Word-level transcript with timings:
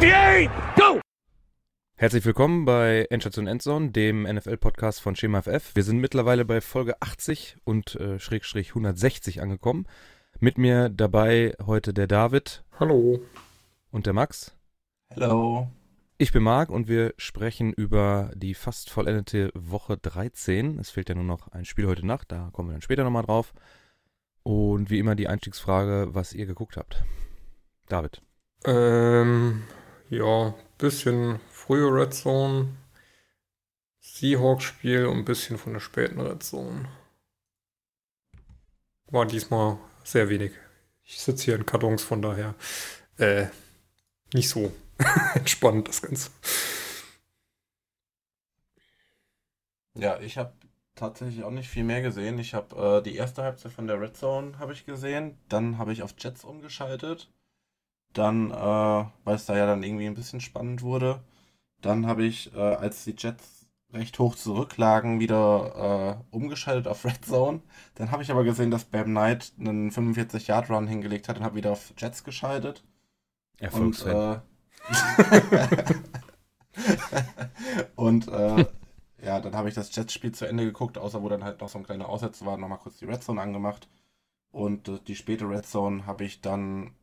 58, 0.00 0.50
go! 0.76 0.98
Herzlich 1.94 2.24
willkommen 2.24 2.64
bei 2.64 3.06
Endstation 3.10 3.46
Endzone, 3.46 3.90
dem 3.90 4.22
NFL-Podcast 4.22 5.02
von 5.02 5.14
Schema 5.14 5.42
FF. 5.42 5.76
Wir 5.76 5.82
sind 5.82 5.98
mittlerweile 5.98 6.46
bei 6.46 6.62
Folge 6.62 6.94
80 7.02 7.58
und 7.64 7.96
äh, 7.96 8.18
Schrägstrich 8.18 8.70
160 8.70 9.42
angekommen. 9.42 9.86
Mit 10.38 10.56
mir 10.56 10.88
dabei 10.88 11.54
heute 11.66 11.92
der 11.92 12.06
David. 12.06 12.64
Hallo. 12.78 13.20
Und 13.90 14.06
der 14.06 14.14
Max. 14.14 14.56
Hallo. 15.14 15.68
Ich 16.16 16.32
bin 16.32 16.44
Marc 16.44 16.70
und 16.70 16.88
wir 16.88 17.12
sprechen 17.18 17.74
über 17.74 18.30
die 18.34 18.54
fast 18.54 18.88
vollendete 18.88 19.50
Woche 19.54 19.98
13. 19.98 20.78
Es 20.78 20.88
fehlt 20.88 21.10
ja 21.10 21.14
nur 21.14 21.24
noch 21.24 21.48
ein 21.48 21.66
Spiel 21.66 21.86
heute 21.86 22.06
Nacht, 22.06 22.32
da 22.32 22.48
kommen 22.54 22.70
wir 22.70 22.72
dann 22.72 22.80
später 22.80 23.04
nochmal 23.04 23.24
drauf. 23.24 23.52
Und 24.44 24.88
wie 24.88 24.98
immer 24.98 25.14
die 25.14 25.28
Einstiegsfrage, 25.28 26.14
was 26.14 26.32
ihr 26.32 26.46
geguckt 26.46 26.78
habt. 26.78 27.04
David. 27.86 28.22
Ähm, 28.64 29.62
ja, 30.10 30.54
bisschen 30.76 31.40
frühe 31.50 31.86
Red 31.92 32.12
Zone, 32.12 32.76
Seahawks-Spiel 34.00 35.06
und 35.06 35.18
ein 35.18 35.24
bisschen 35.24 35.56
von 35.56 35.72
der 35.72 35.80
späten 35.80 36.20
Red 36.20 36.42
Zone. 36.42 36.88
War 39.06 39.26
diesmal 39.26 39.78
sehr 40.04 40.28
wenig. 40.28 40.52
Ich 41.04 41.20
sitze 41.20 41.46
hier 41.46 41.54
in 41.56 41.66
Kartons, 41.66 42.02
von 42.02 42.22
daher 42.22 42.54
äh, 43.18 43.46
nicht 44.32 44.48
so 44.48 44.72
Entspannt 45.34 45.88
das 45.88 46.02
Ganze. 46.02 46.30
Ja, 49.94 50.20
ich 50.20 50.38
habe 50.38 50.52
tatsächlich 50.94 51.42
auch 51.44 51.50
nicht 51.50 51.68
viel 51.68 51.84
mehr 51.84 52.02
gesehen. 52.02 52.38
Ich 52.38 52.54
habe 52.54 52.98
äh, 52.98 53.02
die 53.02 53.16
erste 53.16 53.42
Halbzeit 53.42 53.72
von 53.72 53.86
der 53.86 54.00
Red 54.00 54.16
Zone 54.16 54.58
ich 54.72 54.86
gesehen. 54.86 55.38
Dann 55.48 55.78
habe 55.78 55.92
ich 55.92 56.02
auf 56.02 56.14
Jets 56.18 56.44
umgeschaltet. 56.44 57.30
Dann, 58.12 58.50
äh, 58.50 58.54
weil 58.54 59.36
es 59.36 59.46
da 59.46 59.56
ja 59.56 59.66
dann 59.66 59.82
irgendwie 59.82 60.06
ein 60.06 60.14
bisschen 60.14 60.40
spannend 60.40 60.82
wurde. 60.82 61.22
Dann 61.80 62.06
habe 62.06 62.24
ich, 62.24 62.54
äh, 62.54 62.58
als 62.58 63.04
die 63.04 63.14
Jets 63.16 63.60
recht 63.92 64.18
hoch 64.18 64.36
zurücklagen, 64.36 65.20
wieder 65.20 66.20
äh, 66.30 66.34
umgeschaltet 66.34 66.88
auf 66.88 67.04
Red 67.04 67.24
Zone. 67.24 67.60
Dann 67.94 68.10
habe 68.10 68.22
ich 68.22 68.30
aber 68.30 68.44
gesehen, 68.44 68.70
dass 68.70 68.84
Bam 68.84 69.06
Knight 69.06 69.52
einen 69.58 69.90
45-Yard-Run 69.90 70.86
hingelegt 70.86 71.28
hat 71.28 71.38
und 71.38 71.44
habe 71.44 71.56
wieder 71.56 71.72
auf 71.72 71.92
Jets 71.96 72.24
geschaltet. 72.24 72.84
Erfolgsfan. 73.58 74.42
Und, 74.96 75.28
äh, 75.28 75.94
und 77.96 78.28
äh, 78.28 78.66
ja, 79.22 79.40
dann 79.40 79.54
habe 79.54 79.68
ich 79.68 79.74
das 79.74 79.94
Jets-Spiel 79.94 80.32
zu 80.32 80.46
Ende 80.46 80.64
geguckt, 80.64 80.98
außer 80.98 81.22
wo 81.22 81.28
dann 81.28 81.44
halt 81.44 81.60
noch 81.60 81.68
so 81.68 81.78
ein 81.78 81.84
kleiner 81.84 82.08
Aussetzer 82.08 82.46
war, 82.46 82.56
nochmal 82.56 82.78
kurz 82.78 82.98
die 82.98 83.04
Red 83.04 83.22
Zone 83.22 83.40
angemacht. 83.40 83.88
Und 84.50 84.88
äh, 84.88 84.98
die 85.06 85.16
späte 85.16 85.48
Red 85.48 85.66
Zone 85.66 86.06
habe 86.06 86.24
ich 86.24 86.40
dann 86.40 86.94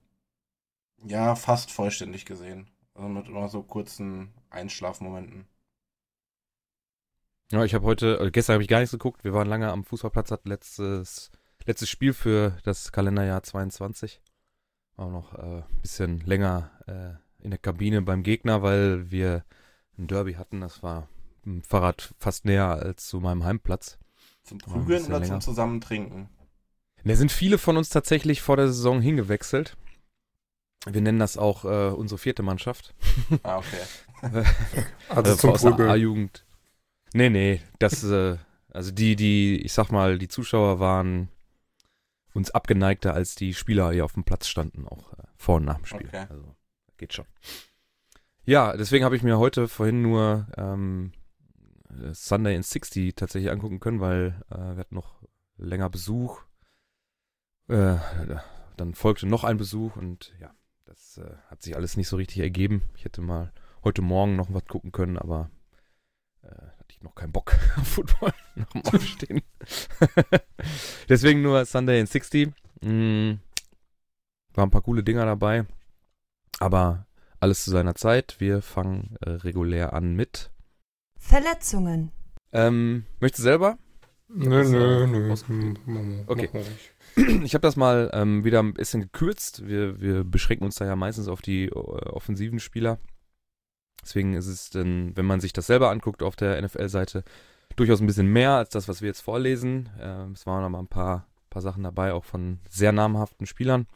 ja 1.05 1.35
fast 1.35 1.71
vollständig 1.71 2.25
gesehen. 2.25 2.69
Also 2.93 3.09
mit 3.09 3.27
immer 3.27 3.47
so 3.47 3.61
kurzen 3.63 4.33
Einschlafmomenten. 4.49 5.47
Ja, 7.51 7.63
ich 7.63 7.73
habe 7.73 7.85
heute, 7.85 8.19
äh, 8.19 8.31
gestern 8.31 8.55
habe 8.55 8.63
ich 8.63 8.69
gar 8.69 8.79
nichts 8.79 8.91
geguckt. 8.91 9.23
Wir 9.23 9.33
waren 9.33 9.47
lange 9.47 9.71
am 9.71 9.85
Fußballplatz, 9.85 10.31
hat 10.31 10.45
letztes, 10.45 11.31
letztes 11.65 11.89
Spiel 11.89 12.13
für 12.13 12.57
das 12.63 12.91
Kalenderjahr 12.91 13.43
22. 13.43 14.21
War 14.97 15.09
noch 15.09 15.33
ein 15.33 15.59
äh, 15.59 15.63
bisschen 15.81 16.19
länger 16.21 16.71
äh, 16.87 17.43
in 17.43 17.51
der 17.51 17.59
Kabine 17.59 18.01
beim 18.01 18.23
Gegner, 18.23 18.63
weil 18.63 19.11
wir 19.11 19.45
ein 19.97 20.07
Derby 20.07 20.33
hatten. 20.33 20.59
Das 20.59 20.83
war 20.83 21.07
im 21.45 21.61
Fahrrad 21.61 22.13
fast 22.19 22.45
näher 22.45 22.67
als 22.67 23.07
zu 23.07 23.19
meinem 23.19 23.45
Heimplatz. 23.45 23.97
Zum 24.43 24.57
Prügeln 24.57 25.05
oder 25.05 25.19
länger. 25.19 25.39
zum 25.39 25.41
Zusammentrinken? 25.41 26.29
Da 27.03 27.15
sind 27.15 27.31
viele 27.31 27.57
von 27.57 27.77
uns 27.77 27.89
tatsächlich 27.89 28.41
vor 28.41 28.57
der 28.57 28.67
Saison 28.67 28.99
hingewechselt. 28.99 29.77
Wir 30.85 31.01
nennen 31.01 31.19
das 31.19 31.37
auch 31.37 31.65
äh, 31.65 31.89
unsere 31.89 32.17
vierte 32.17 32.43
Mannschaft. 32.43 32.93
Ah, 33.43 33.57
okay. 33.57 34.45
also 35.09 35.35
zum 35.35 35.51
aus 35.51 35.61
der 35.61 35.79
A-Jugend. 35.89 36.45
Nee, 37.13 37.29
nee, 37.29 37.61
das, 37.79 38.03
äh, 38.03 38.37
also 38.71 38.91
die, 38.91 39.15
die, 39.15 39.61
ich 39.63 39.73
sag 39.73 39.91
mal, 39.91 40.17
die 40.17 40.27
Zuschauer 40.27 40.79
waren 40.79 41.29
uns 42.33 42.51
abgeneigter 42.51 43.13
als 43.13 43.35
die 43.35 43.53
Spieler 43.53 43.91
hier 43.91 44.05
auf 44.05 44.13
dem 44.13 44.23
Platz 44.23 44.47
standen, 44.47 44.87
auch 44.87 45.13
äh, 45.13 45.23
vor 45.35 45.55
und 45.57 45.65
nach 45.65 45.77
dem 45.77 45.85
Spiel. 45.85 46.07
Okay. 46.07 46.25
Also 46.29 46.55
geht 46.97 47.13
schon. 47.13 47.25
Ja, 48.43 48.77
deswegen 48.77 49.03
habe 49.03 49.15
ich 49.15 49.23
mir 49.23 49.37
heute 49.37 49.67
vorhin 49.67 50.01
nur 50.01 50.47
ähm, 50.57 51.11
Sunday 52.13 52.55
in 52.55 52.63
60 52.63 53.15
tatsächlich 53.15 53.51
angucken 53.51 53.79
können, 53.79 53.99
weil 53.99 54.41
äh, 54.49 54.55
wir 54.55 54.77
hatten 54.77 54.95
noch 54.95 55.21
länger 55.57 55.89
Besuch. 55.89 56.41
Äh, 57.67 57.95
dann 58.77 58.93
folgte 58.93 59.27
noch 59.27 59.43
ein 59.43 59.57
Besuch 59.57 59.95
und 59.95 60.33
ja, 60.39 60.53
das 60.97 61.17
äh, 61.17 61.29
hat 61.49 61.61
sich 61.61 61.75
alles 61.75 61.95
nicht 61.95 62.07
so 62.07 62.15
richtig 62.15 62.39
ergeben. 62.39 62.81
Ich 62.95 63.05
hätte 63.05 63.21
mal 63.21 63.51
heute 63.83 64.01
Morgen 64.01 64.35
noch 64.35 64.53
was 64.53 64.65
gucken 64.65 64.91
können, 64.91 65.17
aber 65.17 65.51
äh, 66.41 66.47
hatte 66.47 66.89
ich 66.89 67.01
noch 67.01 67.13
keinen 67.15 67.31
Bock 67.31 67.55
auf 67.77 67.87
Football 67.87 68.33
nach 68.55 68.69
dem 68.71 68.81
Aufstehen. 68.85 69.41
Deswegen 71.09 71.41
nur 71.41 71.65
Sunday 71.65 71.99
in 71.99 72.07
60. 72.07 72.49
Mm, 72.81 73.33
waren 74.53 74.67
ein 74.67 74.71
paar 74.71 74.81
coole 74.81 75.03
Dinger 75.03 75.25
dabei. 75.25 75.65
Aber 76.59 77.05
alles 77.39 77.63
zu 77.63 77.69
seiner 77.69 77.93
Zeit. 77.93 78.37
Wir 78.39 78.63
fangen 78.63 79.15
äh, 79.21 79.29
regulär 79.29 79.93
an 79.93 80.15
mit 80.15 80.49
Verletzungen. 81.19 82.11
Ähm, 82.51 83.05
möchtest 83.19 83.39
du 83.39 83.43
selber? 83.43 83.77
Nö, 84.29 84.63
nö, 84.63 85.07
nö. 85.07 86.23
Okay. 86.25 86.49
Ich 87.43 87.53
habe 87.53 87.61
das 87.61 87.75
mal 87.75 88.09
ähm, 88.13 88.43
wieder 88.43 88.59
ein 88.59 88.73
bisschen 88.73 89.01
gekürzt. 89.01 89.67
Wir, 89.67 89.99
wir 89.99 90.23
beschränken 90.23 90.65
uns 90.65 90.75
da 90.75 90.85
ja 90.85 90.95
meistens 90.95 91.27
auf 91.27 91.41
die 91.41 91.65
äh, 91.65 91.71
offensiven 91.71 92.59
Spieler. 92.59 92.99
Deswegen 94.03 94.35
ist 94.35 94.47
es 94.47 94.69
dann, 94.69 95.17
wenn 95.17 95.25
man 95.25 95.39
sich 95.39 95.51
das 95.51 95.67
selber 95.67 95.89
anguckt 95.89 96.21
auf 96.21 96.35
der 96.35 96.61
NFL-Seite, 96.61 97.23
durchaus 97.75 97.99
ein 97.99 98.07
bisschen 98.07 98.27
mehr 98.27 98.51
als 98.51 98.69
das, 98.69 98.87
was 98.87 99.01
wir 99.01 99.07
jetzt 99.07 99.21
vorlesen. 99.21 99.89
Äh, 99.99 100.31
es 100.31 100.45
waren 100.45 100.63
aber 100.63 100.79
ein 100.79 100.87
paar, 100.87 101.27
paar 101.49 101.61
Sachen 101.61 101.83
dabei, 101.83 102.13
auch 102.13 102.23
von 102.23 102.59
sehr 102.69 102.91
namhaften 102.91 103.47
Spielern. 103.47 103.87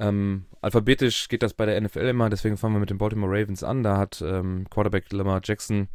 Ähm, 0.00 0.46
alphabetisch 0.60 1.28
geht 1.28 1.42
das 1.42 1.54
bei 1.54 1.66
der 1.66 1.80
NFL 1.80 2.00
immer, 2.00 2.28
deswegen 2.28 2.56
fangen 2.56 2.74
wir 2.74 2.80
mit 2.80 2.90
den 2.90 2.98
Baltimore 2.98 3.32
Ravens 3.32 3.62
an. 3.62 3.82
Da 3.82 3.98
hat 3.98 4.20
ähm, 4.20 4.66
Quarterback 4.68 5.12
Lamar 5.12 5.40
Jackson, 5.44 5.88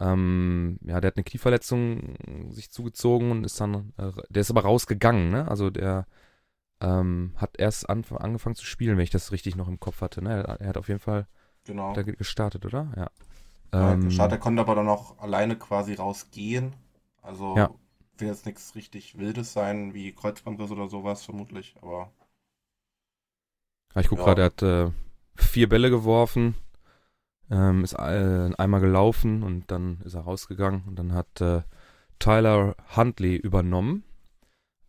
ähm, 0.00 0.78
ja, 0.82 1.00
der 1.00 1.08
hat 1.08 1.16
eine 1.16 1.24
Knieverletzung 1.24 2.16
sich 2.50 2.70
zugezogen 2.70 3.30
und 3.30 3.44
ist 3.44 3.60
dann, 3.60 3.92
äh, 3.96 4.12
der 4.28 4.40
ist 4.40 4.50
aber 4.50 4.62
rausgegangen, 4.62 5.30
ne? 5.30 5.48
Also 5.48 5.70
der 5.70 6.06
ähm, 6.80 7.32
hat 7.36 7.58
erst 7.58 7.88
an, 7.90 8.04
angefangen 8.18 8.54
zu 8.54 8.64
spielen, 8.64 8.96
wenn 8.96 9.04
ich 9.04 9.10
das 9.10 9.32
richtig 9.32 9.56
noch 9.56 9.68
im 9.68 9.80
Kopf 9.80 10.00
hatte. 10.00 10.22
Ne? 10.22 10.30
Er, 10.30 10.60
er 10.60 10.68
hat 10.68 10.76
auf 10.76 10.88
jeden 10.88 11.00
Fall 11.00 11.26
genau. 11.64 11.92
da 11.92 12.02
gestartet, 12.02 12.64
oder? 12.64 12.92
Ja. 12.96 13.10
ja 13.72 13.92
ähm, 13.94 14.04
gestartet, 14.04 14.38
er 14.38 14.40
konnte 14.40 14.62
aber 14.62 14.76
dann 14.76 14.88
auch 14.88 15.18
alleine 15.18 15.56
quasi 15.56 15.94
rausgehen. 15.94 16.74
Also 17.20 17.56
ja. 17.56 17.70
will 18.18 18.28
jetzt 18.28 18.46
nichts 18.46 18.74
richtig 18.76 19.18
Wildes 19.18 19.52
sein, 19.52 19.92
wie 19.94 20.12
Kreuzbandriss 20.12 20.70
oder 20.70 20.88
sowas 20.88 21.24
vermutlich, 21.24 21.74
aber 21.82 22.12
ich 23.96 24.08
gucke 24.08 24.20
ja. 24.20 24.26
gerade, 24.26 24.42
er 24.42 24.46
hat 24.46 24.62
äh, 24.62 24.92
vier 25.34 25.68
Bälle 25.68 25.90
geworfen, 25.90 26.54
ähm, 27.50 27.84
ist 27.84 27.94
äh, 27.94 28.50
einmal 28.56 28.80
gelaufen 28.80 29.42
und 29.42 29.70
dann 29.70 30.00
ist 30.04 30.14
er 30.14 30.22
rausgegangen 30.22 30.82
und 30.86 30.98
dann 30.98 31.12
hat 31.14 31.40
äh, 31.40 31.62
Tyler 32.18 32.74
Huntley 32.96 33.36
übernommen. 33.36 34.04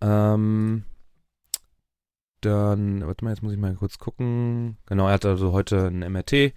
Ähm, 0.01 0.83
dann, 2.41 3.05
warte 3.05 3.25
mal, 3.25 3.31
jetzt 3.31 3.43
muss 3.43 3.53
ich 3.53 3.59
mal 3.59 3.75
kurz 3.75 3.97
gucken. 3.97 4.77
Genau, 4.85 5.07
er 5.07 5.13
hat 5.13 5.25
also 5.25 5.51
heute 5.51 5.87
ein 5.87 5.99
MRT 5.99 6.53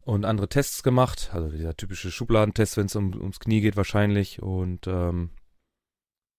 und 0.00 0.24
andere 0.24 0.48
Tests 0.48 0.82
gemacht. 0.82 1.30
Also 1.32 1.48
dieser 1.48 1.76
typische 1.76 2.10
Schubladentest, 2.10 2.76
wenn 2.76 2.86
es 2.86 2.96
um, 2.96 3.14
ums 3.14 3.38
Knie 3.38 3.60
geht 3.60 3.76
wahrscheinlich. 3.76 4.42
Und 4.42 4.86
ähm, 4.88 5.30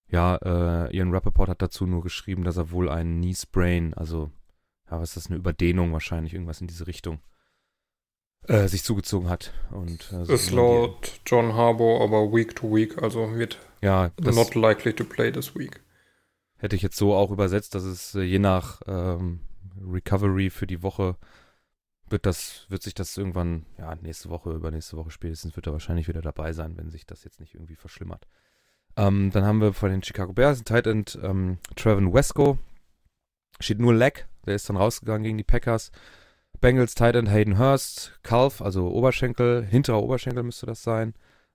ja, 0.07 0.35
äh, 0.35 0.95
Ian 0.95 1.11
Rappaport 1.11 1.50
hat 1.50 1.61
dazu 1.61 1.85
nur 1.85 2.03
geschrieben, 2.03 2.44
dass 2.44 2.57
er 2.57 2.71
wohl 2.71 2.89
einen 2.89 3.21
Knee 3.21 3.33
Sprain, 3.33 3.94
also 3.94 4.31
ja, 4.91 5.00
was 5.00 5.09
ist 5.09 5.17
das, 5.17 5.27
eine 5.27 5.38
Überdehnung 5.38 5.94
wahrscheinlich, 5.94 6.33
irgendwas 6.33 6.61
in 6.61 6.67
diese 6.67 6.88
Richtung, 6.88 7.19
äh, 8.47 8.67
sich 8.67 8.83
zugezogen 8.83 9.29
hat. 9.29 9.53
Und, 9.71 10.11
äh, 10.11 10.25
so 10.25 10.33
ist 10.33 10.51
laut 10.51 11.19
John 11.25 11.53
Harbour 11.53 12.01
aber 12.01 12.31
week 12.33 12.55
to 12.55 12.73
week, 12.73 13.01
also 13.01 13.35
wird 13.35 13.57
ja, 13.81 14.11
not 14.19 14.55
likely 14.55 14.93
to 14.93 15.03
play 15.03 15.31
this 15.31 15.55
week. 15.55 15.81
Hätte 16.57 16.75
ich 16.75 16.81
jetzt 16.81 16.97
so 16.97 17.13
auch 17.13 17.31
übersetzt, 17.31 17.75
dass 17.75 17.83
es 17.83 18.15
äh, 18.15 18.21
je 18.21 18.39
nach 18.39 18.81
ähm, 18.87 19.41
Recovery 19.85 20.49
für 20.49 20.67
die 20.67 20.81
Woche 20.81 21.17
wird 22.09 22.25
das, 22.25 22.65
wird 22.69 22.83
sich 22.83 22.93
das 22.93 23.17
irgendwann, 23.17 23.65
ja, 23.77 23.95
nächste 23.95 24.29
Woche, 24.29 24.51
übernächste 24.51 24.97
Woche 24.97 25.11
spätestens 25.11 25.55
wird 25.55 25.67
er 25.67 25.73
wahrscheinlich 25.73 26.07
wieder 26.07 26.21
dabei 26.21 26.53
sein, 26.53 26.77
wenn 26.77 26.89
sich 26.89 27.05
das 27.05 27.23
jetzt 27.23 27.39
nicht 27.39 27.55
irgendwie 27.55 27.75
verschlimmert. 27.75 28.27
Ähm, 28.95 29.31
dann 29.31 29.45
haben 29.45 29.61
wir 29.61 29.73
von 29.73 29.89
den 29.89 30.03
Chicago 30.03 30.33
Bears 30.33 30.59
einen 30.59 30.65
Tight 30.65 30.87
End 30.87 31.19
ähm, 31.23 31.57
Trevin 31.75 32.13
Wesco. 32.13 32.57
Steht 33.59 33.79
nur 33.79 33.93
Leg, 33.93 34.27
der 34.45 34.55
ist 34.55 34.69
dann 34.69 34.77
rausgegangen 34.77 35.23
gegen 35.23 35.37
die 35.37 35.43
Packers. 35.43 35.91
Bengals 36.61 36.95
Tight 36.95 37.15
End 37.15 37.29
Hayden 37.29 37.57
Hurst, 37.57 38.19
Calf, 38.23 38.61
also 38.61 38.88
Oberschenkel, 38.89 39.65
hinterer 39.65 40.01
Oberschenkel 40.01 40.44
müsste 40.44 40.65
das 40.65 40.83
sein. 40.83 41.13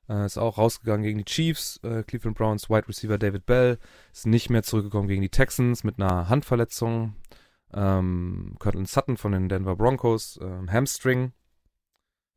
Äh, 0.08 0.24
ist 0.26 0.38
auch 0.38 0.58
rausgegangen 0.58 1.02
gegen 1.02 1.18
die 1.18 1.24
Chiefs. 1.24 1.80
Äh, 1.82 2.02
Cleveland 2.02 2.36
Browns 2.36 2.70
Wide 2.70 2.88
Receiver 2.88 3.18
David 3.18 3.46
Bell 3.46 3.78
ist 4.12 4.26
nicht 4.26 4.50
mehr 4.50 4.62
zurückgekommen 4.62 5.08
gegen 5.08 5.22
die 5.22 5.28
Texans 5.28 5.84
mit 5.84 6.00
einer 6.00 6.28
Handverletzung. 6.28 7.14
Ähm, 7.72 8.56
Cortland 8.58 8.88
Sutton 8.88 9.16
von 9.18 9.32
den 9.32 9.48
Denver 9.48 9.76
Broncos, 9.76 10.38
ähm, 10.42 10.70
Hamstring. 10.72 11.32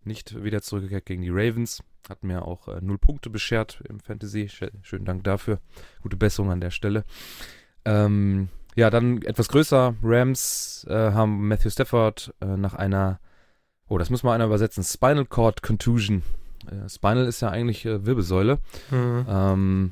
nicht 0.04 0.44
wieder 0.44 0.62
zurückgekehrt 0.62 1.06
gegen 1.06 1.22
die 1.22 1.30
Ravens. 1.30 1.84
Hat 2.10 2.24
mir 2.24 2.46
auch 2.46 2.68
äh, 2.68 2.80
null 2.82 2.98
Punkte 2.98 3.30
beschert 3.30 3.82
im 3.88 4.00
Fantasy. 4.00 4.50
Schönen 4.82 5.06
Dank 5.06 5.24
dafür. 5.24 5.60
Gute 6.02 6.18
Besserung 6.18 6.52
an 6.52 6.62
der 6.62 6.72
Stelle. 6.72 7.06
Ähm, 7.86 8.50
ja, 8.76 8.90
dann 8.90 9.22
etwas 9.24 9.48
größer. 9.50 9.96
Rams 10.02 10.86
äh, 10.90 11.12
haben 11.12 11.48
Matthew 11.48 11.70
Stafford 11.72 12.34
äh, 12.42 12.58
nach 12.58 12.74
einer, 12.74 13.20
oh, 13.88 13.98
das 13.98 14.10
muss 14.10 14.24
mal 14.24 14.34
einer 14.34 14.46
übersetzen, 14.46 14.84
Spinal 14.84 15.26
Cord 15.26 15.62
Contusion. 15.62 16.24
Äh, 16.68 16.90
Spinal 16.90 17.26
ist 17.26 17.42
ja 17.42 17.50
eigentlich 17.50 17.86
äh, 17.86 18.06
Wirbelsäule. 18.06 18.60
Mhm. 18.90 19.26
Ähm, 19.28 19.92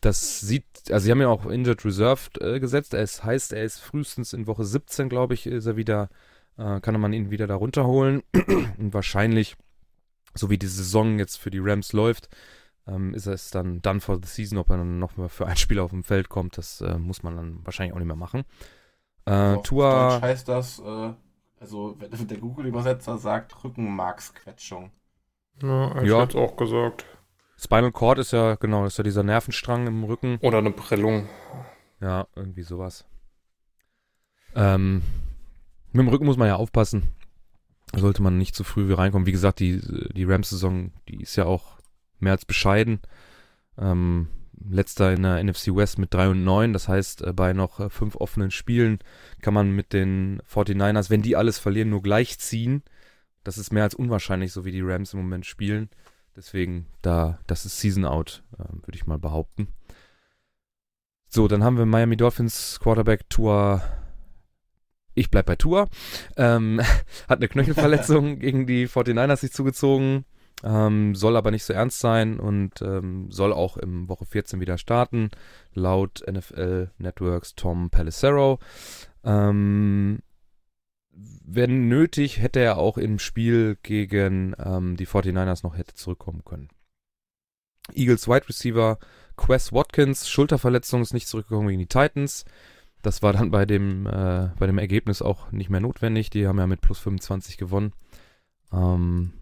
das 0.00 0.40
sieht, 0.40 0.64
also 0.90 1.04
sie 1.04 1.10
haben 1.10 1.20
ja 1.20 1.28
auch 1.28 1.46
Injured 1.46 1.84
Reserved 1.84 2.40
äh, 2.40 2.60
gesetzt. 2.60 2.94
Es 2.94 3.24
heißt, 3.24 3.52
er 3.52 3.64
ist 3.64 3.78
frühestens 3.78 4.32
in 4.32 4.46
Woche 4.46 4.64
17, 4.64 5.08
glaube 5.08 5.34
ich, 5.34 5.46
ist 5.46 5.66
er 5.66 5.76
wieder, 5.76 6.08
äh, 6.58 6.80
kann 6.80 7.00
man 7.00 7.12
ihn 7.12 7.30
wieder 7.30 7.46
da 7.46 7.54
runterholen. 7.54 8.22
Und 8.78 8.94
wahrscheinlich, 8.94 9.56
so 10.34 10.50
wie 10.50 10.58
die 10.58 10.66
Saison 10.66 11.18
jetzt 11.18 11.36
für 11.36 11.50
die 11.50 11.60
Rams 11.60 11.92
läuft, 11.92 12.28
ähm, 12.86 13.14
ist 13.14 13.26
es 13.26 13.50
dann 13.50 13.82
done 13.82 14.00
for 14.00 14.16
the 14.16 14.28
season, 14.28 14.58
ob 14.58 14.70
er 14.70 14.78
dann 14.78 14.98
noch 14.98 15.16
mal 15.16 15.28
für 15.28 15.46
ein 15.46 15.56
Spiel 15.56 15.78
auf 15.78 15.90
dem 15.90 16.04
Feld 16.04 16.28
kommt, 16.28 16.58
das 16.58 16.80
äh, 16.80 16.98
muss 16.98 17.22
man 17.22 17.36
dann 17.36 17.64
wahrscheinlich 17.64 17.94
auch 17.94 17.98
nicht 17.98 18.06
mehr 18.06 18.16
machen. 18.16 18.44
Äh, 19.24 19.30
also 19.30 19.62
Tua. 19.62 20.10
Deutsch 20.10 20.22
heißt 20.22 20.48
das, 20.48 20.78
äh, 20.78 21.12
also 21.60 21.96
wenn 21.98 22.28
der 22.28 22.38
Google-Übersetzer 22.38 23.18
sagt 23.18 23.64
Rückenmarksquetschung. 23.64 24.90
Ja, 25.62 26.02
ich 26.02 26.08
ja. 26.08 26.20
hätte 26.20 26.38
auch 26.38 26.56
gesagt. 26.56 27.06
Spinal 27.58 27.92
Cord 27.92 28.18
ist 28.18 28.32
ja, 28.32 28.56
genau, 28.56 28.84
ist 28.84 28.98
ja 28.98 29.04
dieser 29.04 29.22
Nervenstrang 29.22 29.86
im 29.86 30.04
Rücken. 30.04 30.38
Oder 30.42 30.58
eine 30.58 30.70
Prellung. 30.70 31.28
Ja, 32.00 32.26
irgendwie 32.36 32.62
sowas. 32.62 33.06
Ähm, 34.54 35.02
mit 35.92 36.02
dem 36.02 36.08
Rücken 36.08 36.26
muss 36.26 36.36
man 36.36 36.48
ja 36.48 36.56
aufpassen. 36.56 37.14
Sollte 37.94 38.22
man 38.22 38.36
nicht 38.36 38.54
zu 38.54 38.64
früh 38.64 38.92
reinkommen. 38.92 39.26
Wie 39.26 39.32
gesagt, 39.32 39.60
die, 39.60 39.80
die 40.12 40.24
Rams-Saison, 40.24 40.92
die 41.08 41.22
ist 41.22 41.36
ja 41.36 41.46
auch 41.46 41.75
mehr 42.20 42.32
als 42.32 42.44
bescheiden. 42.44 43.00
Ähm, 43.78 44.28
letzter 44.68 45.12
in 45.12 45.22
der 45.22 45.42
NFC 45.42 45.74
West 45.74 45.98
mit 45.98 46.12
3 46.14 46.30
und 46.30 46.44
9. 46.44 46.72
Das 46.72 46.88
heißt, 46.88 47.22
äh, 47.22 47.32
bei 47.32 47.52
noch 47.52 47.80
äh, 47.80 47.90
fünf 47.90 48.16
offenen 48.16 48.50
Spielen 48.50 48.98
kann 49.42 49.54
man 49.54 49.72
mit 49.72 49.92
den 49.92 50.40
49ers, 50.42 51.10
wenn 51.10 51.22
die 51.22 51.36
alles 51.36 51.58
verlieren, 51.58 51.90
nur 51.90 52.02
gleich 52.02 52.38
ziehen. 52.38 52.82
Das 53.44 53.58
ist 53.58 53.72
mehr 53.72 53.84
als 53.84 53.94
unwahrscheinlich, 53.94 54.52
so 54.52 54.64
wie 54.64 54.72
die 54.72 54.80
Rams 54.80 55.12
im 55.12 55.20
Moment 55.20 55.46
spielen. 55.46 55.88
Deswegen, 56.34 56.86
da, 57.00 57.38
das 57.46 57.64
ist 57.64 57.80
Season 57.80 58.04
Out, 58.04 58.42
äh, 58.54 58.64
würde 58.64 58.96
ich 58.96 59.06
mal 59.06 59.18
behaupten. 59.18 59.68
So, 61.28 61.48
dann 61.48 61.64
haben 61.64 61.78
wir 61.78 61.86
Miami 61.86 62.16
Dolphins 62.16 62.78
Quarterback 62.80 63.28
Tour. 63.30 63.82
Ich 65.14 65.30
bleib 65.30 65.46
bei 65.46 65.56
Tour. 65.56 65.88
Ähm, 66.36 66.80
hat 67.28 67.38
eine 67.38 67.48
Knöchelverletzung 67.48 68.38
gegen 68.40 68.66
die 68.66 68.88
49ers 68.88 69.36
sich 69.36 69.52
zugezogen. 69.52 70.24
Ähm, 70.64 71.14
soll 71.14 71.36
aber 71.36 71.50
nicht 71.50 71.64
so 71.64 71.72
ernst 71.72 72.00
sein 72.00 72.40
und 72.40 72.80
ähm, 72.80 73.30
soll 73.30 73.52
auch 73.52 73.76
im 73.76 74.08
Woche 74.08 74.24
14 74.24 74.58
wieder 74.60 74.78
starten, 74.78 75.30
laut 75.74 76.24
NFL 76.30 76.90
Networks 76.98 77.54
Tom 77.54 77.90
Pelissero. 77.90 78.58
Ähm, 79.22 80.20
wenn 81.12 81.88
nötig, 81.88 82.40
hätte 82.40 82.60
er 82.60 82.78
auch 82.78 82.98
im 82.98 83.18
Spiel 83.18 83.76
gegen 83.82 84.54
ähm, 84.58 84.96
die 84.96 85.06
49ers 85.06 85.62
noch 85.62 85.76
hätte 85.76 85.94
zurückkommen 85.94 86.42
können. 86.44 86.68
Eagles 87.94 88.26
Wide 88.28 88.48
Receiver 88.48 88.98
Quest 89.36 89.72
Watkins, 89.72 90.28
Schulterverletzung 90.28 91.02
ist 91.02 91.14
nicht 91.14 91.28
zurückgekommen 91.28 91.68
gegen 91.68 91.80
die 91.80 91.86
Titans. 91.86 92.44
Das 93.02 93.22
war 93.22 93.32
dann 93.32 93.50
bei 93.50 93.66
dem, 93.66 94.06
äh, 94.06 94.50
bei 94.58 94.66
dem 94.66 94.78
Ergebnis 94.78 95.22
auch 95.22 95.52
nicht 95.52 95.70
mehr 95.70 95.80
notwendig. 95.80 96.30
Die 96.30 96.46
haben 96.46 96.58
ja 96.58 96.66
mit 96.66 96.80
plus 96.80 96.98
25 96.98 97.56
gewonnen. 97.58 97.92
Ähm, 98.72 99.32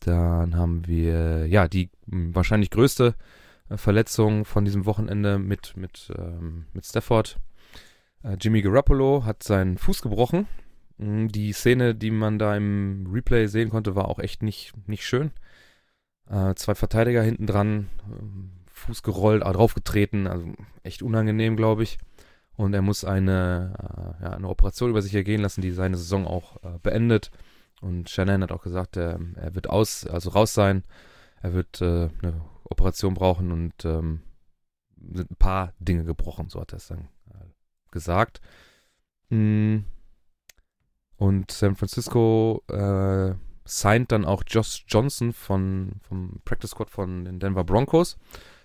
dann 0.00 0.56
haben 0.56 0.86
wir, 0.86 1.46
ja, 1.46 1.68
die 1.68 1.90
hm, 2.10 2.34
wahrscheinlich 2.34 2.70
größte 2.70 3.14
äh, 3.68 3.76
Verletzung 3.76 4.44
von 4.44 4.64
diesem 4.64 4.86
Wochenende 4.86 5.38
mit, 5.38 5.76
mit, 5.76 6.12
ähm, 6.16 6.66
mit 6.72 6.86
Stafford. 6.86 7.38
Äh, 8.22 8.36
Jimmy 8.40 8.62
Garoppolo 8.62 9.24
hat 9.24 9.42
seinen 9.42 9.78
Fuß 9.78 10.02
gebrochen. 10.02 10.46
Hm, 10.98 11.28
die 11.28 11.52
Szene, 11.52 11.94
die 11.94 12.10
man 12.10 12.38
da 12.38 12.56
im 12.56 13.06
Replay 13.10 13.46
sehen 13.46 13.70
konnte, 13.70 13.94
war 13.94 14.08
auch 14.08 14.18
echt 14.18 14.42
nicht, 14.42 14.72
nicht 14.88 15.06
schön. 15.06 15.32
Äh, 16.28 16.54
zwei 16.54 16.74
Verteidiger 16.74 17.22
hinten 17.22 17.46
dran, 17.46 17.88
ähm, 18.08 18.52
Fuß 18.72 19.02
gerollt, 19.02 19.42
äh, 19.42 19.52
draufgetreten, 19.52 20.26
also 20.26 20.52
echt 20.82 21.02
unangenehm, 21.02 21.56
glaube 21.56 21.82
ich. 21.82 21.98
Und 22.56 22.74
er 22.74 22.82
muss 22.82 23.04
eine, 23.04 23.74
äh, 23.78 24.24
ja, 24.24 24.30
eine 24.32 24.48
Operation 24.48 24.90
über 24.90 25.02
sich 25.02 25.14
ergehen 25.14 25.40
lassen, 25.40 25.62
die 25.62 25.70
seine 25.70 25.96
Saison 25.96 26.26
auch 26.26 26.62
äh, 26.62 26.78
beendet. 26.82 27.30
Und 27.80 28.10
Shannon 28.10 28.42
hat 28.42 28.52
auch 28.52 28.62
gesagt, 28.62 28.96
er, 28.96 29.18
er 29.36 29.54
wird 29.54 29.68
aus, 29.68 30.06
also 30.06 30.30
raus 30.30 30.54
sein. 30.54 30.84
Er 31.42 31.54
wird 31.54 31.80
äh, 31.80 32.10
eine 32.22 32.44
Operation 32.64 33.14
brauchen 33.14 33.50
und 33.50 33.84
ähm, 33.84 34.22
sind 35.12 35.30
ein 35.30 35.36
paar 35.36 35.72
Dinge 35.78 36.04
gebrochen, 36.04 36.50
so 36.50 36.60
hat 36.60 36.72
er 36.72 36.76
es 36.76 36.88
dann 36.88 37.08
äh, 37.30 37.46
gesagt. 37.90 38.40
Mm. 39.30 39.78
Und 41.16 41.50
San 41.50 41.76
Francisco 41.76 42.62
äh, 42.68 43.34
signed 43.64 44.12
dann 44.12 44.24
auch 44.24 44.42
Josh 44.46 44.84
Johnson 44.88 45.32
von, 45.32 46.00
vom 46.02 46.40
Practice 46.44 46.70
Squad 46.70 46.90
von 46.90 47.24
den 47.24 47.40
Denver 47.40 47.64
Broncos. 47.64 48.18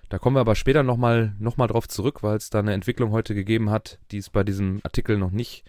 Da 0.10 0.20
kommen 0.20 0.36
wir 0.36 0.42
aber 0.42 0.56
später 0.56 0.84
nochmal 0.84 1.36
noch 1.40 1.58
mal 1.58 1.68
drauf 1.68 1.88
zurück, 1.88 2.24
weil 2.24 2.38
es 2.38 2.50
da 2.50 2.60
eine 2.60 2.74
Entwicklung 2.74 3.12
heute 3.12 3.34
gegeben 3.36 3.72
hat, 3.72 4.00
die 4.12 4.18
es 4.18 4.30
bei 4.30 4.44
diesem 4.44 4.80
Artikel 4.84 5.18
noch 5.18 5.32
nicht, 5.32 5.66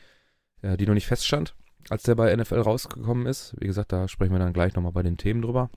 äh, 0.63 0.77
die 0.77 0.87
noch 0.87 0.95
nicht 0.95 1.07
feststand 1.07 1.57
als 1.91 2.03
der 2.03 2.15
bei 2.15 2.35
NFL 2.35 2.61
rausgekommen 2.61 3.27
ist. 3.27 3.55
Wie 3.59 3.67
gesagt, 3.67 3.93
da 3.93 4.09
sprechen 4.09 4.33
wir 4.33 4.39
dann 4.39 4.53
gleich 4.53 4.75
nochmal 4.75 4.93
bei 4.93 5.03
den 5.03 5.17
Themen 5.17 5.43
drüber. 5.43 5.71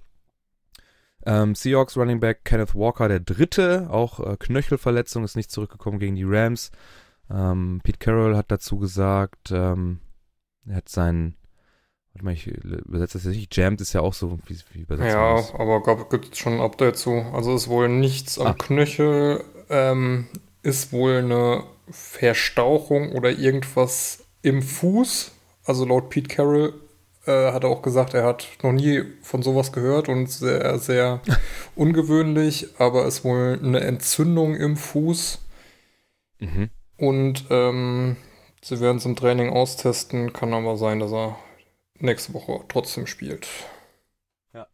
Ähm, 1.26 1.54
Seahawks 1.54 1.98
Running 1.98 2.20
Back 2.20 2.46
Kenneth 2.46 2.76
Walker, 2.76 3.08
der 3.08 3.20
dritte, 3.20 3.88
auch 3.90 4.20
äh, 4.20 4.38
Knöchelverletzung, 4.38 5.24
ist 5.24 5.36
nicht 5.36 5.52
zurückgekommen 5.52 6.00
gegen 6.00 6.16
die 6.16 6.24
Rams. 6.26 6.72
Ähm, 7.30 7.82
Pete 7.84 8.00
Carroll 8.00 8.38
hat 8.38 8.52
dazu 8.52 8.78
gesagt, 8.78 9.52
ähm, 9.52 10.00
er 10.66 10.78
hat 10.78 10.90
seinen, 10.90 11.36
warte 12.14 12.26
mal, 12.26 12.34
ich 12.34 12.48
übersetze 12.48 13.18
das 13.18 13.26
jetzt 13.26 13.36
nicht, 13.36 13.56
jammed 13.56 13.82
ist 13.82 13.94
ja 13.94 14.02
auch 14.02 14.14
so, 14.14 14.40
wie, 14.48 14.58
wie 14.72 14.82
übersetzt 14.82 15.14
Ja, 15.14 15.36
das? 15.36 15.54
aber 15.54 15.84
gab, 15.84 16.10
gibt 16.10 16.36
schon 16.38 16.54
ein 16.54 16.62
Update 16.62 16.98
zu. 16.98 17.12
Also 17.34 17.54
ist 17.54 17.68
wohl 17.68 17.90
nichts 17.90 18.40
am 18.40 18.48
ah. 18.48 18.54
Knöchel, 18.54 19.44
ähm, 19.70 20.28
ist 20.64 20.94
wohl 20.94 21.18
eine 21.18 21.64
Verstauchung 21.90 23.12
oder 23.12 23.32
irgendwas 23.32 24.24
im 24.42 24.62
Fuß 24.62 25.34
also 25.70 25.86
laut 25.86 26.10
Pete 26.10 26.28
Carroll 26.28 26.74
äh, 27.26 27.52
hat 27.52 27.64
er 27.64 27.70
auch 27.70 27.84
gesagt, 27.84 28.16
er 28.16 28.24
hat 28.24 28.48
noch 28.64 28.72
nie 28.72 29.04
von 29.22 29.44
sowas 29.44 29.72
gehört 29.72 30.10
und 30.10 30.28
sehr, 30.28 30.80
sehr 30.80 31.22
ungewöhnlich, 31.76 32.68
aber 32.80 33.06
es 33.06 33.20
ist 33.20 33.24
wohl 33.24 33.60
eine 33.64 33.82
Entzündung 33.82 34.56
im 34.56 34.76
Fuß. 34.76 35.46
Mhm. 36.40 36.72
Und 36.98 37.46
ähm, 37.52 38.18
sie 38.62 38.80
werden 38.80 38.98
es 38.98 39.06
im 39.06 39.16
Training 39.16 39.50
austesten, 39.50 40.34
kann 40.34 40.54
aber 40.54 40.76
sein, 40.76 41.00
dass 41.00 41.14
er 41.14 41.38
nächste 42.00 42.34
Woche 42.34 42.66
trotzdem 42.68 43.06
spielt. 43.06 43.48
Ja. 44.54 44.66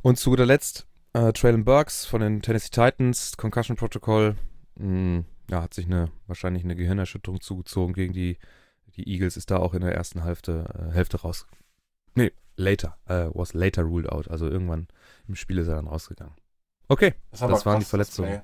Und 0.00 0.18
zu 0.18 0.30
guter 0.30 0.46
Letzt, 0.46 0.86
äh, 1.12 1.32
Traylon 1.32 1.64
Burks 1.64 2.06
von 2.06 2.22
den 2.22 2.40
Tennessee 2.40 2.70
Titans, 2.70 3.36
Concussion 3.36 3.76
Protocol, 3.76 4.34
mh, 4.76 4.86
hm, 4.86 5.24
ja, 5.50 5.62
hat 5.62 5.74
sich 5.74 5.86
eine 5.86 6.10
wahrscheinlich 6.26 6.64
eine 6.64 6.76
Gehirnerschütterung 6.76 7.40
zugezogen 7.40 7.94
gegen 7.94 8.14
die 8.14 8.38
die 8.98 9.08
Eagles 9.08 9.36
ist 9.36 9.50
da 9.50 9.58
auch 9.58 9.74
in 9.74 9.80
der 9.80 9.94
ersten 9.94 10.24
Hälfte, 10.24 10.64
äh, 10.74 10.92
Hälfte 10.92 11.20
raus. 11.20 11.46
Nee, 12.14 12.32
later. 12.56 12.98
Äh, 13.06 13.30
was 13.32 13.54
later 13.54 13.82
ruled 13.82 14.10
out. 14.10 14.28
Also 14.28 14.48
irgendwann 14.48 14.88
im 15.28 15.36
Spiel 15.36 15.58
ist 15.58 15.68
er 15.68 15.76
dann 15.76 15.86
rausgegangen. 15.86 16.34
Okay, 16.88 17.14
das, 17.30 17.40
das 17.40 17.66
waren 17.66 17.80
die 17.80 17.86
Verletzungen. 17.86 18.42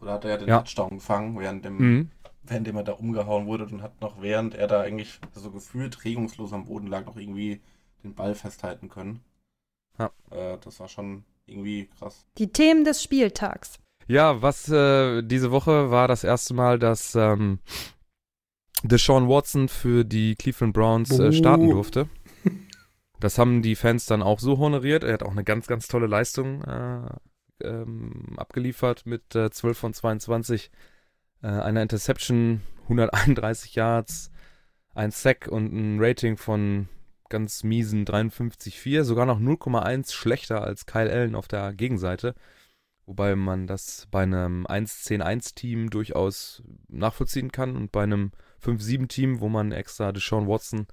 Oder 0.00 0.12
hat 0.14 0.24
er 0.24 0.30
ja 0.32 0.36
den 0.38 0.48
ja. 0.48 0.58
Touchdown 0.58 0.98
gefangen, 0.98 1.38
während 1.38 1.64
dem, 1.64 1.76
mhm. 1.76 2.10
während 2.42 2.66
er 2.66 2.82
da 2.82 2.92
umgehauen 2.92 3.46
wurde 3.46 3.66
und 3.66 3.82
hat 3.82 4.00
noch, 4.00 4.20
während 4.20 4.54
er 4.54 4.66
da 4.66 4.80
eigentlich 4.80 5.20
so 5.34 5.50
gefühlt 5.50 6.04
regungslos 6.04 6.52
am 6.52 6.64
Boden 6.64 6.88
lag, 6.88 7.06
noch 7.06 7.16
irgendwie 7.16 7.60
den 8.02 8.14
Ball 8.14 8.34
festhalten 8.34 8.88
können. 8.88 9.22
Ja. 9.98 10.10
Äh, 10.30 10.58
das 10.58 10.80
war 10.80 10.88
schon 10.88 11.24
irgendwie 11.46 11.88
krass. 11.98 12.26
Die 12.38 12.50
Themen 12.50 12.84
des 12.84 13.02
Spieltags. 13.02 13.78
Ja, 14.08 14.42
was 14.42 14.68
äh, 14.68 15.22
diese 15.22 15.52
Woche 15.52 15.90
war 15.90 16.08
das 16.08 16.24
erste 16.24 16.54
Mal, 16.54 16.80
dass 16.80 17.14
ähm, 17.14 17.60
Deshaun 18.82 19.28
Watson 19.28 19.68
für 19.68 20.04
die 20.04 20.34
Cleveland 20.34 20.74
Browns 20.74 21.18
äh, 21.18 21.32
starten 21.32 21.70
durfte. 21.70 22.08
Das 23.20 23.38
haben 23.38 23.62
die 23.62 23.76
Fans 23.76 24.06
dann 24.06 24.20
auch 24.20 24.40
so 24.40 24.58
honoriert. 24.58 25.04
Er 25.04 25.12
hat 25.12 25.22
auch 25.22 25.30
eine 25.30 25.44
ganz, 25.44 25.68
ganz 25.68 25.86
tolle 25.86 26.08
Leistung 26.08 26.64
äh, 26.64 27.06
ähm, 27.62 28.34
abgeliefert 28.36 29.06
mit 29.06 29.36
äh, 29.36 29.48
12 29.48 29.78
von 29.78 29.94
22, 29.94 30.72
äh, 31.42 31.46
einer 31.46 31.82
Interception, 31.82 32.62
131 32.84 33.76
Yards, 33.76 34.32
ein 34.94 35.12
Sack 35.12 35.46
und 35.46 35.72
ein 35.72 35.98
Rating 36.00 36.36
von 36.36 36.88
ganz 37.28 37.62
miesen 37.62 38.04
53,4, 38.04 39.04
sogar 39.04 39.24
noch 39.24 39.38
0,1 39.38 40.12
schlechter 40.12 40.62
als 40.62 40.86
Kyle 40.86 41.10
Allen 41.10 41.34
auf 41.34 41.46
der 41.46 41.72
Gegenseite. 41.72 42.34
Wobei 43.06 43.34
man 43.36 43.66
das 43.66 44.06
bei 44.10 44.22
einem 44.22 44.66
1-10-1-Team 44.66 45.90
durchaus 45.90 46.62
nachvollziehen 46.88 47.52
kann 47.52 47.76
und 47.76 47.90
bei 47.92 48.02
einem 48.02 48.32
5-7-Team, 48.64 49.40
wo 49.40 49.48
man 49.48 49.72
extra 49.72 50.12
Deshaun 50.12 50.46
Watson 50.48 50.86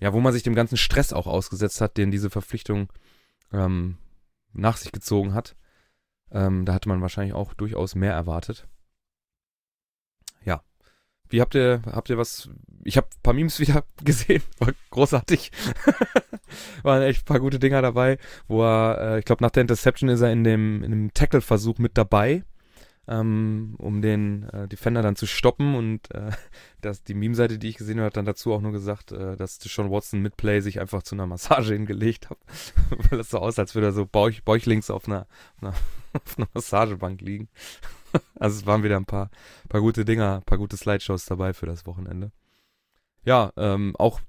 ja, 0.00 0.12
wo 0.12 0.20
man 0.20 0.32
sich 0.32 0.42
dem 0.42 0.54
ganzen 0.54 0.76
Stress 0.76 1.12
auch 1.12 1.26
ausgesetzt 1.26 1.80
hat, 1.80 1.96
den 1.96 2.10
diese 2.10 2.30
Verpflichtung 2.30 2.92
ähm, 3.52 3.98
nach 4.52 4.76
sich 4.76 4.92
gezogen 4.92 5.34
hat. 5.34 5.56
Ähm, 6.30 6.64
da 6.64 6.74
hatte 6.74 6.88
man 6.88 7.02
wahrscheinlich 7.02 7.34
auch 7.34 7.52
durchaus 7.54 7.94
mehr 7.94 8.12
erwartet. 8.12 8.68
Ja. 10.44 10.62
Wie 11.28 11.40
habt 11.40 11.54
ihr, 11.54 11.82
habt 11.86 12.08
ihr 12.08 12.18
was? 12.18 12.50
Ich 12.84 12.96
habe 12.96 13.08
ein 13.08 13.22
paar 13.22 13.34
Memes 13.34 13.58
wieder 13.60 13.84
gesehen, 14.02 14.42
war 14.58 14.72
großartig. 14.90 15.50
Waren 16.82 17.02
echt 17.02 17.22
ein 17.22 17.26
paar 17.26 17.40
gute 17.40 17.58
Dinger 17.58 17.82
dabei, 17.82 18.18
wo 18.46 18.62
er, 18.62 18.98
äh, 19.00 19.18
ich 19.18 19.24
glaube, 19.24 19.42
nach 19.42 19.50
der 19.50 19.62
Interception 19.62 20.08
ist 20.08 20.20
er 20.20 20.30
in 20.30 20.44
dem, 20.44 20.84
in 20.84 20.90
dem 20.90 21.14
Tackle-Versuch 21.14 21.78
mit 21.78 21.98
dabei 21.98 22.44
ähm, 23.08 23.74
um 23.78 24.00
den 24.00 24.48
äh, 24.50 24.68
Defender 24.68 25.02
dann 25.02 25.16
zu 25.16 25.26
stoppen. 25.26 25.74
Und 25.74 26.10
äh, 26.14 26.30
das, 26.80 27.02
die 27.02 27.14
Meme-Seite, 27.14 27.58
die 27.58 27.68
ich 27.68 27.76
gesehen 27.76 27.98
habe, 27.98 28.06
hat 28.06 28.16
dann 28.16 28.24
dazu 28.24 28.52
auch 28.52 28.60
nur 28.60 28.72
gesagt, 28.72 29.12
äh, 29.12 29.36
dass 29.36 29.58
Sean 29.58 29.90
Watson 29.90 30.20
mit 30.20 30.36
Play 30.36 30.60
sich 30.60 30.80
einfach 30.80 31.02
zu 31.02 31.14
einer 31.14 31.26
Massage 31.26 31.72
hingelegt 31.74 32.30
hat. 32.30 32.38
Weil 33.10 33.20
es 33.20 33.30
so 33.30 33.38
aus, 33.38 33.58
als 33.58 33.74
würde 33.74 33.88
er 33.88 33.92
so 33.92 34.06
bauch, 34.06 34.32
bäuchlings 34.44 34.90
auf 34.90 35.06
einer, 35.06 35.26
auf 35.56 35.62
einer, 35.62 35.74
auf 36.12 36.38
einer 36.38 36.48
Massagebank 36.54 37.20
liegen. 37.20 37.48
also 38.38 38.58
es 38.58 38.66
waren 38.66 38.82
wieder 38.82 38.96
ein 38.96 39.06
paar, 39.06 39.30
paar 39.68 39.80
gute 39.80 40.04
Dinger, 40.04 40.36
ein 40.36 40.44
paar 40.44 40.58
gute 40.58 40.76
Slideshows 40.76 41.24
dabei 41.26 41.52
für 41.52 41.66
das 41.66 41.86
Wochenende. 41.86 42.30
Ja, 43.24 43.52
ähm, 43.56 43.94
auch 43.98 44.20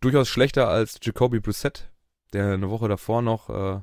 durchaus 0.00 0.28
schlechter 0.28 0.68
als 0.68 0.98
Jacoby 1.00 1.40
Brissett, 1.40 1.90
der 2.32 2.52
eine 2.52 2.70
Woche 2.70 2.88
davor 2.88 3.22
noch 3.22 3.48
äh, 3.50 3.80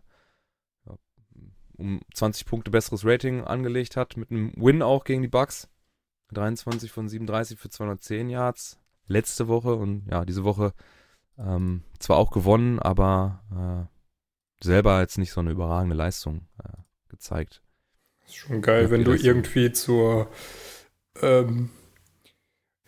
um 1.80 2.02
20 2.14 2.46
Punkte 2.46 2.72
besseres 2.72 3.06
Rating 3.06 3.44
angelegt 3.44 3.96
hat, 3.96 4.18
mit 4.18 4.32
einem 4.32 4.54
Win 4.56 4.82
auch 4.82 5.04
gegen 5.04 5.22
die 5.22 5.28
Bucks. 5.28 5.70
23 6.32 6.92
von 6.92 7.10
37 7.10 7.58
für 7.58 7.70
210 7.70 8.30
Yards 8.30 8.80
letzte 9.08 9.48
Woche 9.48 9.74
und 9.74 10.06
ja, 10.10 10.26
diese 10.26 10.44
Woche 10.44 10.74
ähm, 11.40 11.84
zwar 11.98 12.18
auch 12.18 12.30
gewonnen, 12.30 12.78
aber 12.80 13.90
äh, 14.62 14.64
selber 14.64 15.00
jetzt 15.00 15.18
nicht 15.18 15.32
so 15.32 15.40
eine 15.40 15.52
überragende 15.52 15.96
Leistung 15.96 16.48
äh, 16.64 16.78
gezeigt. 17.10 17.64
ist 18.28 18.36
schon 18.36 18.62
geil, 18.62 18.84
ja, 18.84 18.92
wenn 18.92 19.04
du 19.04 19.14
irgendwie 19.14 19.72
zur 19.72 20.30
ähm, 21.22 21.72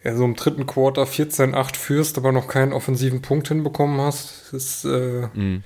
ja, 0.03 0.15
so 0.15 0.25
im 0.25 0.35
dritten 0.35 0.67
Quarter 0.67 1.03
14-8 1.03 1.75
führst, 1.75 2.17
aber 2.17 2.31
noch 2.31 2.47
keinen 2.47 2.73
offensiven 2.73 3.23
Punkt 3.23 3.47
hinbekommen 3.47 3.99
hast. 4.01 4.51
Das 4.51 4.53
ist 4.53 4.85
äh, 4.85 5.27
mm 5.33 5.63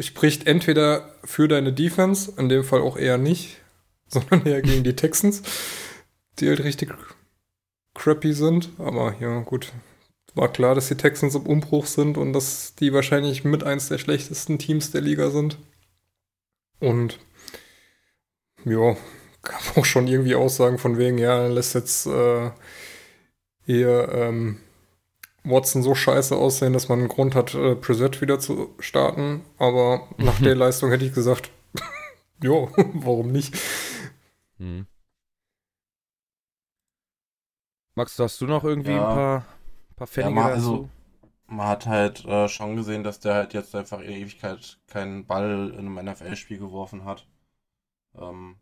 spricht 0.00 0.46
entweder 0.46 1.14
für 1.24 1.48
deine 1.48 1.72
Defense, 1.72 2.32
in 2.36 2.48
dem 2.48 2.64
Fall 2.64 2.80
auch 2.80 2.96
eher 2.96 3.18
nicht, 3.18 3.58
sondern 4.08 4.46
eher 4.46 4.62
gegen 4.62 4.84
die 4.84 4.96
Texans, 4.96 5.42
die 6.38 6.48
halt 6.48 6.64
richtig 6.64 6.92
crappy 7.94 8.32
sind. 8.32 8.70
Aber 8.78 9.14
ja, 9.20 9.40
gut. 9.40 9.72
War 10.34 10.52
klar, 10.52 10.76
dass 10.76 10.86
die 10.86 10.94
Texans 10.94 11.34
im 11.34 11.46
Umbruch 11.46 11.86
sind 11.86 12.16
und 12.16 12.32
dass 12.32 12.76
die 12.76 12.92
wahrscheinlich 12.92 13.42
mit 13.42 13.64
eins 13.64 13.88
der 13.88 13.98
schlechtesten 13.98 14.60
Teams 14.60 14.92
der 14.92 15.00
Liga 15.00 15.30
sind. 15.30 15.58
Und 16.78 17.18
ja, 18.64 18.96
gab 19.42 19.76
auch 19.76 19.84
schon 19.84 20.06
irgendwie 20.06 20.36
Aussagen 20.36 20.78
von 20.78 20.98
wegen, 20.98 21.18
ja, 21.18 21.46
lässt 21.48 21.74
jetzt 21.74 22.06
äh, 22.06 22.50
hier 23.64 24.08
ähm, 24.12 24.60
Watson 25.44 25.82
so 25.82 25.94
scheiße 25.94 26.36
aussehen, 26.36 26.72
dass 26.72 26.88
man 26.88 27.00
einen 27.00 27.08
Grund 27.08 27.34
hat, 27.34 27.54
äh, 27.54 27.74
Preset 27.74 28.20
wieder 28.20 28.38
zu 28.38 28.74
starten. 28.78 29.44
Aber 29.58 30.08
nach 30.18 30.38
der 30.40 30.54
Leistung 30.54 30.90
hätte 30.90 31.04
ich 31.04 31.14
gesagt, 31.14 31.50
jo, 32.42 32.70
warum 32.76 33.32
nicht? 33.32 33.56
Hm. 34.58 34.86
Max, 37.94 38.18
hast 38.18 38.40
du 38.40 38.46
noch 38.46 38.64
irgendwie 38.64 38.92
ja. 38.92 39.08
ein 39.08 39.14
paar, 39.14 39.46
paar 39.96 40.06
Pfennige 40.06 40.36
ja, 40.36 40.42
man, 40.42 40.52
also, 40.52 40.88
man 41.46 41.66
hat 41.66 41.86
halt 41.86 42.24
äh, 42.24 42.48
schon 42.48 42.76
gesehen, 42.76 43.02
dass 43.02 43.20
der 43.20 43.34
halt 43.34 43.54
jetzt 43.54 43.74
einfach 43.74 44.00
in 44.00 44.10
Ewigkeit 44.10 44.78
keinen 44.86 45.26
Ball 45.26 45.74
in 45.76 45.86
einem 45.86 46.10
NFL-Spiel 46.10 46.58
geworfen 46.58 47.04
hat. 47.04 47.26
Ähm, 48.14 48.56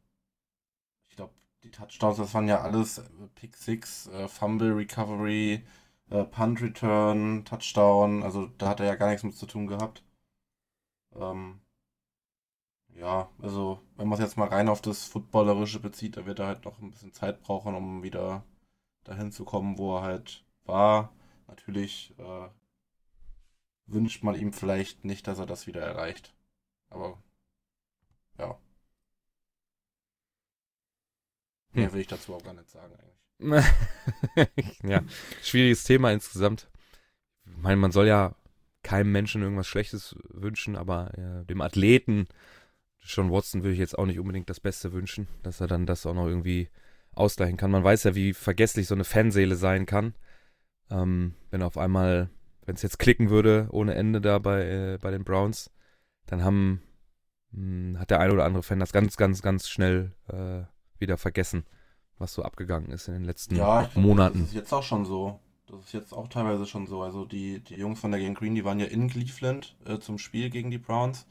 ich 1.08 1.16
glaube, 1.16 1.34
die 1.62 1.70
Touchdowns, 1.70 2.16
das 2.16 2.34
waren 2.34 2.48
ja 2.48 2.62
alles 2.62 3.02
Pick 3.34 3.56
Six, 3.56 4.08
äh, 4.08 4.28
Fumble 4.28 4.72
Recovery, 4.74 5.64
äh, 6.10 6.24
Punt 6.24 6.60
Return, 6.62 7.44
Touchdown, 7.44 8.22
also 8.22 8.46
da 8.58 8.68
hat 8.68 8.80
er 8.80 8.86
ja 8.86 8.94
gar 8.96 9.08
nichts 9.08 9.22
mit 9.24 9.36
zu 9.36 9.46
tun 9.46 9.66
gehabt. 9.66 10.02
Ähm, 11.14 11.60
ja, 12.94 13.30
also 13.40 13.80
wenn 13.96 14.08
man 14.08 14.18
es 14.18 14.24
jetzt 14.24 14.36
mal 14.36 14.48
rein 14.48 14.68
auf 14.68 14.80
das 14.82 15.04
Footballerische 15.04 15.80
bezieht, 15.80 16.16
da 16.16 16.26
wird 16.26 16.40
er 16.40 16.46
halt 16.46 16.64
noch 16.64 16.80
ein 16.80 16.90
bisschen 16.90 17.12
Zeit 17.12 17.42
brauchen, 17.42 17.74
um 17.74 18.02
wieder 18.02 18.44
dahin 19.04 19.32
zu 19.32 19.44
kommen, 19.44 19.78
wo 19.78 19.96
er 19.96 20.02
halt 20.02 20.44
war. 20.64 21.12
Natürlich 21.46 22.14
äh, 22.18 22.48
wünscht 23.86 24.22
man 24.22 24.34
ihm 24.34 24.52
vielleicht 24.52 25.04
nicht, 25.04 25.26
dass 25.26 25.38
er 25.38 25.46
das 25.46 25.66
wieder 25.66 25.82
erreicht. 25.82 26.34
Aber 26.90 27.18
ja. 28.38 28.58
Mehr 31.72 31.86
hm. 31.86 31.92
will 31.94 32.00
ich 32.00 32.06
dazu 32.06 32.34
auch 32.34 32.42
gar 32.42 32.54
nicht 32.54 32.68
sagen 32.68 32.94
eigentlich. 32.94 33.27
ja, 34.82 35.02
schwieriges 35.42 35.84
Thema 35.84 36.12
insgesamt. 36.12 36.68
Ich 37.46 37.56
meine, 37.56 37.76
man 37.76 37.92
soll 37.92 38.06
ja 38.06 38.34
keinem 38.82 39.12
Menschen 39.12 39.42
irgendwas 39.42 39.66
Schlechtes 39.66 40.16
wünschen, 40.28 40.76
aber 40.76 41.12
ja, 41.16 41.44
dem 41.44 41.60
Athleten, 41.60 42.26
Sean 43.00 43.30
Watson, 43.30 43.62
würde 43.62 43.74
ich 43.74 43.78
jetzt 43.78 43.98
auch 43.98 44.06
nicht 44.06 44.18
unbedingt 44.18 44.50
das 44.50 44.60
Beste 44.60 44.92
wünschen, 44.92 45.28
dass 45.42 45.60
er 45.60 45.66
dann 45.66 45.86
das 45.86 46.04
auch 46.04 46.14
noch 46.14 46.26
irgendwie 46.26 46.68
ausgleichen 47.12 47.56
kann. 47.56 47.70
Man 47.70 47.84
weiß 47.84 48.04
ja, 48.04 48.14
wie 48.14 48.32
vergesslich 48.32 48.86
so 48.86 48.94
eine 48.94 49.04
Fanseele 49.04 49.56
sein 49.56 49.86
kann. 49.86 50.14
Ähm, 50.90 51.34
wenn 51.50 51.62
auf 51.62 51.78
einmal, 51.78 52.30
wenn 52.64 52.74
es 52.74 52.82
jetzt 52.82 52.98
klicken 52.98 53.30
würde 53.30 53.68
ohne 53.70 53.94
Ende 53.94 54.20
da 54.20 54.38
bei, 54.38 54.62
äh, 54.68 54.98
bei 55.00 55.10
den 55.10 55.24
Browns, 55.24 55.70
dann 56.26 56.42
haben, 56.42 56.82
mh, 57.52 57.92
hm, 57.92 57.98
hat 58.00 58.10
der 58.10 58.20
ein 58.20 58.30
oder 58.30 58.44
andere 58.44 58.62
Fan 58.62 58.80
das 58.80 58.92
ganz, 58.92 59.16
ganz, 59.16 59.42
ganz 59.42 59.68
schnell 59.68 60.12
äh, 60.28 60.62
wieder 60.98 61.18
vergessen 61.18 61.64
was 62.18 62.34
so 62.34 62.42
abgegangen 62.42 62.90
ist 62.90 63.08
in 63.08 63.14
den 63.14 63.24
letzten 63.24 63.56
ja, 63.56 63.82
glaub, 63.82 63.96
Monaten. 63.96 64.40
Das 64.40 64.48
ist 64.48 64.54
jetzt 64.54 64.72
auch 64.72 64.82
schon 64.82 65.04
so. 65.04 65.38
Das 65.66 65.80
ist 65.80 65.92
jetzt 65.92 66.12
auch 66.12 66.28
teilweise 66.28 66.66
schon 66.66 66.86
so. 66.86 67.02
Also 67.02 67.24
die, 67.24 67.60
die 67.60 67.74
Jungs 67.74 68.00
von 68.00 68.10
der 68.10 68.20
Gang 68.20 68.36
Green, 68.36 68.54
die 68.54 68.64
waren 68.64 68.80
ja 68.80 68.86
in 68.86 69.08
Cleveland 69.08 69.76
äh, 69.84 69.98
zum 69.98 70.18
Spiel 70.18 70.50
gegen 70.50 70.70
die 70.70 70.78
Browns. 70.78 71.26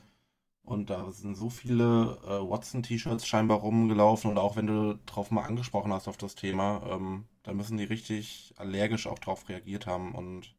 Und 0.63 0.89
da 0.89 1.11
sind 1.11 1.35
so 1.35 1.49
viele 1.49 2.19
äh, 2.25 2.49
Watson-T-Shirts 2.49 3.25
scheinbar 3.25 3.59
rumgelaufen. 3.59 4.29
Und 4.29 4.37
auch 4.37 4.55
wenn 4.55 4.67
du 4.67 4.99
drauf 5.05 5.31
mal 5.31 5.45
angesprochen 5.45 5.93
hast 5.93 6.07
auf 6.07 6.17
das 6.17 6.35
Thema, 6.35 6.83
ähm, 6.89 7.25
da 7.43 7.53
müssen 7.53 7.77
die 7.77 7.85
richtig 7.85 8.53
allergisch 8.57 9.07
auch 9.07 9.17
drauf 9.19 9.47
reagiert 9.49 9.87
haben. 9.87 10.13
Und 10.13 10.55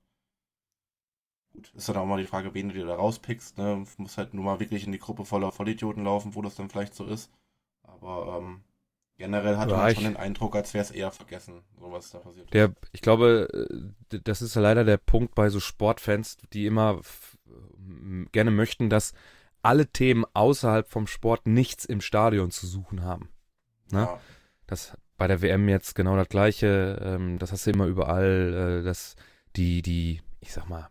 gut, 1.53 1.71
ist 1.75 1.89
dann 1.89 1.99
auch 1.99 2.07
mal 2.07 2.21
die 2.21 2.27
Frage, 2.27 2.55
wen 2.55 2.69
du 2.69 2.75
dir 2.75 2.87
da 2.87 2.97
rauspickst. 2.97 3.59
Ne? 3.59 3.85
Du 3.97 4.03
musst 4.03 4.19
halt 4.19 4.35
nur 4.35 4.45
mal 4.45 4.61
wirklich 4.61 4.87
in 4.87 4.93
die 4.93 4.99
Gruppe 4.99 5.25
voller 5.25 5.53
Vollidioten 5.53 6.05
laufen, 6.05 6.35
wo 6.35 6.43
das 6.43 6.57
dann 6.57 6.71
vielleicht 6.71 6.95
so 6.95 7.05
ist. 7.05 7.31
Aber 7.83 8.39
ähm, 8.39 8.63
Generell 9.19 9.57
hatte 9.57 9.73
ja, 9.73 9.77
man 9.79 9.95
schon 9.95 10.05
den 10.05 10.17
Eindruck, 10.17 10.55
als 10.55 10.73
wäre 10.75 10.85
es 10.85 10.93
eher 10.93 11.11
vergessen, 11.11 11.63
so 11.79 11.91
was 11.91 12.11
da 12.11 12.19
passiert. 12.19 12.55
Der, 12.55 12.73
ich 12.93 13.03
glaube, 13.03 13.69
äh, 14.13 14.21
das 14.23 14.43
ist 14.43 14.55
leider 14.55 14.85
der 14.85 14.97
Punkt 14.97 15.35
bei 15.35 15.51
so 15.51 15.59
Sportfans, 15.59 16.37
die 16.53 16.67
immer 16.67 17.01
gerne 18.31 18.53
möchten, 18.53 18.89
dass 18.91 19.13
alle 19.61 19.89
Themen 19.89 20.25
außerhalb 20.35 20.89
vom 20.89 21.09
Sport 21.09 21.49
nichts 21.49 21.85
im 21.85 22.01
Stadion 22.01 22.53
zu 22.53 22.69
suchen 22.69 23.03
haben. 23.03 23.29
Ne? 23.91 24.03
Ja. 24.03 24.21
Das 24.69 24.97
bei 25.17 25.27
der 25.27 25.43
WM 25.43 25.69
jetzt 25.69 25.97
genau 25.97 26.17
das 26.17 26.29
gleiche, 26.29 27.01
ähm, 27.03 27.41
das 27.41 27.51
hast 27.51 27.67
du 27.67 27.73
immer 27.73 27.87
überall, 27.87 28.81
äh, 28.81 28.85
dass 28.85 29.17
die, 29.57 29.83
die, 29.83 30.23
ich 30.39 30.53
sag 30.53 30.69
mal, 30.69 30.89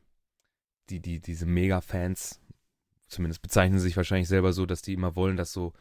die, 0.89 0.99
die, 0.99 1.21
diese 1.21 1.45
Mega-Fans, 1.45 2.41
zumindest 3.07 3.41
bezeichnen 3.41 3.79
sie 3.79 3.85
sich 3.85 3.95
wahrscheinlich 3.95 4.27
selber 4.27 4.51
so, 4.51 4.65
dass 4.65 4.81
die 4.81 4.93
immer 4.93 5.15
wollen, 5.15 5.37
dass 5.37 5.53
so 5.53 5.71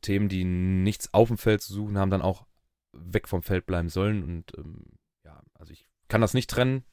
Themen, 0.00 0.28
die 0.28 0.44
nichts 0.44 1.12
auf 1.14 1.28
dem 1.28 1.38
Feld 1.38 1.62
zu 1.62 1.72
suchen 1.72 1.98
haben, 1.98 2.10
dann 2.10 2.22
auch 2.22 2.46
weg 2.92 3.28
vom 3.28 3.42
Feld 3.42 3.66
bleiben 3.66 3.88
sollen. 3.88 4.22
Und 4.22 4.56
ähm, 4.56 4.84
ja, 5.24 5.42
also 5.54 5.72
ich 5.72 5.88
kann 6.08 6.20
das 6.20 6.34
nicht 6.34 6.50
trennen. 6.50 6.84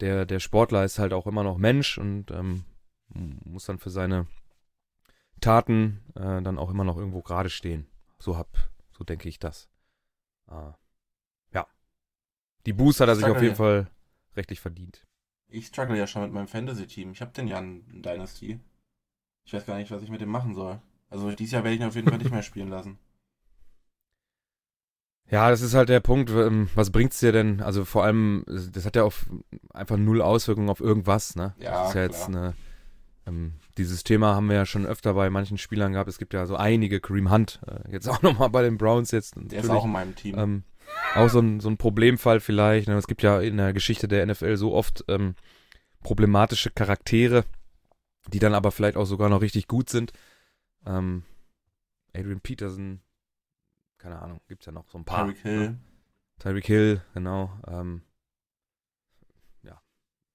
Der, 0.00 0.26
der 0.26 0.40
Sportler 0.40 0.84
ist 0.84 0.98
halt 0.98 1.12
auch 1.12 1.26
immer 1.26 1.42
noch 1.42 1.58
Mensch 1.58 1.98
und 1.98 2.30
ähm, 2.30 2.64
muss 3.08 3.66
dann 3.66 3.78
für 3.78 3.90
seine 3.90 4.26
Taten 5.40 6.02
äh, 6.14 6.42
dann 6.42 6.58
auch 6.58 6.70
immer 6.70 6.84
noch 6.84 6.96
irgendwo 6.96 7.22
gerade 7.22 7.50
stehen. 7.50 7.86
So 8.18 8.36
hab, 8.36 8.70
so 8.90 9.04
denke 9.04 9.28
ich 9.28 9.38
das. 9.38 9.68
Äh, 10.50 10.72
ja. 11.52 11.66
Die 12.66 12.72
Boost 12.72 13.00
hat 13.00 13.08
er 13.08 13.16
sich 13.16 13.24
auf 13.26 13.40
jeden 13.40 13.54
ja. 13.54 13.56
Fall 13.56 13.90
rechtlich 14.34 14.60
verdient. 14.60 15.06
Ich 15.48 15.66
struggle 15.66 15.96
ja 15.96 16.06
schon 16.06 16.22
mit 16.22 16.32
meinem 16.32 16.48
Fantasy-Team. 16.48 17.12
Ich 17.12 17.20
habe 17.20 17.32
den 17.32 17.48
ja 17.48 17.58
in 17.58 18.02
Dynasty. 18.02 18.60
Ich 19.44 19.52
weiß 19.52 19.64
gar 19.64 19.76
nicht, 19.78 19.90
was 19.90 20.02
ich 20.02 20.10
mit 20.10 20.20
dem 20.20 20.28
machen 20.28 20.54
soll. 20.54 20.80
Also 21.08 21.30
dieses 21.32 21.52
Jahr 21.52 21.64
werde 21.64 21.74
ich 21.74 21.80
ihn 21.80 21.86
auf 21.86 21.94
jeden 21.94 22.08
Fall 22.08 22.18
nicht 22.18 22.30
mehr 22.30 22.42
spielen 22.42 22.68
lassen. 22.68 22.98
Ja, 25.28 25.50
das 25.50 25.60
ist 25.60 25.74
halt 25.74 25.88
der 25.88 25.98
Punkt. 25.98 26.30
Ähm, 26.30 26.68
was 26.76 26.90
bringt's 26.90 27.18
dir 27.18 27.32
denn? 27.32 27.60
Also 27.60 27.84
vor 27.84 28.04
allem, 28.04 28.44
das 28.46 28.86
hat 28.86 28.94
ja 28.94 29.02
auch 29.02 29.12
einfach 29.74 29.96
null 29.96 30.22
Auswirkungen 30.22 30.70
auf 30.70 30.80
irgendwas, 30.80 31.34
ne? 31.34 31.52
Ja, 31.58 31.80
das 31.80 31.88
ist 31.88 31.94
ja 31.96 32.02
jetzt 32.02 32.28
eine, 32.28 32.54
ähm, 33.26 33.54
dieses 33.76 34.04
Thema 34.04 34.34
haben 34.34 34.48
wir 34.48 34.56
ja 34.56 34.66
schon 34.66 34.86
öfter 34.86 35.14
bei 35.14 35.28
manchen 35.30 35.58
Spielern 35.58 35.92
gehabt. 35.92 36.08
Es 36.08 36.18
gibt 36.18 36.32
ja 36.32 36.46
so 36.46 36.56
einige, 36.56 37.00
Kareem 37.00 37.30
Hunt, 37.30 37.60
äh, 37.66 37.90
jetzt 37.90 38.08
auch 38.08 38.22
nochmal 38.22 38.50
bei 38.50 38.62
den 38.62 38.78
Browns 38.78 39.10
jetzt. 39.10 39.34
Der 39.36 39.60
ist 39.60 39.70
auch 39.70 39.84
in 39.84 39.92
meinem 39.92 40.14
Team. 40.14 40.38
Ähm, 40.38 40.62
auch 41.16 41.28
so 41.28 41.40
ein, 41.40 41.58
so 41.58 41.68
ein 41.68 41.76
Problemfall 41.76 42.38
vielleicht. 42.38 42.86
Ne? 42.86 42.94
Es 42.94 43.08
gibt 43.08 43.22
ja 43.22 43.40
in 43.40 43.56
der 43.56 43.72
Geschichte 43.72 44.06
der 44.06 44.24
NFL 44.24 44.56
so 44.56 44.72
oft 44.72 45.04
ähm, 45.08 45.34
problematische 46.02 46.70
Charaktere, 46.70 47.44
die 48.28 48.38
dann 48.38 48.54
aber 48.54 48.70
vielleicht 48.70 48.96
auch 48.96 49.06
sogar 49.06 49.28
noch 49.28 49.40
richtig 49.40 49.66
gut 49.66 49.90
sind. 49.90 50.12
Ähm, 50.86 51.24
Adrian 52.14 52.40
Peterson, 52.40 53.00
keine 53.98 54.20
Ahnung, 54.20 54.40
gibt 54.48 54.62
es 54.62 54.66
ja 54.66 54.72
noch 54.72 54.88
so 54.88 54.98
ein 54.98 55.04
paar. 55.04 55.26
Tyreek 55.26 55.38
Hill. 55.38 55.60
Ne? 55.60 55.80
Tyreek 56.38 56.66
Hill, 56.66 57.02
genau. 57.14 57.50
Ähm, 57.66 58.02
ja, 59.62 59.80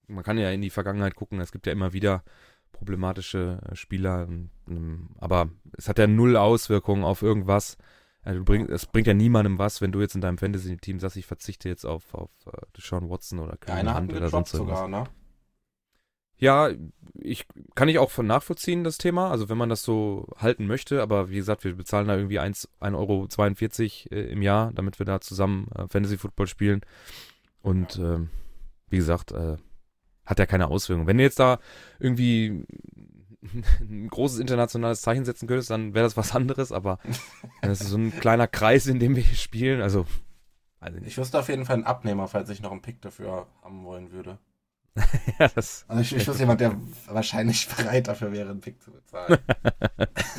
man 0.07 0.23
kann 0.23 0.37
ja 0.37 0.51
in 0.51 0.61
die 0.61 0.69
Vergangenheit 0.69 1.15
gucken. 1.15 1.39
Es 1.39 1.51
gibt 1.51 1.65
ja 1.65 1.71
immer 1.71 1.93
wieder 1.93 2.23
problematische 2.71 3.59
äh, 3.69 3.75
Spieler, 3.75 4.27
ähm, 4.67 5.09
aber 5.17 5.49
es 5.77 5.87
hat 5.87 5.99
ja 5.99 6.07
null 6.07 6.37
Auswirkungen 6.37 7.03
auf 7.03 7.21
irgendwas. 7.21 7.77
Also 8.23 8.43
bring, 8.43 8.69
es 8.69 8.85
bringt 8.85 9.07
ja 9.07 9.13
niemandem 9.13 9.57
was, 9.57 9.81
wenn 9.81 9.91
du 9.91 9.99
jetzt 9.99 10.13
in 10.13 10.21
deinem 10.21 10.37
Fantasy-Team 10.37 10.99
sagst, 10.99 11.17
ich 11.17 11.25
verzichte 11.25 11.69
jetzt 11.69 11.85
auf, 11.85 12.13
auf 12.13 12.29
uh, 12.45 12.51
Deshaun 12.77 13.09
Watson 13.09 13.39
oder 13.39 13.57
Keine 13.57 13.95
Hand 13.95 14.13
oder 14.13 14.29
sonst 14.29 14.51
sogar, 14.51 14.87
ne? 14.87 15.05
Ja, 16.41 16.71
ich 17.13 17.45
kann 17.75 17.87
ich 17.87 17.99
auch 17.99 18.09
von 18.09 18.25
nachvollziehen, 18.25 18.83
das 18.83 18.97
Thema. 18.97 19.29
Also 19.29 19.47
wenn 19.47 19.59
man 19.59 19.69
das 19.69 19.83
so 19.83 20.27
halten 20.37 20.65
möchte, 20.65 21.01
aber 21.01 21.29
wie 21.29 21.35
gesagt, 21.35 21.63
wir 21.63 21.75
bezahlen 21.75 22.07
da 22.07 22.17
irgendwie 22.17 22.39
1,42 22.39 24.11
Euro 24.11 24.19
äh, 24.19 24.31
im 24.31 24.41
Jahr, 24.41 24.73
damit 24.73 24.97
wir 24.97 25.05
da 25.05 25.21
zusammen 25.21 25.69
äh, 25.75 25.87
Fantasy 25.87 26.17
Football 26.17 26.47
spielen. 26.47 26.81
Und 27.61 27.97
äh, 27.99 28.19
wie 28.89 28.97
gesagt, 28.97 29.31
äh, 29.33 29.57
hat 30.25 30.39
ja 30.39 30.47
keine 30.47 30.69
Auswirkungen. 30.69 31.07
Wenn 31.07 31.17
du 31.17 31.23
jetzt 31.23 31.39
da 31.39 31.59
irgendwie 31.99 32.65
ein 33.79 34.07
großes 34.07 34.39
internationales 34.39 35.01
Zeichen 35.01 35.25
setzen 35.25 35.47
könntest, 35.47 35.69
dann 35.69 35.93
wäre 35.93 36.05
das 36.05 36.17
was 36.17 36.33
anderes, 36.33 36.71
aber 36.71 36.97
das 37.61 37.81
ist 37.81 37.89
so 37.89 37.97
ein 37.97 38.17
kleiner 38.19 38.47
Kreis, 38.47 38.87
in 38.87 38.97
dem 38.97 39.15
wir 39.15 39.21
hier 39.21 39.37
spielen. 39.37 39.81
Also, 39.81 40.07
also 40.79 40.97
ich 41.05 41.19
wüsste 41.19 41.37
auf 41.37 41.49
jeden 41.49 41.65
Fall 41.65 41.75
einen 41.75 41.85
Abnehmer, 41.85 42.27
falls 42.27 42.49
ich 42.49 42.63
noch 42.63 42.71
einen 42.71 42.81
Pick 42.81 42.99
dafür 43.01 43.45
haben 43.61 43.85
wollen 43.85 44.11
würde. 44.11 44.39
ja, 45.39 45.47
das 45.47 45.85
also 45.87 46.01
ich, 46.01 46.15
ich 46.15 46.27
wüsste 46.27 46.43
jemand, 46.43 46.61
der 46.61 46.75
wahrscheinlich 47.07 47.67
bereit 47.77 48.07
dafür 48.07 48.31
wäre, 48.31 48.49
einen 48.49 48.61
Pick 48.61 48.81
zu 48.81 48.91
bezahlen. 48.91 49.37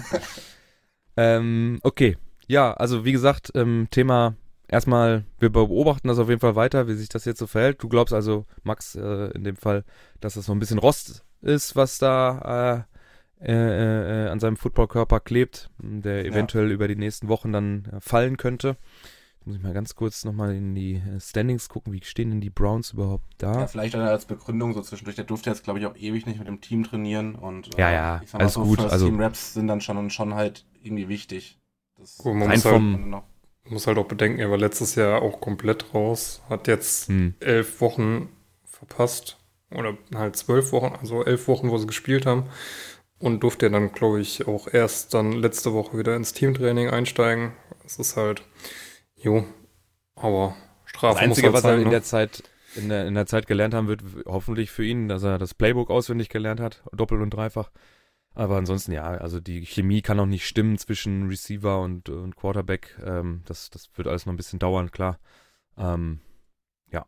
ähm, 1.16 1.80
okay. 1.82 2.16
Ja, 2.49 2.75
also 2.75 3.04
wie 3.04 3.12
gesagt, 3.12 3.52
ähm, 3.54 3.88
Thema 3.90 4.37
erstmal, 4.68 5.25
wir 5.38 5.50
beobachten 5.50 6.09
das 6.09 6.18
auf 6.18 6.28
jeden 6.28 6.40
Fall 6.40 6.56
weiter, 6.56 6.88
wie 6.88 6.94
sich 6.94 7.09
das 7.09 7.25
jetzt 7.25 7.38
so 7.38 7.47
verhält. 7.47 7.82
Du 7.82 7.88
glaubst 7.88 8.12
also, 8.12 8.47
Max, 8.62 8.94
äh, 8.94 9.30
in 9.30 9.44
dem 9.44 9.56
Fall, 9.56 9.85
dass 10.21 10.35
das 10.35 10.47
so 10.47 10.52
ein 10.52 10.59
bisschen 10.59 10.78
Rost 10.78 11.25
ist, 11.40 11.76
was 11.76 11.99
da 11.99 12.87
äh, 13.40 13.52
äh, 13.52 14.26
äh 14.26 14.28
an 14.28 14.40
seinem 14.40 14.56
Footballkörper 14.56 15.21
klebt, 15.21 15.71
der 15.78 16.25
eventuell 16.25 16.68
ja. 16.68 16.75
über 16.75 16.88
die 16.88 16.97
nächsten 16.97 17.28
Wochen 17.28 17.52
dann 17.52 17.85
äh, 17.92 18.00
fallen 18.00 18.37
könnte. 18.37 18.76
Jetzt 19.42 19.49
muss 19.49 19.56
ich 19.56 19.62
mal 19.64 19.72
ganz 19.72 19.96
kurz 19.96 20.25
nochmal 20.25 20.54
in 20.54 20.76
die 20.76 20.94
äh, 20.94 21.18
Standings 21.18 21.68
gucken, 21.68 21.92
wie 21.92 22.00
stehen 22.04 22.30
denn 22.30 22.40
die 22.40 22.49
Browns 22.49 22.92
überhaupt 22.92 23.25
da? 23.38 23.52
Ja, 23.62 23.66
vielleicht 23.66 23.96
als 23.96 24.25
Begründung 24.25 24.72
so 24.72 24.82
zwischendurch. 24.82 25.16
Der 25.16 25.25
durfte 25.25 25.50
jetzt, 25.50 25.64
glaube 25.64 25.80
ich, 25.80 25.87
auch 25.87 25.96
ewig 25.96 26.26
nicht 26.26 26.38
mit 26.38 26.46
dem 26.46 26.61
Team 26.61 26.84
trainieren 26.84 27.34
und 27.34 27.76
ja, 27.76 27.90
ja, 27.90 28.20
ich 28.22 28.30
sag 28.30 28.38
mal 28.38 28.44
alles 28.44 28.54
so, 28.54 28.62
gut. 28.62 28.78
Also 28.78 29.06
Team 29.06 29.20
Raps 29.20 29.54
sind 29.54 29.66
dann 29.66 29.80
schon 29.80 30.11
schon 30.11 30.34
halt 30.34 30.64
irgendwie 30.80 31.08
wichtig. 31.08 31.58
Das 31.99 32.18
Gut, 32.18 32.37
man 32.37 32.50
muss 32.50 32.64
halt, 32.64 33.25
muss 33.68 33.87
halt 33.88 33.99
auch 33.99 34.06
bedenken, 34.06 34.38
er 34.38 34.49
war 34.49 34.58
letztes 34.58 34.94
Jahr 34.94 35.22
auch 35.22 35.40
komplett 35.40 35.92
raus, 35.92 36.40
hat 36.49 36.68
jetzt 36.68 37.08
hm. 37.08 37.34
elf 37.40 37.80
Wochen 37.80 38.28
verpasst 38.64 39.38
oder 39.72 39.99
halt 40.14 40.37
zwölf 40.37 40.70
Wochen, 40.70 40.94
also 41.00 41.25
elf 41.25 41.49
Wochen, 41.49 41.68
wo 41.68 41.78
sie 41.78 41.88
gespielt 41.88 42.26
haben 42.26 42.44
und 43.18 43.42
durfte 43.42 43.68
dann, 43.68 43.90
glaube 43.90 44.20
ich, 44.20 44.46
auch 44.46 44.68
erst 44.72 45.14
dann 45.14 45.32
letzte 45.32 45.72
Woche 45.72 45.99
wieder 45.99 46.14
ins 46.14 46.32
Teamtraining 46.32 46.90
einsteigen. 46.90 47.54
Es 47.84 47.99
ist 47.99 48.16
halt, 48.16 48.44
jo, 49.22 49.44
aber 50.14 50.54
Strafe 50.85 51.14
Das 51.14 51.22
Einzige, 51.22 51.52
was 51.52 51.64
er 51.64 51.76
in 51.76 51.85
ne? 51.85 51.90
der 51.90 52.02
Zeit 52.02 52.42
in 52.74 52.88
der, 52.88 53.06
in 53.06 53.14
der 53.14 53.26
Zeit 53.26 53.46
gelernt 53.46 53.74
haben 53.74 53.88
wird, 53.88 54.02
hoffentlich 54.26 54.70
für 54.70 54.85
ihn, 54.85 55.08
dass 55.08 55.22
er 55.22 55.38
das 55.38 55.54
Playbook 55.54 55.90
auswendig 55.90 56.28
gelernt 56.28 56.61
hat, 56.61 56.82
doppelt 56.92 57.20
und 57.20 57.30
dreifach. 57.30 57.70
Aber 58.35 58.56
ansonsten 58.56 58.92
ja, 58.92 59.04
also 59.04 59.40
die 59.40 59.66
Chemie 59.66 60.00
kann 60.00 60.18
auch 60.18 60.26
nicht 60.26 60.46
stimmen 60.46 60.78
zwischen 60.78 61.28
Receiver 61.28 61.80
und, 61.80 62.08
und 62.08 62.35
Quarterback. 62.35 62.98
Ähm, 63.04 63.42
das, 63.44 63.68
das 63.68 63.90
wird 63.94 64.08
alles 64.08 64.24
noch 64.24 64.32
ein 64.32 64.38
bisschen 64.38 64.58
dauern, 64.58 64.90
klar. 64.90 65.18
Ähm, 65.76 66.20
ja. 66.90 67.06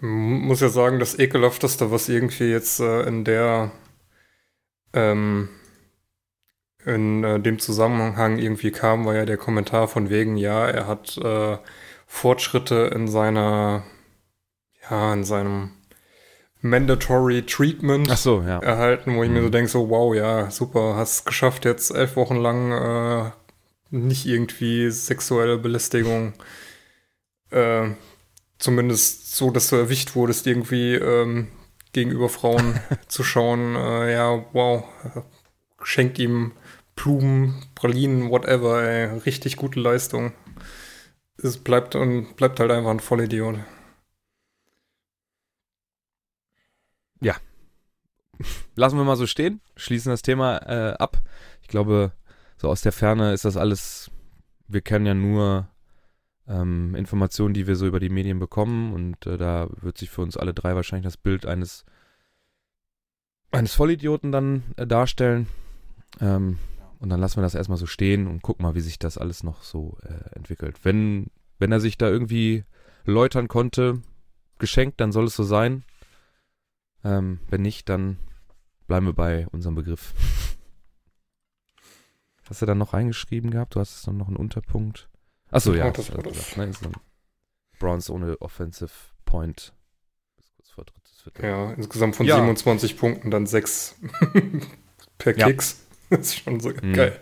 Muss 0.00 0.60
ja 0.60 0.68
sagen, 0.68 0.98
das 0.98 1.16
ekelhafteste, 1.16 1.92
was 1.92 2.08
irgendwie 2.08 2.50
jetzt 2.50 2.80
äh, 2.80 3.02
in 3.02 3.24
der 3.24 3.70
ähm, 4.92 5.48
in 6.84 7.24
äh, 7.24 7.40
dem 7.40 7.58
Zusammenhang 7.58 8.38
irgendwie 8.38 8.70
kam, 8.70 9.04
war 9.04 9.14
ja 9.14 9.24
der 9.24 9.36
Kommentar 9.36 9.88
von 9.88 10.10
wegen, 10.10 10.36
ja, 10.36 10.66
er 10.66 10.86
hat 10.86 11.16
äh, 11.18 11.58
Fortschritte 12.06 12.90
in 12.94 13.08
seiner, 13.08 13.84
ja, 14.90 15.12
in 15.12 15.24
seinem 15.24 15.70
Mandatory 16.60 17.42
Treatment 17.42 18.08
so, 18.16 18.42
ja. 18.42 18.58
erhalten, 18.58 19.16
wo 19.16 19.22
ich 19.22 19.28
mhm. 19.28 19.34
mir 19.34 19.40
so 19.42 19.48
mhm. 19.48 19.52
denke, 19.52 19.70
so 19.70 19.90
wow, 19.90 20.14
ja, 20.14 20.50
super, 20.50 20.96
hast 20.96 21.24
geschafft, 21.26 21.64
jetzt 21.64 21.90
elf 21.90 22.16
Wochen 22.16 22.36
lang 22.36 22.72
äh, 22.72 23.30
nicht 23.90 24.26
irgendwie 24.26 24.90
sexuelle 24.90 25.58
Belästigung, 25.58 26.32
äh, 27.50 27.90
zumindest 28.58 29.36
so, 29.36 29.50
dass 29.50 29.68
du 29.68 29.76
erwischt 29.76 30.14
wurdest, 30.14 30.46
irgendwie 30.46 30.94
ähm, 30.94 31.48
gegenüber 31.92 32.28
Frauen 32.28 32.80
zu 33.08 33.22
schauen. 33.22 33.76
Äh, 33.76 34.12
ja, 34.12 34.44
wow, 34.52 34.84
schenkt 35.82 36.18
ihm 36.18 36.52
Blumen, 36.94 37.62
Pralinen, 37.74 38.30
whatever, 38.30 38.82
ey, 38.82 39.18
richtig 39.20 39.56
gute 39.56 39.80
Leistung. 39.80 40.32
Es 41.36 41.56
bleibt 41.58 41.94
und 41.94 42.36
bleibt 42.36 42.60
halt 42.60 42.70
einfach 42.70 42.90
ein 42.90 43.00
Vollidiot. 43.00 43.58
ja, 47.22 47.36
lassen 48.74 48.98
wir 48.98 49.04
mal 49.04 49.16
so 49.16 49.26
stehen, 49.26 49.60
schließen 49.76 50.10
das 50.10 50.22
Thema 50.22 50.58
äh, 50.58 50.94
ab. 50.94 51.22
Ich 51.62 51.68
glaube, 51.68 52.12
so 52.56 52.68
aus 52.68 52.82
der 52.82 52.92
Ferne 52.92 53.32
ist 53.32 53.44
das 53.44 53.56
alles, 53.56 54.10
wir 54.68 54.80
kennen 54.80 55.06
ja 55.06 55.14
nur 55.14 55.68
ähm, 56.48 56.94
Informationen, 56.96 57.54
die 57.54 57.66
wir 57.66 57.76
so 57.76 57.86
über 57.86 58.00
die 58.00 58.08
Medien 58.08 58.40
bekommen 58.40 58.92
und 58.92 59.26
äh, 59.26 59.38
da 59.38 59.68
wird 59.80 59.98
sich 59.98 60.10
für 60.10 60.22
uns 60.22 60.36
alle 60.36 60.52
drei 60.52 60.74
wahrscheinlich 60.74 61.06
das 61.06 61.16
Bild 61.16 61.46
eines 61.46 61.84
eines 63.52 63.74
Vollidioten 63.74 64.32
dann 64.32 64.62
äh, 64.76 64.86
darstellen. 64.86 65.46
Ähm, 66.20 66.58
und 67.02 67.08
dann 67.08 67.18
lassen 67.18 67.38
wir 67.38 67.42
das 67.42 67.56
erstmal 67.56 67.78
so 67.78 67.86
stehen 67.86 68.28
und 68.28 68.42
gucken 68.42 68.62
mal, 68.62 68.76
wie 68.76 68.80
sich 68.80 68.96
das 68.96 69.18
alles 69.18 69.42
noch 69.42 69.64
so 69.64 69.98
äh, 70.04 70.36
entwickelt. 70.36 70.84
Wenn, 70.84 71.32
wenn 71.58 71.72
er 71.72 71.80
sich 71.80 71.98
da 71.98 72.08
irgendwie 72.08 72.62
läutern 73.04 73.48
konnte, 73.48 74.00
geschenkt, 74.60 75.00
dann 75.00 75.10
soll 75.10 75.24
es 75.24 75.34
so 75.34 75.42
sein. 75.42 75.82
Ähm, 77.02 77.40
wenn 77.50 77.62
nicht, 77.62 77.88
dann 77.88 78.18
bleiben 78.86 79.06
wir 79.06 79.14
bei 79.14 79.48
unserem 79.48 79.74
Begriff. 79.74 80.14
Hast 82.48 82.62
du 82.62 82.66
dann 82.66 82.78
noch 82.78 82.92
reingeschrieben 82.92 83.50
gehabt? 83.50 83.74
Du 83.74 83.80
hast 83.80 84.06
dann 84.06 84.16
noch 84.18 84.28
einen 84.28 84.36
Unterpunkt. 84.36 85.08
Achso, 85.50 85.74
ja. 85.74 85.90
Das 85.90 86.14
war 86.14 86.22
das. 86.22 86.56
Nein, 86.56 86.70
ist 86.70 86.86
Bronze 87.80 88.12
ohne 88.12 88.40
Offensive 88.40 88.92
Point. 89.24 89.74
Bis 90.36 90.52
kurz 90.54 90.70
vor 90.70 90.84
drittes 90.84 91.20
Viertel. 91.22 91.44
Ja, 91.46 91.72
insgesamt 91.72 92.14
von 92.14 92.26
ja. 92.26 92.36
27 92.36 92.96
Punkten 92.96 93.30
dann 93.30 93.46
6 93.46 93.96
per 95.18 95.34
Kicks. 95.34 95.81
Ja. 96.12 96.16
Das 96.18 96.26
ist 96.26 96.38
schon 96.40 96.60
so 96.60 96.70
mhm. 96.70 96.92
geil. 96.92 97.20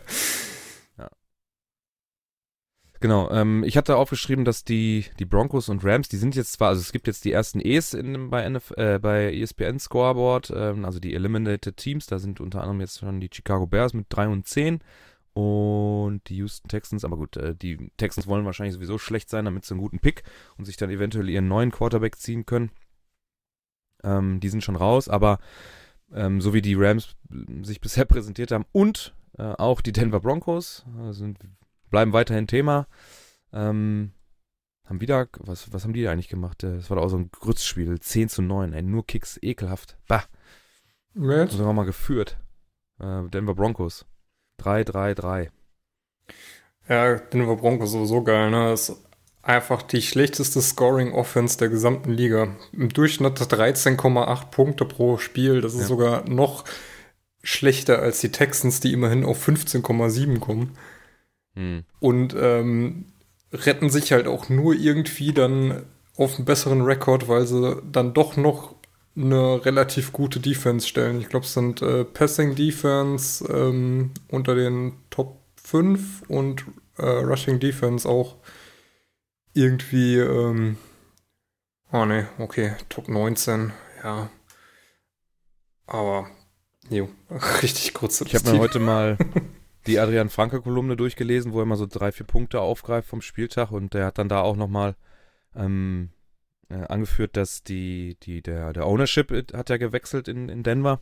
Genau, 3.00 3.30
ähm, 3.30 3.64
ich 3.64 3.78
hatte 3.78 3.96
aufgeschrieben, 3.96 4.44
dass 4.44 4.62
die, 4.62 5.06
die 5.18 5.24
Broncos 5.24 5.70
und 5.70 5.82
Rams, 5.82 6.10
die 6.10 6.18
sind 6.18 6.36
jetzt 6.36 6.52
zwar, 6.52 6.68
also 6.68 6.82
es 6.82 6.92
gibt 6.92 7.06
jetzt 7.06 7.24
die 7.24 7.32
ersten 7.32 7.58
E's 7.58 7.94
in, 7.94 8.28
bei, 8.28 8.42
NF, 8.42 8.72
äh, 8.76 8.98
bei 8.98 9.34
ESPN 9.34 9.78
Scoreboard, 9.78 10.52
ähm, 10.54 10.84
also 10.84 11.00
die 11.00 11.14
Eliminated 11.14 11.78
Teams, 11.78 12.06
da 12.06 12.18
sind 12.18 12.40
unter 12.40 12.60
anderem 12.60 12.82
jetzt 12.82 12.98
schon 12.98 13.18
die 13.20 13.30
Chicago 13.32 13.66
Bears 13.66 13.94
mit 13.94 14.06
3 14.10 14.28
und 14.28 14.46
10 14.46 14.80
und 15.32 16.20
die 16.28 16.36
Houston 16.36 16.68
Texans, 16.68 17.02
aber 17.02 17.16
gut, 17.16 17.38
äh, 17.38 17.54
die 17.54 17.90
Texans 17.96 18.26
wollen 18.26 18.44
wahrscheinlich 18.44 18.74
sowieso 18.74 18.98
schlecht 18.98 19.30
sein, 19.30 19.46
damit 19.46 19.64
sie 19.64 19.72
einen 19.72 19.80
guten 19.80 20.00
Pick 20.00 20.22
und 20.58 20.66
sich 20.66 20.76
dann 20.76 20.90
eventuell 20.90 21.30
ihren 21.30 21.48
neuen 21.48 21.70
Quarterback 21.70 22.16
ziehen 22.16 22.44
können. 22.44 22.70
Ähm, 24.04 24.40
die 24.40 24.50
sind 24.50 24.62
schon 24.62 24.76
raus, 24.76 25.08
aber 25.08 25.38
ähm, 26.12 26.40
so 26.40 26.54
wie 26.54 26.62
die 26.62 26.74
Rams 26.74 27.16
sich 27.62 27.80
bisher 27.80 28.04
präsentiert 28.06 28.52
haben 28.52 28.66
und 28.72 29.14
äh, 29.38 29.42
auch 29.42 29.80
die 29.80 29.92
Denver 29.92 30.20
Broncos 30.20 30.84
äh, 30.98 31.12
sind 31.12 31.38
bleiben 31.90 32.12
weiterhin 32.12 32.46
Thema. 32.46 32.86
Ähm, 33.52 34.12
haben 34.86 35.00
wieder, 35.00 35.28
was, 35.38 35.72
was 35.72 35.84
haben 35.84 35.92
die 35.92 36.08
eigentlich 36.08 36.28
gemacht? 36.28 36.62
Das 36.62 36.90
war 36.90 36.96
doch 36.96 37.04
auch 37.04 37.10
so 37.10 37.18
ein 37.18 37.30
Grützspiel. 37.30 38.00
10 38.00 38.28
zu 38.28 38.42
9, 38.42 38.72
ey, 38.72 38.82
nur 38.82 39.06
Kicks, 39.06 39.38
ekelhaft. 39.40 39.96
Bah. 40.08 40.24
Haben 41.14 41.48
wir 41.48 41.72
mal 41.72 41.84
geführt. 41.84 42.38
Äh, 42.98 43.28
Denver 43.28 43.54
Broncos. 43.54 44.06
3-3-3. 44.60 45.50
Ja, 46.88 47.14
Denver 47.14 47.56
Broncos 47.56 47.92
sowieso 47.92 48.22
geil, 48.24 48.50
ne? 48.50 48.70
Das 48.70 49.00
einfach 49.42 49.82
die 49.82 50.02
schlechteste 50.02 50.60
Scoring-Offense 50.60 51.58
der 51.58 51.68
gesamten 51.68 52.12
Liga. 52.12 52.48
Im 52.72 52.90
Durchschnitt 52.90 53.38
13,8 53.38 54.50
Punkte 54.50 54.84
pro 54.84 55.18
Spiel. 55.18 55.60
Das 55.60 55.74
ist 55.74 55.82
ja. 55.82 55.86
sogar 55.86 56.28
noch 56.28 56.64
schlechter 57.42 58.00
als 58.00 58.20
die 58.20 58.32
Texans, 58.32 58.80
die 58.80 58.92
immerhin 58.92 59.24
auf 59.24 59.46
15,7 59.46 60.38
kommen. 60.40 60.76
Hm. 61.54 61.84
Und 62.00 62.34
ähm, 62.38 63.06
retten 63.52 63.90
sich 63.90 64.12
halt 64.12 64.26
auch 64.26 64.48
nur 64.48 64.74
irgendwie 64.74 65.32
dann 65.32 65.84
auf 66.16 66.36
einen 66.36 66.44
besseren 66.44 66.82
Rekord, 66.82 67.28
weil 67.28 67.46
sie 67.46 67.80
dann 67.90 68.12
doch 68.12 68.36
noch 68.36 68.74
eine 69.16 69.64
relativ 69.64 70.12
gute 70.12 70.38
Defense 70.38 70.86
stellen. 70.86 71.20
Ich 71.20 71.28
glaube, 71.28 71.46
es 71.46 71.54
sind 71.54 71.82
äh, 71.82 72.04
Passing 72.04 72.54
Defense 72.54 73.44
ähm, 73.52 74.12
unter 74.28 74.54
den 74.54 74.92
Top 75.10 75.38
5 75.62 76.22
und 76.28 76.64
äh, 76.98 77.06
Rushing 77.06 77.58
Defense 77.58 78.08
auch 78.08 78.36
irgendwie, 79.54 80.16
ähm, 80.16 80.76
oh 81.92 82.04
ne, 82.04 82.28
okay, 82.38 82.74
Top 82.88 83.08
19, 83.08 83.72
ja. 84.02 84.30
Aber, 85.86 86.28
jo, 86.88 87.08
richtig 87.62 87.94
kurz. 87.94 88.20
Ich 88.20 88.34
habe 88.34 88.52
mir 88.52 88.58
heute 88.58 88.78
mal 88.78 89.18
die 89.86 89.98
Adrian 89.98 90.28
Franke-Kolumne 90.28 90.96
durchgelesen, 90.96 91.52
wo 91.52 91.60
er 91.60 91.66
mal 91.66 91.76
so 91.76 91.86
drei, 91.86 92.12
vier 92.12 92.26
Punkte 92.26 92.60
aufgreift 92.60 93.08
vom 93.08 93.22
Spieltag 93.22 93.70
und 93.70 93.94
der 93.94 94.06
hat 94.06 94.18
dann 94.18 94.28
da 94.28 94.40
auch 94.40 94.56
nochmal 94.56 94.94
ähm, 95.56 96.10
äh, 96.68 96.86
angeführt, 96.86 97.36
dass 97.36 97.62
die, 97.62 98.16
die, 98.22 98.42
der, 98.42 98.72
der 98.72 98.86
Ownership 98.86 99.32
hat 99.52 99.70
ja 99.70 99.76
gewechselt 99.76 100.28
in, 100.28 100.48
in 100.48 100.62
Denver. 100.62 101.00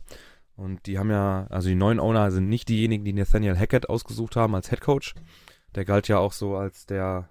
Und 0.55 0.87
die 0.87 0.99
haben 0.99 1.09
ja, 1.09 1.47
also 1.49 1.69
die 1.69 1.75
neuen 1.75 2.01
Owner 2.01 2.31
sind 2.31 2.49
nicht 2.49 2.67
diejenigen, 2.67 3.05
die 3.05 3.13
Nathaniel 3.13 3.57
Hackett 3.57 3.87
ausgesucht 3.87 4.35
haben 4.35 4.55
als 4.55 4.69
Head 4.69 4.81
Coach. 4.81 5.15
Der 5.75 5.85
galt 5.85 6.07
ja 6.07 6.17
auch 6.17 6.33
so 6.33 6.57
als 6.57 6.85
der, 6.85 7.29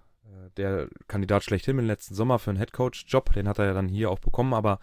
der 0.57 0.88
Kandidat 1.07 1.44
schlechthin 1.44 1.79
im 1.79 1.87
letzten 1.87 2.14
Sommer 2.14 2.38
für 2.38 2.51
einen 2.51 2.59
Head 2.59 2.72
Coach 2.72 3.05
Job. 3.09 3.33
Den 3.33 3.48
hat 3.48 3.59
er 3.59 3.66
ja 3.66 3.74
dann 3.74 3.88
hier 3.88 4.11
auch 4.11 4.18
bekommen, 4.18 4.55
aber 4.55 4.79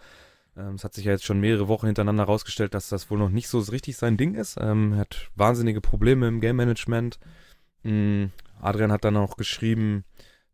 ähm, 0.56 0.74
es 0.74 0.84
hat 0.84 0.94
sich 0.94 1.04
ja 1.04 1.12
jetzt 1.12 1.24
schon 1.24 1.40
mehrere 1.40 1.68
Wochen 1.68 1.86
hintereinander 1.86 2.24
herausgestellt, 2.24 2.74
dass 2.74 2.88
das 2.88 3.10
wohl 3.10 3.18
noch 3.18 3.30
nicht 3.30 3.48
so 3.48 3.58
richtig 3.58 3.96
sein 3.96 4.16
Ding 4.16 4.34
ist. 4.34 4.56
Ähm, 4.60 4.94
er 4.94 5.00
hat 5.00 5.28
wahnsinnige 5.34 5.80
Probleme 5.80 6.28
im 6.28 6.40
Game 6.40 6.56
Management. 6.56 7.18
Ähm, 7.84 8.32
Adrian 8.60 8.92
hat 8.92 9.04
dann 9.04 9.16
auch 9.16 9.36
geschrieben, 9.36 10.04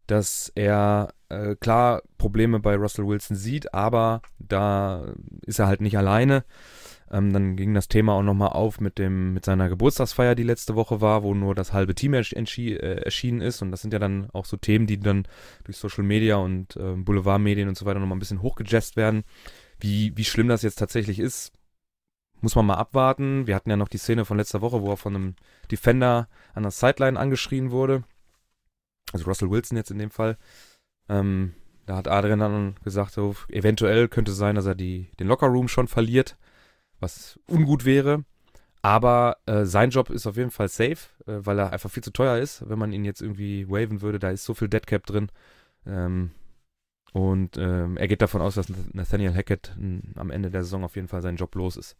dass 0.06 0.50
er 0.54 1.14
äh, 1.28 1.54
klar 1.56 2.02
Probleme 2.18 2.60
bei 2.60 2.76
Russell 2.76 3.06
Wilson 3.06 3.36
sieht, 3.36 3.72
aber 3.72 4.22
da 4.38 5.14
ist 5.46 5.58
er 5.58 5.68
halt 5.68 5.80
nicht 5.80 5.96
alleine. 5.96 6.44
Ähm, 7.12 7.32
dann 7.32 7.56
ging 7.56 7.74
das 7.74 7.88
Thema 7.88 8.14
auch 8.14 8.22
nochmal 8.22 8.48
auf 8.48 8.80
mit 8.80 8.98
dem, 8.98 9.34
mit 9.34 9.44
seiner 9.44 9.68
Geburtstagsfeier, 9.68 10.34
die 10.34 10.42
letzte 10.42 10.74
Woche 10.76 11.02
war, 11.02 11.22
wo 11.22 11.34
nur 11.34 11.54
das 11.54 11.74
halbe 11.74 11.94
Team 11.94 12.14
äh, 12.14 12.22
erschienen 12.22 13.40
ist. 13.42 13.60
Und 13.60 13.70
das 13.70 13.82
sind 13.82 13.92
ja 13.92 13.98
dann 13.98 14.30
auch 14.32 14.46
so 14.46 14.56
Themen, 14.56 14.86
die 14.86 14.98
dann 14.98 15.28
durch 15.64 15.76
Social 15.76 16.04
Media 16.04 16.36
und 16.36 16.74
äh, 16.76 16.94
Boulevardmedien 16.96 17.68
und 17.68 17.76
so 17.76 17.84
weiter 17.84 18.00
nochmal 18.00 18.16
ein 18.16 18.20
bisschen 18.20 18.40
hochgejazzt 18.40 18.96
werden. 18.96 19.24
Wie, 19.78 20.16
wie 20.16 20.24
schlimm 20.24 20.48
das 20.48 20.62
jetzt 20.62 20.76
tatsächlich 20.76 21.18
ist, 21.18 21.52
muss 22.40 22.56
man 22.56 22.64
mal 22.64 22.76
abwarten. 22.76 23.46
Wir 23.46 23.56
hatten 23.56 23.68
ja 23.68 23.76
noch 23.76 23.88
die 23.88 23.98
Szene 23.98 24.24
von 24.24 24.38
letzter 24.38 24.62
Woche, 24.62 24.80
wo 24.80 24.90
er 24.90 24.96
von 24.96 25.14
einem 25.14 25.34
Defender 25.70 26.28
an 26.54 26.62
der 26.62 26.72
Sideline 26.72 27.20
angeschrien 27.20 27.70
wurde. 27.70 28.04
Also 29.12 29.26
Russell 29.26 29.50
Wilson 29.50 29.76
jetzt 29.76 29.90
in 29.90 29.98
dem 29.98 30.10
Fall. 30.10 30.38
Ähm, 31.10 31.52
da 31.84 31.96
hat 31.96 32.08
Adrian 32.08 32.38
dann 32.38 32.76
gesagt, 32.84 33.12
so, 33.12 33.36
eventuell 33.48 34.08
könnte 34.08 34.30
es 34.32 34.38
sein, 34.38 34.54
dass 34.54 34.66
er 34.66 34.74
die, 34.74 35.10
den 35.20 35.26
Lockerroom 35.26 35.68
schon 35.68 35.88
verliert, 35.88 36.36
was 37.02 37.38
ungut 37.46 37.84
wäre. 37.84 38.24
Aber 38.82 39.36
äh, 39.46 39.64
sein 39.64 39.90
Job 39.90 40.10
ist 40.10 40.26
auf 40.26 40.36
jeden 40.36 40.50
Fall 40.50 40.68
safe, 40.68 41.08
äh, 41.26 41.38
weil 41.46 41.58
er 41.58 41.72
einfach 41.72 41.90
viel 41.90 42.02
zu 42.02 42.12
teuer 42.12 42.38
ist, 42.38 42.68
wenn 42.68 42.78
man 42.78 42.92
ihn 42.92 43.04
jetzt 43.04 43.22
irgendwie 43.22 43.68
waven 43.68 44.02
würde. 44.02 44.18
Da 44.18 44.30
ist 44.30 44.44
so 44.44 44.54
viel 44.54 44.68
Deadcap 44.68 45.06
drin. 45.06 45.30
Ähm, 45.86 46.32
und 47.12 47.58
ähm, 47.58 47.96
er 47.96 48.08
geht 48.08 48.22
davon 48.22 48.40
aus, 48.40 48.54
dass 48.54 48.72
Nathaniel 48.92 49.34
Hackett 49.34 49.76
am 50.16 50.30
Ende 50.30 50.50
der 50.50 50.64
Saison 50.64 50.82
auf 50.82 50.96
jeden 50.96 51.08
Fall 51.08 51.22
seinen 51.22 51.36
Job 51.36 51.54
los 51.54 51.76
ist. 51.76 51.96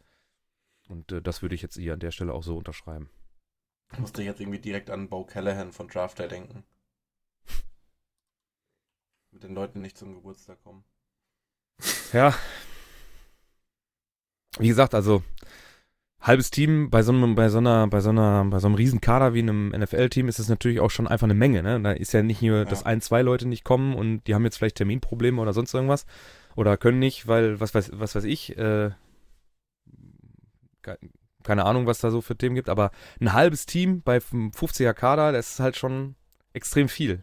Und 0.89 1.13
äh, 1.13 1.23
das 1.23 1.43
würde 1.43 1.55
ich 1.55 1.63
jetzt 1.63 1.77
hier 1.77 1.93
an 1.93 2.01
der 2.01 2.11
Stelle 2.11 2.33
auch 2.33 2.43
so 2.43 2.57
unterschreiben. 2.57 3.11
Ich 3.93 3.99
musste 3.99 4.23
jetzt 4.23 4.41
irgendwie 4.41 4.59
direkt 4.59 4.91
an 4.91 5.09
Bo 5.09 5.25
Callahan 5.25 5.73
von 5.73 5.87
Draft 5.87 6.19
Day 6.19 6.29
denken 6.29 6.65
mit 9.31 9.43
den 9.43 9.55
Leuten 9.55 9.83
nicht 9.83 9.99
zum 9.99 10.15
Geburtstag 10.15 10.63
kommen. 10.63 10.85
Ja. 12.13 12.35
Wie 14.59 14.69
gesagt, 14.69 14.95
also 14.95 15.23
halbes 16.21 16.51
Team 16.51 16.91
bei 16.91 17.03
so 17.03 17.13
einem, 17.13 17.35
bei 17.35 17.49
so 17.49 17.59
einer, 17.59 17.87
bei 17.89 18.01
so 18.01 18.11
einer, 18.11 18.45
bei 18.45 18.59
so 18.59 18.69
einem 18.69 18.77
Riesenkader 18.77 19.35
wie 19.35 19.41
einem 19.41 19.71
NFL-Team 19.71 20.29
ist 20.29 20.39
es 20.39 20.49
natürlich 20.49 20.81
auch 20.81 20.91
schon 20.91 21.09
einfach 21.09 21.27
eine 21.27 21.35
Menge, 21.35 21.63
ne? 21.63 21.81
Da 21.81 21.93
ist 21.93 22.13
ja 22.13 22.23
nicht 22.23 22.43
nur, 22.43 22.59
ja. 22.59 22.65
dass 22.65 22.85
ein, 22.85 23.01
zwei 23.01 23.23
Leute 23.23 23.49
nicht 23.49 23.65
kommen 23.65 23.95
und 23.95 24.25
die 24.27 24.35
haben 24.35 24.45
jetzt 24.45 24.59
vielleicht 24.59 24.77
Terminprobleme 24.77 25.41
oder 25.41 25.53
sonst 25.53 25.75
irgendwas. 25.75 26.07
Oder 26.55 26.77
können 26.77 26.99
nicht, 26.99 27.27
weil, 27.27 27.61
was 27.61 27.75
weiß, 27.75 27.93
was 27.95 28.15
weiß 28.15 28.25
ich, 28.25 28.57
äh, 28.59 28.91
keine 31.43 31.65
Ahnung, 31.65 31.87
was 31.87 31.99
da 31.99 32.11
so 32.11 32.21
für 32.21 32.37
Themen 32.37 32.55
gibt, 32.55 32.69
aber 32.69 32.91
ein 33.21 33.33
halbes 33.33 33.67
Team 33.67 34.03
bei 34.03 34.19
50er 34.19 34.95
Kader, 34.95 35.33
das 35.33 35.53
ist 35.53 35.61
halt 35.61 35.77
schon 35.77 36.15
extrem 36.53 36.89
viel. 36.89 37.23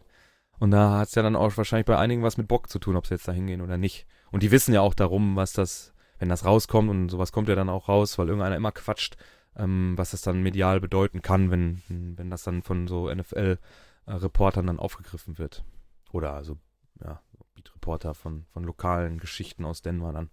Und 0.58 0.72
da 0.72 0.98
hat 0.98 1.08
es 1.08 1.14
ja 1.14 1.22
dann 1.22 1.36
auch 1.36 1.56
wahrscheinlich 1.56 1.86
bei 1.86 1.96
einigen 1.96 2.22
was 2.22 2.36
mit 2.36 2.48
Bock 2.48 2.68
zu 2.68 2.78
tun, 2.78 2.96
ob 2.96 3.06
sie 3.06 3.14
jetzt 3.14 3.26
da 3.26 3.32
hingehen 3.32 3.62
oder 3.62 3.78
nicht. 3.78 4.06
Und 4.30 4.42
die 4.42 4.50
wissen 4.50 4.74
ja 4.74 4.82
auch 4.82 4.94
darum, 4.94 5.36
was 5.36 5.52
das, 5.52 5.94
wenn 6.20 6.28
das 6.28 6.44
rauskommt 6.44 6.88
und 6.88 7.08
sowas 7.08 7.32
kommt 7.32 7.48
ja 7.48 7.56
dann 7.56 7.68
auch 7.68 7.88
raus, 7.88 8.18
weil 8.18 8.28
irgendeiner 8.28 8.56
immer 8.56 8.72
quatscht, 8.72 9.16
ähm, 9.56 9.94
was 9.96 10.12
das 10.12 10.22
dann 10.22 10.42
medial 10.42 10.78
bedeuten 10.80 11.22
kann, 11.22 11.50
wenn, 11.50 11.82
wenn 11.88 12.30
das 12.30 12.44
dann 12.44 12.62
von 12.62 12.86
so 12.86 13.12
NFL-Reportern 13.12 14.66
dann 14.66 14.78
aufgegriffen 14.78 15.38
wird. 15.38 15.64
Oder 16.12 16.34
also, 16.34 16.58
ja, 17.02 17.20
Beat-Reporter 17.54 18.14
von, 18.14 18.44
von 18.52 18.64
lokalen 18.64 19.18
Geschichten 19.18 19.64
aus 19.64 19.82
Denver 19.82 20.12
dann. 20.12 20.30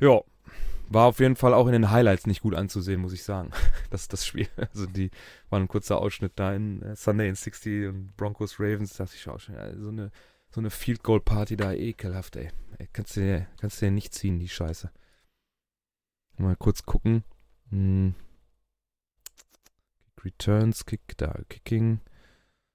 Ja, 0.00 0.22
war 0.88 1.06
auf 1.06 1.20
jeden 1.20 1.36
Fall 1.36 1.52
auch 1.52 1.66
in 1.66 1.72
den 1.72 1.90
Highlights 1.90 2.26
nicht 2.26 2.40
gut 2.40 2.54
anzusehen, 2.54 3.00
muss 3.00 3.12
ich 3.12 3.24
sagen. 3.24 3.50
Das 3.90 4.06
das 4.06 4.26
Spiel. 4.26 4.48
Also 4.56 4.86
die 4.86 5.10
war 5.48 5.58
ein 5.58 5.68
kurzer 5.68 5.98
Ausschnitt 5.98 6.32
da 6.36 6.52
in 6.52 6.82
äh, 6.82 6.94
Sunday 6.94 7.28
in 7.28 7.34
60 7.34 7.88
und 7.88 8.16
Broncos 8.16 8.60
Ravens. 8.60 8.94
Da 8.94 9.04
dachte 9.04 9.16
ich 9.16 9.28
auch 9.28 9.40
schon, 9.40 9.54
ja, 9.54 9.74
so 9.76 9.88
eine, 9.88 10.10
so 10.50 10.60
eine 10.60 10.70
Field 10.70 11.02
Goal 11.02 11.20
Party 11.20 11.56
da, 11.56 11.72
ekelhaft, 11.72 12.36
ey. 12.36 12.50
kannst 12.92 13.16
du 13.16 13.20
dir, 13.20 13.46
kannst 13.60 13.80
dir 13.80 13.90
nicht 13.90 14.14
ziehen, 14.14 14.38
die 14.38 14.48
Scheiße. 14.48 14.90
Mal 16.38 16.56
kurz 16.56 16.84
gucken. 16.84 17.24
Hm. 17.70 18.14
Returns, 20.24 20.86
Kick, 20.86 21.16
da, 21.16 21.40
Kicking. 21.48 22.00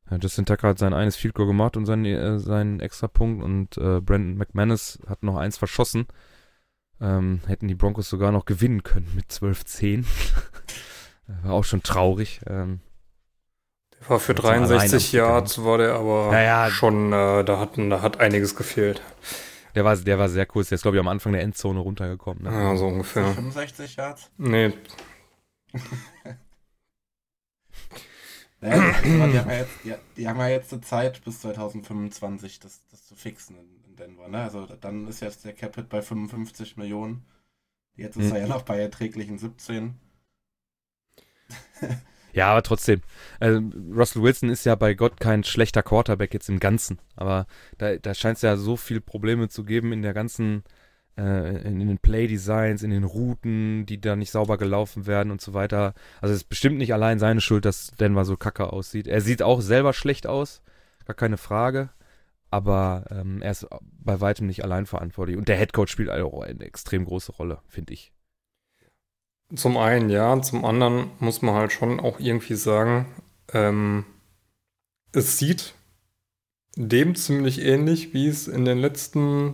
Ja, 0.10 0.18
Justin 0.18 0.46
Tucker 0.46 0.70
hat 0.70 0.80
sein 0.80 0.94
eines 0.94 1.16
Field 1.16 1.34
Goal 1.34 1.48
gemacht 1.48 1.78
und 1.78 1.86
seinen, 1.86 2.06
äh, 2.06 2.40
seinen 2.40 2.80
Extrapunkt 2.80 3.44
und 3.44 3.78
äh, 3.78 4.02
Brandon 4.02 4.36
McManus 4.36 5.00
hat 5.08 5.24
noch 5.24 5.38
eins 5.38 5.58
verschossen. 5.58 6.08
Ähm, 7.00 7.42
hätten 7.48 7.68
die 7.68 7.76
Broncos 7.76 8.10
sogar 8.10 8.32
noch 8.32 8.46
gewinnen 8.46 8.84
können 8.84 9.12
mit 9.16 9.32
12-10. 9.32 10.06
war 11.44 11.54
auch 11.54 11.64
schon 11.64 11.84
traurig. 11.84 12.42
Ähm, 12.48 12.82
war 14.10 14.20
für 14.20 14.34
63 14.34 15.12
Yards, 15.12 15.64
war 15.64 15.78
der 15.78 15.94
aber 15.94 16.30
naja, 16.32 16.70
schon, 16.70 17.14
äh, 17.14 17.44
da, 17.44 17.60
hat, 17.60 17.78
da 17.78 18.02
hat 18.02 18.20
einiges 18.20 18.56
gefehlt. 18.56 19.02
Der 19.76 19.86
war, 19.86 19.96
der 19.96 20.20
war 20.20 20.30
sehr 20.30 20.46
kurz, 20.46 20.70
der 20.70 20.76
ist 20.76 20.84
glaube 20.84 20.98
ich 20.98 21.02
am 21.02 21.08
Anfang 21.08 21.34
der 21.34 21.42
Endzone 21.42 21.80
runtergekommen. 21.80 22.44
Ne? 22.44 22.52
Ja, 22.52 22.76
so 22.76 22.88
ungefähr. 22.88 23.26
65 23.34 23.96
Yards? 23.96 24.30
Nee. 24.38 24.74
naja, 28.62 28.94
die, 29.04 29.20
haben 29.20 29.34
ja 29.34 29.56
jetzt, 29.56 29.72
die, 29.84 29.94
die, 30.18 30.28
haben 30.28 30.40
ja 30.40 30.48
jetzt 30.48 30.72
eine 30.74 30.82
Zeit 30.82 31.24
bis 31.24 31.42
2025, 31.42 32.60
das, 32.60 32.82
das 32.92 33.08
zu 33.08 33.16
fixen 33.16 33.58
in 33.58 33.96
Denver. 33.96 34.28
Ne? 34.28 34.44
Also 34.44 34.68
dann 34.80 35.08
ist 35.08 35.22
jetzt 35.22 35.46
der 35.46 35.54
Cap-Hit 35.54 35.90
bei 35.90 36.02
55 36.02 36.78
Millionen. 36.78 37.26
Jetzt 37.96 38.18
ist 38.18 38.30
hm. 38.30 38.36
er 38.36 38.42
ja 38.42 38.48
noch 38.48 38.64
bei 38.64 38.80
erträglichen 38.80 39.38
17. 39.38 40.00
ja, 42.34 42.52
aber 42.52 42.64
trotzdem. 42.64 43.02
Also 43.40 43.62
Russell 43.96 44.22
Wilson 44.22 44.50
ist 44.50 44.66
ja 44.66 44.76
bei 44.76 44.94
Gott 44.94 45.20
kein 45.20 45.44
schlechter 45.44 45.84
Quarterback 45.84 46.34
jetzt 46.34 46.50
im 46.50 46.60
Ganzen. 46.60 47.00
Aber 47.16 47.48
da, 47.78 47.96
da 47.96 48.14
scheint 48.14 48.38
es 48.38 48.42
ja 48.42 48.58
so 48.58 48.76
viele 48.76 49.02
Probleme 49.02 49.50
zu 49.50 49.64
geben 49.64 49.94
in 49.94 50.02
der 50.02 50.14
ganzen, 50.14 50.64
äh, 51.18 51.62
in, 51.68 51.80
in 51.80 51.88
den 51.88 52.00
Play-Designs, 52.00 52.84
in 52.84 52.92
den 52.92 53.04
Routen, 53.04 53.86
die 53.86 54.02
da 54.02 54.16
nicht 54.16 54.32
sauber 54.32 54.58
gelaufen 54.58 55.08
werden 55.08 55.32
und 55.32 55.42
so 55.42 55.54
weiter. 55.54 55.94
Also 56.22 56.34
es 56.34 56.42
ist 56.42 56.50
bestimmt 56.50 56.78
nicht 56.78 56.94
allein 56.94 57.20
seine 57.20 57.42
Schuld, 57.42 57.66
dass 57.66 57.92
Denver 58.00 58.26
so 58.26 58.36
kacke 58.38 58.74
aussieht. 58.74 59.08
Er 59.08 59.22
sieht 59.22 59.42
auch 59.42 59.62
selber 59.62 59.94
schlecht 59.94 60.28
aus, 60.28 60.62
gar 61.06 61.16
keine 61.16 61.38
Frage 61.38 61.90
aber 62.54 63.06
ähm, 63.10 63.42
er 63.42 63.50
ist 63.50 63.66
bei 63.82 64.22
weitem 64.22 64.46
nicht 64.46 64.64
allein 64.64 64.86
verantwortlich. 64.86 65.38
Und 65.38 65.48
der 65.48 65.58
Headcoach 65.58 65.88
spielt 65.88 66.12
auch 66.12 66.44
eine 66.44 66.64
extrem 66.64 67.04
große 67.04 67.32
Rolle, 67.32 67.58
finde 67.68 67.94
ich. 67.94 68.14
Zum 69.56 69.78
einen 69.78 70.10
ja, 70.10 70.42
zum 70.42 70.66
anderen 70.66 71.12
muss 71.20 71.42
man 71.42 71.56
halt 71.56 71.72
schon 71.72 72.00
auch 72.00 72.20
irgendwie 72.20 72.56
sagen, 72.56 73.06
ähm, 73.54 74.06
es 75.12 75.38
sieht 75.38 75.76
dem 76.76 77.16
ziemlich 77.16 77.62
ähnlich, 77.62 78.14
wie 78.14 78.28
es 78.28 78.48
in 78.48 78.66
den 78.66 78.80
letzten 78.80 79.54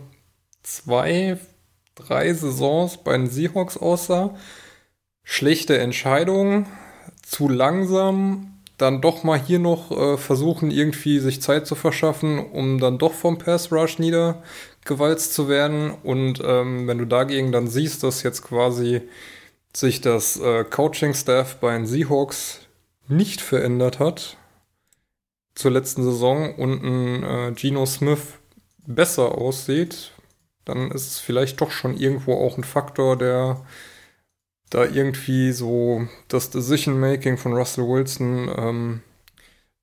zwei, 0.64 1.38
drei 1.96 2.34
Saisons 2.34 2.98
bei 2.98 3.18
den 3.18 3.28
Seahawks 3.28 3.76
aussah. 3.78 4.36
Schlechte 5.24 5.78
Entscheidungen, 5.78 6.66
zu 7.22 7.48
langsam, 7.48 8.60
dann 8.78 9.02
doch 9.02 9.24
mal 9.24 9.40
hier 9.40 9.60
noch 9.60 9.92
äh, 9.92 10.18
versuchen, 10.18 10.72
irgendwie 10.72 11.20
sich 11.20 11.42
Zeit 11.42 11.68
zu 11.68 11.76
verschaffen, 11.76 12.40
um 12.40 12.80
dann 12.80 12.98
doch 12.98 13.14
vom 13.14 13.38
Pass 13.38 13.72
Rush 13.72 14.00
niedergewalzt 14.00 15.34
zu 15.34 15.50
werden. 15.50 15.92
Und 15.92 16.42
ähm, 16.44 16.88
wenn 16.88 16.98
du 16.98 17.06
dagegen 17.06 17.52
dann 17.52 17.68
siehst, 17.68 18.04
dass 18.04 18.24
jetzt 18.24 18.42
quasi 18.42 19.02
sich 19.76 20.02
das 20.02 20.40
äh, 20.40 20.64
Coaching-Staff 20.64 21.58
bei 21.58 21.74
den 21.74 21.86
Seahawks 21.86 22.62
nicht 23.08 23.42
verändert 23.42 24.00
hat, 24.00 24.38
zur 25.56 25.72
letzten 25.72 26.04
Saison 26.04 26.56
und 26.56 26.84
ein 26.84 27.24
äh, 27.24 27.52
Geno 27.54 27.86
Smith 27.86 28.22
besser 28.86 29.38
aussieht, 29.38 30.12
dann 30.66 30.92
ist 30.92 31.08
es 31.08 31.20
vielleicht 31.20 31.60
doch 31.62 31.72
schon 31.72 31.98
irgendwo 31.98 32.34
auch 32.34 32.58
ein 32.58 32.64
Faktor, 32.64 33.18
der 33.18 33.62
da 34.70 34.86
irgendwie 34.86 35.52
so 35.52 36.08
das 36.28 36.52
Decision-Making 36.52 37.38
von 37.38 37.54
Russell 37.54 37.88
Wilson 37.88 38.50
ähm, 38.56 39.02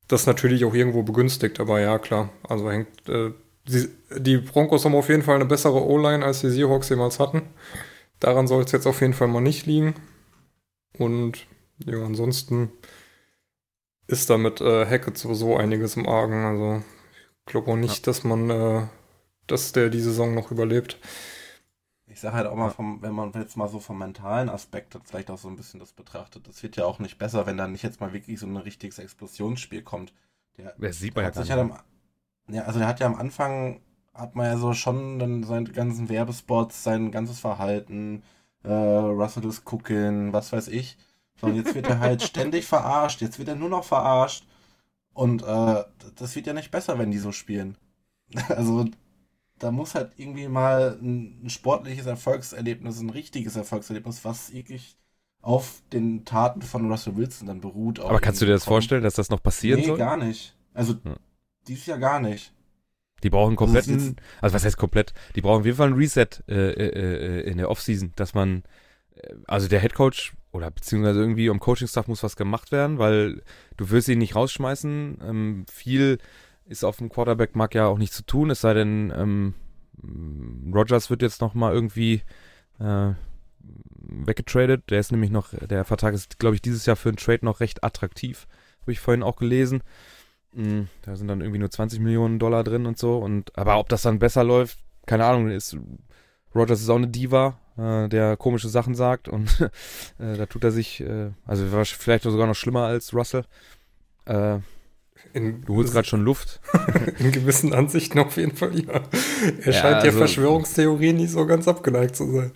das 0.09 0.27
natürlich 0.27 0.65
auch 0.65 0.75
irgendwo 0.75 1.03
begünstigt. 1.03 1.59
Aber 1.61 1.81
ja, 1.81 1.99
klar, 1.99 2.31
also 2.49 2.71
hängt. 2.71 2.89
Äh, 3.09 3.33
die, 3.67 3.89
die 4.17 4.39
Broncos 4.39 4.85
haben 4.85 4.95
auf 4.95 5.09
jeden 5.09 5.25
Fall 5.25 5.35
eine 5.35 5.45
bessere 5.45 5.85
O-Line, 5.85 6.25
als 6.25 6.41
die 6.41 6.51
Seahawks 6.51 6.89
jemals 6.89 7.19
hatten. 7.19 7.43
Daran 8.21 8.47
soll 8.47 8.65
es 8.65 8.73
jetzt 8.73 8.87
auf 8.87 9.01
jeden 9.01 9.15
Fall 9.15 9.29
mal 9.29 9.41
nicht 9.41 9.67
liegen. 9.67 9.95
Und 10.99 11.47
ja, 11.85 12.03
ansonsten 12.03 12.73
ist 14.07 14.31
da 14.31 14.39
mit 14.39 14.61
äh, 14.61 14.87
Hackett 14.87 15.19
sowieso 15.19 15.57
einiges 15.57 15.97
im 15.97 16.09
Argen. 16.09 16.45
Also 16.45 16.83
ich 17.41 17.47
glaube 17.47 17.73
auch 17.73 17.77
nicht, 17.77 18.07
ja. 18.07 18.11
dass 18.11 18.25
man, 18.25 18.51
äh, 18.51 18.87
dass 19.47 19.73
der 19.73 19.91
die 19.91 20.01
Saison 20.01 20.35
noch 20.35 20.51
überlebt. 20.51 20.99
Ich 22.07 22.21
sage 22.21 22.37
halt 22.37 22.47
auch 22.47 22.57
mal, 22.57 22.71
vom, 22.71 23.03
wenn 23.03 23.13
man 23.13 23.33
jetzt 23.35 23.57
mal 23.57 23.69
so 23.69 23.79
vom 23.79 23.99
mentalen 23.99 24.49
Aspekt 24.49 24.99
vielleicht 25.05 25.31
auch 25.31 25.39
so 25.39 25.49
ein 25.49 25.57
bisschen 25.57 25.81
das 25.81 25.93
betrachtet, 25.93 26.49
das 26.49 26.63
wird 26.63 26.77
ja 26.77 26.87
auch 26.87 26.99
nicht 26.99 27.19
besser, 27.19 27.47
wenn 27.47 27.59
da 27.59 27.69
nicht 27.69 27.83
jetzt 27.83 28.01
mal 28.01 28.13
wirklich 28.13 28.41
so 28.41 28.47
ein 28.47 28.57
richtiges 28.57 28.99
Explosionsspiel 28.99 29.83
kommt. 29.83 30.15
Der, 30.57 30.75
das 30.79 30.99
sieht 30.99 31.15
man 31.15 31.25
ja 31.25 31.31
gar 31.31 31.41
nicht. 31.41 31.51
Halt 31.51 31.61
am, 31.61 31.79
ja, 32.49 32.63
also 32.63 32.79
der 32.79 32.89
hat 32.89 33.01
ja 33.01 33.07
am 33.07 33.17
Anfang, 33.17 33.81
hat 34.17 34.35
man 34.35 34.47
ja 34.47 34.57
so 34.57 34.73
schon 34.73 35.19
dann 35.19 35.43
seine 35.45 35.71
ganzen 35.71 36.09
Werbespots, 36.09 36.83
sein 36.83 37.11
ganzes 37.11 37.41
Verhalten, 37.41 38.23
äh, 38.65 38.73
Russell 38.73 39.45
ist 39.45 39.65
gucken, 39.65 40.33
was 40.33 40.53
weiß 40.53 40.69
ich. 40.69 40.97
So, 41.41 41.47
und 41.49 41.57
jetzt 41.57 41.75
wird 41.75 41.89
er 41.89 42.01
halt 42.01 42.23
ständig 42.23 42.67
verarscht, 42.67 43.21
jetzt 43.21 43.39
wird 43.39 43.49
er 43.49 43.57
nur 43.57 43.69
noch 43.69 43.85
verarscht. 43.85 44.47
Und 45.13 45.43
äh, 45.43 45.85
das 46.17 46.35
wird 46.37 46.47
ja 46.47 46.53
nicht 46.53 46.71
besser, 46.71 46.99
wenn 46.99 47.11
die 47.11 47.19
so 47.19 47.33
spielen. 47.33 47.77
Also 48.49 48.87
da 49.59 49.71
muss 49.71 49.95
halt 49.95 50.13
irgendwie 50.17 50.49
mal 50.49 50.99
ein, 51.01 51.49
sportliches 51.49 52.07
Erfolgserlebnis, 52.07 53.01
ein 53.01 53.11
richtiges 53.11 53.57
Erfolgserlebnis, 53.57 54.25
was 54.25 54.53
wirklich 54.53 54.99
auf 55.41 55.83
den 55.93 56.25
Taten 56.25 56.61
von 56.61 56.91
Russell 56.91 57.17
Wilson 57.17 57.47
dann 57.47 57.61
beruht. 57.61 58.01
Aber 58.01 58.21
kannst 58.21 58.43
du 58.43 58.47
dir 58.47 58.53
das 58.53 58.65
kommen. 58.65 58.75
vorstellen, 58.75 59.03
dass 59.03 59.15
das 59.15 59.31
noch 59.31 59.43
passieren 59.43 59.81
nee, 59.81 59.87
soll? 59.87 59.97
Nee, 59.97 60.05
gar 60.05 60.17
nicht. 60.17 60.55
Also 60.75 60.95
hm. 61.03 61.17
dies 61.69 61.87
Jahr 61.87 61.99
gar 61.99 62.21
nicht. 62.21 62.53
Die 63.23 63.31
brauchen 63.31 63.57
kompletten, 63.57 64.17
also 64.41 64.55
was 64.55 64.65
heißt 64.65 64.77
komplett? 64.77 65.15
Die 65.35 65.41
brauchen 65.41 65.61
auf 65.61 65.67
jeden 65.67 65.79
Fall 65.79 65.89
ein 65.89 65.95
Reset 65.95 66.29
äh, 66.49 66.55
äh, 66.55 67.41
äh 67.41 67.51
in 67.51 67.59
der 67.59 67.71
Offseason, 67.71 68.13
dass 68.17 68.35
man, 68.35 68.63
äh, 69.15 69.35
also 69.47 69.69
der 69.69 69.81
Headcoach 69.81 70.35
oder 70.53 70.71
beziehungsweise 70.71 71.21
irgendwie 71.21 71.49
um 71.49 71.61
Coaching-Staff 71.61 72.09
muss 72.09 72.23
was 72.23 72.37
gemacht 72.37 72.73
werden, 72.73 72.99
weil 72.99 73.43
du 73.77 73.91
wirst 73.91 74.09
ihn 74.09 74.19
nicht 74.19 74.37
rausschmeißen. 74.37 75.19
Ähm, 75.23 75.67
viel 75.71 76.19
ist 76.67 76.85
auf 76.85 76.97
dem 76.99 77.09
Quarterback-Markt 77.09 77.75
ja 77.75 77.87
auch 77.87 77.99
nicht 77.99 78.13
zu 78.13 78.25
tun, 78.25 78.51
es 78.51 78.61
sei 78.61 78.75
denn, 78.75 79.13
ähm, 79.17 79.55
Rogers 80.75 81.11
wird 81.11 81.23
jetzt 81.23 81.41
nochmal 81.41 81.73
irgendwie 81.73 82.23
äh, 82.79 83.13
weggetradet. 83.99 84.91
Der 84.91 85.01
ist 85.01 85.13
nämlich 85.13 85.31
noch, 85.31 85.49
der 85.55 85.85
Vertrag 85.85 86.15
ist, 86.15 86.39
glaube 86.39 86.55
ich, 86.55 86.63
dieses 86.63 86.87
Jahr 86.87 86.97
für 86.97 87.09
einen 87.09 87.17
Trade 87.17 87.45
noch 87.45 87.61
recht 87.61 87.83
attraktiv. 87.85 88.47
Habe 88.83 88.93
ich 88.93 89.01
vorhin 89.01 89.23
auch 89.23 89.37
gelesen. 89.37 89.83
Mhm, 90.57 90.89
da 91.03 91.17
sind 91.17 91.29
dann 91.29 91.43
irgendwie 91.43 91.59
nur 91.59 91.71
20 91.71 92.01
Millionen 92.01 92.39
Dollar 92.39 92.65
drin 92.65 92.87
und 92.87 92.99
so. 92.99 93.19
Und 93.19 93.57
aber 93.59 93.79
ob 93.79 93.91
das 93.91 94.03
dann 94.03 94.19
besser 94.19 94.43
läuft, 94.43 94.79
keine 95.05 95.27
Ahnung. 95.27 95.51
Ist, 95.51 95.77
Rogers 96.55 96.81
ist 96.81 96.89
auch 96.89 96.97
eine 96.97 97.09
Diva, 97.09 97.59
äh, 97.77 98.09
der 98.09 98.39
komische 98.39 98.71
Sachen 98.71 98.95
sagt 98.95 99.29
und 99.29 99.61
äh, 100.19 100.37
da 100.37 100.47
tut 100.47 100.65
er 100.65 100.71
sich, 100.71 101.03
äh, 101.03 101.31
also 101.45 101.67
vielleicht 101.85 102.25
sogar 102.25 102.47
noch 102.47 102.55
schlimmer 102.55 102.87
als 102.87 103.13
Russell. 103.13 103.45
Äh, 104.25 104.61
in, 105.35 105.61
du 105.61 105.77
holst 105.77 105.93
gerade 105.93 106.09
schon 106.09 106.23
Luft. 106.23 106.61
In 107.19 107.33
gewissen 107.33 107.75
Ansichten 107.75 108.19
auf 108.19 108.39
jeden 108.39 108.57
Fall, 108.57 108.79
ja. 108.79 109.03
Er 109.61 109.67
ja, 109.67 109.73
scheint 109.73 109.97
also, 109.97 110.07
ja 110.07 110.13
Verschwörungstheorien 110.13 111.17
nicht 111.17 111.33
so 111.33 111.45
ganz 111.45 111.69
abgeneigt 111.69 112.17
zu 112.17 112.31
sein. 112.33 112.53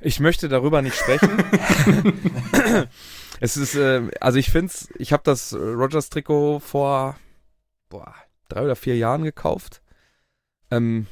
Ich 0.00 0.18
möchte 0.18 0.48
darüber 0.48 0.82
nicht 0.82 0.96
sprechen. 0.96 1.30
es 3.42 3.56
ist, 3.56 3.74
äh, 3.74 4.08
also 4.20 4.38
ich 4.38 4.50
finde 4.50 4.72
ich 4.98 5.12
habe 5.12 5.24
das 5.24 5.52
Rogers-Trikot 5.52 6.60
vor 6.60 7.16
boah, 7.88 8.14
drei 8.48 8.62
oder 8.62 8.76
vier 8.76 8.96
Jahren 8.96 9.24
gekauft. 9.24 9.82
Ähm, 10.70 11.08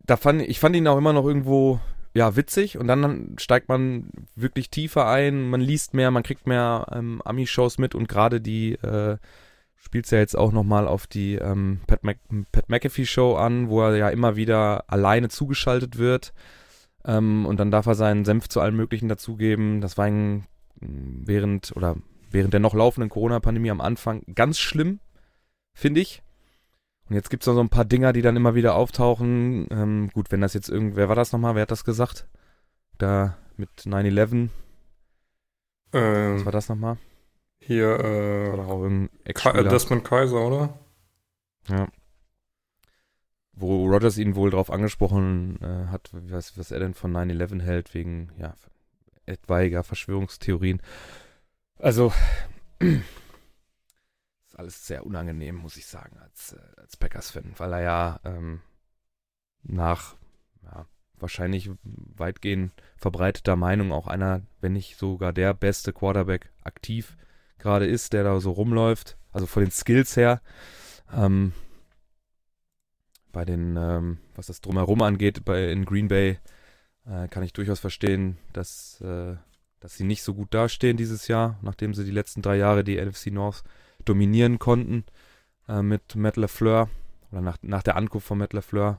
da 0.00 0.18
fand 0.18 0.42
ich 0.42 0.60
fand 0.60 0.76
ihn 0.76 0.86
auch 0.88 0.98
immer 0.98 1.14
noch 1.14 1.24
irgendwo 1.24 1.80
ja, 2.12 2.36
witzig 2.36 2.76
und 2.76 2.86
dann 2.86 3.36
steigt 3.38 3.70
man 3.70 4.10
wirklich 4.36 4.68
tiefer 4.68 5.08
ein, 5.08 5.48
man 5.48 5.62
liest 5.62 5.94
mehr, 5.94 6.10
man 6.10 6.22
kriegt 6.22 6.46
mehr 6.46 6.86
ähm, 6.92 7.22
Ami-Shows 7.24 7.78
mit 7.78 7.94
und 7.94 8.06
gerade 8.06 8.42
die 8.42 8.74
äh, 8.74 9.16
spielt 9.76 10.10
ja 10.10 10.18
jetzt 10.18 10.36
auch 10.36 10.52
nochmal 10.52 10.86
auf 10.86 11.06
die 11.06 11.36
ähm, 11.36 11.80
Pat, 11.86 12.04
Mac 12.04 12.18
Pat 12.52 12.68
McAfee-Show 12.68 13.36
an, 13.36 13.70
wo 13.70 13.80
er 13.80 13.96
ja 13.96 14.10
immer 14.10 14.36
wieder 14.36 14.84
alleine 14.86 15.30
zugeschaltet 15.30 15.96
wird 15.96 16.34
ähm, 17.04 17.46
und 17.46 17.58
dann 17.58 17.70
darf 17.70 17.86
er 17.86 17.94
seinen 17.94 18.24
Senf 18.24 18.48
zu 18.48 18.60
allem 18.60 18.76
Möglichen 18.76 19.08
dazugeben. 19.08 19.80
Das 19.80 19.98
war 19.98 20.06
ein, 20.06 20.46
während 20.80 21.76
oder 21.76 21.96
während 22.30 22.52
der 22.52 22.60
noch 22.60 22.74
laufenden 22.74 23.10
Corona-Pandemie 23.10 23.70
am 23.70 23.80
Anfang 23.80 24.22
ganz 24.34 24.58
schlimm, 24.58 25.00
finde 25.72 26.00
ich. 26.00 26.22
Und 27.08 27.16
jetzt 27.16 27.30
gibt 27.30 27.42
es 27.42 27.46
noch 27.46 27.54
so 27.54 27.60
ein 27.60 27.68
paar 27.68 27.84
Dinger, 27.84 28.12
die 28.12 28.22
dann 28.22 28.36
immer 28.36 28.54
wieder 28.54 28.74
auftauchen. 28.74 29.66
Ähm, 29.70 30.10
gut, 30.12 30.32
wenn 30.32 30.40
das 30.40 30.54
jetzt 30.54 30.68
irgendwer 30.68 31.08
war 31.08 31.16
das 31.16 31.32
nochmal? 31.32 31.54
Wer 31.54 31.62
hat 31.62 31.70
das 31.70 31.84
gesagt? 31.84 32.26
Da 32.98 33.36
mit 33.56 33.70
9-11. 33.80 34.48
Ähm, 35.92 36.34
Was 36.34 36.44
war 36.44 36.52
das 36.52 36.68
nochmal? 36.68 36.96
Hier, 37.58 38.00
äh. 38.00 38.50
War 38.50 38.56
doch 38.56 38.68
auch 38.68 38.82
irgendein 38.82 39.68
Desmond 39.68 40.04
Kaiser, 40.04 40.46
oder? 40.46 40.78
Ja. 41.68 41.88
Wo 43.56 43.86
Rogers 43.86 44.18
ihn 44.18 44.34
wohl 44.34 44.50
drauf 44.50 44.70
angesprochen 44.70 45.60
äh, 45.62 45.86
hat, 45.90 46.10
was, 46.12 46.58
was 46.58 46.70
er 46.70 46.80
denn 46.80 46.94
von 46.94 47.12
9-11 47.12 47.62
hält, 47.62 47.94
wegen, 47.94 48.32
ja, 48.36 48.54
etwaiger 49.26 49.84
Verschwörungstheorien. 49.84 50.82
Also, 51.78 52.12
ist 52.80 53.04
alles 54.56 54.86
sehr 54.86 55.06
unangenehm, 55.06 55.56
muss 55.56 55.76
ich 55.76 55.86
sagen, 55.86 56.18
als, 56.18 56.52
äh, 56.52 56.80
als 56.80 56.96
Packers-Fan, 56.96 57.54
weil 57.56 57.72
er 57.74 57.82
ja 57.82 58.20
ähm, 58.24 58.60
nach 59.62 60.16
ja, 60.62 60.86
wahrscheinlich 61.18 61.70
weitgehend 61.82 62.72
verbreiteter 62.96 63.56
Meinung 63.56 63.92
auch 63.92 64.06
einer, 64.06 64.42
wenn 64.60 64.72
nicht 64.72 64.96
sogar 64.98 65.32
der 65.32 65.54
beste 65.54 65.92
Quarterback 65.92 66.50
aktiv 66.62 67.16
gerade 67.58 67.86
ist, 67.86 68.12
der 68.12 68.24
da 68.24 68.40
so 68.40 68.52
rumläuft, 68.52 69.16
also 69.32 69.46
von 69.46 69.62
den 69.62 69.72
Skills 69.72 70.16
her. 70.16 70.42
Ähm, 71.12 71.52
bei 73.34 73.44
den, 73.44 73.76
ähm, 73.76 74.18
was 74.34 74.46
das 74.46 74.62
drumherum 74.62 75.02
angeht, 75.02 75.44
bei 75.44 75.70
in 75.70 75.84
Green 75.84 76.08
Bay 76.08 76.38
äh, 77.04 77.28
kann 77.28 77.42
ich 77.42 77.52
durchaus 77.52 77.80
verstehen, 77.80 78.38
dass, 78.54 79.00
äh, 79.02 79.36
dass 79.80 79.96
sie 79.96 80.04
nicht 80.04 80.22
so 80.22 80.32
gut 80.32 80.54
dastehen 80.54 80.96
dieses 80.96 81.28
Jahr, 81.28 81.58
nachdem 81.60 81.92
sie 81.92 82.04
die 82.04 82.10
letzten 82.10 82.40
drei 82.40 82.56
Jahre 82.56 82.84
die 82.84 82.96
NFC 82.96 83.26
North 83.26 83.62
dominieren 84.06 84.58
konnten 84.58 85.04
äh, 85.68 85.82
mit 85.82 86.14
Matt 86.14 86.36
LeFleur 86.36 86.88
oder 87.30 87.42
nach, 87.42 87.58
nach 87.60 87.82
der 87.82 87.96
Ankunft 87.96 88.26
von 88.26 88.38
Matt 88.38 88.54
LeFleur. 88.54 88.98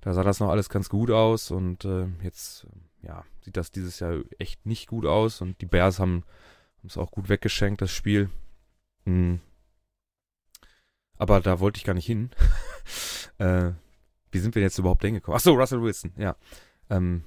Da 0.00 0.14
sah 0.14 0.22
das 0.22 0.40
noch 0.40 0.48
alles 0.48 0.70
ganz 0.70 0.88
gut 0.88 1.10
aus 1.10 1.50
und 1.50 1.84
äh, 1.84 2.06
jetzt 2.22 2.66
ja, 3.02 3.24
sieht 3.40 3.56
das 3.56 3.72
dieses 3.72 3.98
Jahr 4.00 4.20
echt 4.38 4.64
nicht 4.64 4.86
gut 4.86 5.04
aus 5.04 5.40
und 5.40 5.60
die 5.60 5.66
Bears 5.66 5.98
haben 5.98 6.24
es 6.84 6.96
auch 6.96 7.10
gut 7.10 7.28
weggeschenkt, 7.28 7.82
das 7.82 7.90
Spiel. 7.90 8.30
Mhm. 9.04 9.40
Aber 11.16 11.40
da 11.40 11.58
wollte 11.58 11.78
ich 11.78 11.84
gar 11.84 11.94
nicht 11.94 12.06
hin. 12.06 12.30
äh, 13.38 13.70
wie 14.30 14.38
sind 14.38 14.54
wir 14.54 14.62
jetzt 14.62 14.78
überhaupt 14.78 15.02
hingekommen? 15.02 15.36
Achso, 15.36 15.52
Russell 15.52 15.82
Wilson, 15.82 16.12
ja. 16.16 16.36
Ähm, 16.90 17.22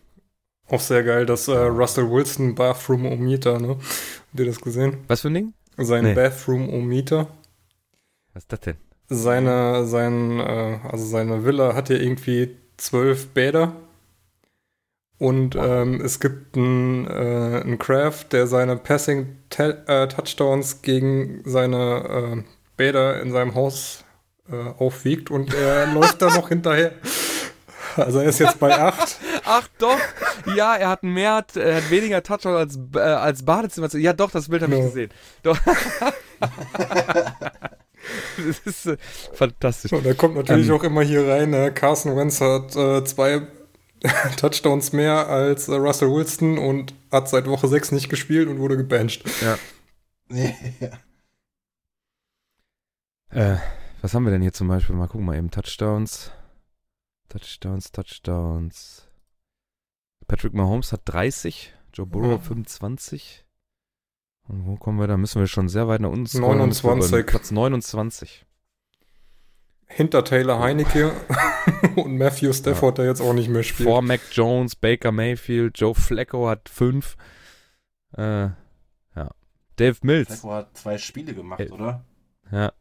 auch 0.71 0.79
sehr 0.79 1.03
geil, 1.03 1.25
dass 1.25 1.47
äh, 1.49 1.57
Russell 1.57 2.09
Wilson 2.09 2.55
Bathroom-O-Meter, 2.55 3.59
ne? 3.59 3.69
Habt 3.69 4.39
ihr 4.39 4.45
das 4.45 4.61
gesehen? 4.61 4.99
Was 5.07 5.21
für 5.21 5.27
ein 5.27 5.33
Ding? 5.33 5.53
Sein 5.77 6.03
nee. 6.05 6.13
Bathroom-O-Meter. 6.13 7.27
Was 8.33 8.43
ist 8.43 8.53
das 8.53 8.59
denn? 8.61 8.77
Seine, 9.09 9.85
sein, 9.85 10.39
äh, 10.39 10.79
also 10.89 11.05
seine 11.05 11.43
Villa 11.43 11.75
hat 11.75 11.89
ja 11.89 11.97
irgendwie 11.97 12.55
zwölf 12.77 13.27
Bäder. 13.29 13.73
Und 15.17 15.55
wow. 15.55 15.65
ähm, 15.65 15.99
es 16.01 16.21
gibt 16.21 16.55
einen, 16.55 17.05
äh, 17.05 17.61
einen 17.63 17.77
Craft, 17.77 18.27
der 18.31 18.47
seine 18.47 18.77
Passing-Touchdowns 18.77 20.73
äh, 20.73 20.77
gegen 20.81 21.41
seine 21.45 22.37
äh, 22.37 22.43
Bäder 22.77 23.21
in 23.21 23.31
seinem 23.31 23.53
Haus 23.55 24.05
äh, 24.49 24.55
aufwiegt 24.77 25.31
und 25.31 25.53
er 25.53 25.87
läuft 25.93 26.21
da 26.21 26.33
noch 26.33 26.49
hinterher. 26.49 26.93
Also 27.95 28.19
er 28.19 28.29
ist 28.29 28.39
jetzt 28.39 28.59
bei 28.59 28.77
acht. 28.77 29.17
Ach 29.45 29.67
doch, 29.77 29.99
ja, 30.55 30.75
er 30.75 30.89
hat 30.89 31.03
mehr, 31.03 31.45
er 31.55 31.75
hat 31.75 31.89
weniger 31.89 32.23
Touchdown 32.23 32.55
als, 32.55 32.79
äh, 32.95 32.99
als 32.99 33.43
Badezimmer. 33.43 33.93
Ja 33.95 34.13
doch, 34.13 34.31
das 34.31 34.47
Bild 34.47 34.63
habe 34.63 34.75
ich 34.75 34.81
gesehen. 34.81 35.09
Doch. 35.43 35.59
das 38.37 38.59
ist 38.65 38.85
äh, 38.85 38.97
fantastisch. 39.33 39.91
Und 39.91 40.05
er 40.05 40.15
kommt 40.15 40.35
natürlich 40.35 40.69
ähm, 40.69 40.75
auch 40.75 40.83
immer 40.83 41.01
hier 41.01 41.27
rein. 41.27 41.49
Ne? 41.49 41.73
Carson 41.73 42.15
Wentz 42.15 42.39
hat 42.39 42.75
äh, 42.75 43.03
zwei 43.03 43.41
Touchdowns 44.37 44.93
mehr 44.93 45.27
als 45.27 45.67
äh, 45.67 45.75
Russell 45.75 46.11
Wilson 46.11 46.57
und 46.57 46.93
hat 47.11 47.29
seit 47.29 47.45
Woche 47.47 47.67
6 47.67 47.91
nicht 47.91 48.09
gespielt 48.09 48.47
und 48.47 48.59
wurde 48.59 48.77
gebancht. 48.77 49.23
Ja. 49.41 49.57
Äh, 53.33 53.57
was 54.01 54.13
haben 54.13 54.25
wir 54.25 54.31
denn 54.31 54.41
hier 54.41 54.53
zum 54.53 54.67
Beispiel? 54.67 54.95
Mal 54.95 55.07
gucken 55.07 55.25
mal 55.25 55.37
eben. 55.37 55.51
Touchdowns. 55.51 56.31
Touchdowns, 57.29 57.91
Touchdowns. 57.91 59.07
Patrick 60.27 60.53
Mahomes 60.53 60.91
hat 60.91 61.01
30, 61.05 61.73
Joe 61.93 62.05
Burrow 62.05 62.39
mhm. 62.39 62.45
25. 62.45 63.45
Und 64.47 64.65
wo 64.65 64.75
kommen 64.75 64.99
wir? 64.99 65.07
Da 65.07 65.17
müssen 65.17 65.39
wir 65.39 65.47
schon 65.47 65.69
sehr 65.69 65.87
weit 65.87 66.01
nach 66.01 66.09
unten 66.09 66.27
scrollen. 66.27 66.57
29. 66.57 67.25
Platz 67.25 67.51
29. 67.51 68.45
Hinter 69.87 70.23
Taylor 70.23 70.59
Heinecke 70.59 71.11
und 71.95 72.17
Matthew 72.17 72.53
Stafford, 72.53 72.97
ja. 72.97 73.03
der 73.03 73.11
jetzt 73.11 73.21
auch 73.21 73.33
nicht 73.33 73.49
mehr 73.49 73.63
spielt. 73.63 73.87
Vor 73.87 74.01
Mac 74.01 74.21
Jones, 74.31 74.75
Baker 74.75 75.11
Mayfield, 75.11 75.77
Joe 75.77 75.93
Flacco 75.93 76.47
hat 76.47 76.69
5. 76.69 77.17
Äh, 78.17 78.21
ja. 78.21 78.55
Dave 79.75 79.97
Mills. 80.03 80.27
Flacco 80.27 80.53
hat 80.53 80.77
zwei 80.77 80.97
Spiele 80.97 81.33
gemacht, 81.33 81.59
hey. 81.59 81.69
oder? 81.69 82.05
Ja. 82.51 82.71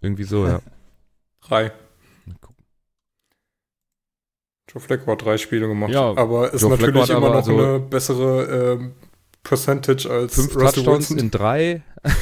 Irgendwie 0.00 0.24
so, 0.24 0.46
ja. 0.46 0.60
Drei. 1.40 1.72
Joe 4.70 4.80
Flacco 4.82 5.10
hat 5.12 5.24
drei 5.24 5.38
Spiele 5.38 5.66
gemacht, 5.66 5.90
ja, 5.92 6.14
aber 6.14 6.52
ist 6.52 6.60
Joe 6.60 6.72
natürlich 6.72 7.08
immer 7.08 7.20
noch 7.20 7.36
also 7.36 7.56
eine 7.56 7.80
bessere 7.80 8.74
ähm, 8.74 8.92
Percentage 9.42 10.10
als 10.10 10.34
fünf 10.34 10.54
Russell 10.56 10.84
Touchdowns 10.84 11.08
Wilson. 11.10 11.18
in 11.18 11.30
drei. 11.30 11.82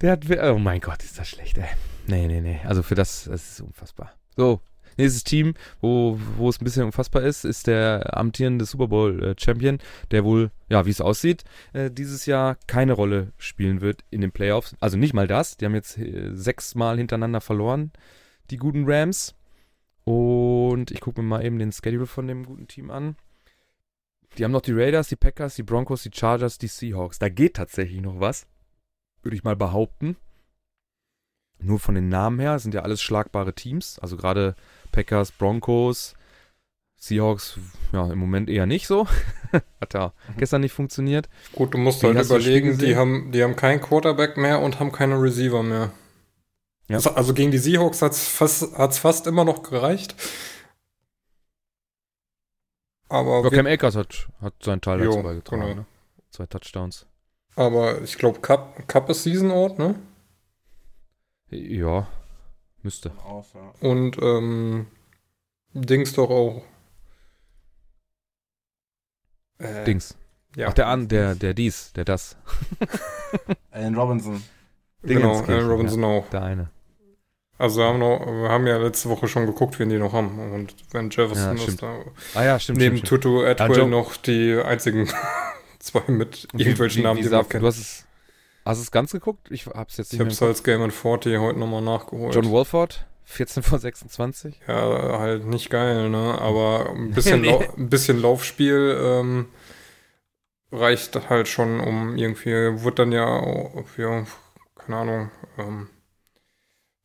Der 0.00 0.12
hat, 0.12 0.24
oh 0.52 0.58
mein 0.58 0.80
Gott, 0.80 1.02
ist 1.04 1.16
das 1.18 1.28
schlecht, 1.28 1.58
ey. 1.58 1.68
Nee, 2.08 2.26
nee, 2.26 2.40
nee. 2.40 2.60
Also 2.64 2.82
für 2.82 2.96
das, 2.96 3.24
das 3.30 3.52
ist 3.52 3.60
unfassbar. 3.60 4.12
So, 4.36 4.60
nächstes 4.96 5.24
Team, 5.24 5.54
wo, 5.80 6.18
wo 6.36 6.48
es 6.48 6.60
ein 6.60 6.64
bisschen 6.64 6.84
unfassbar 6.84 7.22
ist, 7.22 7.44
ist 7.44 7.66
der 7.66 8.16
amtierende 8.16 8.64
Super 8.64 8.88
Bowl 8.88 9.22
äh, 9.22 9.34
Champion, 9.38 9.78
der 10.10 10.24
wohl, 10.24 10.50
ja, 10.68 10.86
wie 10.86 10.90
es 10.90 11.00
aussieht, 11.00 11.44
äh, 11.72 11.90
dieses 11.90 12.26
Jahr 12.26 12.56
keine 12.66 12.92
Rolle 12.92 13.32
spielen 13.38 13.80
wird 13.80 14.04
in 14.10 14.20
den 14.20 14.32
Playoffs. 14.32 14.74
Also 14.80 14.96
nicht 14.96 15.14
mal 15.14 15.26
das. 15.26 15.56
Die 15.56 15.64
haben 15.64 15.74
jetzt 15.74 15.98
äh, 15.98 16.30
sechsmal 16.34 16.98
hintereinander 16.98 17.40
verloren, 17.40 17.92
die 18.50 18.56
guten 18.56 18.84
Rams. 18.86 19.34
Und 20.04 20.90
ich 20.90 21.00
gucke 21.00 21.22
mir 21.22 21.28
mal 21.28 21.44
eben 21.44 21.58
den 21.58 21.72
Schedule 21.72 22.06
von 22.06 22.26
dem 22.26 22.44
guten 22.44 22.68
Team 22.68 22.90
an. 22.90 23.16
Die 24.36 24.44
haben 24.44 24.52
noch 24.52 24.60
die 24.60 24.72
Raiders, 24.72 25.08
die 25.08 25.16
Packers, 25.16 25.54
die 25.54 25.62
Broncos, 25.62 26.02
die 26.02 26.10
Chargers, 26.12 26.58
die 26.58 26.66
Seahawks. 26.66 27.18
Da 27.18 27.28
geht 27.28 27.54
tatsächlich 27.54 28.00
noch 28.00 28.20
was, 28.20 28.46
würde 29.22 29.36
ich 29.36 29.44
mal 29.44 29.56
behaupten. 29.56 30.16
Nur 31.64 31.78
von 31.78 31.94
den 31.94 32.08
Namen 32.08 32.38
her 32.40 32.58
sind 32.58 32.74
ja 32.74 32.82
alles 32.82 33.00
schlagbare 33.00 33.54
Teams. 33.54 33.98
Also 33.98 34.16
gerade 34.16 34.54
Packers, 34.92 35.32
Broncos, 35.32 36.14
Seahawks, 36.96 37.58
ja, 37.92 38.10
im 38.10 38.18
Moment 38.18 38.48
eher 38.48 38.66
nicht 38.66 38.86
so. 38.86 39.06
Hat 39.80 39.94
ja 39.94 40.12
mhm. 40.28 40.36
gestern 40.38 40.60
nicht 40.60 40.72
funktioniert. 40.72 41.28
Gut, 41.54 41.74
du 41.74 41.78
musst 41.78 42.02
halt 42.02 42.20
überlegen, 42.20 42.78
die 42.78 42.96
haben, 42.96 43.32
die 43.32 43.42
haben 43.42 43.56
keinen 43.56 43.80
Quarterback 43.80 44.36
mehr 44.36 44.60
und 44.60 44.78
haben 44.78 44.92
keine 44.92 45.20
Receiver 45.20 45.62
mehr. 45.62 45.92
Ja. 46.88 46.98
Also 47.14 47.32
gegen 47.32 47.50
die 47.50 47.58
Seahawks 47.58 48.02
hat 48.02 48.12
es 48.12 48.28
fast, 48.28 48.76
hat's 48.76 48.98
fast 48.98 49.26
immer 49.26 49.44
noch 49.44 49.62
gereicht. 49.62 50.14
Aber 53.08 53.42
ja, 53.42 53.50
Cam 53.50 53.66
Akers 53.66 53.96
hat, 53.96 54.28
hat 54.40 54.54
seinen 54.62 54.80
Teil 54.80 54.98
dazu 54.98 55.22
beigetragen. 55.22 55.62
Genau. 55.62 55.74
Ne? 55.74 55.86
Zwei 56.30 56.46
Touchdowns. 56.46 57.06
Aber 57.56 58.02
ich 58.02 58.18
glaube, 58.18 58.40
Cup, 58.40 58.88
Cup 58.88 59.08
ist 59.08 59.22
Season 59.22 59.50
Out, 59.50 59.78
ne? 59.78 59.94
Ja, 61.50 62.06
müsste. 62.82 63.12
Und 63.80 64.18
ähm, 64.20 64.86
Dings 65.72 66.12
doch 66.12 66.30
auch. 66.30 66.62
Äh, 69.58 69.84
Dings. 69.84 70.16
Ja. 70.56 70.68
Ach, 70.68 70.72
der 70.72 70.86
an, 70.86 71.08
der, 71.08 71.34
der 71.34 71.54
dies, 71.54 71.92
der 71.94 72.04
das. 72.04 72.36
Alan 73.70 73.94
Robinson. 73.96 74.42
Genau, 75.02 75.40
Alan 75.40 75.68
Robinson 75.68 76.02
ja, 76.02 76.08
auch. 76.08 76.28
Der 76.30 76.42
eine. 76.42 76.70
Also 77.56 77.80
wir 77.80 77.86
haben, 77.86 77.98
noch, 78.00 78.26
wir 78.26 78.48
haben 78.48 78.66
ja 78.66 78.76
letzte 78.78 79.08
Woche 79.08 79.28
schon 79.28 79.46
geguckt, 79.46 79.78
wen 79.78 79.88
die 79.88 79.98
noch 79.98 80.12
haben. 80.12 80.38
Und 80.52 80.74
wenn 80.90 81.10
Jefferson 81.10 81.56
ja, 81.56 81.64
ist 81.64 81.82
da 81.82 81.98
ah, 82.34 82.44
ja, 82.44 82.58
stimmt, 82.58 82.78
neben 82.78 82.96
stimmt, 82.96 83.22
Tutu 83.22 83.44
Atwell 83.44 83.78
ja, 83.78 83.86
noch 83.86 84.16
die 84.16 84.60
einzigen 84.64 85.08
zwei 85.78 86.02
mit 86.08 86.48
irgendwelchen 86.52 87.04
Namen, 87.04 87.22
die 87.22 87.28
man 87.28 87.48
kennt. 87.48 87.62
Du 87.62 87.66
hast 87.66 87.78
es, 87.78 88.06
hast 88.64 88.78
es 88.78 88.90
ganz 88.90 89.12
geguckt? 89.12 89.50
Ich 89.50 89.66
hab's 89.66 89.96
jetzt 89.96 90.12
nicht 90.12 90.32
Ich 90.32 90.42
als 90.42 90.62
Game 90.62 90.90
40 90.90 91.38
heute 91.38 91.58
nochmal 91.58 91.82
nachgeholt. 91.82 92.34
John 92.34 92.50
Wolford, 92.50 93.06
14 93.24 93.62
vor 93.62 93.78
26. 93.78 94.60
Ja, 94.66 95.18
halt 95.18 95.46
nicht 95.46 95.70
geil, 95.70 96.08
ne? 96.10 96.38
Aber 96.40 96.90
ein 96.90 97.10
bisschen, 97.14 97.42
nee. 97.42 97.68
ein 97.76 97.90
bisschen 97.90 98.20
Laufspiel 98.20 98.96
ähm, 99.00 99.46
reicht 100.72 101.28
halt 101.28 101.48
schon, 101.48 101.80
um 101.80 102.16
irgendwie, 102.16 102.82
wird 102.82 102.98
dann 102.98 103.12
ja, 103.12 103.42
ja 103.96 104.26
keine 104.76 104.96
Ahnung, 104.96 105.30
ähm, 105.58 105.88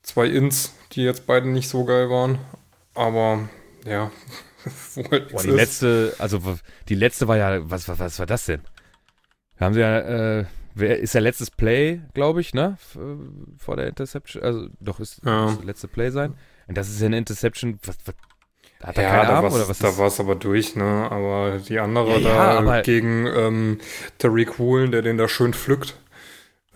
zwei 0.02 0.28
Ins, 0.28 0.74
die 0.91 1.04
jetzt 1.04 1.26
beide 1.28 1.48
nicht 1.48 1.69
so 1.69 1.86
geil 1.86 2.10
waren. 2.10 2.39
Aber 2.93 3.48
ja, 3.86 4.12
halt 5.12 5.30
Boah, 5.30 5.43
die 5.43 5.50
ist. 5.50 5.56
letzte, 5.56 6.15
also 6.17 6.41
die 6.89 6.95
letzte 6.95 7.28
war 7.28 7.38
ja, 7.38 7.69
was, 7.69 7.88
was, 7.88 8.00
was 8.00 8.19
war 8.19 8.26
das 8.26 8.45
denn? 8.45 8.62
Wir 9.58 9.65
haben 9.65 9.74
sie 9.74 9.82
ja, 9.82 10.00
äh, 10.39 10.45
wer 10.73 10.99
ist 10.99 11.13
der 11.13 11.21
letztes 11.21 11.51
Play, 11.51 12.01
glaube 12.13 12.41
ich, 12.41 12.53
ne? 12.53 12.77
Vor 13.58 13.75
der 13.75 13.88
Interception. 13.88 14.43
Also 14.43 14.67
doch 14.79 14.99
ist 14.99 15.21
ja. 15.25 15.45
das 15.45 15.63
letzte 15.63 15.88
Play 15.88 16.10
sein. 16.12 16.36
Und 16.67 16.77
das 16.77 16.89
ist 16.89 16.99
ja 16.99 17.08
eine 17.08 17.17
Interception. 17.17 17.79
Was, 17.84 17.97
was, 18.05 18.15
hat 18.82 18.97
er 18.97 19.03
ja, 19.03 19.25
da 19.25 19.34
Arm, 19.38 19.53
oder 19.53 19.67
was? 19.67 19.79
Da 19.79 19.97
war 19.97 20.08
es 20.08 20.19
aber 20.19 20.36
durch, 20.36 20.75
ne? 20.75 21.08
Aber 21.12 21.60
die 21.60 21.79
andere 21.79 22.19
ja, 22.19 22.62
da 22.62 22.82
gegen 22.82 23.27
ähm, 23.27 23.79
Tariq 24.17 24.58
Woolen, 24.58 24.91
der 24.91 25.01
den 25.01 25.17
da 25.17 25.27
schön 25.27 25.53
pflückt, 25.53 25.97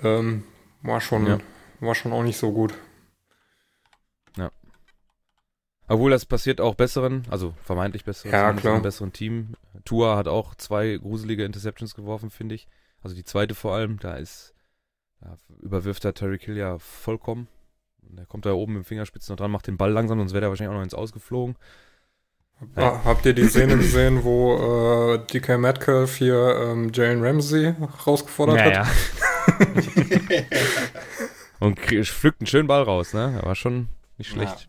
ähm, 0.04 0.44
war 0.82 1.00
schon, 1.00 1.42
war 1.80 1.96
schon 1.96 2.12
auch 2.12 2.24
nicht 2.24 2.38
so 2.38 2.52
gut. 2.52 2.74
Obwohl 5.88 6.12
das 6.12 6.26
passiert 6.26 6.62
auch 6.62 6.76
besseren, 6.76 7.24
also 7.30 7.54
vermeintlich 7.64 8.06
besseren, 8.06 8.32
ja, 8.32 8.54
klar. 8.54 8.82
besseren 8.82 9.12
Team. 9.12 9.56
Tua 9.86 10.16
hat 10.16 10.28
auch 10.28 10.56
zwei 10.56 10.98
gruselige 10.98 11.44
Interceptions 11.44 11.94
geworfen, 11.94 12.30
finde 12.30 12.56
ich. 12.56 12.68
Also 13.04 13.16
die 13.16 13.26
zweite 13.26 13.54
vor 13.54 13.76
allem, 13.76 14.00
da 14.00 14.16
ist, 14.16 14.54
da 15.20 15.38
überwirft 15.62 16.04
der 16.04 16.14
Terry 16.14 16.38
Kill 16.38 16.58
ja 16.58 16.80
vollkommen. 16.80 17.48
Der 18.02 18.26
kommt 18.26 18.46
da 18.46 18.54
oben 18.54 18.74
mit 18.74 18.84
dem 18.84 18.86
Fingerspitzen 18.86 19.34
noch 19.34 19.38
dran, 19.38 19.52
macht 19.52 19.68
den 19.68 19.78
Ball 19.78 19.92
langsam, 19.92 20.20
sonst 20.20 20.34
wäre 20.34 20.42
der 20.42 20.50
wahrscheinlich 20.50 20.72
auch 20.72 20.78
noch 20.78 20.84
ins 20.84 20.94
Ausgeflogen. 20.94 21.56
Ja. 22.78 23.04
Habt 23.04 23.26
ihr 23.26 23.34
die 23.34 23.48
Szene 23.48 23.78
gesehen, 23.78 24.24
wo 24.24 25.16
äh, 25.16 25.26
DK 25.28 25.58
Metcalf 25.58 26.16
hier 26.16 26.56
ähm, 26.62 26.92
Jalen 26.94 27.24
Ramsey 27.24 27.74
rausgefordert 28.06 28.56
naja. 28.56 28.86
hat? 28.86 28.94
Und 31.60 31.80
pflückt 31.80 32.42
einen 32.42 32.48
schönen 32.48 32.68
Ball 32.68 32.84
raus, 32.84 33.14
ne? 33.14 33.40
Er 33.42 33.46
war 33.46 33.56
schon 33.56 33.90
nicht 34.18 34.30
schlecht. 34.30 34.62
Ja. 34.62 34.68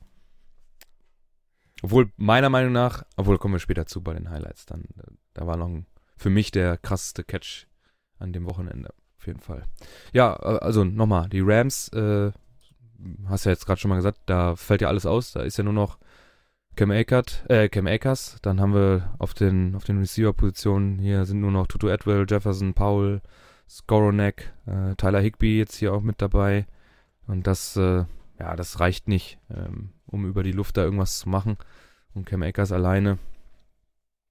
Obwohl, 1.83 2.11
meiner 2.17 2.49
Meinung 2.51 2.73
nach, 2.73 3.05
obwohl 3.17 3.39
kommen 3.39 3.55
wir 3.55 3.59
später 3.61 3.87
zu 3.87 4.03
bei 4.03 4.15
den 4.15 4.31
Highlights, 4.31 4.65
dann, 4.67 4.85
da 5.35 5.47
war 5.47 5.57
noch 5.57 5.69
ein, 5.69 5.87
für 6.17 6.31
mich 6.31 6.51
der 6.51 6.79
krasseste 6.79 7.25
Catch 7.25 7.67
an 8.25 8.33
dem 8.33 8.47
Wochenende, 8.47 8.91
auf 9.19 9.27
jeden 9.27 9.41
Fall. 9.41 9.63
Ja, 10.13 10.35
also 10.35 10.85
nochmal, 10.85 11.29
die 11.29 11.43
Rams, 11.43 11.89
äh, 11.89 12.33
hast 13.29 13.45
ja 13.45 13.53
jetzt 13.53 13.67
gerade 13.67 13.81
schon 13.81 13.91
mal 13.91 13.97
gesagt, 13.97 14.19
da 14.27 14.57
fällt 14.57 14.81
ja 14.81 14.89
alles 14.89 15.07
aus, 15.07 15.33
da 15.33 15.43
ist 15.43 15.57
ja 15.57 15.65
nur 15.65 15.73
noch 15.73 15.99
Cam, 16.75 16.91
Akert, 16.91 17.45
äh, 17.49 17.69
Cam 17.69 17.87
Akers, 17.87 18.39
dann 18.43 18.61
haben 18.61 18.75
wir 18.75 19.15
auf 19.19 19.35
den, 19.35 19.77
auf 19.77 19.85
den 19.85 19.99
Receiver-Positionen, 19.99 20.99
hier 20.99 21.25
sind 21.25 21.41
nur 21.41 21.53
noch 21.53 21.69
Tutu 21.69 21.89
Atwell, 21.89 22.27
Jefferson, 22.29 22.75
Powell, 22.75 23.21
Skoronek, 23.69 24.53
äh, 24.67 24.97
Tyler 24.97 25.21
Higby 25.21 25.59
jetzt 25.59 25.77
hier 25.77 25.95
auch 25.95 26.03
mit 26.03 26.21
dabei 26.21 26.67
und 27.29 27.47
das, 27.47 27.77
äh, 27.77 28.05
ja, 28.41 28.57
das 28.57 28.81
reicht 28.81 29.07
nicht. 29.07 29.39
Ähm, 29.49 29.91
um 30.15 30.27
über 30.27 30.43
die 30.43 30.53
Luft 30.53 30.77
da 30.77 30.85
irgendwas 30.85 31.19
zu 31.19 31.29
machen. 31.29 31.59
Und 32.15 32.25
Cam 32.25 32.43
Akers 32.43 32.73
alleine 32.73 33.19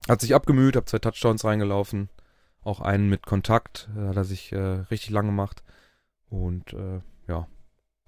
hat 0.08 0.22
sich 0.22 0.34
abgemüht, 0.34 0.76
hat 0.76 0.90
zwei 0.90 1.00
Touchdowns 1.00 1.44
reingelaufen. 1.46 2.10
Auch 2.64 2.80
einen 2.80 3.10
mit 3.10 3.26
Kontakt, 3.26 3.90
äh, 3.98 4.08
hat 4.08 4.16
er 4.16 4.24
sich 4.24 4.52
äh, 4.52 4.58
richtig 4.58 5.10
lang 5.10 5.26
gemacht. 5.26 5.64
Und 6.30 6.74
äh, 6.74 7.02
ja, 7.28 7.48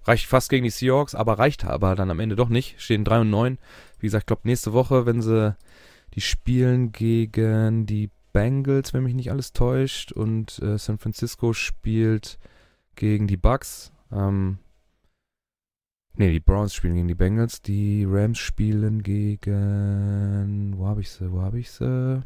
reicht 0.04 0.26
fast 0.26 0.50
gegen 0.50 0.64
die 0.64 0.70
Seahawks, 0.70 1.14
aber 1.14 1.38
reicht 1.38 1.64
aber 1.64 1.94
dann 1.94 2.10
am 2.10 2.20
Ende 2.20 2.36
doch 2.36 2.48
nicht. 2.48 2.80
Stehen 2.80 3.04
3 3.04 3.20
und 3.20 3.30
9. 3.30 3.58
Wie 3.98 4.06
gesagt, 4.06 4.22
ich 4.22 4.26
glaube 4.26 4.42
nächste 4.44 4.72
Woche, 4.72 5.06
wenn 5.06 5.22
sie 5.22 5.56
die 6.14 6.20
spielen 6.20 6.92
gegen 6.92 7.86
die 7.86 8.10
Bengals, 8.32 8.94
wenn 8.94 9.04
mich 9.04 9.14
nicht 9.14 9.30
alles 9.30 9.52
täuscht, 9.52 10.12
und 10.12 10.58
äh, 10.60 10.78
San 10.78 10.98
Francisco 10.98 11.52
spielt 11.52 12.38
gegen 12.94 13.26
die 13.26 13.36
Bucks. 13.36 13.92
Ähm, 14.12 14.58
Ne, 16.18 16.32
die 16.32 16.40
Browns 16.40 16.72
spielen 16.74 16.94
gegen 16.94 17.08
die 17.08 17.14
Bengals. 17.14 17.60
Die 17.60 18.06
Rams 18.08 18.38
spielen 18.38 19.02
gegen. 19.02 20.72
Wo 20.78 20.86
habe 20.86 21.02
ich 21.02 21.10
sie? 21.10 21.30
Wo 21.30 21.42
habe 21.42 21.58
ich 21.58 21.70
sie? 21.70 22.22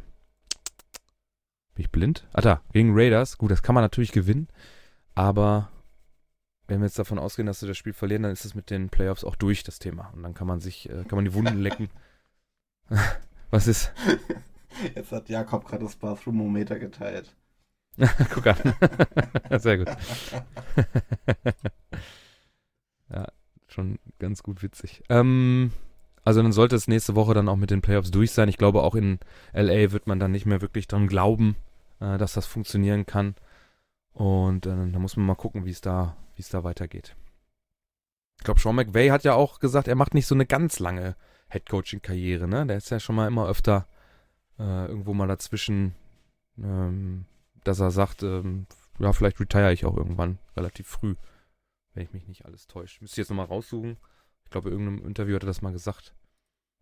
Bin 1.81 1.85
ich 1.85 1.91
blind? 1.91 2.27
Ah, 2.31 2.41
da, 2.41 2.61
gegen 2.73 2.91
Raiders. 2.93 3.39
Gut, 3.39 3.49
das 3.49 3.63
kann 3.63 3.73
man 3.73 3.83
natürlich 3.83 4.11
gewinnen. 4.11 4.49
Aber 5.15 5.69
wenn 6.67 6.79
wir 6.79 6.85
jetzt 6.85 6.99
davon 6.99 7.17
ausgehen, 7.17 7.47
dass 7.47 7.59
sie 7.59 7.65
das 7.65 7.75
Spiel 7.75 7.93
verlieren, 7.93 8.21
dann 8.21 8.31
ist 8.31 8.45
es 8.45 8.53
mit 8.53 8.69
den 8.69 8.89
Playoffs 8.89 9.23
auch 9.23 9.35
durch, 9.35 9.63
das 9.63 9.79
Thema. 9.79 10.11
Und 10.13 10.21
dann 10.21 10.35
kann 10.35 10.45
man 10.45 10.59
sich, 10.59 10.87
äh, 10.91 11.05
kann 11.05 11.15
man 11.15 11.25
die 11.25 11.33
Wunden 11.33 11.57
lecken. 11.57 11.89
Was 13.49 13.65
ist? 13.65 13.91
Jetzt 14.93 15.11
hat 15.11 15.27
Jakob 15.27 15.65
gerade 15.65 15.83
das 15.83 15.95
Bathroom-Mometer 15.95 16.77
geteilt. 16.77 17.35
Guck 18.29 18.45
an. 18.45 18.57
Sehr 19.59 19.79
gut. 19.79 19.89
ganz 24.19 24.43
gut 24.43 24.61
witzig. 24.61 25.01
Ähm, 25.09 25.71
also 26.23 26.41
dann 26.41 26.51
sollte 26.51 26.75
es 26.75 26.87
nächste 26.87 27.15
Woche 27.15 27.33
dann 27.33 27.49
auch 27.49 27.55
mit 27.55 27.71
den 27.71 27.81
Playoffs 27.81 28.11
durch 28.11 28.31
sein. 28.31 28.49
Ich 28.49 28.57
glaube, 28.57 28.83
auch 28.83 28.95
in 28.95 29.19
LA 29.53 29.91
wird 29.91 30.07
man 30.07 30.19
dann 30.19 30.31
nicht 30.31 30.45
mehr 30.45 30.61
wirklich 30.61 30.87
dran 30.87 31.07
glauben, 31.07 31.55
äh, 32.01 32.17
dass 32.17 32.33
das 32.33 32.45
funktionieren 32.45 33.05
kann. 33.05 33.35
Und 34.11 34.65
äh, 34.65 34.91
da 34.91 34.99
muss 34.99 35.15
man 35.15 35.25
mal 35.25 35.35
gucken, 35.35 35.63
wie 35.65 35.71
es 35.71 35.79
da, 35.81 36.17
es 36.37 36.49
da 36.49 36.65
weitergeht. 36.65 37.15
Ich 38.39 38.43
glaube, 38.43 38.59
Sean 38.59 38.75
McVay 38.75 39.07
hat 39.09 39.23
ja 39.23 39.35
auch 39.35 39.59
gesagt, 39.59 39.87
er 39.87 39.95
macht 39.95 40.15
nicht 40.15 40.25
so 40.25 40.35
eine 40.35 40.47
ganz 40.47 40.79
lange 40.79 41.15
Headcoaching-Karriere, 41.49 42.47
ne? 42.47 42.65
Der 42.65 42.77
ist 42.77 42.89
ja 42.89 42.99
schon 42.99 43.15
mal 43.15 43.27
immer 43.27 43.47
öfter 43.47 43.87
äh, 44.57 44.87
irgendwo 44.87 45.13
mal 45.13 45.27
dazwischen, 45.27 45.93
ähm, 46.57 47.25
dass 47.63 47.79
er 47.79 47.91
sagt, 47.91 48.23
ähm, 48.23 48.65
ja, 48.99 49.13
vielleicht 49.13 49.39
retire 49.39 49.71
ich 49.71 49.85
auch 49.85 49.95
irgendwann 49.95 50.39
relativ 50.57 50.87
früh, 50.87 51.15
wenn 51.93 52.03
ich 52.03 52.13
mich 52.13 52.27
nicht 52.27 52.45
alles 52.45 52.65
täusche. 52.67 53.01
Müsste 53.01 53.13
ich 53.15 53.25
jetzt 53.25 53.29
nochmal 53.29 53.45
raussuchen. 53.45 53.97
Ich 54.45 54.49
glaube, 54.49 54.69
in 54.69 54.79
irgendeinem 54.79 55.05
Interview 55.07 55.35
hat 55.35 55.43
er 55.43 55.47
das 55.47 55.61
mal 55.61 55.71
gesagt, 55.71 56.15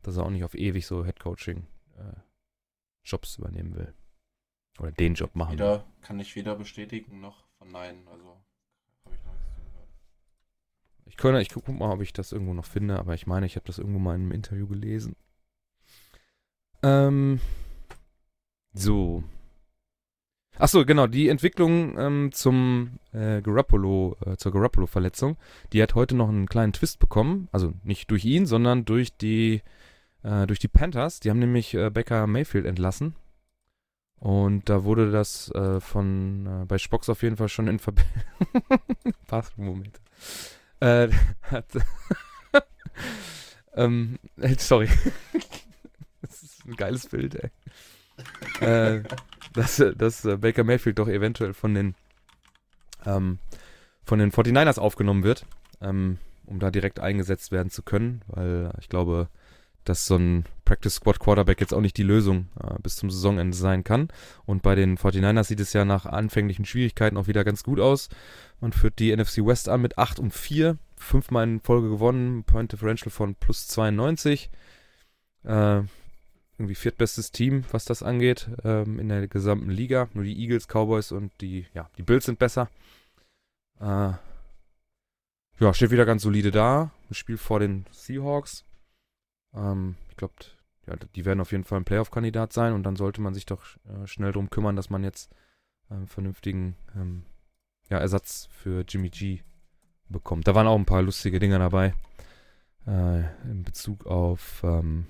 dass 0.02 0.16
er 0.16 0.24
auch 0.24 0.30
nicht 0.30 0.46
auf 0.46 0.56
ewig 0.56 0.88
so 0.88 1.04
Headcoaching-Jobs 1.06 3.38
äh, 3.38 3.42
übernehmen 3.42 3.76
will. 3.76 3.94
Oder 4.80 4.92
den 4.92 5.14
Job 5.14 5.36
machen. 5.36 5.54
Weder, 5.54 5.84
kann 6.02 6.20
ich 6.20 6.36
weder 6.36 6.56
bestätigen 6.56 7.20
noch 7.20 7.44
verneinen. 7.58 8.08
Also 8.08 8.26
habe 9.06 9.16
ich 9.16 9.26
noch 9.26 9.34
nichts 9.34 9.56
gehört. 9.56 9.90
Ich, 11.06 11.18
kann, 11.18 11.36
ich 11.36 11.50
guck 11.50 11.68
mal, 11.68 11.92
ob 11.92 12.02
ich 12.02 12.14
das 12.14 12.32
irgendwo 12.32 12.54
noch 12.54 12.66
finde, 12.66 12.98
aber 12.98 13.14
ich 13.14 13.28
meine, 13.28 13.46
ich 13.46 13.56
habe 13.56 13.66
das 13.66 13.78
irgendwo 13.78 14.00
mal 14.00 14.16
in 14.16 14.22
einem 14.22 14.32
Interview 14.32 14.68
gelesen. 14.68 15.16
Ähm, 16.82 17.42
so. 18.74 19.24
Achso, 20.58 20.86
genau, 20.86 21.08
die 21.08 21.30
Entwicklung 21.30 21.98
ähm, 21.98 22.32
zum 22.32 23.00
äh, 23.12 23.42
Garoppolo, 23.42 24.18
äh, 24.26 24.38
zur 24.38 24.52
Garoppolo-Verletzung, 24.52 25.38
die 25.72 25.82
hat 25.82 25.96
heute 25.96 26.16
noch 26.16 26.30
einen 26.30 26.48
kleinen 26.48 26.74
Twist 26.74 27.00
bekommen. 27.00 27.50
Also 27.52 27.74
nicht 27.84 28.12
durch 28.12 28.26
ihn, 28.26 28.46
sondern 28.46 28.86
durch 28.86 29.16
die, 29.16 29.62
äh, 30.24 30.48
durch 30.48 30.60
die 30.60 30.68
Panthers. 30.68 31.20
Die 31.20 31.30
haben 31.30 31.40
nämlich 31.40 31.74
äh, 31.74 31.90
Becker 31.90 32.28
Mayfield 32.28 32.66
entlassen 32.66 33.16
und 34.20 34.70
da 34.70 34.84
wurde 34.84 35.12
das 35.12 35.50
äh, 35.52 35.80
von 35.80 36.46
äh, 36.46 36.66
bei 36.66 36.78
Spox 36.78 37.10
auf 37.10 37.24
jeden 37.24 37.38
Fall 37.38 37.50
schon 37.50 37.68
in 37.68 37.80
Verbindung. 37.80 38.14
Bathroom-Moment. 39.28 40.02
Äh, 40.82 41.10
hat. 41.44 41.66
ähm, 43.76 44.20
sorry. 44.58 44.90
das 46.22 46.44
ist 46.44 46.66
ein 46.66 46.76
geiles 46.76 47.08
Bild, 47.08 47.36
ey. 47.36 47.50
äh, 48.60 49.04
dass, 49.54 49.84
dass 49.96 50.26
äh, 50.26 50.38
Baker 50.38 50.66
Mayfield 50.66 51.00
doch 51.00 51.08
eventuell 51.08 51.54
von 51.54 51.74
den 51.74 51.96
ähm, 53.06 53.40
von 54.04 54.20
den 54.20 54.32
49ers 54.32 54.80
aufgenommen 54.80 55.24
wird, 55.24 55.46
ähm, 55.82 56.18
um 56.46 56.60
da 56.60 56.72
direkt 56.72 57.00
eingesetzt 57.00 57.52
werden 57.52 57.70
zu 57.70 57.84
können, 57.84 58.24
weil 58.28 58.74
ich 58.80 58.90
glaube, 58.90 59.30
dass 59.84 60.06
so 60.06 60.16
ein 60.16 60.46
Practice 60.66 60.96
Squad 60.96 61.20
Quarterback 61.20 61.60
jetzt 61.62 61.74
auch 61.74 61.82
nicht 61.82 61.98
die 61.98 62.04
Lösung 62.04 62.48
äh, 62.62 62.76
bis 62.82 62.96
zum 62.96 63.10
Saisonende 63.10 63.58
sein 63.58 63.84
kann. 63.84 64.10
Und 64.46 64.62
bei 64.62 64.76
den 64.76 64.98
49ers 64.98 65.46
sieht 65.46 65.60
es 65.60 65.74
ja 65.74 65.86
nach 65.86 66.06
anfänglichen 66.06 66.66
Schwierigkeiten 66.66 67.18
auch 67.18 67.28
wieder 67.28 67.44
ganz 67.44 67.64
gut 67.64 67.80
aus. 67.80 68.10
Man 68.60 68.74
führt 68.74 69.00
die 69.00 69.16
NFC 69.16 69.38
West 69.46 69.70
an 69.70 69.82
mit 69.82 69.98
8 69.98 70.20
und 70.20 70.34
4, 70.34 70.78
fünfmal 70.98 71.46
in 71.46 71.60
Folge 71.62 71.90
gewonnen, 71.90 72.44
Point 72.44 72.72
Differential 72.72 73.10
von 73.10 73.36
plus 73.36 73.68
92. 73.68 74.50
Äh, 75.44 75.82
irgendwie 76.60 76.76
viertbestes 76.76 77.32
Team, 77.32 77.64
was 77.72 77.86
das 77.86 78.04
angeht, 78.04 78.50
ähm, 78.66 79.00
in 79.00 79.08
der 79.08 79.28
gesamten 79.28 79.70
Liga. 79.70 80.10
Nur 80.14 80.26
die 80.26 80.40
Eagles, 80.40 80.68
Cowboys 80.68 81.12
und 81.14 81.32
die, 81.40 81.66
ja, 81.74 81.90
die 81.98 82.04
Bills 82.04 82.26
sind 82.26 82.38
besser. 82.38 82.70
Äh, 83.80 84.12
ja, 85.60 85.74
steht 85.74 85.92
wieder 85.92 86.06
ganz 86.06 86.22
solide 86.22 86.52
da. 86.52 86.92
Ein 87.10 87.14
Spiel 87.14 87.38
vor 87.38 87.60
den 87.60 87.86
Seahawks. 87.92 88.66
Ähm, 89.54 89.96
ich 90.10 90.18
glaube, 90.18 90.34
ja, 90.88 90.96
die 91.16 91.26
werden 91.26 91.42
auf 91.42 91.52
jeden 91.52 91.64
Fall 91.64 91.80
ein 91.80 91.86
Playoff-Kandidat 91.86 92.54
sein 92.54 92.74
und 92.74 92.84
dann 92.84 92.96
sollte 92.96 93.22
man 93.22 93.34
sich 93.34 93.46
doch 93.46 93.64
äh, 93.86 94.08
schnell 94.08 94.32
darum 94.32 94.50
kümmern, 94.50 94.76
dass 94.76 94.90
man 94.90 95.04
jetzt 95.04 95.32
einen 95.90 96.02
ähm, 96.02 96.08
vernünftigen 96.08 96.76
ähm, 96.96 97.24
ja, 97.90 98.00
Ersatz 98.00 98.48
für 98.52 98.84
Jimmy 98.88 99.10
G 99.10 99.42
bekommt. 100.08 100.48
Da 100.48 100.56
waren 100.56 100.68
auch 100.68 100.78
ein 100.78 100.86
paar 100.86 101.02
lustige 101.02 101.40
Dinge 101.40 101.60
dabei 101.60 101.94
äh, 102.88 103.20
in 103.50 103.64
Bezug 103.64 104.06
auf 104.06 104.62
ähm, 104.64 105.06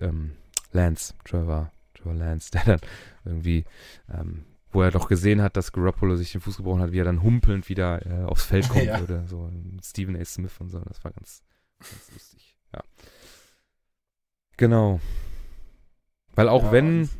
ähm, 0.00 0.32
Lance, 0.72 1.14
Trevor, 1.24 1.72
Trevor 1.94 2.14
Lance, 2.14 2.50
der 2.52 2.64
dann 2.64 2.80
irgendwie, 3.24 3.64
ähm, 4.12 4.44
wo 4.70 4.82
er 4.82 4.90
doch 4.90 5.08
gesehen 5.08 5.40
hat, 5.40 5.56
dass 5.56 5.72
Garoppolo 5.72 6.16
sich 6.16 6.32
den 6.32 6.40
Fuß 6.40 6.56
gebrochen 6.56 6.80
hat, 6.80 6.92
wie 6.92 6.98
er 6.98 7.04
dann 7.04 7.22
humpelnd 7.22 7.68
wieder 7.68 8.04
äh, 8.06 8.24
aufs 8.24 8.44
Feld 8.44 8.68
kommt 8.68 8.84
ja. 8.84 9.00
oder 9.00 9.26
so. 9.26 9.50
Stephen 9.82 10.16
A. 10.16 10.24
Smith 10.24 10.60
und 10.60 10.70
so. 10.70 10.80
Das 10.80 11.02
war 11.04 11.12
ganz, 11.12 11.42
ganz 11.78 12.10
lustig. 12.12 12.58
Ja. 12.72 12.82
Genau. 14.56 15.00
Weil 16.34 16.48
auch 16.48 16.64
ja, 16.64 16.72
wenn. 16.72 17.10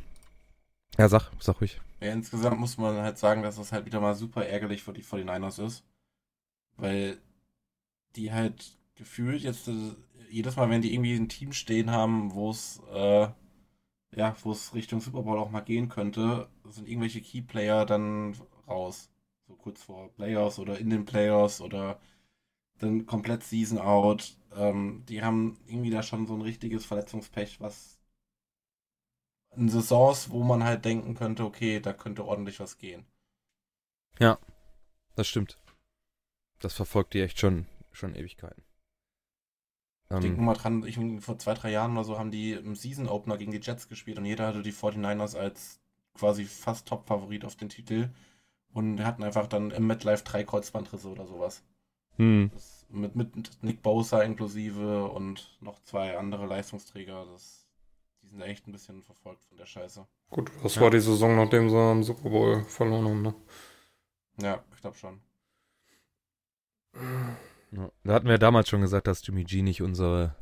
Ja, 0.99 1.09
sag, 1.09 1.31
sag 1.41 1.61
ruhig. 1.61 1.81
Ja, 2.01 2.13
insgesamt 2.13 2.59
muss 2.59 2.79
man 2.79 2.97
halt 2.97 3.19
sagen, 3.19 3.43
dass 3.43 3.57
das 3.57 3.73
halt 3.73 3.87
wieder 3.87 4.01
mal 4.01 4.15
super 4.15 4.47
ärgerlich 4.47 4.83
für 4.83 4.93
die 4.93 5.03
49ers 5.03 5.65
ist. 5.65 5.85
Weil 6.77 7.19
die 8.17 8.33
halt 8.33 8.77
gefühlt 8.95 9.43
jetzt 9.43 9.69
äh, 9.69 9.73
jedes 10.31 10.57
Mal, 10.57 10.71
wenn 10.71 10.83
die 10.83 10.95
irgendwie 10.95 11.15
ein 11.15 11.29
Team 11.29 11.53
stehen 11.53 11.91
haben, 11.91 12.35
wo 12.35 12.51
es 12.51 12.81
äh, 12.93 13.29
ja, 14.17 14.37
wo 14.43 14.53
es 14.53 14.75
Richtung 14.75 15.01
Super 15.01 15.23
Bowl 15.23 15.39
auch 15.39 15.51
mal 15.51 15.61
gehen 15.61 15.89
könnte, 15.89 16.49
sind 16.69 16.89
irgendwelche 16.89 17.21
Keyplayer 17.21 17.85
dann 17.87 18.37
raus. 18.69 19.11
So 19.47 19.55
kurz 19.55 19.83
vor 19.83 20.13
Playoffs 20.15 20.59
oder 20.59 20.79
in 20.79 20.91
den 20.91 21.05
Playoffs 21.05 21.61
oder 21.61 22.01
dann 22.79 23.07
komplett 23.07 23.43
Season 23.43 23.79
out. 23.79 24.37
Ähm, 24.55 25.05
die 25.09 25.23
haben 25.23 25.59
irgendwie 25.67 25.91
da 25.91 26.03
schon 26.03 26.27
so 26.27 26.35
ein 26.35 26.43
richtiges 26.43 26.85
Verletzungspech, 26.85 27.61
was 27.61 27.99
in 29.57 29.69
Saisons, 29.69 30.31
wo 30.31 30.43
man 30.43 30.65
halt 30.65 30.85
denken 30.85 31.15
könnte, 31.15 31.45
okay, 31.45 31.81
da 31.81 31.93
könnte 31.93 32.25
ordentlich 32.25 32.61
was 32.61 32.79
gehen. 32.79 33.07
Ja, 34.19 34.39
das 35.15 35.29
stimmt. 35.29 35.59
Das 36.59 36.75
verfolgt 36.75 37.15
die 37.15 37.21
echt 37.21 37.39
schon, 37.39 37.67
schon 37.93 38.15
Ewigkeiten. 38.15 38.63
Ähm, 40.11 40.21
Denk 40.21 40.37
nur 40.37 40.47
mal 40.47 40.55
dran, 40.55 40.85
ich, 40.85 40.99
vor 41.23 41.39
zwei, 41.39 41.55
drei 41.55 41.71
Jahren 41.71 41.93
oder 41.93 42.05
so 42.05 42.19
haben 42.19 42.31
die 42.31 42.53
im 42.53 42.75
Season 42.75 43.09
Opener 43.09 43.39
gegen 43.39 43.53
die 43.53 43.61
Jets 43.61 43.89
gespielt 43.89 44.19
und 44.19 44.25
jeder 44.25 44.47
hatte 44.49 44.63
die 44.63 44.73
49ers 44.73 45.37
als 45.37 45.81
quasi 46.15 46.45
fast 46.45 46.87
Top-Favorit 46.87 47.45
auf 47.45 47.57
den 47.57 47.69
Titel 47.69 48.11
und 48.73 49.05
hatten 49.05 49.23
einfach 49.23 49.47
dann 49.47 49.71
im 49.71 49.87
MetLife 49.87 50.25
drei 50.25 50.45
Kreuzbandrisse 50.45 51.09
oder 51.09 51.27
sowas. 51.27 51.63
Hm. 52.17 52.51
mit, 52.89 53.17
mit 53.17 53.63
Nick 53.63 53.83
Bosa 53.83 54.23
inklusive 54.23 55.07
und 55.07 55.57
noch 55.61 55.81
zwei 55.81 56.17
andere 56.17 56.47
Leistungsträger. 56.47 57.27
Das, 57.33 57.67
die 58.23 58.29
sind 58.29 58.41
echt 58.43 58.67
ein 58.67 58.73
bisschen 58.73 59.03
verfolgt 59.03 59.45
von 59.45 59.57
der 59.57 59.67
Scheiße. 59.67 60.07
Gut, 60.31 60.51
das 60.63 60.77
ja. 60.77 60.83
war 60.83 60.91
die 60.91 61.01
Saison, 61.01 61.37
nachdem 61.37 61.69
sie 61.69 61.77
am 61.77 62.03
Super 62.03 62.31
Bowl 62.31 62.65
verloren 62.65 63.05
haben, 63.05 63.23
ne? 63.23 63.35
Ja, 64.41 64.65
ich 64.75 64.81
glaube 64.81 64.97
schon. 64.97 65.21
Da 68.05 68.13
hatten 68.13 68.29
wir 68.29 68.39
damals 68.39 68.69
schon 68.69 68.81
gesagt, 68.81 69.07
dass 69.07 69.27
Jimmy 69.27 69.45
G 69.45 69.63
nicht 69.63 69.83
unsere 69.83 70.37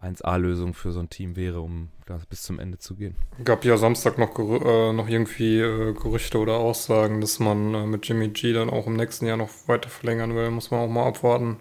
1A-Lösung 0.00 0.74
für 0.74 0.92
so 0.92 1.00
ein 1.00 1.10
Team 1.10 1.34
wäre, 1.34 1.60
um 1.60 1.88
da 2.06 2.20
bis 2.28 2.42
zum 2.42 2.58
Ende 2.58 2.78
zu 2.78 2.94
gehen. 2.94 3.16
Gab 3.44 3.64
ja 3.64 3.76
Samstag 3.76 4.16
noch, 4.16 4.38
äh, 4.38 4.92
noch 4.92 5.08
irgendwie 5.08 5.58
äh, 5.58 5.92
Gerüchte 5.92 6.38
oder 6.38 6.54
Aussagen, 6.54 7.20
dass 7.20 7.38
man 7.40 7.74
äh, 7.74 7.86
mit 7.86 8.06
Jimmy 8.06 8.28
G 8.28 8.52
dann 8.52 8.70
auch 8.70 8.86
im 8.86 8.96
nächsten 8.96 9.26
Jahr 9.26 9.36
noch 9.36 9.50
weiter 9.66 9.88
verlängern 9.88 10.34
will. 10.34 10.50
Muss 10.50 10.70
man 10.70 10.80
auch 10.80 10.88
mal 10.88 11.06
abwarten, 11.06 11.58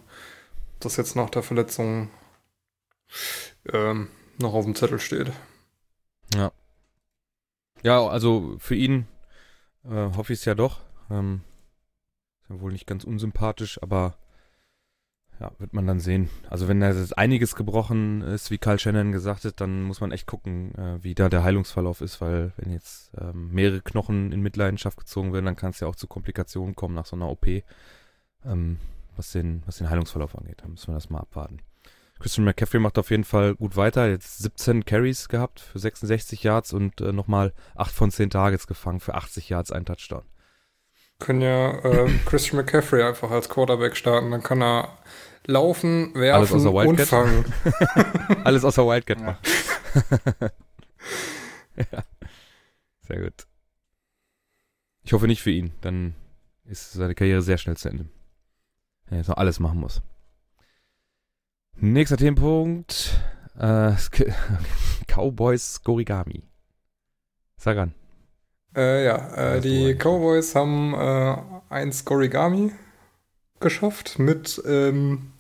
dass 0.80 0.98
jetzt 0.98 1.16
nach 1.16 1.32
der 1.32 1.42
Verletzung 1.44 2.10
ähm, 3.74 4.10
noch 4.38 4.54
auf 4.54 4.66
dem 4.66 4.76
Zettel 4.76 5.00
steht. 5.00 5.32
Ja. 6.36 6.52
Ja, 7.84 8.06
also 8.06 8.56
für 8.60 8.76
ihn 8.76 9.08
äh, 9.84 10.16
hoffe 10.16 10.34
ich 10.34 10.40
es 10.40 10.46
ja 10.46 10.56
doch. 10.56 10.82
Ähm, 11.10 11.42
ist 12.42 12.50
ja 12.50 12.62
wohl 12.62 12.72
nicht 12.72 12.88
ganz 12.88 13.04
unsympathisch, 13.04 13.82
aber 13.82 14.16
ja, 15.40 15.52
wird 15.60 15.74
man 15.74 15.86
dann 15.86 16.00
sehen. 16.00 16.30
Also 16.50 16.68
wenn 16.68 16.80
da 16.80 16.92
jetzt 16.92 17.18
einiges 17.18 17.56
gebrochen 17.56 18.22
ist, 18.22 18.50
wie 18.50 18.58
Karl 18.58 18.80
Shannon 18.80 19.12
gesagt 19.12 19.46
hat, 19.46 19.62
dann 19.62 19.84
muss 19.84 20.02
man 20.02 20.12
echt 20.12 20.26
gucken, 20.26 20.74
äh, 20.76 21.04
wie 21.04 21.14
da 21.14 21.30
der 21.30 21.44
Heilungsverlauf 21.44 22.02
ist, 22.02 22.22
weil 22.22 22.54
wenn 22.58 22.72
jetzt 22.72 23.12
ähm, 23.20 23.52
mehrere 23.52 23.82
Knochen 23.82 24.32
in 24.32 24.42
Mitleidenschaft 24.42 24.98
gezogen 24.98 25.34
werden, 25.34 25.46
dann 25.46 25.56
kann 25.56 25.72
es 25.72 25.80
ja 25.80 25.88
auch 25.88 25.96
zu 25.96 26.08
Komplikationen 26.08 26.76
kommen 26.76 26.96
nach 26.96 27.06
so 27.06 27.16
einer 27.16 27.30
OP, 27.30 27.48
ähm, 28.46 28.78
was, 29.16 29.32
den, 29.32 29.62
was 29.66 29.78
den 29.78 29.90
Heilungsverlauf 29.90 30.38
angeht. 30.38 30.62
Da 30.62 30.68
müssen 30.68 30.88
wir 30.88 30.96
das 30.96 31.10
mal 31.10 31.20
abwarten. 31.20 31.60
Christian 32.20 32.46
McCaffrey 32.46 32.80
macht 32.80 32.98
auf 32.98 33.12
jeden 33.12 33.24
Fall 33.24 33.54
gut 33.54 33.76
weiter. 33.76 34.10
Jetzt 34.10 34.40
17 34.40 34.86
Carries 34.86 35.30
gehabt 35.30 35.60
für 35.60 35.78
66 35.78 36.42
Yards 36.42 36.74
und 36.74 37.00
äh, 37.00 37.14
nochmal 37.14 37.54
8 37.76 37.94
von 37.94 38.10
10 38.10 38.32
Targets 38.32 38.66
gefangen 38.66 39.00
für 39.00 39.14
80 39.14 39.50
Yards, 39.50 39.72
ein 39.72 39.86
Touchdown. 39.86 40.24
Können 41.20 41.42
ja 41.42 41.72
äh, 41.80 42.10
Christian 42.26 42.58
McCaffrey 42.58 43.04
einfach 43.04 43.32
als 43.32 43.50
Quarterback 43.50 43.96
starten, 43.96 44.32
dann 44.32 44.44
kann 44.44 44.62
er 44.62 44.98
laufen, 45.46 46.14
werfen 46.14 46.68
und 46.68 47.02
fangen. 47.02 47.46
Alles 48.44 48.64
außer 48.64 48.86
Wildcat 48.86 49.20
machen. 49.22 49.38
ja. 51.92 52.04
Sehr 53.08 53.22
gut. 53.22 53.48
Ich 55.04 55.14
hoffe 55.14 55.28
nicht 55.28 55.42
für 55.42 55.52
ihn. 55.52 55.72
Dann 55.82 56.16
ist 56.66 56.92
seine 56.92 57.16
Karriere 57.16 57.42
sehr 57.42 57.58
schnell 57.58 57.78
zu 57.78 57.90
Ende. 57.90 58.10
Wenn 59.06 59.16
er 59.16 59.18
jetzt 59.20 59.30
noch 59.30 59.38
alles 59.38 59.60
machen 59.60 59.80
muss. 59.80 60.02
Nächster 61.76 62.18
Themenpunkt. 62.18 63.18
Äh, 63.58 63.94
Cowboys 65.08 65.82
Gorigami. 65.84 66.44
Sag 67.58 67.78
an. 67.78 67.94
Äh, 68.78 69.06
ja, 69.06 69.56
äh, 69.56 69.62
die 69.62 69.96
Cowboys 69.96 70.54
haben 70.54 70.94
äh, 70.94 71.36
ein 71.70 71.92
Scorigami 71.92 72.72
geschafft 73.60 74.20
mit, 74.20 74.62
ähm, 74.68 75.32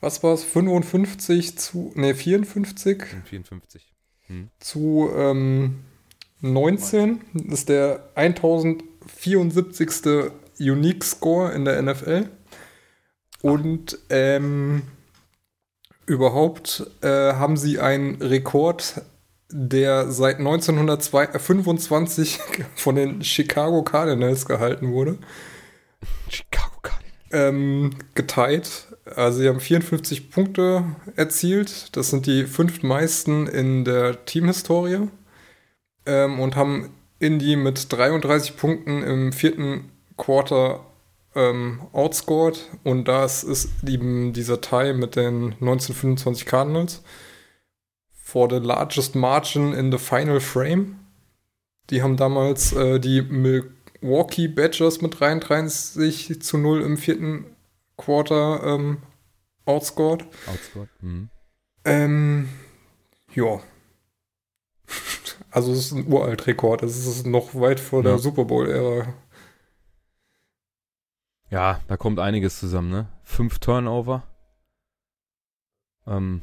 was 0.00 0.22
war 0.22 0.32
es, 0.32 0.42
55 0.42 1.58
zu, 1.58 1.92
ne, 1.94 2.14
54? 2.14 3.04
54. 3.24 3.92
Hm. 4.28 4.48
Zu 4.58 5.10
ähm, 5.14 5.84
19. 6.40 7.20
Das 7.34 7.60
ist 7.60 7.68
der 7.68 8.08
1074. 8.14 10.32
Unique 10.58 11.04
Score 11.04 11.52
in 11.52 11.66
der 11.66 11.82
NFL. 11.82 12.30
Und 13.42 13.98
ähm, 14.08 14.84
überhaupt 16.06 16.90
äh, 17.02 17.34
haben 17.34 17.58
sie 17.58 17.78
einen 17.78 18.22
Rekord, 18.22 19.02
der 19.50 20.10
seit 20.10 20.38
1925 20.38 22.40
von 22.74 22.96
den 22.96 23.22
Chicago 23.22 23.82
Cardinals 23.82 24.46
gehalten 24.46 24.92
wurde. 24.92 25.18
Chicago 26.28 26.80
Cardinals. 26.82 27.06
Ähm, 27.32 27.90
geteilt. 28.14 28.88
Also 29.14 29.40
sie 29.40 29.48
haben 29.48 29.60
54 29.60 30.30
Punkte 30.30 30.84
erzielt. 31.16 31.96
Das 31.96 32.10
sind 32.10 32.26
die 32.26 32.44
fünftmeisten 32.44 33.46
in 33.46 33.84
der 33.84 34.24
Teamhistorie. 34.24 35.08
Ähm, 36.06 36.40
und 36.40 36.56
haben 36.56 36.94
Indy 37.18 37.56
mit 37.56 37.92
33 37.92 38.56
Punkten 38.56 39.02
im 39.02 39.32
vierten 39.32 39.90
Quarter 40.16 40.86
ähm, 41.36 41.82
outscored 41.92 42.58
und 42.82 43.06
das 43.06 43.44
ist 43.44 43.70
eben 43.86 44.32
dieser 44.32 44.60
Tie 44.60 44.94
mit 44.94 45.16
den 45.16 45.52
1925 45.52 46.46
Cardinals 46.46 47.02
for 48.26 48.48
the 48.48 48.56
largest 48.56 49.14
margin 49.14 49.72
in 49.72 49.92
the 49.92 49.98
final 49.98 50.40
frame. 50.40 50.98
Die 51.90 52.02
haben 52.02 52.16
damals 52.16 52.72
äh, 52.72 52.98
die 52.98 53.22
Milwaukee 53.22 54.48
Badgers 54.48 55.00
mit 55.00 55.20
33 55.20 56.42
zu 56.42 56.58
0 56.58 56.82
im 56.82 56.96
vierten 56.96 57.44
Quarter 57.96 58.62
ähm, 58.64 58.98
outscored. 59.64 60.24
Outscored. 60.46 60.88
Mhm. 61.00 61.28
Ähm, 61.84 62.48
ja. 63.34 63.60
Also 65.50 65.72
es 65.72 65.78
ist 65.78 65.92
ein 65.92 66.12
uralt 66.12 66.46
Rekord. 66.46 66.82
Es 66.82 67.06
ist 67.06 67.26
noch 67.26 67.54
weit 67.54 67.78
vor 67.78 68.02
ja. 68.02 68.10
der 68.10 68.18
Super 68.18 68.44
Bowl-Ära 68.44 69.14
ja, 71.50 71.80
da 71.86 71.96
kommt 71.96 72.18
einiges 72.18 72.58
zusammen, 72.58 72.90
ne? 72.90 73.06
Fünf 73.22 73.58
Turnover. 73.60 74.24
Ähm, 76.06 76.42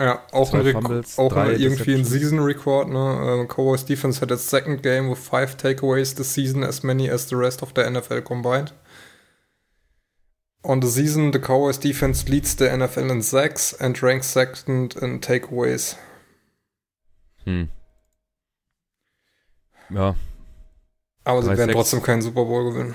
ja, 0.00 0.22
auch, 0.32 0.54
ein, 0.54 0.72
Fumbles, 0.72 1.18
auch 1.18 1.36
irgendwie 1.36 1.94
ein 1.94 2.04
Season 2.06 2.40
Record, 2.40 2.88
ne? 2.88 3.42
Uh, 3.42 3.46
Cowboys 3.46 3.84
Defense 3.84 4.20
had 4.20 4.30
its 4.30 4.48
second 4.48 4.82
game 4.82 5.10
with 5.10 5.18
five 5.18 5.58
takeaways 5.58 6.14
this 6.14 6.32
season, 6.32 6.64
as 6.64 6.82
many 6.82 7.10
as 7.10 7.28
the 7.28 7.36
rest 7.36 7.62
of 7.62 7.72
the 7.76 7.82
NFL 7.82 8.22
combined. 8.22 8.72
On 10.62 10.80
the 10.80 10.88
season, 10.88 11.32
the 11.32 11.38
Cowboys 11.38 11.78
defense 11.78 12.28
leads 12.28 12.54
the 12.56 12.64
NFL 12.64 13.10
in 13.10 13.22
sacks 13.22 13.74
and 13.74 14.02
ranks 14.02 14.26
second 14.26 14.96
in 14.96 15.20
takeaways. 15.20 15.96
Hm. 17.44 17.68
Ja. 19.90 20.16
Aber 21.24 21.42
sie 21.42 21.56
werden 21.56 21.72
trotzdem 21.72 22.02
keinen 22.02 22.22
Super 22.22 22.44
Bowl 22.44 22.72
gewinnen. 22.72 22.94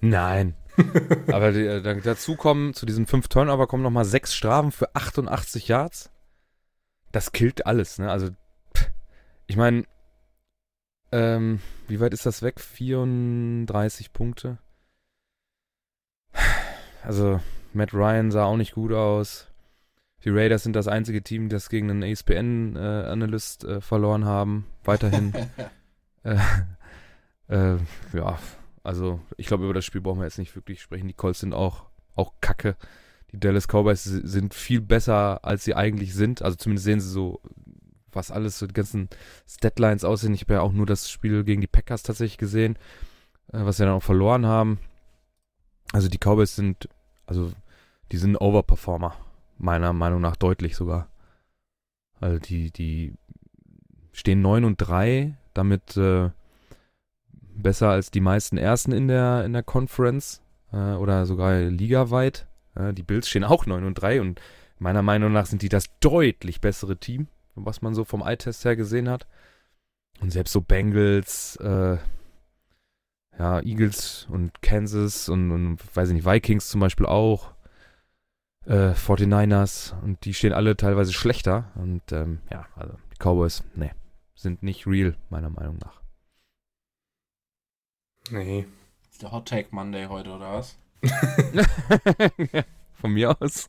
Nein. 0.00 0.54
Aber 1.32 1.50
die, 1.50 1.66
äh, 1.66 2.00
dazu 2.00 2.36
kommen, 2.36 2.74
zu 2.74 2.86
diesen 2.86 3.06
fünf 3.06 3.28
Turnover 3.28 3.66
kommen 3.66 3.82
nochmal 3.82 4.04
sechs 4.04 4.34
Strafen 4.34 4.70
für 4.70 4.94
88 4.94 5.66
Yards. 5.66 6.10
Das 7.18 7.32
killt 7.32 7.66
alles, 7.66 7.98
ne? 7.98 8.12
Also, 8.12 8.28
ich 9.48 9.56
meine, 9.56 9.86
ähm, 11.10 11.58
wie 11.88 11.98
weit 11.98 12.14
ist 12.14 12.26
das 12.26 12.42
weg? 12.42 12.60
34 12.60 14.12
Punkte. 14.12 14.58
Also, 17.02 17.40
Matt 17.72 17.92
Ryan 17.92 18.30
sah 18.30 18.44
auch 18.44 18.56
nicht 18.56 18.74
gut 18.74 18.92
aus. 18.92 19.48
Die 20.22 20.30
Raiders 20.30 20.62
sind 20.62 20.76
das 20.76 20.86
einzige 20.86 21.20
Team, 21.20 21.48
das 21.48 21.70
gegen 21.70 21.90
einen 21.90 22.04
ESPN-Analyst 22.04 23.64
äh, 23.64 23.78
äh, 23.78 23.80
verloren 23.80 24.24
haben. 24.24 24.66
Weiterhin. 24.84 25.32
äh, 26.22 26.36
äh, 27.48 27.78
ja, 28.12 28.38
also, 28.84 29.18
ich 29.36 29.48
glaube, 29.48 29.64
über 29.64 29.74
das 29.74 29.84
Spiel 29.84 30.02
brauchen 30.02 30.20
wir 30.20 30.24
jetzt 30.24 30.38
nicht 30.38 30.54
wirklich 30.54 30.80
sprechen. 30.80 31.08
Die 31.08 31.14
Colts 31.14 31.40
sind 31.40 31.52
auch, 31.52 31.86
auch 32.14 32.34
kacke. 32.40 32.76
Die 33.32 33.40
Dallas 33.40 33.66
Cowboys 33.68 34.04
sind 34.04 34.54
viel 34.54 34.80
besser, 34.80 35.44
als 35.44 35.64
sie 35.64 35.74
eigentlich 35.74 36.14
sind. 36.14 36.42
Also 36.42 36.56
zumindest 36.56 36.84
sehen 36.84 37.00
sie 37.00 37.10
so, 37.10 37.40
was 38.12 38.30
alles, 38.30 38.58
so 38.58 38.66
die 38.66 38.74
ganzen 38.74 39.08
Statlines 39.46 40.04
aussehen. 40.04 40.34
Ich 40.34 40.42
habe 40.42 40.54
ja 40.54 40.60
auch 40.62 40.72
nur 40.72 40.86
das 40.86 41.10
Spiel 41.10 41.44
gegen 41.44 41.60
die 41.60 41.66
Packers 41.66 42.02
tatsächlich 42.02 42.38
gesehen, 42.38 42.76
äh, 43.52 43.64
was 43.64 43.76
sie 43.76 43.84
dann 43.84 43.94
auch 43.94 44.02
verloren 44.02 44.46
haben. 44.46 44.78
Also 45.92 46.08
die 46.08 46.18
Cowboys 46.18 46.56
sind, 46.56 46.88
also 47.26 47.52
die 48.12 48.18
sind 48.18 48.36
Overperformer, 48.36 49.14
meiner 49.58 49.92
Meinung 49.92 50.20
nach 50.20 50.36
deutlich 50.36 50.76
sogar. 50.76 51.08
Also 52.20 52.38
die, 52.38 52.70
die 52.70 53.14
stehen 54.12 54.42
9 54.42 54.64
und 54.64 54.76
3, 54.78 55.36
damit 55.54 55.96
äh, 55.96 56.30
besser 57.30 57.90
als 57.90 58.10
die 58.10 58.20
meisten 58.20 58.56
Ersten 58.56 58.92
in 58.92 59.08
der, 59.08 59.44
in 59.44 59.52
der 59.52 59.62
Conference 59.62 60.42
äh, 60.72 60.94
oder 60.94 61.26
sogar 61.26 61.60
ligaweit. 61.60 62.47
Äh, 62.78 62.94
die 62.94 63.02
Bills 63.02 63.28
stehen 63.28 63.44
auch 63.44 63.66
9 63.66 63.84
und 63.84 63.94
3 63.94 64.20
und 64.20 64.40
meiner 64.78 65.02
Meinung 65.02 65.32
nach 65.32 65.46
sind 65.46 65.62
die 65.62 65.68
das 65.68 65.86
deutlich 66.00 66.60
bessere 66.60 66.96
Team, 66.96 67.26
was 67.54 67.82
man 67.82 67.94
so 67.94 68.04
vom 68.04 68.22
Eye-Test 68.22 68.64
her 68.64 68.76
gesehen 68.76 69.08
hat. 69.08 69.26
Und 70.20 70.30
selbst 70.30 70.52
so 70.52 70.60
Bengals, 70.60 71.56
äh, 71.56 71.98
ja, 73.38 73.60
Eagles 73.60 74.26
und 74.30 74.62
Kansas 74.62 75.28
und, 75.28 75.50
und, 75.50 75.96
weiß 75.96 76.08
ich 76.08 76.14
nicht, 76.14 76.26
Vikings 76.26 76.68
zum 76.68 76.80
Beispiel 76.80 77.06
auch, 77.06 77.52
äh, 78.66 78.94
49ers 78.94 79.94
und 80.02 80.24
die 80.24 80.34
stehen 80.34 80.52
alle 80.52 80.76
teilweise 80.76 81.12
schlechter. 81.12 81.70
Und 81.76 82.12
ähm, 82.12 82.40
ja, 82.50 82.66
also 82.74 82.94
die 83.12 83.16
Cowboys, 83.18 83.62
ne, 83.74 83.92
sind 84.34 84.62
nicht 84.62 84.86
real, 84.86 85.16
meiner 85.30 85.50
Meinung 85.50 85.78
nach. 85.78 86.00
Nee. 88.30 88.66
Ist 89.10 89.22
der 89.22 89.32
Hot 89.32 89.48
Take 89.48 89.68
Monday 89.70 90.06
heute, 90.06 90.30
oder 90.30 90.52
was? 90.52 90.76
Von 93.00 93.12
mir 93.12 93.40
aus. 93.40 93.68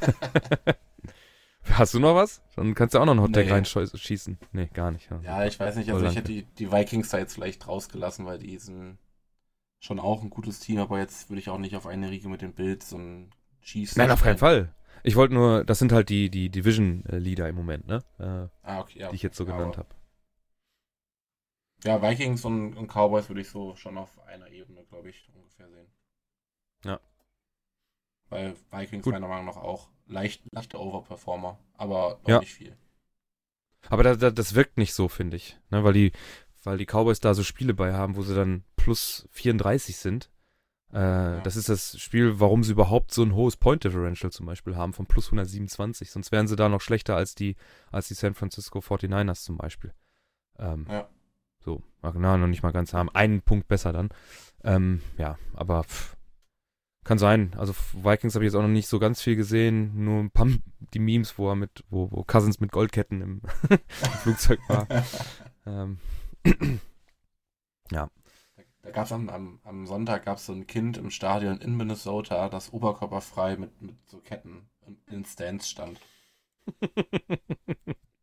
Hast 1.70 1.94
du 1.94 2.00
noch 2.00 2.14
was? 2.14 2.42
Dann 2.56 2.74
kannst 2.74 2.94
du 2.94 2.98
auch 2.98 3.04
noch 3.04 3.12
einen 3.12 3.22
Hot 3.22 3.32
Take 3.32 3.46
nee. 3.46 3.52
reinschießen. 3.52 4.38
Nee, 4.52 4.70
gar 4.72 4.90
nicht. 4.90 5.10
Ja, 5.10 5.20
ja 5.22 5.46
ich 5.46 5.58
weiß 5.58 5.76
nicht. 5.76 5.92
Also, 5.92 6.06
ich 6.06 6.16
hätte 6.16 6.32
die, 6.32 6.42
die 6.42 6.72
Vikings 6.72 7.10
da 7.10 7.18
jetzt 7.18 7.34
vielleicht 7.34 7.68
rausgelassen, 7.68 8.26
weil 8.26 8.38
die 8.38 8.58
sind 8.58 8.98
schon 9.78 10.00
auch 10.00 10.22
ein 10.22 10.30
gutes 10.30 10.60
Team, 10.60 10.78
aber 10.78 10.98
jetzt 10.98 11.30
würde 11.30 11.40
ich 11.40 11.48
auch 11.48 11.58
nicht 11.58 11.76
auf 11.76 11.86
eine 11.86 12.10
Riege 12.10 12.28
mit 12.28 12.42
den 12.42 12.52
Bills 12.52 12.92
und 12.92 13.30
schießen. 13.60 13.98
Nein, 13.98 14.10
auf 14.10 14.22
keinen 14.22 14.38
Fall. 14.38 14.74
Ich 15.02 15.16
wollte 15.16 15.34
nur, 15.34 15.64
das 15.64 15.78
sind 15.78 15.92
halt 15.92 16.10
die, 16.10 16.30
die 16.30 16.50
Division-Leader 16.50 17.48
im 17.48 17.56
Moment, 17.56 17.86
ne? 17.86 18.04
Äh, 18.18 18.48
ah, 18.66 18.80
okay, 18.80 18.98
ja. 18.98 19.08
Die 19.08 19.16
ich 19.16 19.22
jetzt 19.22 19.36
so 19.36 19.46
genannt 19.46 19.78
habe. 19.78 19.88
Ja, 21.84 22.02
Vikings 22.02 22.44
und, 22.44 22.74
und 22.74 22.88
Cowboys 22.88 23.28
würde 23.28 23.40
ich 23.40 23.48
so 23.48 23.74
schon 23.76 23.96
auf 23.96 24.10
einer 24.26 24.48
Ebene, 24.48 24.84
glaube 24.84 25.08
ich. 25.08 25.30
Weil 28.30 28.54
Vikings 28.70 29.04
Gut. 29.04 29.12
meiner 29.12 29.28
Meinung 29.28 29.46
nach 29.46 29.56
auch 29.56 29.88
leicht, 30.06 30.42
leichte 30.52 30.80
Overperformer, 30.80 31.58
aber 31.76 32.20
ja. 32.26 32.40
nicht 32.40 32.54
viel. 32.54 32.76
Aber 33.88 34.02
da, 34.02 34.14
da, 34.14 34.30
das 34.30 34.54
wirkt 34.54 34.78
nicht 34.78 34.94
so, 34.94 35.08
finde 35.08 35.36
ich. 35.36 35.58
Ne? 35.70 35.84
Weil, 35.84 35.92
die, 35.92 36.12
weil 36.62 36.78
die 36.78 36.86
Cowboys 36.86 37.20
da 37.20 37.34
so 37.34 37.42
Spiele 37.42 37.74
bei 37.74 37.92
haben, 37.92 38.16
wo 38.16 38.22
sie 38.22 38.34
dann 38.34 38.64
plus 38.76 39.28
34 39.32 39.96
sind. 39.96 40.30
Äh, 40.92 40.98
ja. 40.98 41.40
Das 41.40 41.56
ist 41.56 41.68
das 41.68 41.98
Spiel, 41.98 42.40
warum 42.40 42.64
sie 42.64 42.72
überhaupt 42.72 43.12
so 43.12 43.22
ein 43.22 43.34
hohes 43.34 43.56
Point 43.56 43.84
Differential 43.84 44.32
zum 44.32 44.46
Beispiel 44.46 44.76
haben, 44.76 44.92
von 44.92 45.06
plus 45.06 45.26
127. 45.26 46.10
Sonst 46.10 46.32
wären 46.32 46.48
sie 46.48 46.56
da 46.56 46.68
noch 46.68 46.80
schlechter 46.80 47.16
als 47.16 47.34
die, 47.34 47.56
als 47.90 48.08
die 48.08 48.14
San 48.14 48.34
Francisco 48.34 48.80
49ers 48.80 49.44
zum 49.44 49.56
Beispiel. 49.56 49.94
Ähm, 50.58 50.86
ja. 50.90 51.08
So, 51.60 51.82
na, 52.02 52.36
noch 52.36 52.46
nicht 52.46 52.62
mal 52.62 52.72
ganz 52.72 52.92
haben. 52.94 53.10
Einen 53.10 53.42
Punkt 53.42 53.68
besser 53.68 53.92
dann. 53.92 54.08
Ähm, 54.64 55.02
ja, 55.18 55.38
aber 55.54 55.84
pff, 55.84 56.16
kann 57.04 57.18
sein. 57.18 57.54
Also 57.56 57.74
Vikings 57.94 58.34
habe 58.34 58.44
ich 58.44 58.48
jetzt 58.50 58.56
auch 58.56 58.62
noch 58.62 58.68
nicht 58.68 58.88
so 58.88 58.98
ganz 58.98 59.22
viel 59.22 59.36
gesehen. 59.36 60.04
Nur 60.04 60.20
ein 60.20 60.30
paar 60.30 60.48
die 60.94 60.98
Memes, 60.98 61.38
wo 61.38 61.48
er 61.48 61.56
mit, 61.56 61.84
wo, 61.90 62.10
wo 62.10 62.24
Cousins 62.24 62.60
mit 62.60 62.72
Goldketten 62.72 63.22
im, 63.22 63.42
im 63.70 64.10
Flugzeug 64.22 64.60
war. 64.68 64.86
ähm, 65.66 65.98
ja. 67.90 68.10
Da 68.82 68.90
gab 68.90 69.06
es 69.06 69.12
am, 69.12 69.28
am, 69.28 69.60
am, 69.64 69.86
Sonntag 69.86 70.24
gab 70.24 70.38
so 70.38 70.52
ein 70.52 70.66
Kind 70.66 70.96
im 70.96 71.10
Stadion 71.10 71.58
in 71.58 71.76
Minnesota, 71.76 72.48
das 72.48 72.72
oberkörperfrei 72.72 73.56
mit, 73.56 73.80
mit 73.82 73.96
so 74.06 74.18
Ketten 74.18 74.68
in 75.06 75.24
Stands 75.24 75.68
stand. 75.68 76.00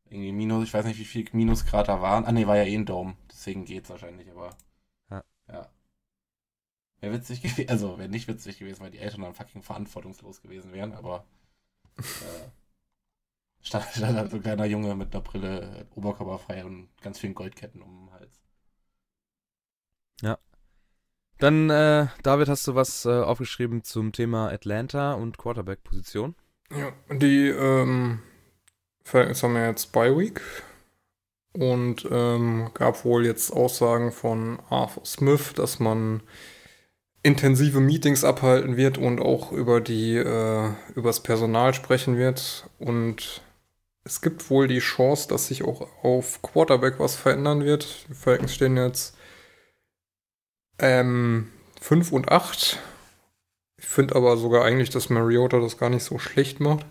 Irgendwie 0.10 0.32
Minus, 0.32 0.64
ich 0.64 0.74
weiß 0.74 0.86
nicht, 0.86 1.00
wie 1.00 1.06
viel 1.06 1.28
Minusgrad 1.34 1.90
da 1.90 2.02
waren. 2.02 2.26
Ah, 2.26 2.32
ne, 2.32 2.48
war 2.48 2.58
ja 2.58 2.64
eh 2.64 2.76
ein 2.76 2.86
Dome. 2.86 3.18
Deswegen 3.30 3.66
geht's 3.66 3.90
wahrscheinlich, 3.90 4.32
aber. 4.32 4.56
Ja. 5.10 5.24
ja. 5.50 5.70
Wäre 7.00 7.14
witzig 7.14 7.42
gewesen, 7.42 7.70
also 7.70 7.98
wäre 7.98 8.10
nicht 8.10 8.28
witzig 8.28 8.60
gewesen, 8.60 8.82
weil 8.82 8.92
die 8.92 9.00
Eltern 9.00 9.22
dann 9.22 9.34
fucking 9.34 9.62
verantwortungslos 9.62 10.42
gewesen 10.42 10.74
wären, 10.74 10.94
aber 10.94 11.26
Äh, 12.00 12.50
stand, 13.62 13.86
stand 13.86 14.18
halt 14.18 14.30
so 14.30 14.38
ein 14.38 14.44
kleiner 14.44 14.66
Junge 14.66 14.96
mit 14.96 15.14
einer 15.14 15.24
Brille, 15.24 15.88
oberkörperfrei 15.96 16.64
und 16.64 16.90
ganz 17.02 17.20
vielen 17.20 17.34
Goldketten 17.34 17.82
um 17.82 18.06
den 18.06 18.14
Hals. 18.14 18.40
Ja. 20.22 20.38
Dann, 21.40 21.70
äh, 21.70 22.08
David, 22.24 22.50
hast 22.50 22.68
du 22.68 22.76
was 22.76 23.06
äh, 23.06 23.10
aufgeschrieben 23.10 23.84
zum 23.84 24.12
Thema 24.12 24.50
Atlanta 24.50 25.14
und 25.14 25.38
Quarterback-Position? 25.38 26.36
Ja, 26.72 26.92
die 27.12 27.48
ähm, 27.48 28.22
Falcons 29.04 29.44
haben 29.44 29.56
ja 29.56 29.68
jetzt 29.68 29.92
Bye 29.92 30.18
Week 30.18 30.42
und 31.54 32.08
ähm, 32.12 32.72
gab 32.74 33.06
wohl 33.06 33.26
jetzt 33.26 33.52
Aussagen 33.52 34.12
von 34.12 34.60
Arthur 34.70 35.06
Smith, 35.06 35.54
dass 35.54 35.80
man 35.80 36.22
intensive 37.24 37.80
Meetings 37.80 38.24
abhalten 38.24 38.78
wird 38.78 38.98
und 38.98 39.20
auch 39.20 39.52
über 39.52 39.82
die 39.82 40.16
äh, 40.16 40.70
übers 40.96 41.22
Personal 41.22 41.74
sprechen 41.74 42.18
wird 42.18 42.70
und 42.80 43.42
es 44.08 44.22
gibt 44.22 44.50
wohl 44.50 44.70
die 44.70 44.80
Chance, 44.80 45.28
dass 45.28 45.48
sich 45.48 45.64
auch 45.64 45.86
auf 46.02 46.42
Quarterback 46.42 46.98
was 46.98 47.18
verändern 47.18 47.66
wird. 47.66 48.08
Die 48.08 48.14
Falcons 48.14 48.56
stehen 48.56 48.78
jetzt 48.78 49.18
ähm, 50.80 51.52
5 51.82 52.14
und 52.14 52.32
8. 52.32 52.80
Ich 53.78 53.86
finde 53.86 54.16
aber 54.16 54.38
sogar 54.38 54.64
eigentlich, 54.64 54.90
dass 54.90 55.10
Mariota 55.10 55.60
das 55.60 55.78
gar 55.78 55.90
nicht 55.90 56.04
so 56.04 56.20
schlecht 56.20 56.62
macht. 56.62 56.86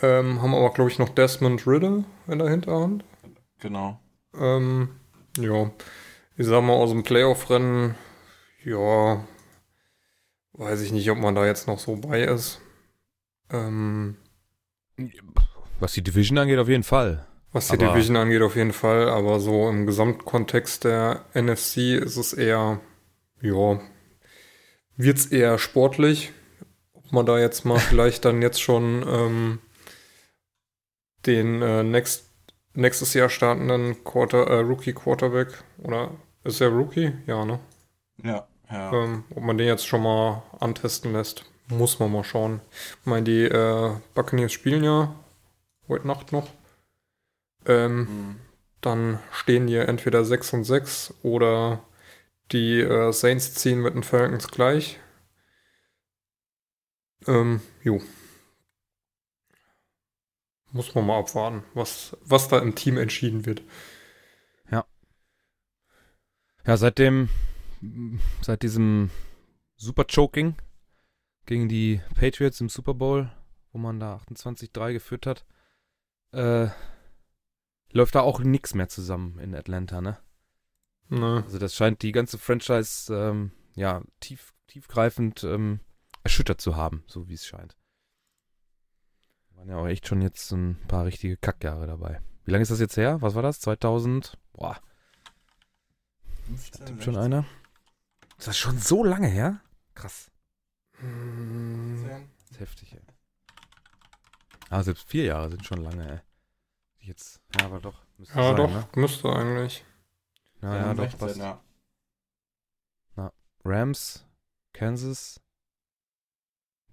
Ähm, 0.00 0.40
haben 0.40 0.54
aber, 0.54 0.70
glaube 0.70 0.90
ich, 0.90 0.98
noch 0.98 1.10
Desmond 1.10 1.66
Riddle 1.66 2.04
in 2.26 2.38
der 2.38 2.48
Hinterhand. 2.48 3.04
Genau. 3.60 4.00
Ähm, 4.34 4.88
ja, 5.36 5.70
ich 6.36 6.46
sag 6.46 6.62
mal, 6.62 6.72
aus 6.72 6.90
dem 6.90 7.02
Playoff-Rennen, 7.02 7.96
ja, 8.64 9.24
weiß 10.54 10.80
ich 10.82 10.92
nicht, 10.92 11.10
ob 11.10 11.18
man 11.18 11.34
da 11.34 11.46
jetzt 11.46 11.66
noch 11.66 11.78
so 11.78 11.96
bei 11.96 12.22
ist. 12.22 12.60
Ähm, 13.50 14.16
Was 15.80 15.92
die 15.92 16.02
Division 16.02 16.38
angeht, 16.38 16.58
auf 16.58 16.68
jeden 16.68 16.82
Fall. 16.82 17.26
was 17.52 17.68
die 17.68 17.74
Aber- 17.74 17.92
Division 17.92 18.16
angeht, 18.16 18.42
auf 18.42 18.56
jeden 18.56 18.72
Fall, 18.72 19.08
aber 19.08 19.40
so 19.40 19.68
im 19.68 19.86
Gesamtkontext 19.86 20.84
der 20.84 21.24
NFC 21.34 21.94
ist 21.96 22.16
es 22.16 22.32
eher, 22.32 22.80
ja, 23.40 23.80
wird's 24.96 25.26
eher 25.26 25.58
sportlich. 25.58 26.32
Ob 26.92 27.12
man 27.12 27.24
da 27.26 27.38
jetzt 27.38 27.64
mal 27.64 27.78
vielleicht 27.78 28.24
dann 28.26 28.42
jetzt 28.42 28.60
schon 28.60 29.04
ähm, 29.08 29.58
den 31.26 31.62
äh, 31.62 31.82
next, 31.82 32.28
nächstes 32.74 33.14
Jahr 33.14 33.28
startenden 33.30 34.04
Quarter, 34.04 34.46
äh, 34.46 34.58
Rookie 34.60 34.92
Quarterback 34.92 35.62
oder 35.78 36.10
ist 36.44 36.60
er 36.60 36.68
Rookie? 36.68 37.12
Ja, 37.26 37.44
ne? 37.44 37.60
Ja, 38.22 38.46
ja. 38.70 38.92
Ähm, 38.92 39.24
ob 39.34 39.42
man 39.42 39.58
den 39.58 39.66
jetzt 39.66 39.86
schon 39.86 40.02
mal 40.02 40.42
antesten 40.60 41.12
lässt, 41.12 41.44
muss 41.68 41.98
man 41.98 42.12
mal 42.12 42.24
schauen. 42.24 42.60
Ich 43.00 43.06
meine, 43.06 43.24
die 43.24 43.44
äh, 43.44 43.92
Buccaneers 44.14 44.52
spielen 44.52 44.84
ja 44.84 45.14
heute 45.88 46.06
Nacht 46.06 46.32
noch. 46.32 46.48
Ähm, 47.66 48.08
Hm. 48.08 48.36
dann 48.80 49.18
stehen 49.32 49.66
die 49.66 49.76
entweder 49.76 50.24
6 50.24 50.52
und 50.54 50.64
6 50.64 51.14
oder 51.22 51.80
die 52.52 52.80
äh, 52.80 53.12
Saints 53.12 53.54
ziehen 53.54 53.80
mit 53.82 53.94
den 53.94 54.02
Falcons 54.04 54.48
gleich. 54.48 54.98
Ähm, 57.26 57.60
jo. 57.82 58.00
Muss 60.72 60.94
man 60.94 61.06
mal 61.06 61.18
abwarten, 61.18 61.62
was, 61.74 62.16
was 62.22 62.48
da 62.48 62.58
im 62.58 62.74
Team 62.74 62.96
entschieden 62.96 63.44
wird. 63.44 63.62
Ja, 66.66 66.76
seit 66.76 66.98
dem, 66.98 67.28
seit 68.42 68.62
diesem 68.62 69.10
Super 69.76 70.04
Choking 70.04 70.56
gegen 71.46 71.68
die 71.68 72.00
Patriots 72.14 72.60
im 72.60 72.68
Super 72.68 72.94
Bowl, 72.94 73.30
wo 73.72 73.78
man 73.78 74.00
da 74.00 74.16
28-3 74.16 74.92
geführt 74.92 75.26
hat, 75.26 75.44
äh, 76.32 76.68
läuft 77.90 78.14
da 78.14 78.20
auch 78.20 78.40
nichts 78.40 78.74
mehr 78.74 78.88
zusammen 78.88 79.38
in 79.38 79.54
Atlanta, 79.54 80.00
ne? 80.00 80.18
Ne. 81.08 81.42
Also 81.44 81.58
das 81.58 81.74
scheint 81.74 82.02
die 82.02 82.12
ganze 82.12 82.36
Franchise, 82.38 83.14
ähm, 83.14 83.52
ja, 83.76 84.02
tief, 84.20 84.52
tiefgreifend 84.66 85.42
ähm, 85.44 85.80
erschüttert 86.22 86.60
zu 86.60 86.76
haben, 86.76 87.02
so 87.06 87.28
wie 87.28 87.34
es 87.34 87.46
scheint. 87.46 87.76
Waren 89.54 89.70
ja 89.70 89.76
auch 89.76 89.86
echt 89.86 90.06
schon 90.06 90.20
jetzt 90.20 90.52
ein 90.52 90.78
paar 90.86 91.06
richtige 91.06 91.36
Kackjahre 91.38 91.86
dabei. 91.86 92.20
Wie 92.44 92.50
lange 92.50 92.62
ist 92.62 92.70
das 92.70 92.80
jetzt 92.80 92.96
her? 92.96 93.22
Was 93.22 93.34
war 93.34 93.42
das? 93.42 93.60
2000? 93.60 94.38
Boah, 94.52 94.78
15, 96.48 96.86
tippt 96.86 97.04
schon 97.04 97.14
16, 97.14 97.32
einer. 97.32 97.44
Ist 98.38 98.46
das 98.48 98.56
schon 98.56 98.78
so 98.78 99.04
lange 99.04 99.26
her? 99.28 99.60
Krass. 99.94 100.30
Hm, 100.98 101.98
17? 101.98 102.30
Das 102.38 102.50
ist 102.50 102.60
heftig, 102.60 102.92
ey. 102.94 103.02
Ah, 104.70 104.82
selbst 104.82 105.08
vier 105.08 105.24
Jahre 105.24 105.50
sind 105.50 105.64
schon 105.64 105.78
lange, 105.82 106.08
ey. 106.10 106.20
Jetzt, 107.06 107.40
ja, 107.58 107.66
aber 107.66 107.80
doch. 107.80 108.04
müsste 108.18 108.34
Ja, 108.38 108.42
sein, 108.48 108.56
doch, 108.56 108.70
Ne? 108.70 108.88
müsste 108.96 109.28
eigentlich. 109.32 109.84
Ja, 110.60 110.76
ja, 110.76 110.94
doch, 110.94 111.02
16, 111.04 111.18
passt. 111.18 111.36
ja. 111.38 111.62
Rams, 113.64 114.24
Kansas, 114.72 115.40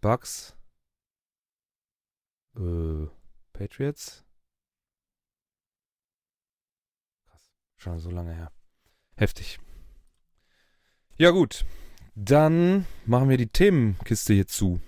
Bucks, 0.02 0.56
äh, 2.58 3.08
Patriots. 3.54 4.26
Krass, 7.28 7.52
schon 7.78 8.00
so 8.00 8.10
lange 8.10 8.34
her. 8.34 8.52
Heftig. 9.16 9.60
Ja 11.18 11.32
gut, 11.32 11.66
dann 12.16 12.86
machen 13.05 13.30
wir 13.30 13.38
die 13.38 13.47
Themenkiste 13.47 14.34
hier 14.34 14.47
zu. 14.47 14.82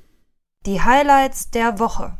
Die 0.65 0.81
Highlights 0.81 1.51
der 1.51 1.79
Woche. 1.79 2.17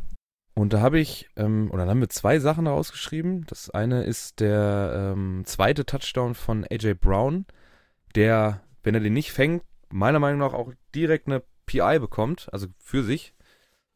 Und 0.53 0.71
da 0.71 0.79
habe 0.79 0.97
ich, 0.97 1.27
ähm, 1.35 1.69
oder 1.71 1.79
dann 1.79 1.89
haben 1.89 1.99
wir 1.99 2.07
zwei 2.09 2.39
Sachen 2.39 2.67
rausgeschrieben. 2.67 3.45
Das 3.47 3.69
eine 3.69 4.03
ist 4.03 4.39
der 4.39 5.13
ähm, 5.13 5.43
zweite 5.45 5.85
Touchdown 5.85 6.35
von 6.35 6.63
AJ 6.63 6.93
Brown, 6.93 7.45
der, 8.15 8.61
wenn 8.81 8.95
er 8.95 9.01
den 9.01 9.11
nicht 9.11 9.33
fängt, 9.33 9.63
meiner 9.91 10.19
Meinung 10.19 10.39
nach 10.39 10.53
auch 10.53 10.71
direkt 10.95 11.27
eine 11.27 11.43
PI 11.65 11.99
bekommt, 11.99 12.47
also 12.53 12.67
für 12.79 13.03
sich. 13.03 13.33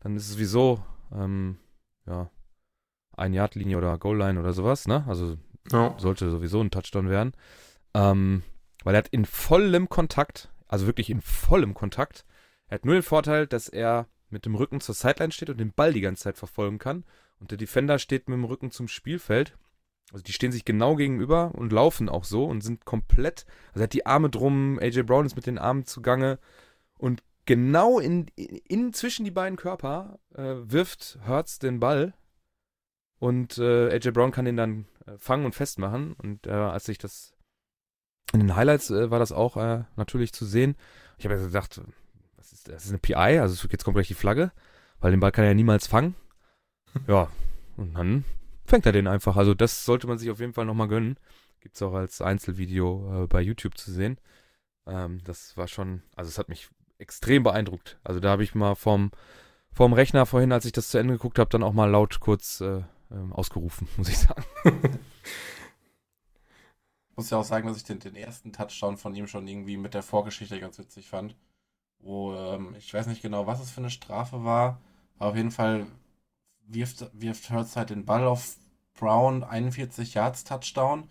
Dann 0.01 0.17
ist 0.17 0.23
es 0.27 0.33
sowieso, 0.33 0.83
ähm, 1.15 1.57
ja, 2.05 2.29
ein 3.15 3.33
Yard-Linie 3.33 3.77
oder 3.77 3.97
Goal-Line 3.97 4.39
oder 4.39 4.51
sowas, 4.51 4.87
ne? 4.87 5.05
Also 5.07 5.37
Ja. 5.71 5.95
sollte 5.97 6.29
sowieso 6.29 6.59
ein 6.59 6.69
Touchdown 6.71 7.09
werden. 7.09 7.31
Ähm, 7.93 8.43
weil 8.83 8.95
er 8.95 8.99
hat 8.99 9.09
in 9.09 9.25
vollem 9.25 9.89
Kontakt, 9.89 10.49
also 10.67 10.85
wirklich 10.85 11.09
in 11.09 11.21
vollem 11.21 11.73
Kontakt, 11.73 12.25
er 12.67 12.75
hat 12.75 12.85
nur 12.85 12.95
den 12.95 13.03
Vorteil, 13.03 13.47
dass 13.47 13.67
er 13.67 14.07
mit 14.29 14.45
dem 14.45 14.55
Rücken 14.55 14.79
zur 14.79 14.95
Sideline 14.95 15.31
steht 15.31 15.49
und 15.49 15.59
den 15.59 15.73
Ball 15.73 15.93
die 15.93 16.01
ganze 16.01 16.23
Zeit 16.23 16.37
verfolgen 16.37 16.79
kann. 16.79 17.03
Und 17.39 17.51
der 17.51 17.57
Defender 17.57 17.99
steht 17.99 18.29
mit 18.29 18.37
dem 18.37 18.45
Rücken 18.45 18.71
zum 18.71 18.87
Spielfeld. 18.87 19.57
Also 20.13 20.23
die 20.23 20.33
stehen 20.33 20.51
sich 20.51 20.63
genau 20.63 20.95
gegenüber 20.95 21.53
und 21.55 21.71
laufen 21.71 22.07
auch 22.07 22.23
so 22.23 22.45
und 22.45 22.61
sind 22.61 22.85
komplett, 22.85 23.45
also 23.69 23.81
er 23.81 23.83
hat 23.83 23.93
die 23.93 24.05
Arme 24.05 24.29
drum, 24.29 24.79
AJ 24.79 25.03
Brown 25.03 25.25
ist 25.25 25.35
mit 25.35 25.47
den 25.47 25.57
Armen 25.57 25.85
zugange 25.85 26.37
und 26.97 27.23
genau 27.45 27.99
in, 27.99 28.27
in, 28.35 28.57
in 28.67 28.93
zwischen 28.93 29.23
die 29.23 29.31
beiden 29.31 29.57
Körper 29.57 30.19
äh, 30.35 30.55
wirft 30.63 31.17
Hurts 31.25 31.59
den 31.59 31.79
Ball 31.79 32.13
und 33.21 33.59
äh, 33.59 33.93
AJ 33.93 34.11
Brown 34.11 34.31
kann 34.31 34.45
den 34.45 34.57
dann 34.57 34.85
äh, 35.05 35.15
fangen 35.19 35.45
und 35.45 35.53
festmachen. 35.53 36.13
Und 36.13 36.47
äh, 36.47 36.51
als 36.51 36.87
ich 36.87 36.97
das 36.97 37.30
in 38.33 38.39
den 38.39 38.55
Highlights 38.55 38.89
äh, 38.89 39.11
war 39.11 39.19
das 39.19 39.31
auch 39.31 39.57
äh, 39.57 39.83
natürlich 39.95 40.33
zu 40.33 40.45
sehen. 40.45 40.75
Ich 41.17 41.25
habe 41.25 41.35
ja 41.35 41.45
gedacht, 41.45 41.81
was 42.37 42.53
ist, 42.53 42.67
das 42.67 42.85
ist 42.85 42.89
eine 42.89 42.99
PI, 42.99 43.39
also 43.39 43.67
jetzt 43.69 43.83
kommt 43.83 43.95
gleich 43.95 44.07
die 44.07 44.13
Flagge, 44.13 44.51
weil 44.99 45.11
den 45.11 45.19
Ball 45.19 45.31
kann 45.31 45.43
er 45.43 45.51
ja 45.51 45.55
niemals 45.55 45.87
fangen. 45.87 46.15
Ja, 47.07 47.29
und 47.77 47.93
dann 47.93 48.25
fängt 48.65 48.85
er 48.85 48.91
den 48.91 49.07
einfach. 49.07 49.37
Also 49.37 49.53
das 49.53 49.85
sollte 49.85 50.07
man 50.07 50.17
sich 50.17 50.29
auf 50.29 50.39
jeden 50.39 50.53
Fall 50.53 50.65
nochmal 50.65 50.87
gönnen. 50.87 51.17
Gibt's 51.61 51.81
auch 51.81 51.93
als 51.93 52.21
Einzelvideo 52.21 53.23
äh, 53.23 53.27
bei 53.27 53.41
YouTube 53.41 53.77
zu 53.77 53.91
sehen. 53.91 54.17
Ähm, 54.87 55.21
das 55.23 55.55
war 55.57 55.67
schon, 55.67 56.01
also 56.15 56.29
es 56.29 56.37
hat 56.37 56.49
mich 56.49 56.69
extrem 56.97 57.43
beeindruckt. 57.43 57.99
Also 58.03 58.19
da 58.19 58.29
habe 58.29 58.43
ich 58.43 58.55
mal 58.55 58.75
vom, 58.75 59.11
vom 59.71 59.93
Rechner 59.93 60.25
vorhin, 60.25 60.51
als 60.51 60.65
ich 60.65 60.71
das 60.71 60.89
zu 60.89 60.97
Ende 60.97 61.13
geguckt 61.13 61.39
habe, 61.39 61.49
dann 61.49 61.63
auch 61.63 61.73
mal 61.73 61.89
laut 61.89 62.19
kurz 62.19 62.61
äh, 62.61 62.81
ähm, 63.11 63.33
ausgerufen, 63.33 63.87
muss 63.97 64.09
ich 64.09 64.17
sagen. 64.17 64.43
Ich 67.11 67.17
muss 67.17 67.29
ja 67.29 67.37
auch 67.37 67.43
sagen, 67.43 67.67
dass 67.67 67.77
ich 67.77 67.83
den, 67.83 67.99
den 67.99 68.15
ersten 68.15 68.51
Touchdown 68.53 68.97
von 68.97 69.13
ihm 69.15 69.27
schon 69.27 69.47
irgendwie 69.47 69.77
mit 69.77 69.93
der 69.93 70.01
Vorgeschichte 70.03 70.59
ganz 70.59 70.79
witzig 70.79 71.07
fand. 71.09 71.35
Wo, 71.99 72.33
ähm, 72.33 72.73
ich 72.77 72.93
weiß 72.93 73.07
nicht 73.07 73.21
genau, 73.21 73.45
was 73.47 73.61
es 73.61 73.69
für 73.69 73.81
eine 73.81 73.89
Strafe 73.89 74.43
war, 74.43 74.79
aber 75.19 75.31
auf 75.31 75.35
jeden 75.35 75.51
Fall 75.51 75.85
wirft, 76.67 77.05
wirft 77.13 77.49
Hurts 77.51 77.75
halt 77.75 77.89
den 77.91 78.05
Ball 78.05 78.25
auf 78.25 78.55
Brown, 78.97 79.43
41 79.43 80.13
Yards 80.13 80.43
Touchdown. 80.45 81.09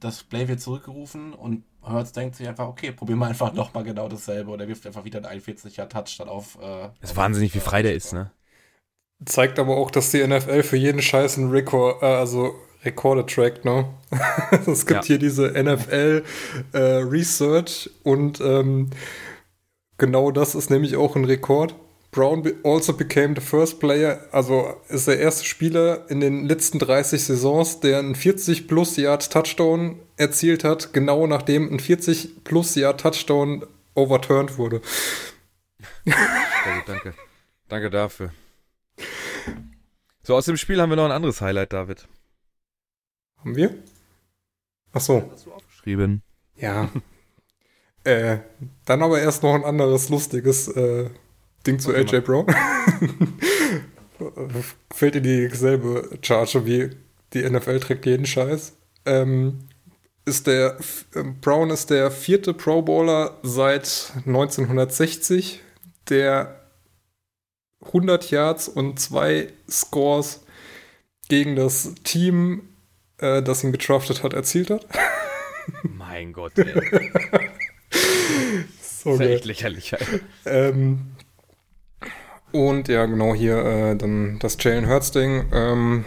Das 0.00 0.24
Play 0.24 0.48
wird 0.48 0.60
zurückgerufen 0.60 1.32
und 1.32 1.64
Hurts 1.82 2.12
denkt 2.12 2.34
sich 2.36 2.48
einfach, 2.48 2.66
okay, 2.66 2.90
probieren 2.90 3.18
wir 3.20 3.26
einfach 3.28 3.52
nochmal 3.52 3.84
genau 3.84 4.08
dasselbe 4.08 4.50
und 4.50 4.58
er 4.60 4.66
wirft 4.68 4.86
einfach 4.86 5.04
wieder 5.04 5.18
einen 5.18 5.26
41 5.26 5.76
Yard 5.76 5.92
Touchdown 5.92 6.28
auf. 6.28 6.56
Äh, 6.56 6.60
Das 6.60 6.92
ist 7.02 7.10
auf- 7.10 7.16
wahnsinnig, 7.18 7.54
wie 7.54 7.60
frei 7.60 7.82
der 7.82 7.94
ist, 7.94 8.12
ne? 8.12 8.32
Zeigt 9.24 9.60
aber 9.60 9.76
auch, 9.76 9.90
dass 9.92 10.10
die 10.10 10.26
NFL 10.26 10.64
für 10.64 10.76
jeden 10.76 11.00
Scheiß 11.02 11.38
einen 11.38 11.50
Rekord, 11.50 12.02
äh, 12.02 12.06
also 12.06 12.54
Rekorde 12.84 13.24
trackt, 13.26 13.64
ne? 13.64 13.86
es 14.66 14.86
gibt 14.86 15.02
Ja. 15.02 15.06
hier 15.06 15.18
diese 15.18 15.48
NFL 15.50 16.24
äh, 16.72 16.78
Research 16.78 17.90
und 18.02 18.40
ähm, 18.40 18.90
genau 19.98 20.30
das 20.30 20.54
ist 20.54 20.70
nämlich 20.70 20.96
auch 20.96 21.16
ein 21.16 21.24
Rekord. 21.24 21.74
Brown 22.10 22.42
also 22.62 22.92
became 22.92 23.34
the 23.34 23.40
first 23.40 23.80
player, 23.80 24.20
also 24.32 24.74
ist 24.90 25.08
der 25.08 25.18
erste 25.18 25.46
Spieler 25.46 26.10
in 26.10 26.20
den 26.20 26.44
letzten 26.46 26.78
30 26.78 27.24
Saisons, 27.24 27.80
der 27.80 28.00
einen 28.00 28.14
40 28.14 28.68
plus 28.68 28.98
Yard 28.98 29.32
Touchdown 29.32 29.98
erzielt 30.18 30.62
hat, 30.62 30.92
genau 30.92 31.26
nachdem 31.26 31.72
ein 31.72 31.80
40 31.80 32.44
plus 32.44 32.74
Yard 32.74 33.00
Touchdown 33.00 33.64
overturned 33.94 34.58
wurde. 34.58 34.82
Also, 36.04 36.82
danke. 36.86 37.14
Danke 37.68 37.88
dafür. 37.88 38.32
So, 40.22 40.36
aus 40.36 40.44
dem 40.44 40.58
Spiel 40.58 40.80
haben 40.82 40.90
wir 40.90 40.96
noch 40.96 41.06
ein 41.06 41.12
anderes 41.12 41.40
Highlight, 41.40 41.72
David. 41.72 42.06
Haben 43.42 43.56
wir? 43.56 43.74
Ach 44.92 45.00
so. 45.00 45.28
Hast 45.32 45.46
du 45.46 45.52
aufgeschrieben? 45.52 46.22
Ja. 46.56 46.88
äh, 48.04 48.38
dann 48.84 49.02
aber 49.02 49.20
erst 49.20 49.42
noch 49.42 49.54
ein 49.54 49.64
anderes 49.64 50.08
lustiges 50.10 50.68
äh, 50.68 51.10
Ding 51.66 51.80
zu 51.80 51.92
AJ 51.92 52.20
Brown. 52.20 52.46
Fällt 54.92 55.16
in 55.16 55.22
dieselbe 55.24 56.18
Charge 56.22 56.64
wie 56.66 56.90
die 57.32 57.42
NFL 57.42 57.80
trägt 57.80 58.06
jeden 58.06 58.26
Scheiß. 58.26 58.76
Ähm, 59.06 59.68
ist 60.24 60.46
der 60.46 60.78
ähm, 61.16 61.40
Brown 61.40 61.70
ist 61.70 61.90
der 61.90 62.12
vierte 62.12 62.54
Pro 62.54 62.82
Bowler 62.82 63.38
seit 63.42 64.12
1960, 64.24 65.60
der 66.08 66.60
100 67.86 68.30
Yards 68.30 68.68
und 68.68 69.00
zwei 69.00 69.52
Scores 69.68 70.44
gegen 71.28 71.56
das 71.56 71.94
Team, 72.04 72.68
äh, 73.22 73.42
das 73.42 73.64
ihn 73.64 73.72
getraftet 73.72 74.22
hat, 74.22 74.34
erzielt 74.34 74.70
hat. 74.70 74.86
Mein 75.82 76.32
Gott, 76.32 76.58
ey. 76.58 76.74
so 78.80 79.16
das 79.16 79.20
ist 79.20 79.32
echt 79.32 79.44
lächerlich. 79.44 79.94
Ähm, 80.44 81.12
und 82.52 82.88
ja, 82.88 83.06
genau 83.06 83.34
hier 83.34 83.64
äh, 83.64 83.96
dann 83.96 84.38
das 84.40 84.56
Jalen 84.60 84.88
Hurts 84.88 85.10
Ding. 85.12 85.46
Ähm, 85.52 86.04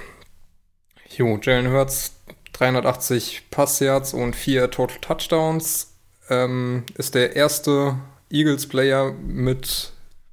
jo, 1.10 1.40
Jalen 1.42 1.72
Hurts 1.72 2.16
380 2.54 3.50
Passyards 3.50 4.14
und 4.14 4.36
vier 4.36 4.70
Total 4.70 4.98
Touchdowns. 5.00 5.94
Ähm, 6.30 6.84
ist 6.98 7.16
der 7.16 7.36
erste 7.36 7.98
Eagles-Player 8.30 9.12
mit 9.12 9.92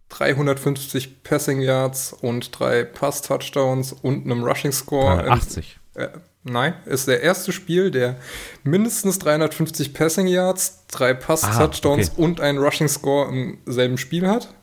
350 0.08 1.22
Passing 1.22 1.60
Yards 1.60 2.12
und 2.12 2.58
drei 2.58 2.84
Pass-Touchdowns 2.84 3.92
und 3.92 4.24
einem 4.24 4.44
Rushing-Score. 4.44 5.30
80. 5.30 5.78
Äh, 5.94 6.08
nein, 6.44 6.74
ist 6.86 7.08
der 7.08 7.22
erste 7.22 7.52
Spiel, 7.52 7.90
der 7.90 8.16
mindestens 8.64 9.18
350 9.18 9.94
Passing 9.94 10.26
Yards, 10.26 10.86
drei 10.88 11.14
Pass-Touchdowns 11.14 12.12
okay. 12.12 12.22
und 12.22 12.40
einen 12.40 12.58
Rushing-Score 12.58 13.28
im 13.30 13.58
selben 13.66 13.98
Spiel 13.98 14.28
hat. 14.28 14.54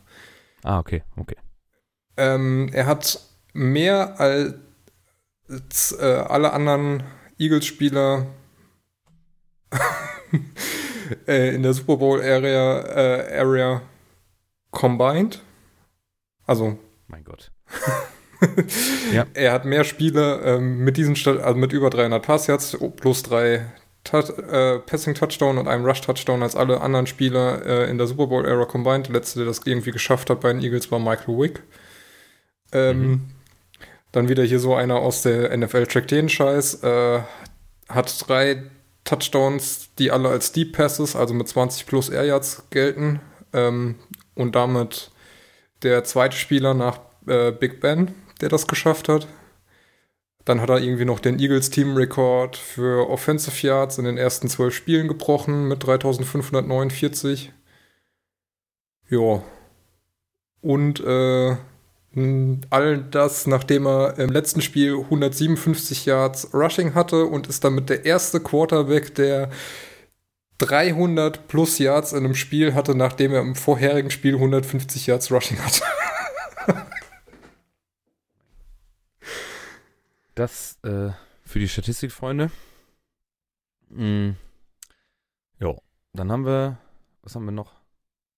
Ah, 0.64 0.80
okay, 0.80 1.04
okay. 1.16 1.38
Ähm, 2.18 2.70
er 2.74 2.86
hat 2.86 3.22
mehr 3.54 4.20
als 4.20 5.92
äh, 6.00 6.06
alle 6.06 6.54
anderen 6.54 7.04
Eagles-Spieler 7.38 8.28
äh, 11.28 11.56
in 11.56 11.64
der 11.64 11.74
Super 11.74 11.98
Bowl 11.98 12.22
Area, 12.22 12.80
äh, 12.82 13.40
Area 13.40 13.82
combined. 14.72 15.42
Also. 16.46 16.78
Mein 17.08 17.24
Gott. 17.24 17.52
ja. 19.14 19.26
Er 19.34 19.52
hat 19.52 19.66
mehr 19.66 19.84
Spiele 19.84 20.42
ähm, 20.44 20.80
mit 20.80 20.98
diesen 20.98 21.16
also 21.40 21.56
mit 21.56 21.74
über 21.74 21.90
300 21.90 22.26
Pass 22.26 22.48
Yards 22.48 22.78
plus 22.98 23.24
drei 23.24 23.66
äh, 24.12 24.80
Passing 24.80 25.14
Touchdown 25.14 25.58
und 25.58 25.68
einem 25.68 25.86
Rush 25.86 26.02
Touchdown 26.02 26.42
als 26.42 26.56
alle 26.56 26.82
anderen 26.82 27.06
Spieler 27.06 27.66
äh, 27.66 27.90
in 27.90 27.98
der 27.98 28.08
Super 28.08 28.28
Bowl 28.28 28.46
Era 28.46 28.66
combined. 28.66 29.08
Der 29.08 29.14
letzte, 29.14 29.40
der 29.40 29.48
das 29.48 29.62
irgendwie 29.66 29.92
geschafft 29.92 30.30
hat 30.30 30.42
bei 30.42 30.52
den 30.52 30.62
Eagles, 30.62 30.92
war 30.92 31.00
Michael 31.00 31.38
Wick. 31.38 31.64
Ähm, 32.72 33.00
mhm. 33.00 33.22
Dann 34.12 34.30
wieder 34.30 34.44
hier 34.44 34.60
so 34.60 34.74
einer 34.74 34.96
aus 34.96 35.22
der 35.22 35.56
NFL 35.56 35.86
trackt 35.86 36.12
den 36.12 36.30
Scheiß. 36.30 36.84
Äh, 36.84 37.20
hat 37.88 38.28
drei 38.28 38.64
Touchdowns, 39.04 39.90
die 39.98 40.12
alle 40.12 40.30
als 40.30 40.52
Deep 40.52 40.74
Passes, 40.74 41.16
also 41.16 41.34
mit 41.34 41.48
20 41.48 41.86
plus 41.86 42.10
Air 42.10 42.26
Yards 42.26 42.64
gelten. 42.70 43.20
Ähm, 43.54 43.96
und 44.36 44.56
damit 44.56 45.12
der 45.84 46.04
zweite 46.04 46.36
Spieler 46.36 46.74
nach 46.74 47.00
äh, 47.28 47.52
Big 47.52 47.80
Ben, 47.82 48.14
der 48.42 48.50
das 48.50 48.68
geschafft 48.68 49.10
hat. 49.10 49.28
Dann 50.46 50.62
hat 50.62 50.70
er 50.70 50.80
irgendwie 50.80 51.06
noch 51.06 51.20
den 51.20 51.40
Eagles 51.40 51.70
Team 51.70 51.96
Rekord 51.96 52.58
für 52.58 53.10
Offensive 53.10 53.68
Yards 53.68 53.98
in 53.98 54.06
den 54.06 54.18
ersten 54.18 54.48
zwölf 54.48 54.74
Spielen 54.74 55.08
gebrochen 55.08 55.68
mit 55.68 55.86
3549. 55.86 57.52
Ja. 59.10 59.44
Und 60.62 61.00
äh, 61.02 61.56
all 62.70 62.98
das, 63.12 63.48
nachdem 63.48 63.86
er 63.86 64.18
im 64.18 64.30
letzten 64.30 64.62
Spiel 64.62 64.98
157 64.98 66.06
Yards 66.06 66.54
Rushing 66.54 66.96
hatte 66.96 67.26
und 67.26 67.48
ist 67.48 67.64
damit 67.64 67.90
der 67.90 68.06
erste 68.06 68.40
Quarterback, 68.40 69.14
der 69.16 69.50
300 70.58 71.48
plus 71.48 71.78
Yards 71.80 72.14
in 72.14 72.26
einem 72.26 72.36
Spiel 72.36 72.74
hatte, 72.74 72.96
nachdem 72.96 73.34
er 73.34 73.42
im 73.42 73.56
vorherigen 73.56 74.12
Spiel 74.12 74.36
150 74.36 75.08
Yards 75.08 75.32
Rushing 75.32 75.60
hatte. 75.60 75.84
das 80.40 80.80
äh, 80.84 81.12
für 81.44 81.60
die 81.60 81.68
Statistikfreunde. 81.68 82.52
Mm. 83.90 84.32
Ja, 85.60 85.76
dann 86.14 86.32
haben 86.32 86.46
wir, 86.46 86.78
was 87.22 87.36
haben 87.36 87.46
wir 87.46 87.52
noch? 87.52 87.74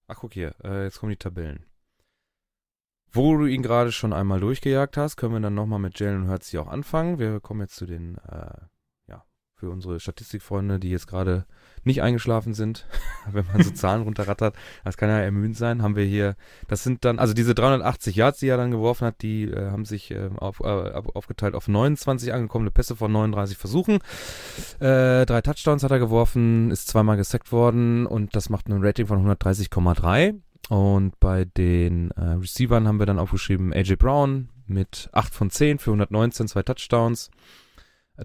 Ach, 0.07 0.17
guck 0.19 0.33
hier, 0.33 0.55
äh, 0.63 0.83
jetzt 0.83 0.99
kommen 0.99 1.11
die 1.11 1.17
Tabellen. 1.17 1.65
Wo 3.11 3.37
du 3.37 3.45
ihn 3.45 3.61
gerade 3.61 3.91
schon 3.91 4.13
einmal 4.13 4.39
durchgejagt 4.39 4.97
hast, 4.97 5.17
können 5.17 5.33
wir 5.33 5.39
dann 5.41 5.53
nochmal 5.53 5.79
mit 5.79 5.99
Jalen 5.99 6.29
Hurts 6.29 6.49
hier 6.49 6.61
auch 6.61 6.67
anfangen. 6.67 7.19
Wir 7.19 7.39
kommen 7.39 7.61
jetzt 7.61 7.75
zu 7.75 7.85
den, 7.85 8.17
äh, 8.17 8.57
ja, 9.07 9.25
für 9.53 9.69
unsere 9.69 9.99
Statistikfreunde, 9.99 10.79
die 10.79 10.89
jetzt 10.89 11.07
gerade 11.07 11.45
nicht 11.83 12.01
eingeschlafen 12.01 12.53
sind, 12.53 12.85
wenn 13.31 13.45
man 13.51 13.63
so 13.63 13.71
Zahlen 13.71 14.03
runterrattert, 14.03 14.55
das 14.83 14.97
kann 14.97 15.09
ja 15.09 15.19
ermüdend 15.19 15.57
sein, 15.57 15.81
haben 15.81 15.95
wir 15.95 16.05
hier, 16.05 16.35
das 16.67 16.83
sind 16.83 17.05
dann, 17.05 17.19
also 17.19 17.33
diese 17.33 17.55
380 17.55 18.15
Yards, 18.15 18.39
die 18.39 18.47
er 18.47 18.57
dann 18.57 18.71
geworfen 18.71 19.05
hat, 19.05 19.21
die 19.21 19.43
äh, 19.43 19.71
haben 19.71 19.85
sich 19.85 20.11
äh, 20.11 20.29
auf, 20.37 20.59
äh, 20.59 20.63
aufgeteilt 20.63 21.55
auf 21.55 21.67
29 21.67 22.33
angekommene 22.33 22.71
Pässe 22.71 22.95
von 22.95 23.11
39 23.11 23.57
Versuchen. 23.57 23.99
Äh, 24.79 25.25
drei 25.25 25.41
Touchdowns 25.41 25.83
hat 25.83 25.91
er 25.91 25.99
geworfen, 25.99 26.71
ist 26.71 26.87
zweimal 26.87 27.17
gesackt 27.17 27.51
worden 27.51 28.05
und 28.05 28.35
das 28.35 28.49
macht 28.49 28.67
ein 28.67 28.83
Rating 28.83 29.07
von 29.07 29.25
130,3. 29.25 30.35
Und 30.69 31.19
bei 31.19 31.45
den 31.45 32.11
äh, 32.11 32.21
Receivern 32.21 32.87
haben 32.87 32.99
wir 32.99 33.05
dann 33.05 33.19
aufgeschrieben 33.19 33.73
AJ 33.73 33.95
Brown 33.95 34.49
mit 34.67 35.09
8 35.11 35.33
von 35.33 35.49
10 35.49 35.79
für 35.79 35.91
119, 35.91 36.47
zwei 36.47 36.63
Touchdowns. 36.63 37.29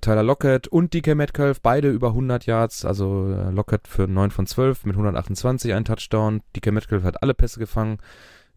Tyler 0.00 0.22
Lockett 0.22 0.68
und 0.68 0.92
DK 0.92 1.14
Metcalf, 1.14 1.60
beide 1.60 1.90
über 1.90 2.08
100 2.08 2.46
Yards, 2.46 2.84
also 2.84 3.32
äh, 3.32 3.50
Lockett 3.50 3.88
für 3.88 4.08
9 4.08 4.30
von 4.30 4.46
12 4.46 4.84
mit 4.84 4.94
128 4.94 5.72
ein 5.72 5.84
Touchdown. 5.84 6.42
DK 6.54 6.72
Metcalf 6.72 7.04
hat 7.04 7.22
alle 7.22 7.34
Pässe 7.34 7.58
gefangen, 7.60 7.98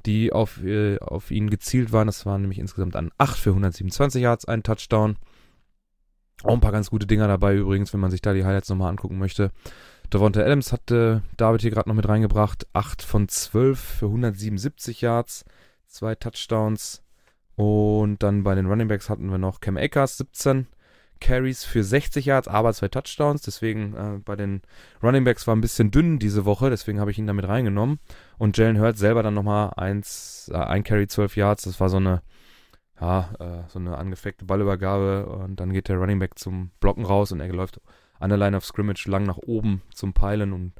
die 0.05 0.33
auf, 0.33 0.63
äh, 0.63 0.97
auf 0.99 1.31
ihn 1.31 1.49
gezielt 1.49 1.91
waren. 1.91 2.07
Das 2.07 2.25
waren 2.25 2.41
nämlich 2.41 2.59
insgesamt 2.59 2.95
an 2.95 3.11
8 3.17 3.37
für 3.37 3.51
127 3.51 4.23
Yards 4.23 4.45
ein 4.45 4.63
Touchdown. 4.63 5.17
Auch 6.43 6.53
ein 6.53 6.61
paar 6.61 6.71
ganz 6.71 6.89
gute 6.89 7.05
Dinger 7.05 7.27
dabei 7.27 7.55
übrigens, 7.55 7.93
wenn 7.93 7.99
man 7.99 8.11
sich 8.11 8.21
da 8.21 8.33
die 8.33 8.45
Highlights 8.45 8.69
nochmal 8.69 8.89
angucken 8.89 9.19
möchte. 9.19 9.51
Devonta 10.11 10.41
Adams 10.41 10.71
hatte 10.71 11.21
David 11.37 11.61
hier 11.61 11.71
gerade 11.71 11.89
noch 11.89 11.95
mit 11.95 12.07
reingebracht. 12.07 12.65
8 12.73 13.03
von 13.03 13.27
12 13.27 13.79
für 13.79 14.05
177 14.07 15.01
Yards, 15.01 15.45
zwei 15.85 16.15
Touchdowns. 16.15 17.03
Und 17.55 18.23
dann 18.23 18.43
bei 18.43 18.55
den 18.55 18.65
Running 18.65 18.87
Backs 18.87 19.09
hatten 19.09 19.29
wir 19.29 19.37
noch 19.37 19.59
Cam 19.59 19.77
Akers, 19.77 20.17
17 20.17 20.67
Carries 21.19 21.63
für 21.63 21.83
60 21.83 22.25
Yards, 22.25 22.47
aber 22.47 22.73
zwei 22.73 22.87
Touchdowns. 22.87 23.41
Deswegen 23.41 23.93
äh, 23.95 24.19
bei 24.23 24.35
den 24.35 24.61
Running 25.03 25.23
Backs 25.23 25.47
war 25.47 25.55
ein 25.55 25.61
bisschen 25.61 25.91
dünn 25.91 26.19
diese 26.19 26.45
Woche, 26.45 26.69
deswegen 26.69 26.99
habe 26.99 27.11
ich 27.11 27.17
ihn 27.17 27.27
damit 27.27 27.47
reingenommen. 27.47 27.99
Und 28.37 28.57
Jalen 28.57 28.79
Hurts 28.79 28.99
selber 28.99 29.23
dann 29.23 29.33
nochmal 29.33 29.73
eins, 29.77 30.49
äh, 30.53 30.57
ein 30.57 30.83
Carry, 30.83 31.07
12 31.07 31.35
Yards. 31.35 31.63
Das 31.63 31.79
war 31.79 31.89
so 31.89 31.97
eine, 31.97 32.21
ja, 32.99 33.29
äh, 33.39 33.69
so 33.69 33.79
eine 33.79 33.97
angefeckte 33.97 34.45
Ballübergabe. 34.45 35.25
Und 35.27 35.59
dann 35.59 35.73
geht 35.73 35.89
der 35.89 35.97
Running 35.97 36.19
Back 36.19 36.39
zum 36.39 36.71
Blocken 36.79 37.05
raus 37.05 37.31
und 37.31 37.39
er 37.39 37.47
läuft 37.49 37.81
an 38.19 38.29
der 38.29 38.37
Line 38.37 38.55
of 38.57 38.65
Scrimmage 38.65 39.07
lang 39.07 39.23
nach 39.23 39.37
oben 39.37 39.81
zum 39.93 40.13
Peilen 40.13 40.53
und 40.53 40.73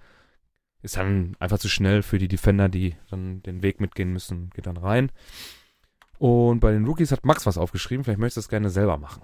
ist 0.81 0.97
dann 0.97 1.35
einfach 1.39 1.59
zu 1.59 1.69
schnell 1.69 2.03
für 2.03 2.19
die 2.19 2.27
Defender, 2.27 2.69
die 2.69 2.95
dann 3.09 3.43
den 3.43 3.61
Weg 3.61 3.81
mitgehen 3.81 4.13
müssen, 4.13 4.49
geht 4.51 4.65
dann 4.65 4.77
rein. 4.77 5.11
Und 6.17 6.59
bei 6.59 6.71
den 6.71 6.85
Rookies 6.85 7.11
hat 7.11 7.25
Max 7.25 7.45
was 7.45 7.57
aufgeschrieben. 7.57 8.03
Vielleicht 8.03 8.19
möchtest 8.19 8.37
du 8.37 8.41
das 8.41 8.49
gerne 8.49 8.69
selber 8.69 8.97
machen. 8.97 9.21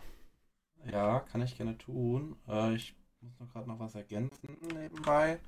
Ja, 0.92 1.20
kann 1.20 1.42
ich 1.42 1.58
gerne 1.58 1.78
tun. 1.78 2.36
Äh, 2.48 2.76
ich 2.76 2.96
muss 3.22 3.40
noch 3.40 3.52
gerade 3.52 3.68
noch 3.68 3.80
was 3.80 3.96
ergänzen 3.96 4.58
nebenbei. 4.74 5.40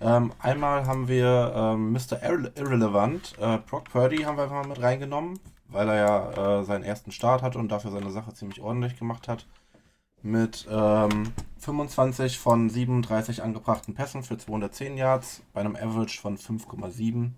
Ähm, 0.00 0.32
einmal 0.38 0.86
haben 0.86 1.08
wir 1.08 1.52
ähm, 1.54 1.92
Mr. 1.92 2.22
Irre 2.22 2.52
Irrelevant, 2.54 3.34
äh, 3.38 3.58
Brock 3.58 3.90
Purdy 3.90 4.18
haben 4.18 4.36
wir 4.36 4.44
einfach 4.44 4.62
mal 4.62 4.68
mit 4.68 4.82
reingenommen, 4.82 5.40
weil 5.68 5.88
er 5.88 5.96
ja 5.96 6.60
äh, 6.60 6.64
seinen 6.64 6.84
ersten 6.84 7.12
Start 7.12 7.40
hatte 7.42 7.58
und 7.58 7.70
dafür 7.70 7.90
seine 7.90 8.10
Sache 8.10 8.34
ziemlich 8.34 8.60
ordentlich 8.60 8.98
gemacht 8.98 9.26
hat. 9.26 9.46
Mit 10.22 10.66
ähm, 10.70 11.32
25 11.58 12.38
von 12.38 12.68
37 12.68 13.42
angebrachten 13.42 13.94
Pässen 13.94 14.22
für 14.22 14.36
210 14.36 14.96
Yards 14.98 15.42
bei 15.52 15.60
einem 15.60 15.76
Average 15.76 16.20
von 16.20 16.36
5,7 16.36 17.30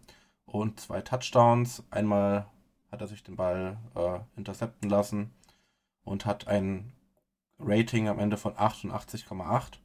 und 0.47 0.81
zwei 0.81 1.01
Touchdowns. 1.01 1.85
Einmal 1.91 2.47
hat 2.91 3.01
er 3.01 3.07
sich 3.07 3.23
den 3.23 3.37
Ball 3.37 3.77
äh, 3.95 4.19
intercepten 4.37 4.89
lassen 4.89 5.31
und 6.05 6.25
hat 6.25 6.49
ein 6.49 6.93
Rating 7.59 8.09
am 8.09 8.19
Ende 8.19 8.37
von 8.37 8.55
88,8. 8.55 9.79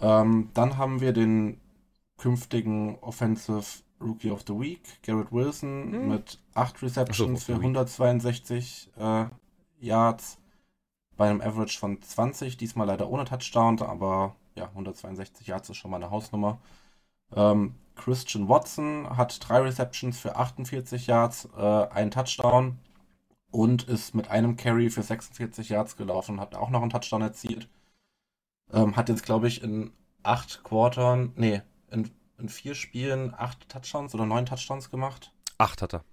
Ähm, 0.00 0.50
dann 0.54 0.78
haben 0.78 1.00
wir 1.00 1.12
den 1.12 1.60
künftigen 2.16 2.98
Offensive 3.00 3.82
Rookie 4.00 4.30
of 4.30 4.42
the 4.46 4.58
Week, 4.58 4.80
Garrett 5.02 5.32
Wilson, 5.32 5.92
hm. 5.92 6.08
mit 6.08 6.38
8 6.54 6.82
Receptions 6.82 7.46
so, 7.46 7.52
für 7.52 7.58
162 7.58 8.90
äh, 8.98 9.26
Yards 9.80 10.38
bei 11.16 11.28
einem 11.28 11.40
Average 11.40 11.78
von 11.78 12.00
20, 12.00 12.56
diesmal 12.56 12.86
leider 12.86 13.08
ohne 13.08 13.24
Touchdown, 13.24 13.80
aber 13.82 14.34
ja, 14.56 14.66
162 14.68 15.46
Yards 15.46 15.70
ist 15.70 15.76
schon 15.76 15.90
mal 15.90 15.98
eine 15.98 16.10
Hausnummer. 16.10 16.58
Ähm, 17.34 17.74
Christian 17.94 18.48
Watson 18.48 19.16
hat 19.16 19.38
drei 19.46 19.60
Receptions 19.60 20.18
für 20.18 20.36
48 20.36 21.06
Yards, 21.06 21.48
äh, 21.56 21.60
einen 21.60 22.10
Touchdown 22.10 22.78
und 23.52 23.84
ist 23.84 24.14
mit 24.14 24.30
einem 24.30 24.56
Carry 24.56 24.90
für 24.90 25.02
46 25.02 25.68
Yards 25.68 25.96
gelaufen, 25.96 26.40
hat 26.40 26.56
auch 26.56 26.70
noch 26.70 26.82
einen 26.82 26.90
Touchdown 26.90 27.22
erzielt. 27.22 27.68
Ähm, 28.72 28.96
hat 28.96 29.08
jetzt, 29.08 29.24
glaube 29.24 29.46
ich, 29.46 29.62
in 29.62 29.92
acht 30.22 30.64
Quartern, 30.64 31.32
nee, 31.36 31.62
in, 31.90 32.10
in 32.38 32.48
vier 32.48 32.74
Spielen 32.74 33.34
acht 33.34 33.68
Touchdowns 33.68 34.14
oder 34.14 34.26
neun 34.26 34.46
Touchdowns 34.46 34.90
gemacht. 34.90 35.32
Acht 35.58 35.82
hat 35.82 35.94
er. 35.94 36.04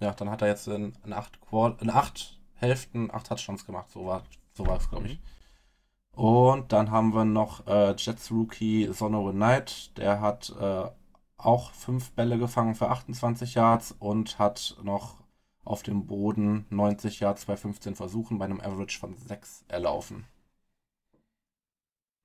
Ja, 0.00 0.12
dann 0.12 0.28
hat 0.28 0.42
er 0.42 0.48
jetzt 0.48 0.66
in, 0.68 0.96
in 1.04 1.12
acht 1.12 1.40
Quart 1.40 1.80
in 1.80 1.90
acht 1.90 2.38
Hälften 2.54 3.10
acht 3.10 3.28
Touchdowns 3.28 3.64
gemacht. 3.64 3.88
So 3.90 4.04
war 4.06 4.24
so 4.54 4.66
es, 4.66 4.90
glaube 4.90 5.06
ich. 5.06 5.18
Mhm. 5.18 6.22
Und 6.22 6.72
dann 6.72 6.90
haben 6.90 7.14
wir 7.14 7.24
noch 7.24 7.66
äh, 7.66 7.94
Jets 7.96 8.30
Rookie 8.30 8.90
Sonoran 8.92 9.36
Knight. 9.36 9.96
Der 9.98 10.20
hat 10.20 10.52
äh, 10.58 10.88
auch 11.36 11.72
fünf 11.72 12.12
Bälle 12.12 12.38
gefangen 12.38 12.74
für 12.74 12.88
28 12.88 13.54
Yards 13.54 13.94
und 13.98 14.38
hat 14.38 14.76
noch 14.82 15.18
auf 15.66 15.82
dem 15.82 16.06
Boden 16.06 16.64
90 16.70 17.20
Yards 17.20 17.44
bei 17.44 17.56
15 17.56 17.96
Versuchen 17.96 18.38
bei 18.38 18.44
einem 18.46 18.60
Average 18.60 18.98
von 18.98 19.16
6 19.16 19.64
erlaufen. 19.68 20.24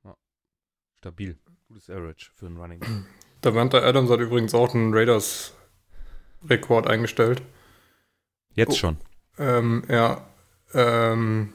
Ja. 0.04 0.16
Stabil. 1.00 1.38
Gutes 1.68 1.90
Average 1.90 2.32
für 2.36 2.46
einen 2.46 2.58
Running. 2.58 2.82
Davante 3.42 3.84
Adams 3.84 4.10
hat 4.10 4.20
übrigens 4.20 4.54
auch 4.54 4.76
einen 4.76 4.94
Raiders-Rekord 4.94 6.88
eingestellt. 6.88 7.42
Jetzt 8.54 8.74
oh. 8.74 8.76
schon. 8.76 8.98
Ähm, 9.38 9.84
ja. 9.90 10.28
Ähm, 10.74 11.54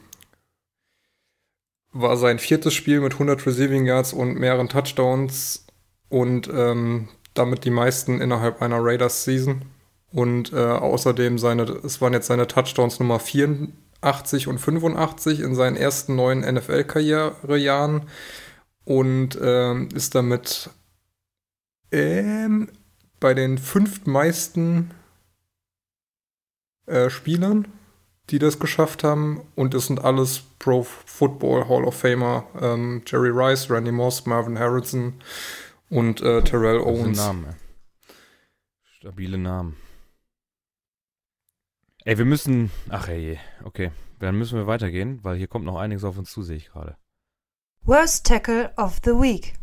war 1.93 2.16
sein 2.16 2.39
viertes 2.39 2.74
Spiel 2.74 3.01
mit 3.01 3.14
100 3.14 3.47
Receiving 3.47 3.87
Yards 3.87 4.12
und 4.12 4.34
mehreren 4.39 4.68
Touchdowns 4.68 5.66
und 6.09 6.49
ähm, 6.49 7.09
damit 7.34 7.64
die 7.64 7.70
meisten 7.70 8.20
innerhalb 8.20 8.61
einer 8.61 8.78
Raiders-Season. 8.80 9.62
Und 10.12 10.52
äh, 10.52 10.57
außerdem 10.57 11.38
seine, 11.38 11.62
es 11.62 12.00
waren 12.00 12.12
jetzt 12.12 12.28
seine 12.28 12.46
Touchdowns 12.46 13.00
Nummer 13.00 13.18
84 13.18 14.48
und 14.48 14.59
85 14.59 15.40
in 15.40 15.54
seinen 15.54 15.76
ersten 15.76 16.16
neun 16.16 16.40
NFL-Karrierejahren 16.40 18.02
und 18.84 19.38
ähm, 19.42 19.88
ist 19.94 20.14
damit 20.14 20.70
ähm, 21.90 22.68
bei 23.20 23.34
den 23.34 23.59
fünftmeisten 23.59 24.92
äh, 26.86 27.11
Spielern, 27.11 27.66
die 28.30 28.38
das 28.38 28.59
geschafft 28.59 29.04
haben. 29.04 29.42
Und 29.57 29.74
es 29.74 29.86
sind 29.86 30.04
alles 30.04 30.42
Pro 30.59 30.84
Football 30.84 31.68
Hall 31.68 31.84
of 31.84 31.96
Famer. 31.96 32.46
Ähm, 32.61 33.02
Jerry 33.07 33.30
Rice, 33.30 33.68
Randy 33.70 33.92
Moss, 33.92 34.24
Marvin 34.26 34.59
Harrison 34.59 35.14
und 35.90 36.20
äh, 36.22 36.42
Terrell 36.42 36.78
Owens. 36.78 37.18
Namen, 37.18 37.57
Stabile 38.98 39.38
Namen. 39.38 39.76
Ey, 42.07 42.18
wir 42.18 42.24
müssen. 42.24 42.70
Ach 42.88 43.09
ey, 43.09 43.36
okay. 43.64 43.90
Dann 44.20 44.38
müssen 44.38 44.57
wir 44.57 44.68
weitergehen, 44.68 45.18
weil 45.24 45.36
hier 45.36 45.48
kommt 45.48 45.64
noch 45.64 45.76
einiges 45.76 46.04
auf 46.04 46.16
uns 46.16 46.30
zu, 46.30 46.40
sehe 46.40 46.57
ich 46.57 46.68
gerade. 46.68 46.96
Worst 47.82 48.24
Tackle 48.24 48.72
of 48.76 49.00
the 49.04 49.11
Week. 49.11 49.54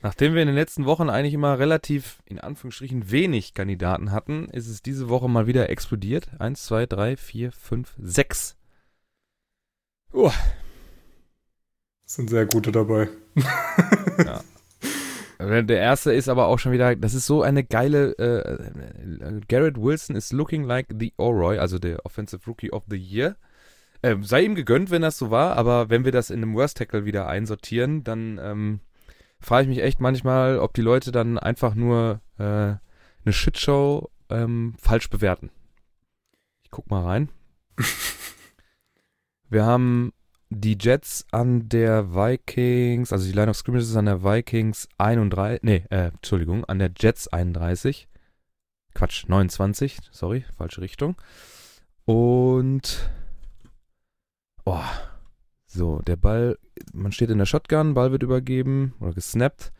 Nachdem 0.00 0.34
wir 0.34 0.42
in 0.42 0.46
den 0.46 0.54
letzten 0.54 0.84
Wochen 0.84 1.10
eigentlich 1.10 1.34
immer 1.34 1.58
relativ, 1.58 2.22
in 2.24 2.38
Anführungsstrichen, 2.38 3.10
wenig 3.10 3.52
Kandidaten 3.52 4.12
hatten, 4.12 4.48
ist 4.50 4.68
es 4.68 4.80
diese 4.80 5.08
Woche 5.08 5.28
mal 5.28 5.48
wieder 5.48 5.68
explodiert. 5.68 6.30
Eins, 6.38 6.64
zwei, 6.64 6.86
drei, 6.86 7.16
vier, 7.16 7.50
fünf, 7.50 7.94
sechs. 7.98 8.56
Oh. 10.12 10.30
Sind 12.04 12.30
sehr 12.30 12.46
gute 12.46 12.70
dabei. 12.70 13.08
ja. 14.24 14.44
Der 15.38 15.78
erste 15.78 16.12
ist 16.12 16.28
aber 16.28 16.46
auch 16.46 16.58
schon 16.58 16.72
wieder, 16.72 16.96
das 16.96 17.12
ist 17.12 17.26
so 17.26 17.42
eine 17.42 17.62
geile, 17.62 18.12
äh, 18.18 19.40
Garrett 19.48 19.76
Wilson 19.76 20.16
is 20.16 20.32
looking 20.32 20.64
like 20.64 20.86
the 20.98 21.12
Oroy, 21.18 21.58
also 21.58 21.78
der 21.78 22.06
Offensive 22.06 22.42
Rookie 22.46 22.72
of 22.72 22.84
the 22.88 22.96
Year. 22.96 23.36
Äh, 24.00 24.16
sei 24.22 24.44
ihm 24.44 24.54
gegönnt, 24.54 24.90
wenn 24.90 25.02
das 25.02 25.18
so 25.18 25.30
war, 25.30 25.56
aber 25.56 25.90
wenn 25.90 26.04
wir 26.04 26.12
das 26.12 26.30
in 26.30 26.42
einem 26.42 26.54
Worst 26.54 26.78
Tackle 26.78 27.04
wieder 27.04 27.28
einsortieren, 27.28 28.02
dann 28.02 28.38
ähm, 28.42 28.80
frage 29.40 29.64
ich 29.64 29.68
mich 29.68 29.82
echt 29.82 30.00
manchmal, 30.00 30.58
ob 30.58 30.72
die 30.74 30.82
Leute 30.82 31.12
dann 31.12 31.38
einfach 31.38 31.74
nur 31.74 32.20
äh, 32.38 32.42
eine 32.42 33.32
Shitshow 33.32 34.10
ähm, 34.30 34.74
falsch 34.78 35.10
bewerten. 35.10 35.50
Ich 36.62 36.70
guck 36.70 36.90
mal 36.90 37.04
rein. 37.04 37.28
wir 39.50 39.66
haben 39.66 40.12
die 40.50 40.76
Jets 40.80 41.26
an 41.32 41.68
der 41.68 42.14
Vikings, 42.14 43.12
also 43.12 43.26
die 43.26 43.32
Line 43.32 43.50
of 43.50 43.56
Scrimmage 43.56 43.82
ist 43.82 43.96
an 43.96 44.06
der 44.06 44.22
Vikings 44.22 44.88
31, 44.98 45.62
nee, 45.62 45.84
äh, 45.90 46.08
Entschuldigung, 46.08 46.64
an 46.64 46.78
der 46.78 46.90
Jets 46.96 47.28
31. 47.28 48.08
Quatsch, 48.94 49.28
29, 49.28 49.98
sorry, 50.10 50.44
falsche 50.56 50.80
Richtung. 50.80 51.16
Und, 52.04 53.10
oh, 54.64 54.80
so, 55.66 55.98
der 56.00 56.16
Ball, 56.16 56.56
man 56.92 57.12
steht 57.12 57.30
in 57.30 57.38
der 57.38 57.46
Shotgun, 57.46 57.94
Ball 57.94 58.12
wird 58.12 58.22
übergeben 58.22 58.94
oder 59.00 59.12
gesnappt. 59.12 59.72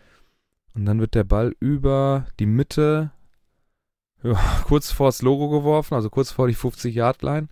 Und 0.75 0.85
dann 0.85 1.01
wird 1.01 1.15
der 1.15 1.25
Ball 1.25 1.55
über 1.61 2.27
die 2.39 2.47
Mitte, 2.47 3.13
ja, 4.23 4.39
kurz 4.65 4.91
vor 4.91 5.09
das 5.09 5.23
Logo 5.23 5.49
geworfen, 5.49 5.95
also 5.95 6.11
kurz 6.11 6.33
vor 6.33 6.49
die 6.49 6.57
50-Yard-Line. 6.57 7.49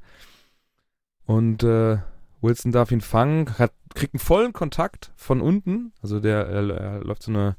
Und, 1.25 1.63
äh, 1.63 1.99
Wilson 2.45 2.73
darf 2.73 2.93
ihn 2.93 3.01
fangen, 3.01 3.59
hat, 3.59 3.73
kriegt 3.95 4.15
einen 4.15 4.21
vollen 4.21 4.53
Kontakt 4.53 5.13
von 5.17 5.41
unten. 5.41 5.93
Also 6.03 6.21
der 6.21 6.47
er, 6.47 7.01
läuft 7.01 7.23
so 7.23 7.33
eine, 7.33 7.57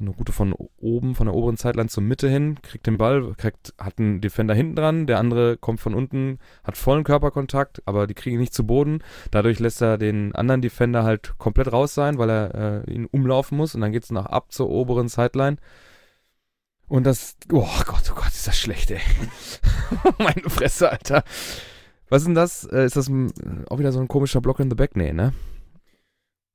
eine 0.00 0.10
Route 0.10 0.32
von 0.32 0.54
oben, 0.76 1.14
von 1.14 1.26
der 1.26 1.34
oberen 1.34 1.56
Zeitline 1.56 1.88
zur 1.88 2.02
Mitte 2.02 2.28
hin, 2.28 2.58
kriegt 2.62 2.86
den 2.86 2.96
Ball, 2.96 3.34
kriegt, 3.36 3.74
hat 3.78 3.98
einen 3.98 4.20
Defender 4.20 4.54
hinten 4.54 4.76
dran, 4.76 5.06
der 5.06 5.18
andere 5.18 5.56
kommt 5.56 5.80
von 5.80 5.94
unten, 5.94 6.38
hat 6.62 6.76
vollen 6.76 7.04
Körperkontakt, 7.04 7.82
aber 7.86 8.06
die 8.06 8.14
kriegen 8.14 8.36
ihn 8.36 8.40
nicht 8.40 8.54
zu 8.54 8.66
Boden. 8.66 9.02
Dadurch 9.30 9.58
lässt 9.58 9.82
er 9.82 9.98
den 9.98 10.34
anderen 10.34 10.62
Defender 10.62 11.04
halt 11.04 11.34
komplett 11.38 11.72
raus 11.72 11.94
sein, 11.94 12.18
weil 12.18 12.30
er 12.30 12.84
äh, 12.86 12.92
ihn 12.92 13.06
umlaufen 13.06 13.58
muss 13.58 13.74
und 13.74 13.80
dann 13.80 13.92
geht 13.92 14.04
es 14.04 14.10
nach 14.10 14.26
ab 14.26 14.52
zur 14.52 14.70
oberen 14.70 15.08
Sideline. 15.08 15.56
Und 16.86 17.04
das, 17.04 17.36
oh 17.50 17.66
Gott, 17.86 18.12
oh 18.12 18.14
Gott, 18.14 18.28
ist 18.28 18.46
das 18.46 18.58
schlecht, 18.58 18.90
ey. 18.90 19.00
Meine 20.18 20.48
Fresse, 20.48 20.90
Alter. 20.90 21.24
Was 22.14 22.22
ist 22.22 22.26
denn 22.26 22.36
das? 22.36 22.62
Äh, 22.66 22.84
ist 22.84 22.94
das 22.94 23.08
ein, 23.08 23.32
auch 23.68 23.80
wieder 23.80 23.90
so 23.90 23.98
ein 23.98 24.06
komischer 24.06 24.40
Block 24.40 24.60
in 24.60 24.70
the 24.70 24.76
Back? 24.76 24.94
Nee, 24.94 25.12
ne? 25.12 25.32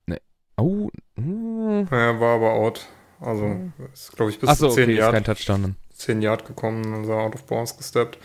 Ne. 0.06 0.22
Oh. 0.56 0.90
Hm. 1.18 1.86
Ja, 1.92 2.18
war 2.18 2.36
aber 2.36 2.54
out. 2.54 2.88
Also, 3.20 3.44
hm. 3.44 3.74
ist, 3.92 4.16
glaube 4.16 4.32
ich, 4.32 4.40
bis 4.40 4.48
Achso, 4.48 4.70
zu 4.70 4.76
10 4.76 4.84
okay, 4.86 4.96
Yard. 4.96 5.10
Ist 5.10 5.14
kein 5.16 5.24
Touchdown 5.26 5.62
dann. 5.62 5.76
10 5.96 6.22
Yard 6.22 6.46
gekommen 6.46 6.94
und 6.94 7.04
so 7.04 7.12
out 7.12 7.36
of 7.36 7.46
bounds 7.46 7.76
gesteppt. 7.76 8.20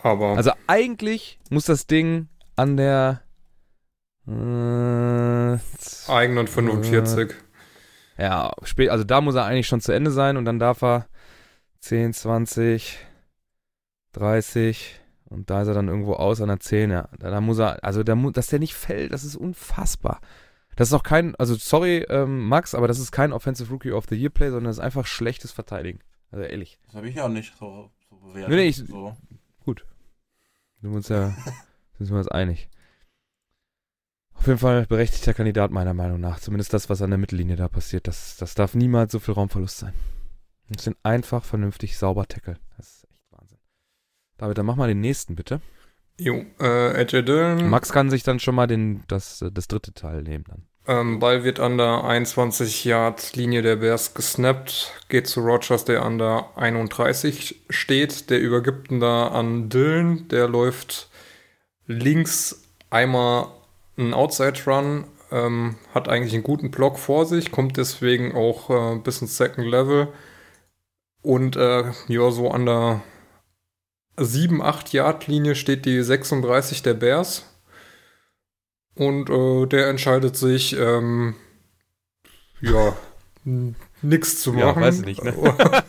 Aber. 0.00 0.36
Also, 0.36 0.50
eigentlich 0.66 1.40
muss 1.48 1.64
das 1.64 1.86
Ding 1.86 2.28
an 2.56 2.76
der. 2.76 3.22
Äh, 4.26 5.58
eigenen 6.12 6.46
45. 6.46 7.30
Äh, 8.18 8.22
ja, 8.22 8.52
spät, 8.64 8.90
also 8.90 9.04
da 9.04 9.22
muss 9.22 9.34
er 9.34 9.46
eigentlich 9.46 9.66
schon 9.66 9.80
zu 9.80 9.92
Ende 9.92 10.10
sein 10.10 10.36
und 10.36 10.44
dann 10.44 10.58
darf 10.58 10.82
er 10.82 11.08
10, 11.80 12.12
20, 12.12 12.98
30. 14.12 15.00
Und 15.28 15.50
da 15.50 15.62
ist 15.62 15.68
er 15.68 15.74
dann 15.74 15.88
irgendwo 15.88 16.14
aus 16.14 16.40
an 16.40 16.48
der 16.48 16.60
10. 16.60 16.90
Ja. 16.90 17.08
Da, 17.18 17.30
da 17.30 17.40
muss 17.40 17.58
er, 17.58 17.84
also 17.84 18.02
da, 18.02 18.14
dass 18.14 18.48
der 18.48 18.58
nicht 18.58 18.74
fällt, 18.74 19.12
das 19.12 19.24
ist 19.24 19.36
unfassbar. 19.36 20.20
Das 20.76 20.88
ist 20.88 20.94
auch 20.94 21.02
kein, 21.02 21.34
also 21.36 21.54
sorry, 21.54 22.06
ähm, 22.08 22.48
Max, 22.48 22.74
aber 22.74 22.88
das 22.88 22.98
ist 22.98 23.12
kein 23.12 23.32
Offensive 23.32 23.70
Rookie 23.70 23.92
of 23.92 24.06
the 24.08 24.14
Year 24.14 24.30
Play, 24.30 24.50
sondern 24.50 24.66
das 24.66 24.76
ist 24.76 24.84
einfach 24.84 25.06
schlechtes 25.06 25.52
Verteidigen. 25.52 26.00
Also 26.30 26.44
ehrlich. 26.44 26.78
Das 26.86 26.94
habe 26.94 27.08
ich 27.08 27.16
ja 27.16 27.28
nicht 27.28 27.54
so, 27.58 27.90
so 28.08 28.16
bewertet. 28.16 28.50
Nee, 28.50 28.56
nee, 28.56 28.68
ich, 28.68 28.76
so. 28.76 29.16
Gut. 29.64 29.84
Sind 30.80 30.90
wir 30.90 30.96
uns 30.96 31.08
ja, 31.08 31.30
sind 31.98 32.10
wir 32.10 32.18
uns 32.18 32.28
einig. 32.28 32.68
Auf 34.34 34.46
jeden 34.46 34.60
Fall 34.60 34.86
berechtigter 34.86 35.34
Kandidat 35.34 35.72
meiner 35.72 35.94
Meinung 35.94 36.20
nach. 36.20 36.38
Zumindest 36.38 36.72
das, 36.72 36.88
was 36.88 37.02
an 37.02 37.10
der 37.10 37.18
Mittellinie 37.18 37.56
da 37.56 37.68
passiert. 37.68 38.06
Das, 38.06 38.36
das 38.36 38.54
darf 38.54 38.74
niemals 38.74 39.10
so 39.10 39.18
viel 39.18 39.34
Raumverlust 39.34 39.78
sein. 39.78 39.94
Das 40.70 40.84
sind 40.84 40.96
einfach 41.02 41.44
vernünftig 41.44 41.98
sauber 41.98 42.28
Tackle. 42.28 42.58
David, 44.38 44.58
dann 44.58 44.66
mach 44.66 44.76
mal 44.76 44.88
den 44.88 45.00
nächsten 45.00 45.34
bitte. 45.34 45.60
Jo, 46.18 46.44
äh, 46.60 47.00
AJ 47.00 47.22
Dillon. 47.22 47.68
Max 47.68 47.92
kann 47.92 48.10
sich 48.10 48.22
dann 48.22 48.40
schon 48.40 48.54
mal 48.54 48.66
den, 48.66 49.04
das, 49.06 49.44
das 49.52 49.68
dritte 49.68 49.92
Teil 49.92 50.22
nehmen 50.22 50.44
dann. 50.48 50.62
Ähm, 50.88 51.18
Ball 51.18 51.44
wird 51.44 51.60
an 51.60 51.76
der 51.76 52.02
21-Yard-Linie 52.02 53.60
der 53.60 53.76
Bears 53.76 54.14
gesnappt, 54.14 54.90
geht 55.08 55.26
zu 55.26 55.40
Rogers, 55.40 55.84
der 55.84 56.02
an 56.02 56.16
der 56.16 56.46
31 56.56 57.62
steht. 57.68 58.30
Der 58.30 58.40
übergibt 58.40 58.90
ihn 58.90 58.98
da 58.98 59.28
an 59.28 59.68
Dylan, 59.68 60.28
der 60.28 60.48
läuft 60.48 61.10
links 61.86 62.64
einmal 62.88 63.48
einen 63.98 64.14
Outside-Run, 64.14 65.04
ähm, 65.30 65.76
hat 65.92 66.08
eigentlich 66.08 66.32
einen 66.32 66.42
guten 66.42 66.70
Block 66.70 66.98
vor 66.98 67.26
sich, 67.26 67.52
kommt 67.52 67.76
deswegen 67.76 68.34
auch 68.34 68.70
äh, 68.70 68.98
bis 68.98 69.20
ins 69.20 69.36
Second 69.36 69.66
Level. 69.66 70.08
Und 71.20 71.56
äh, 71.56 71.84
ja, 72.06 72.30
so 72.30 72.50
an 72.50 72.64
der 72.64 73.02
7-8-Yard-Linie 74.18 75.54
steht 75.54 75.84
die 75.86 76.02
36 76.02 76.82
der 76.82 76.94
Bears. 76.94 77.44
Und 78.94 79.30
äh, 79.30 79.66
der 79.66 79.88
entscheidet 79.88 80.36
sich, 80.36 80.76
ähm, 80.76 81.34
ja, 82.60 82.96
nichts 84.02 84.40
zu 84.40 84.52
machen. 84.52 84.80
Ja, 84.82 84.88
weiß 84.88 85.00
ich 85.00 85.06
nicht, 85.06 85.24
ne? 85.24 85.34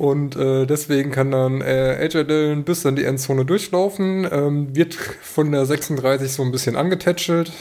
Und 0.00 0.34
äh, 0.34 0.64
deswegen 0.64 1.10
kann 1.10 1.30
dann 1.30 1.60
äh, 1.60 1.98
AJ 2.00 2.24
Dillon 2.24 2.64
bis 2.64 2.86
in 2.86 2.96
die 2.96 3.04
Endzone 3.04 3.44
durchlaufen, 3.44 4.26
ähm, 4.32 4.74
wird 4.74 4.94
von 4.94 5.52
der 5.52 5.66
36 5.66 6.32
so 6.32 6.42
ein 6.42 6.52
bisschen 6.52 6.74
angetätschelt, 6.74 7.52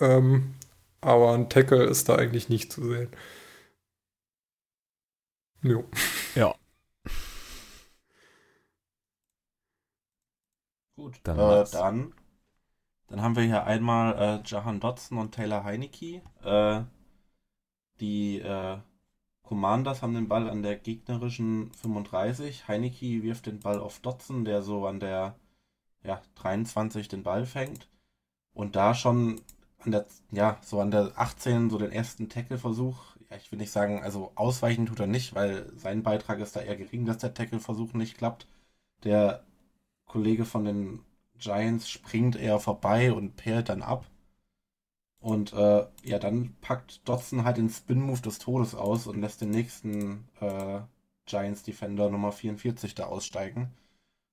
ähm, 0.00 0.54
aber 1.00 1.32
ein 1.32 1.48
Tackle 1.48 1.82
ist 1.82 2.08
da 2.08 2.14
eigentlich 2.14 2.48
nicht 2.48 2.72
zu 2.72 2.88
sehen. 2.88 3.08
Jo. 5.62 5.82
Ja. 6.36 6.54
Gut, 10.96 11.20
dann, 11.24 11.38
äh, 11.38 11.64
dann, 11.72 12.14
dann, 13.08 13.22
haben 13.22 13.36
wir 13.36 13.42
hier 13.42 13.64
einmal 13.64 14.14
äh, 14.16 14.42
Jahan 14.46 14.80
Dodson 14.80 15.18
und 15.18 15.32
Taylor 15.32 15.64
Heineke. 15.64 16.22
Äh, 16.42 16.82
die 18.00 18.38
äh, 18.40 18.78
Commanders 19.42 20.02
haben 20.02 20.14
den 20.14 20.28
Ball 20.28 20.48
an 20.48 20.62
der 20.62 20.76
gegnerischen 20.76 21.72
35. 21.74 22.68
Heineke 22.68 23.22
wirft 23.22 23.46
den 23.46 23.60
Ball 23.60 23.78
auf 23.80 24.00
Dodson, 24.00 24.44
der 24.44 24.62
so 24.62 24.86
an 24.86 25.00
der 25.00 25.36
ja, 26.04 26.22
23 26.36 27.08
den 27.08 27.22
Ball 27.22 27.46
fängt. 27.46 27.88
Und 28.52 28.76
da 28.76 28.94
schon 28.94 29.40
an 29.78 29.92
der, 29.92 30.06
ja, 30.30 30.58
so 30.62 30.80
an 30.80 30.90
der 30.90 31.12
18 31.16 31.70
so 31.70 31.78
den 31.78 31.92
ersten 31.92 32.28
Tackle-Versuch. 32.28 33.16
Ja, 33.30 33.36
ich 33.36 33.50
will 33.52 33.58
nicht 33.58 33.72
sagen, 33.72 34.02
also 34.02 34.32
ausweichen 34.36 34.86
tut 34.86 35.00
er 35.00 35.06
nicht, 35.06 35.34
weil 35.34 35.72
sein 35.76 36.02
Beitrag 36.02 36.40
ist 36.40 36.56
da 36.56 36.60
eher 36.60 36.76
gering, 36.76 37.04
dass 37.06 37.18
der 37.18 37.34
Tackle-Versuch 37.34 37.94
nicht 37.94 38.16
klappt. 38.16 38.46
Der 39.04 39.44
Kollege 40.14 40.44
von 40.44 40.64
den 40.64 41.00
Giants 41.38 41.90
springt 41.90 42.36
eher 42.36 42.60
vorbei 42.60 43.12
und 43.12 43.34
perlt 43.34 43.68
dann 43.68 43.82
ab. 43.82 44.06
Und 45.18 45.52
äh, 45.52 45.86
ja, 46.04 46.20
dann 46.20 46.54
packt 46.60 47.08
Dodson 47.08 47.44
halt 47.44 47.56
den 47.56 47.68
Spin-Move 47.68 48.20
des 48.20 48.38
Todes 48.38 48.76
aus 48.76 49.08
und 49.08 49.20
lässt 49.20 49.40
den 49.40 49.50
nächsten 49.50 50.28
äh, 50.40 50.82
Giants-Defender 51.26 52.10
Nummer 52.10 52.30
44 52.30 52.94
da 52.94 53.06
aussteigen. 53.06 53.72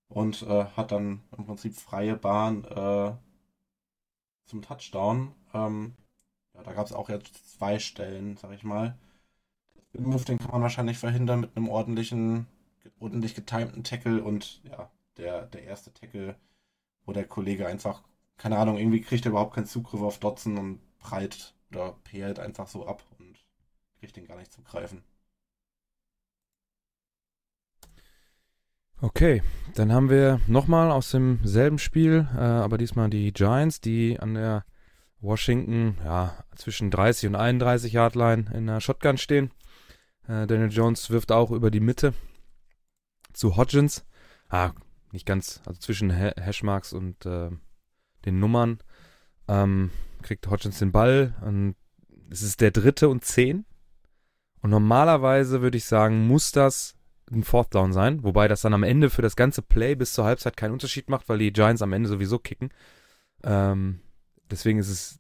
Und 0.08 0.44
äh, 0.44 0.66
hat 0.66 0.92
dann 0.92 1.24
im 1.36 1.46
Prinzip 1.48 1.76
freie 1.76 2.16
Bahn 2.16 2.64
äh, 2.66 3.14
zum 4.46 4.62
Touchdown. 4.62 5.34
Ähm, 5.56 5.96
ja, 6.54 6.62
da 6.62 6.74
gab 6.74 6.86
es 6.86 6.94
auch 6.94 7.10
jetzt 7.10 7.58
zwei 7.58 7.80
Stellen, 7.80 8.38
sag 8.38 8.52
ich 8.54 8.64
mal. 8.64 8.96
Den 9.74 9.82
Spin-Move, 9.82 10.26
den 10.26 10.38
kann 10.38 10.52
man 10.52 10.62
wahrscheinlich 10.62 11.00
verhindern 11.00 11.40
mit 11.40 11.58
einem 11.58 11.70
ordentlichen, 11.70 12.46
ordentlich 13.00 13.34
getimten 13.34 13.84
Tackle 13.84 14.22
und 14.24 14.62
ja, 14.66 14.92
der, 15.18 15.46
der 15.48 15.64
erste 15.64 15.94
Tackle, 15.94 16.36
wo 17.06 17.14
der 17.14 17.28
Kollege 17.28 17.68
einfach 17.68 18.04
keine 18.42 18.58
Ahnung, 18.58 18.78
irgendwie 18.78 19.02
kriegt 19.02 19.26
er 19.26 19.30
überhaupt 19.30 19.54
keinen 19.54 19.68
Zugriff 19.68 20.02
auf 20.02 20.18
Dotzen 20.18 20.58
und 20.58 20.80
prallt 20.98 21.54
oder 21.70 21.96
perlt 22.04 22.40
einfach 22.40 22.68
so 22.68 22.88
ab 22.88 23.04
und 23.20 23.38
kriegt 24.00 24.16
den 24.16 24.26
gar 24.26 24.36
nicht 24.36 24.52
zum 24.52 24.64
Greifen. 24.64 25.04
Okay, 29.00 29.44
dann 29.76 29.92
haben 29.94 30.10
wir 30.10 30.42
nochmal 30.48 30.92
aus 30.92 31.12
demselben 31.12 31.78
Spiel, 31.78 32.28
äh, 32.36 32.40
aber 32.40 32.80
diesmal 32.80 33.12
die 33.12 33.32
Giants, 33.32 33.80
die 33.80 34.20
an 34.20 34.34
der 34.34 34.66
Washington, 35.20 35.98
ja, 36.04 36.44
zwischen 36.56 36.90
30 36.90 37.30
und 37.30 37.36
31 37.36 37.94
Yard 37.94 38.16
Line 38.16 38.46
in 38.56 38.66
der 38.66 38.80
Shotgun 38.80 39.20
stehen. 39.20 39.52
Äh, 40.28 40.48
Daniel 40.48 40.72
Jones 40.72 41.12
wirft 41.12 41.32
auch 41.32 41.52
über 41.52 41.70
die 41.70 41.80
Mitte 41.80 42.16
zu 43.34 43.56
Hodgins. 43.56 44.04
Ah, 44.50 44.72
nicht 45.12 45.26
ganz, 45.26 45.62
also 45.66 45.80
zwischen 45.80 46.12
ha 46.12 46.32
Hashmarks 46.40 46.94
und 46.94 47.26
äh, 47.26 47.50
den 48.26 48.40
Nummern, 48.40 48.80
ähm, 49.48 49.92
kriegt 50.22 50.48
Hodgins 50.48 50.80
den 50.80 50.92
Ball 50.92 51.36
und 51.42 51.76
es 52.30 52.42
ist 52.42 52.62
der 52.62 52.72
dritte 52.72 53.10
und 53.10 53.26
zehn. 53.26 53.66
Und 54.62 54.70
normalerweise 54.70 55.62
würde 55.62 55.78
ich 55.78 55.86
sagen, 55.86 56.28
muss 56.28 56.52
das 56.52 56.96
ein 57.32 57.44
Fourth 57.44 57.74
Down 57.74 57.94
sein, 57.94 58.24
wobei 58.24 58.48
das 58.48 58.62
dann 58.62 58.74
am 58.74 58.84
Ende 58.84 59.10
für 59.10 59.22
das 59.22 59.36
ganze 59.36 59.62
Play 59.62 59.96
bis 59.96 60.14
zur 60.14 60.26
Halbzeit 60.26 60.58
keinen 60.58 60.74
Unterschied 60.74 61.10
macht, 61.10 61.30
weil 61.30 61.40
die 61.40 61.54
Giants 61.54 61.82
am 61.82 61.94
Ende 61.94 62.10
sowieso 62.10 62.40
kicken. 62.40 62.70
Ähm, 63.44 64.02
deswegen 64.50 64.80
ist 64.80 64.90
es 64.90 65.20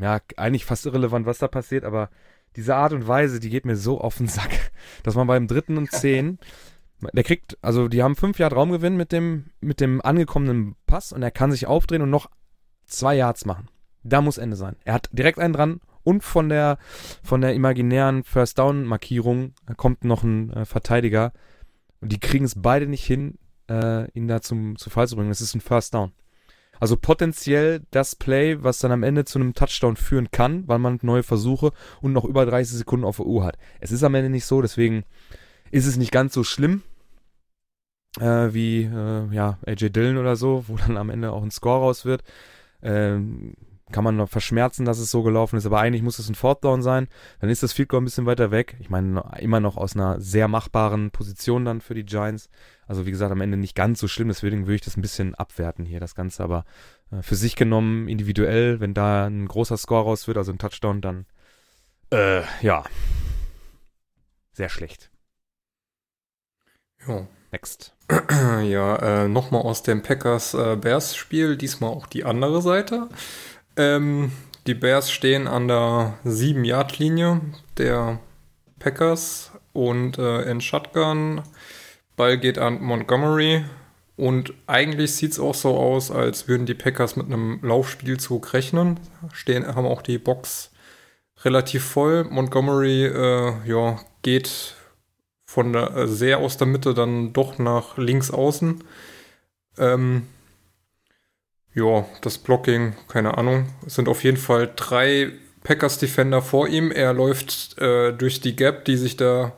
ja 0.00 0.20
eigentlich 0.36 0.64
fast 0.64 0.86
irrelevant, 0.86 1.26
was 1.26 1.38
da 1.38 1.48
passiert, 1.48 1.84
aber 1.84 2.10
diese 2.56 2.74
Art 2.74 2.92
und 2.92 3.06
Weise, 3.06 3.40
die 3.40 3.50
geht 3.50 3.64
mir 3.64 3.76
so 3.76 4.00
auf 4.00 4.18
den 4.18 4.28
Sack, 4.28 4.50
dass 5.02 5.14
man 5.14 5.26
beim 5.26 5.46
dritten 5.46 5.76
und 5.78 5.90
zehn 5.90 6.38
der 7.12 7.24
kriegt, 7.24 7.58
also 7.62 7.88
die 7.88 8.02
haben 8.02 8.16
fünf 8.16 8.38
Yard 8.38 8.54
Raumgewinn 8.54 8.96
mit 8.96 9.12
dem, 9.12 9.50
mit 9.60 9.80
dem 9.80 10.00
angekommenen 10.00 10.76
Pass 10.86 11.12
und 11.12 11.22
er 11.22 11.30
kann 11.30 11.50
sich 11.50 11.66
aufdrehen 11.66 12.02
und 12.02 12.10
noch 12.10 12.30
zwei 12.84 13.16
Yards 13.16 13.44
machen. 13.44 13.68
Da 14.04 14.20
muss 14.20 14.38
Ende 14.38 14.56
sein. 14.56 14.76
Er 14.84 14.94
hat 14.94 15.08
direkt 15.12 15.38
einen 15.38 15.52
dran 15.52 15.80
und 16.02 16.22
von 16.22 16.48
der, 16.48 16.78
von 17.22 17.40
der 17.40 17.54
imaginären 17.54 18.24
First 18.24 18.58
Down 18.58 18.84
Markierung 18.84 19.54
kommt 19.76 20.04
noch 20.04 20.22
ein 20.22 20.52
äh, 20.52 20.64
Verteidiger 20.64 21.32
und 22.00 22.12
die 22.12 22.20
kriegen 22.20 22.44
es 22.44 22.60
beide 22.60 22.86
nicht 22.86 23.04
hin, 23.04 23.38
äh, 23.68 24.10
ihn 24.12 24.28
da 24.28 24.40
zum, 24.40 24.76
zu 24.76 24.90
Fall 24.90 25.08
zu 25.08 25.16
bringen. 25.16 25.28
Das 25.28 25.40
ist 25.40 25.54
ein 25.54 25.60
First 25.60 25.94
Down. 25.94 26.12
Also 26.80 26.96
potenziell 26.96 27.82
das 27.92 28.16
Play, 28.16 28.62
was 28.62 28.80
dann 28.80 28.90
am 28.90 29.04
Ende 29.04 29.24
zu 29.24 29.38
einem 29.38 29.54
Touchdown 29.54 29.96
führen 29.96 30.32
kann, 30.32 30.66
weil 30.66 30.80
man 30.80 30.98
neue 31.02 31.22
Versuche 31.22 31.70
und 32.00 32.12
noch 32.12 32.24
über 32.24 32.44
30 32.44 32.76
Sekunden 32.76 33.04
auf 33.04 33.18
der 33.18 33.26
Uhr 33.26 33.44
hat. 33.44 33.56
Es 33.78 33.92
ist 33.92 34.02
am 34.02 34.16
Ende 34.16 34.30
nicht 34.30 34.46
so, 34.46 34.62
deswegen 34.62 35.04
ist 35.70 35.86
es 35.86 35.96
nicht 35.96 36.10
ganz 36.10 36.34
so 36.34 36.42
schlimm 36.42 36.82
äh, 38.20 38.52
wie 38.52 38.84
äh, 38.84 39.34
ja, 39.34 39.58
AJ 39.66 39.90
Dillon 39.90 40.18
oder 40.18 40.36
so, 40.36 40.64
wo 40.68 40.76
dann 40.76 40.96
am 40.96 41.10
Ende 41.10 41.32
auch 41.32 41.42
ein 41.42 41.50
Score 41.50 41.80
raus 41.80 42.04
wird. 42.04 42.22
Ähm, 42.82 43.54
kann 43.92 44.04
man 44.04 44.16
noch 44.16 44.28
verschmerzen, 44.28 44.84
dass 44.84 44.98
es 44.98 45.10
so 45.10 45.22
gelaufen 45.22 45.56
ist, 45.56 45.66
aber 45.66 45.78
eigentlich 45.78 46.02
muss 46.02 46.18
es 46.18 46.28
ein 46.28 46.34
Fourth 46.34 46.64
Down 46.64 46.82
sein. 46.82 47.08
Dann 47.40 47.50
ist 47.50 47.62
das 47.62 47.74
Field 47.74 47.90
Goal 47.90 48.00
ein 48.00 48.06
bisschen 48.06 48.26
weiter 48.26 48.50
weg. 48.50 48.76
Ich 48.80 48.90
meine, 48.90 49.22
immer 49.38 49.60
noch 49.60 49.76
aus 49.76 49.94
einer 49.94 50.20
sehr 50.20 50.48
machbaren 50.48 51.10
Position 51.10 51.64
dann 51.64 51.80
für 51.80 51.94
die 51.94 52.04
Giants. 52.04 52.48
Also 52.86 53.06
wie 53.06 53.10
gesagt, 53.10 53.30
am 53.30 53.42
Ende 53.42 53.58
nicht 53.58 53.76
ganz 53.76 54.00
so 54.00 54.08
schlimm, 54.08 54.28
deswegen 54.28 54.66
würde 54.66 54.76
ich 54.76 54.80
das 54.80 54.96
ein 54.96 55.02
bisschen 55.02 55.34
abwerten 55.34 55.84
hier, 55.84 56.00
das 56.00 56.14
Ganze. 56.14 56.42
Aber 56.42 56.64
äh, 57.10 57.22
für 57.22 57.36
sich 57.36 57.54
genommen, 57.54 58.08
individuell, 58.08 58.80
wenn 58.80 58.94
da 58.94 59.26
ein 59.26 59.46
großer 59.46 59.76
Score 59.76 60.04
raus 60.04 60.26
wird, 60.26 60.38
also 60.38 60.52
ein 60.52 60.58
Touchdown, 60.58 61.02
dann 61.02 61.26
äh, 62.10 62.42
ja, 62.60 62.84
sehr 64.52 64.68
schlecht. 64.68 65.10
Ja. 67.06 67.26
Next. 67.52 67.94
Ja, 68.62 68.96
äh, 68.96 69.28
nochmal 69.28 69.62
aus 69.62 69.82
dem 69.82 70.02
Packers-Bears-Spiel, 70.02 71.52
äh, 71.52 71.56
diesmal 71.56 71.90
auch 71.90 72.06
die 72.06 72.24
andere 72.24 72.62
Seite. 72.62 73.08
Ähm, 73.76 74.32
die 74.66 74.74
Bears 74.74 75.10
stehen 75.10 75.48
an 75.48 75.68
der 75.68 76.14
7-Yard-Linie 76.24 77.40
der 77.76 78.20
Packers 78.78 79.52
und 79.72 80.18
äh, 80.18 80.42
in 80.42 80.60
Shotgun. 80.60 81.42
Ball 82.16 82.38
geht 82.38 82.58
an 82.58 82.80
Montgomery. 82.80 83.64
Und 84.16 84.54
eigentlich 84.66 85.14
sieht 85.14 85.32
es 85.32 85.40
auch 85.40 85.54
so 85.54 85.76
aus, 85.76 86.10
als 86.10 86.46
würden 86.48 86.66
die 86.66 86.74
Packers 86.74 87.16
mit 87.16 87.26
einem 87.26 87.58
Laufspielzug 87.62 88.52
rechnen. 88.52 89.00
Stehen, 89.32 89.66
haben 89.66 89.86
auch 89.86 90.02
die 90.02 90.18
Box 90.18 90.70
relativ 91.44 91.84
voll. 91.84 92.24
Montgomery 92.24 93.06
äh, 93.06 93.52
ja, 93.66 93.98
geht 94.22 94.76
von 95.52 95.74
der, 95.74 95.94
äh, 95.94 96.08
sehr 96.08 96.38
aus 96.38 96.56
der 96.56 96.66
Mitte 96.66 96.94
dann 96.94 97.34
doch 97.34 97.58
nach 97.58 97.98
links 97.98 98.30
außen. 98.30 98.82
Ähm, 99.76 100.26
ja, 101.74 102.06
das 102.22 102.38
Blocking, 102.38 102.94
keine 103.08 103.36
Ahnung. 103.36 103.66
Es 103.86 103.96
sind 103.96 104.08
auf 104.08 104.24
jeden 104.24 104.38
Fall 104.38 104.72
drei 104.74 105.30
Packers 105.62 105.98
Defender 105.98 106.40
vor 106.40 106.68
ihm. 106.68 106.90
Er 106.90 107.12
läuft 107.12 107.78
äh, 107.78 108.12
durch 108.12 108.40
die 108.40 108.56
Gap, 108.56 108.86
die 108.86 108.96
sich 108.96 109.18
da 109.18 109.52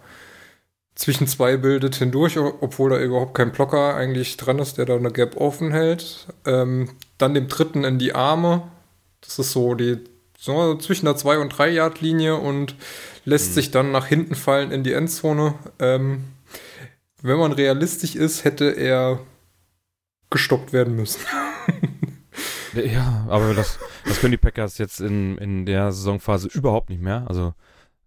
zwischen 0.97 1.28
zwei 1.28 1.57
bildet, 1.57 1.95
hindurch, 1.95 2.38
obwohl 2.38 2.90
da 2.90 2.99
überhaupt 2.99 3.36
kein 3.36 3.53
Blocker 3.53 3.95
eigentlich 3.95 4.36
dran 4.36 4.59
ist, 4.59 4.78
der 4.78 4.86
da 4.86 4.97
eine 4.97 5.12
Gap 5.12 5.36
offen 5.36 5.70
hält. 5.70 6.26
Ähm, 6.45 6.90
dann 7.18 7.34
dem 7.34 7.47
dritten 7.47 7.84
in 7.84 8.01
die 8.01 8.16
Arme. 8.16 8.62
Das 9.20 9.38
ist 9.38 9.53
so 9.53 9.74
die 9.74 9.99
so 10.36 10.76
zwischen 10.76 11.07
der 11.07 11.14
2- 11.16 11.38
und 11.38 11.55
3-Yard-Linie 11.55 12.34
und 12.36 12.74
lässt 13.25 13.51
mhm. 13.51 13.55
sich 13.55 13.70
dann 13.70 13.93
nach 13.93 14.07
hinten 14.07 14.35
fallen 14.35 14.70
in 14.70 14.85
die 14.85 14.93
Endzone. 14.93 15.55
Ähm, 15.79 16.25
wenn 17.22 17.39
man 17.39 17.53
realistisch 17.53 18.16
ist, 18.16 18.45
hätte 18.45 18.70
er 18.70 19.20
gestoppt 20.31 20.72
werden 20.72 20.97
müssen. 20.97 21.20
ja, 22.75 23.27
aber 23.29 23.55
das, 23.55 23.79
Das 24.05 24.20
können 24.20 24.33
die 24.33 24.39
Packers 24.39 24.79
jetzt 24.79 25.01
in, 25.01 25.39
in 25.39 25.66
der 25.66 25.93
Saisonphase 25.93 26.49
überhaupt 26.49 26.91
nicht 26.91 27.03
mehr. 27.03 27.25
Also 27.29 27.55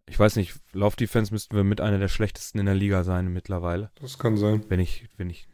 ich 0.10 0.18
weiß 0.18 0.36
nicht, 0.36 0.56
Laufdefense 0.74 1.34
müssten 1.34 1.56
wir 1.56 1.64
mit 1.64 1.82
einer 1.82 2.00
der 2.00 2.08
schlechtesten 2.08 2.60
in 2.60 2.66
der 2.66 2.76
Liga 2.76 3.04
sein 3.04 3.34
mittlerweile. 3.34 3.92
Das 4.00 4.18
kann 4.18 4.38
sein. 4.38 4.64
Wenn 4.70 4.80
ich, 4.80 5.06
wenn 5.18 5.30
ich. 5.30 5.48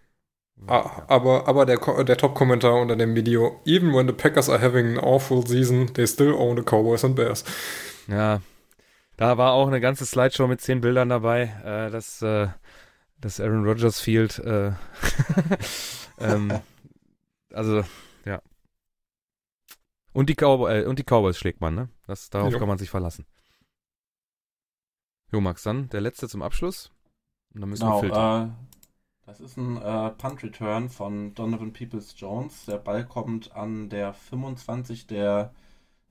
Ah, 0.68 1.04
aber, 1.08 1.48
aber 1.48 1.66
der, 1.66 1.78
der 2.04 2.18
Top-Kommentar 2.18 2.80
unter 2.80 2.96
dem 2.96 3.16
Video, 3.16 3.60
even 3.66 3.94
when 3.94 4.08
the 4.08 4.14
Packers 4.14 4.50
are 4.50 4.62
having 4.62 4.98
an 4.98 5.00
awful 5.00 5.46
season, 5.46 5.92
they 5.94 6.06
still 6.06 6.36
own 6.36 6.56
the 6.58 6.64
Cowboys 6.64 7.04
and 7.04 7.16
Bears. 7.16 7.44
Ja, 8.08 8.42
da 9.18 9.38
war 9.38 9.54
auch 9.54 9.68
eine 9.68 9.82
ganze 9.82 10.06
Slideshow 10.06 10.48
mit 10.48 10.62
zehn 10.62 10.82
Bildern 10.82 11.10
dabei. 11.10 11.44
Äh, 11.64 11.92
das, 11.92 12.22
äh, 12.22 12.48
das 13.20 13.40
Aaron 13.40 13.66
Rodgers 13.66 14.00
Field. 14.00 14.40
Äh, 14.40 14.74
ähm, 16.20 16.60
also, 17.52 17.84
ja. 18.26 18.42
Und 20.14 20.30
die, 20.30 20.36
Cowboy, 20.36 20.82
äh, 20.82 20.86
und 20.86 21.00
die 21.00 21.04
Cowboys 21.04 21.38
schlägt 21.38 21.62
man, 21.62 21.76
ne? 21.76 21.90
Das, 22.08 22.30
darauf 22.30 22.52
jo. 22.52 22.60
kann 22.60 22.68
man 22.68 22.78
sich 22.78 22.90
verlassen. 22.90 23.26
Jo, 25.32 25.42
Max, 25.42 25.64
dann 25.64 25.90
der 25.90 26.02
letzte 26.02 26.28
zum 26.28 26.42
Abschluss. 26.42 26.92
Und 27.54 27.62
dann 27.62 27.70
müssen 27.70 27.84
genau, 27.84 27.98
wir 27.98 28.02
filtern. 28.02 28.50
Äh, 28.50 28.74
das 29.26 29.40
ist 29.40 29.58
ein 29.58 29.78
äh, 29.82 30.10
Punt 30.12 30.44
Return 30.44 30.90
von 30.90 31.34
Donovan 31.34 31.72
Peoples 31.72 32.14
Jones. 32.18 32.66
Der 32.66 32.78
Ball 32.78 33.06
kommt 33.06 33.56
an 33.56 33.90
der 33.90 34.14
25 34.14 35.08
der, 35.08 35.54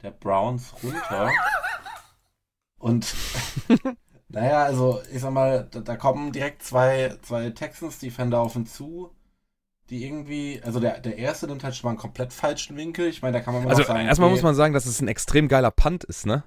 der 0.02 0.12
Browns 0.12 0.74
runter. 0.82 1.30
Und 2.82 3.14
naja, 4.28 4.64
also 4.64 5.00
ich 5.12 5.22
sag 5.22 5.32
mal, 5.32 5.68
da, 5.70 5.80
da, 5.80 5.96
kommen 5.96 6.32
direkt 6.32 6.62
zwei, 6.62 7.16
zwei 7.22 7.50
Texans-Defender 7.50 8.40
auf 8.40 8.56
ihn 8.56 8.66
zu, 8.66 9.10
die 9.88 10.04
irgendwie, 10.04 10.60
also 10.62 10.80
der, 10.80 11.00
der 11.00 11.16
erste 11.16 11.46
nimmt 11.46 11.64
halt 11.64 11.74
schon 11.74 11.88
mal 11.88 11.92
einen 11.92 11.98
komplett 11.98 12.32
falschen 12.32 12.76
Winkel. 12.76 13.06
Ich 13.06 13.22
meine, 13.22 13.38
da 13.38 13.42
kann 13.42 13.54
man 13.54 13.64
mal 13.64 13.70
Also 13.70 13.84
sagen, 13.84 14.06
erstmal 14.06 14.26
okay, 14.26 14.34
muss 14.34 14.42
man 14.42 14.54
sagen, 14.54 14.74
dass 14.74 14.86
es 14.86 15.00
ein 15.00 15.08
extrem 15.08 15.48
geiler 15.48 15.70
Punt 15.70 16.04
ist, 16.04 16.26
ne? 16.26 16.44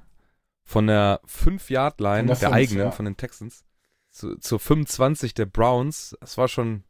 von 0.65 0.87
der 0.87 1.21
5-Yard-Line, 1.25 2.27
der, 2.27 2.35
der 2.35 2.51
eigenen, 2.51 2.85
ja. 2.85 2.91
von 2.91 3.05
den 3.05 3.15
Texans, 3.15 3.63
zu, 4.09 4.35
zur 4.37 4.59
25 4.59 5.33
der 5.33 5.45
Browns. 5.45 6.17
Das 6.19 6.37
war 6.37 6.47
schon 6.47 6.83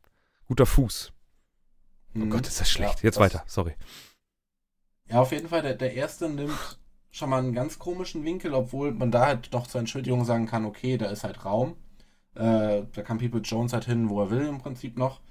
guter 0.48 0.66
Fuß. 0.66 1.12
Oh 2.16 2.20
mhm. 2.20 2.30
Gott, 2.30 2.48
ist 2.48 2.62
das 2.62 2.72
schlecht. 2.72 3.00
Ja, 3.00 3.04
Jetzt 3.04 3.16
das, 3.16 3.22
weiter, 3.22 3.44
sorry. 3.48 3.76
Ja, 5.10 5.22
auf 5.22 5.32
jeden 5.32 5.50
Fall, 5.50 5.62
der, 5.62 5.76
der 5.76 5.94
erste 5.94 6.30
nimmt 6.30 6.80
schon 7.16 7.30
mal 7.30 7.40
einen 7.40 7.54
ganz 7.54 7.80
komischen 7.80 8.26
Winkel, 8.26 8.54
obwohl 8.54 8.92
man 8.94 9.12
da 9.12 9.26
halt 9.28 9.54
doch 9.54 9.68
zur 9.68 9.80
Entschuldigung 9.80 10.26
sagen 10.26 10.48
kann, 10.48 10.66
okay, 10.66 10.98
da 10.98 11.08
ist 11.08 11.24
halt 11.24 11.46
Raum. 11.46 11.78
Äh, 12.36 12.84
da 12.94 13.04
kann 13.04 13.20
People 13.20 13.42
Jones 13.42 13.74
halt 13.74 13.86
hin, 13.86 14.10
wo 14.10 14.22
er 14.22 14.32
will 14.32 14.46
im 14.48 14.60
Prinzip 14.60 14.98
noch. 14.98 15.22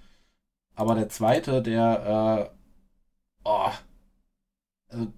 Aber 0.76 0.94
der 0.96 1.08
zweite, 1.10 1.62
der, 1.62 2.50
äh, 2.54 2.56
oh, 3.44 3.70
also 4.88 5.12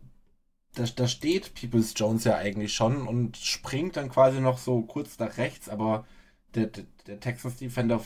da, 0.75 0.85
da 0.85 1.09
steht 1.09 1.55
Peoples 1.55 1.95
Jones 1.97 2.25
ja 2.25 2.37
eigentlich 2.37 2.75
schon 2.75 3.07
und 3.09 3.37
springt 3.39 3.97
dann 3.97 4.11
quasi 4.11 4.41
noch 4.41 4.59
so 4.59 4.83
kurz 4.83 5.19
nach 5.19 5.39
rechts, 5.39 5.69
aber 5.69 6.07
der, 6.55 6.67
der, 6.69 6.85
der 7.07 7.21
Texas 7.21 7.57
Defender, 7.57 8.01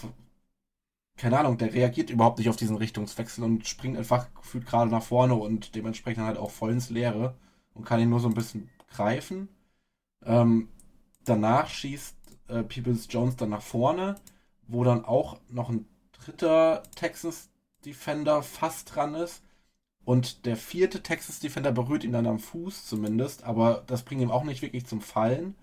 keine 1.17 1.39
Ahnung, 1.39 1.59
der 1.59 1.73
reagiert 1.75 2.11
überhaupt 2.11 2.39
nicht 2.39 2.49
auf 2.49 2.57
diesen 2.57 2.77
Richtungswechsel 2.77 3.45
und 3.45 3.67
springt 3.69 3.97
einfach 3.99 4.33
gefühlt 4.35 4.67
gerade 4.67 4.91
nach 4.91 5.03
vorne 5.03 5.35
und 5.35 5.75
dementsprechend 5.75 6.25
halt 6.25 6.39
auch 6.39 6.51
voll 6.51 6.73
ins 6.73 6.91
Leere 6.91 7.37
und 7.75 7.85
kann 7.85 8.01
ihn 8.01 8.11
nur 8.11 8.21
so 8.21 8.29
ein 8.29 8.35
bisschen 8.35 8.71
greifen. 8.91 9.49
Ähm, 10.25 10.69
danach 11.25 11.69
schießt 11.69 12.17
äh, 12.49 12.63
Peoples 12.65 13.09
Jones 13.11 13.37
dann 13.37 13.51
nach 13.51 13.63
vorne, 13.63 14.17
wo 14.69 14.85
dann 14.85 15.05
auch 15.05 15.41
noch 15.51 15.71
ein 15.71 15.87
dritter 16.13 16.83
Texas 16.97 17.51
Defender 17.85 18.43
fast 18.43 18.95
dran 18.95 19.15
ist 19.15 19.43
und 20.05 20.47
der 20.47 20.57
vierte 20.57 21.03
Texas 21.03 21.41
Defender 21.41 21.73
berührt 21.73 22.05
ihn 22.05 22.13
dann 22.13 22.27
am 22.27 22.39
Fuß 22.39 22.87
zumindest, 22.87 23.45
aber 23.45 23.85
das 23.87 24.03
bringt 24.05 24.23
ihm 24.23 24.31
auch 24.31 24.45
nicht 24.45 24.63
wirklich 24.63 24.87
zum 24.87 25.01
Fallen. 25.01 25.57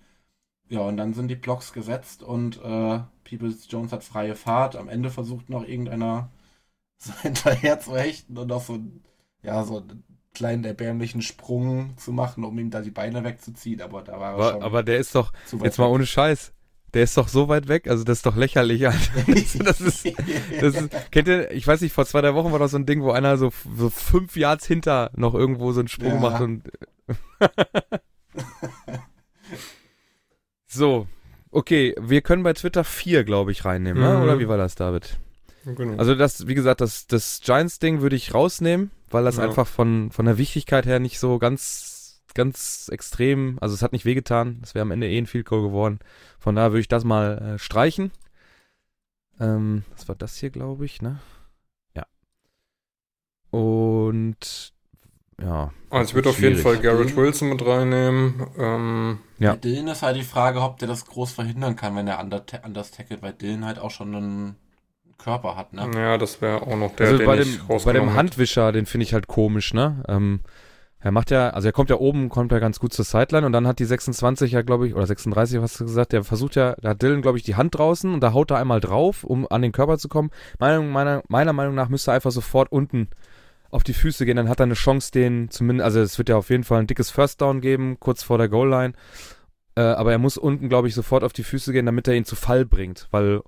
Ja, 0.70 0.82
und 0.82 0.98
dann 0.98 1.14
sind 1.14 1.30
die 1.30 1.36
Blocks 1.36 1.74
gesetzt 1.74 2.24
und 2.24 2.58
äh, 2.64 3.00
Peoples 3.24 3.68
Jones 3.70 3.92
hat 3.94 4.04
freie 4.04 4.36
Fahrt. 4.36 4.76
Am 4.76 4.90
Ende 4.90 5.10
versucht 5.12 5.50
noch 5.50 5.64
irgendeiner 5.66 6.32
so 6.98 7.14
hinterher 7.22 7.80
zu 7.80 7.98
hechten 7.98 8.38
und 8.38 8.48
noch 8.50 8.64
so, 8.64 8.80
ja, 9.44 9.64
so 9.66 9.84
kleinen 10.38 10.64
erbärmlichen 10.64 11.24
Sprung 11.24 11.98
zu 11.98 12.12
machen, 12.12 12.44
um 12.44 12.58
ihm 12.60 12.70
da 12.70 12.82
die 12.82 12.92
Beine 12.92 13.24
wegzuziehen. 13.24 13.82
Aber 13.82 14.04
da 14.04 14.20
war 14.20 14.22
er 14.22 14.34
aber, 14.34 14.52
schon. 14.52 14.62
Aber 14.62 14.84
der 14.84 15.00
ist 15.00 15.16
doch, 15.16 15.34
jetzt 15.64 15.80
mal 15.80 15.88
ohne 15.88 16.06
Scheiß, 16.06 16.54
der 16.94 17.04
ist 17.04 17.18
doch 17.18 17.28
so 17.28 17.48
weit 17.48 17.68
weg, 17.68 17.90
also 17.90 18.04
das 18.04 18.20
ist 18.20 18.26
doch 18.28 18.36
lächerlich. 18.36 18.82
Das, 18.82 18.96
das, 19.58 19.82
ist, 19.82 20.06
das 20.62 20.76
ist, 20.76 21.12
kennt 21.12 21.28
ihr, 21.28 21.52
ich 21.52 21.66
weiß 21.66 21.82
nicht, 21.82 21.92
vor 21.92 22.06
zwei, 22.06 22.22
drei 22.22 22.36
Wochen 22.36 22.52
war 22.52 22.60
das 22.60 22.72
so 22.72 22.78
ein 22.78 22.86
Ding, 22.86 23.02
wo 23.02 23.12
einer 23.12 23.38
so, 23.38 23.52
so 23.76 23.90
fünf 23.90 24.38
Yards 24.38 24.68
hinter 24.68 25.10
noch 25.16 25.34
irgendwo 25.34 25.72
so 25.72 25.80
einen 25.80 25.88
Sprung 25.88 26.14
ja. 26.14 26.20
macht 26.20 26.42
und. 26.42 26.64
so, 30.68 31.08
okay, 31.50 31.96
wir 32.00 32.22
können 32.22 32.44
bei 32.44 32.54
Twitter 32.54 32.84
vier, 32.84 33.24
glaube 33.24 33.52
ich, 33.52 33.66
reinnehmen, 33.66 34.02
ne? 34.02 34.18
mhm. 34.18 34.24
oder 34.24 34.40
wie 34.40 34.48
war 34.48 34.58
das, 34.58 34.76
David? 34.76 35.18
Genau. 35.66 35.98
Also 35.98 36.14
das, 36.14 36.48
wie 36.48 36.56
gesagt, 36.56 36.80
das, 36.80 37.08
das 37.08 37.42
Giants-Ding 37.44 38.02
würde 38.02 38.16
ich 38.16 38.34
rausnehmen, 38.34 38.92
weil 39.10 39.24
das 39.24 39.38
ja. 39.38 39.44
einfach 39.44 39.68
von, 39.68 40.12
von 40.12 40.26
der 40.26 40.38
Wichtigkeit 40.38 40.86
her 40.86 41.00
nicht 41.00 41.20
so 41.20 41.40
ganz 41.40 41.98
ganz 42.38 42.90
extrem, 42.92 43.58
also 43.62 43.74
es 43.74 43.82
hat 43.82 43.94
nicht 43.94 44.06
wehgetan, 44.06 44.60
es 44.64 44.76
wäre 44.76 44.84
am 44.84 44.92
Ende 44.92 45.10
eh 45.10 45.18
ein 45.18 45.26
Field 45.26 45.48
Goal 45.48 45.64
geworden. 45.64 46.00
Von 46.38 46.56
daher 46.56 46.72
würde 46.72 46.82
ich 46.82 46.88
das 46.88 47.04
mal 47.04 47.56
äh, 47.56 47.60
streichen. 47.60 48.12
Ähm, 49.40 49.84
was 49.92 50.08
war 50.08 50.16
das 50.16 50.38
hier, 50.38 50.52
glaube 50.52 50.86
ich, 50.86 51.02
ne? 51.02 51.20
Ja. 51.96 52.06
Und 53.50 54.74
ja. 55.42 55.72
Also 55.90 56.10
ich 56.10 56.16
würde 56.16 56.30
auf 56.30 56.40
jeden 56.40 56.58
Fall 56.58 56.78
Garrett 56.80 57.16
Wilson 57.16 57.50
mit 57.50 57.66
reinnehmen. 57.66 58.48
Ähm, 58.58 59.20
ja. 59.40 59.54
Bei 59.54 59.58
Dylan 59.58 59.88
ist 59.88 60.02
halt 60.02 60.18
die 60.18 60.24
Frage, 60.24 60.62
ob 60.62 60.78
der 60.78 60.88
das 60.88 61.06
groß 61.06 61.32
verhindern 61.32 61.76
kann, 61.76 61.96
wenn 61.96 62.08
er 62.08 62.20
anders 62.20 62.92
tackelt, 62.92 63.22
weil 63.22 63.34
Dylan 63.34 63.66
halt 63.66 63.80
auch 63.80 63.92
schon 63.92 64.16
einen 64.16 64.56
Körper 65.18 65.56
hat, 65.56 65.74
ne? 65.74 65.90
Ja, 65.96 66.18
das 66.18 66.42
wäre 66.42 66.62
auch 66.62 66.78
noch 66.78 66.96
der, 66.96 67.08
also 67.08 67.18
den 67.18 67.26
bei 67.26 67.36
dem, 67.38 67.60
bei 67.86 67.94
dem 67.94 68.14
Handwischer, 68.14 68.72
den 68.72 68.86
finde 68.86 69.04
ich 69.04 69.14
halt 69.14 69.28
komisch, 69.28 69.74
ne? 69.74 70.04
Ähm, 70.08 70.42
er 71.00 71.12
macht 71.12 71.30
ja, 71.30 71.52
also 71.52 71.68
er 71.68 71.74
kommt 71.74 71.90
ja 71.92 71.98
oben, 71.98 72.30
kommt 72.30 72.52
ja 72.52 72.60
ganz 72.60 72.80
gut 72.80 72.92
zur 72.92 73.06
Sideline 73.06 73.46
und 73.46 73.52
dann 73.52 73.68
hat 73.68 73.80
die 73.80 73.86
26 73.86 74.52
ja, 74.52 74.64
glaube 74.64 74.88
ich, 74.88 74.96
oder 74.96 75.06
36, 75.06 75.62
hast 75.62 75.80
du 75.80 75.86
gesagt, 75.86 76.12
der 76.12 76.24
versucht 76.24 76.56
ja, 76.56 76.76
da 76.82 76.90
hat 76.90 77.02
Dylan, 77.02 77.22
glaube 77.22 77.38
ich, 77.38 77.44
die 77.44 77.56
Hand 77.56 77.78
draußen 77.78 78.12
und 78.12 78.22
da 78.22 78.34
haut 78.34 78.52
er 78.52 78.58
einmal 78.58 78.80
drauf, 78.80 79.24
um 79.24 79.48
an 79.50 79.62
den 79.62 79.72
Körper 79.72 80.00
zu 80.00 80.08
kommen. 80.08 80.32
Meiner, 80.60 80.82
meiner, 80.82 81.24
meiner 81.28 81.54
Meinung 81.54 81.76
nach 81.76 81.90
müsste 81.90 82.12
er 82.12 82.16
einfach 82.16 82.32
sofort 82.32 82.72
unten 82.72 83.10
auf 83.70 83.84
die 83.84 83.94
Füße 83.94 84.26
gehen, 84.26 84.38
dann 84.38 84.50
hat 84.50 84.60
er 84.60 84.64
eine 84.64 84.74
Chance, 84.74 85.12
den 85.12 85.52
zumindest, 85.52 85.86
also 85.86 86.00
es 86.02 86.18
wird 86.18 86.30
ja 86.30 86.38
auf 86.38 86.50
jeden 86.50 86.64
Fall 86.64 86.80
ein 86.80 86.88
dickes 86.88 87.12
First 87.12 87.42
Down 87.42 87.62
geben, 87.62 87.98
kurz 88.00 88.24
vor 88.24 88.38
der 88.38 88.50
Goal 88.50 88.70
Line. 88.70 88.94
Äh, 89.76 89.82
aber 89.82 90.12
er 90.12 90.18
muss 90.18 90.38
unten, 90.38 90.70
glaube 90.70 90.88
ich, 90.88 90.96
sofort 90.96 91.24
auf 91.24 91.34
die 91.34 91.44
Füße 91.44 91.74
gehen, 91.74 91.86
damit 91.86 92.08
er 92.08 92.16
ihn 92.16 92.26
zu 92.26 92.36
Fall 92.36 92.66
bringt, 92.66 93.08
weil 93.12 93.42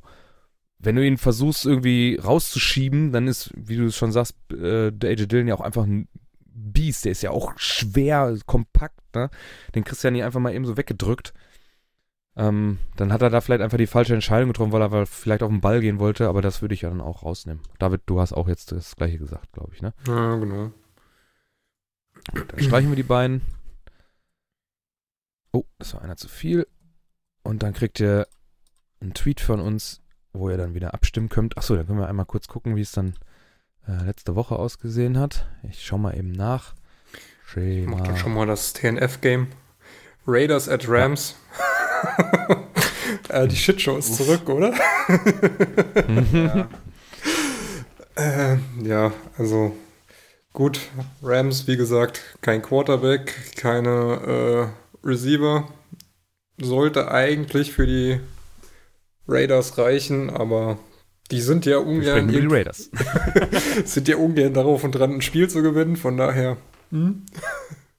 wenn 0.79 0.95
du 0.95 1.05
ihn 1.05 1.17
versuchst 1.17 1.65
irgendwie 1.65 2.15
rauszuschieben, 2.15 3.11
dann 3.11 3.27
ist, 3.27 3.51
wie 3.55 3.75
du 3.75 3.85
es 3.85 3.97
schon 3.97 4.13
sagst, 4.13 4.35
äh, 4.51 4.91
der 4.91 5.11
AJ 5.11 5.27
Dillon 5.27 5.47
ja 5.47 5.55
auch 5.55 5.61
einfach 5.61 5.83
ein 5.83 6.07
Biest, 6.45 7.05
der 7.05 7.11
ist 7.11 7.21
ja 7.21 7.31
auch 7.31 7.53
schwer, 7.57 8.37
kompakt, 8.45 8.99
ne? 9.13 9.29
Den 9.75 9.83
kriegst 9.83 10.03
du 10.03 10.07
ja 10.07 10.11
nicht 10.11 10.23
einfach 10.23 10.39
mal 10.39 10.53
eben 10.53 10.65
so 10.65 10.77
weggedrückt. 10.77 11.33
Ähm, 12.35 12.79
dann 12.95 13.11
hat 13.11 13.21
er 13.21 13.29
da 13.29 13.41
vielleicht 13.41 13.61
einfach 13.61 13.77
die 13.77 13.87
falsche 13.87 14.13
Entscheidung 14.13 14.49
getroffen, 14.49 14.71
weil 14.71 14.81
er 14.81 15.05
vielleicht 15.05 15.43
auf 15.43 15.49
den 15.49 15.61
Ball 15.61 15.81
gehen 15.81 15.99
wollte, 15.99 16.29
aber 16.29 16.41
das 16.41 16.61
würde 16.61 16.73
ich 16.73 16.81
ja 16.81 16.89
dann 16.89 17.01
auch 17.01 17.23
rausnehmen. 17.23 17.61
David, 17.79 18.03
du 18.05 18.21
hast 18.21 18.33
auch 18.33 18.47
jetzt 18.47 18.71
das 18.71 18.95
gleiche 18.95 19.17
gesagt, 19.17 19.51
glaube 19.51 19.73
ich, 19.73 19.81
ne? 19.81 19.93
Ja, 20.07 20.37
genau. 20.37 20.71
dann 22.33 22.59
streichen 22.59 22.89
wir 22.89 22.95
die 22.95 23.03
beiden. 23.03 23.41
Oh, 25.51 25.65
das 25.79 25.93
war 25.93 26.01
einer 26.01 26.15
zu 26.15 26.29
viel. 26.29 26.67
Und 27.43 27.63
dann 27.63 27.73
kriegt 27.73 27.99
ihr 27.99 28.27
einen 29.01 29.13
Tweet 29.13 29.41
von 29.41 29.59
uns, 29.59 30.01
wo 30.33 30.49
ihr 30.49 30.57
dann 30.57 30.73
wieder 30.73 30.93
abstimmen 30.93 31.29
könnt. 31.29 31.57
Achso, 31.57 31.75
dann 31.75 31.87
können 31.87 31.99
wir 31.99 32.07
einmal 32.07 32.25
kurz 32.25 32.47
gucken, 32.47 32.75
wie 32.75 32.81
es 32.81 32.91
dann 32.91 33.15
äh, 33.87 34.03
letzte 34.05 34.35
Woche 34.35 34.57
ausgesehen 34.57 35.17
hat. 35.17 35.47
Ich 35.69 35.85
schau 35.85 35.97
mal 35.97 36.17
eben 36.17 36.31
nach. 36.31 36.73
Schema. 37.45 37.79
Ich 37.79 37.87
mach 37.87 38.07
dann 38.07 38.17
schon 38.17 38.33
mal 38.33 38.45
das 38.45 38.73
TNF-Game. 38.73 39.47
Raiders 40.27 40.69
at 40.69 40.87
Rams. 40.87 41.35
Ja. 42.09 42.57
äh, 43.43 43.47
die 43.47 43.55
Shitshow 43.55 43.97
ist 43.97 44.15
zurück, 44.15 44.47
oder? 44.49 44.73
ja. 46.33 46.67
Äh, 48.19 48.57
ja, 48.83 49.13
also 49.37 49.73
gut. 50.51 50.81
Rams, 51.23 51.67
wie 51.67 51.77
gesagt, 51.77 52.21
kein 52.41 52.61
Quarterback, 52.61 53.55
keine 53.55 54.73
äh, 55.03 55.07
Receiver. 55.07 55.69
Sollte 56.59 57.11
eigentlich 57.11 57.71
für 57.71 57.87
die 57.87 58.19
Raiders 59.29 59.77
reichen, 59.77 60.29
aber 60.29 60.77
die 61.31 61.41
sind 61.41 61.65
ja 61.65 61.77
ungern. 61.77 62.27
Die 62.27 62.45
Raiders. 62.45 62.89
sind 63.85 64.07
ja 64.07 64.17
ungern 64.17 64.53
darauf 64.53 64.83
und 64.83 64.93
dran, 64.93 65.13
ein 65.13 65.21
Spiel 65.21 65.49
zu 65.49 65.61
gewinnen, 65.61 65.95
von 65.95 66.17
daher. 66.17 66.57
Hm? 66.91 67.25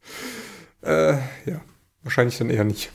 äh, 0.82 1.12
ja, 1.46 1.60
wahrscheinlich 2.02 2.38
dann 2.38 2.50
eher 2.50 2.64
nicht. 2.64 2.90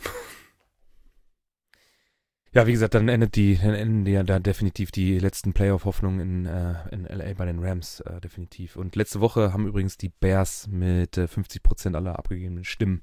Ja, 2.51 2.67
wie 2.67 2.71
gesagt, 2.71 2.93
dann 2.93 3.09
endet 3.09 3.35
die, 3.35 3.57
dann 3.57 3.73
enden 3.73 4.05
ja 4.05 4.23
da 4.23 4.39
definitiv 4.39 4.89
die 4.89 5.19
letzten 5.19 5.51
Playoff-Hoffnungen 5.51 6.21
in, 6.21 6.45
äh, 6.45 6.75
in 6.89 7.03
LA 7.03 7.33
bei 7.33 7.45
den 7.45 7.59
Rams, 7.59 7.99
äh, 7.99 8.21
definitiv. 8.21 8.77
Und 8.77 8.95
letzte 8.95 9.19
Woche 9.19 9.51
haben 9.51 9.67
übrigens 9.67 9.97
die 9.97 10.07
Bears 10.07 10.67
mit 10.67 11.17
äh, 11.17 11.25
50% 11.25 11.95
aller 11.95 12.17
abgegebenen 12.17 12.63
Stimmen 12.63 13.01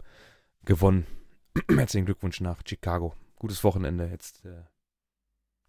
gewonnen. 0.64 1.06
Herzlichen 1.68 2.06
Glückwunsch 2.06 2.40
nach 2.40 2.62
Chicago. 2.66 3.14
Gutes 3.36 3.62
Wochenende 3.62 4.06
jetzt 4.06 4.42
äh, 4.46 4.62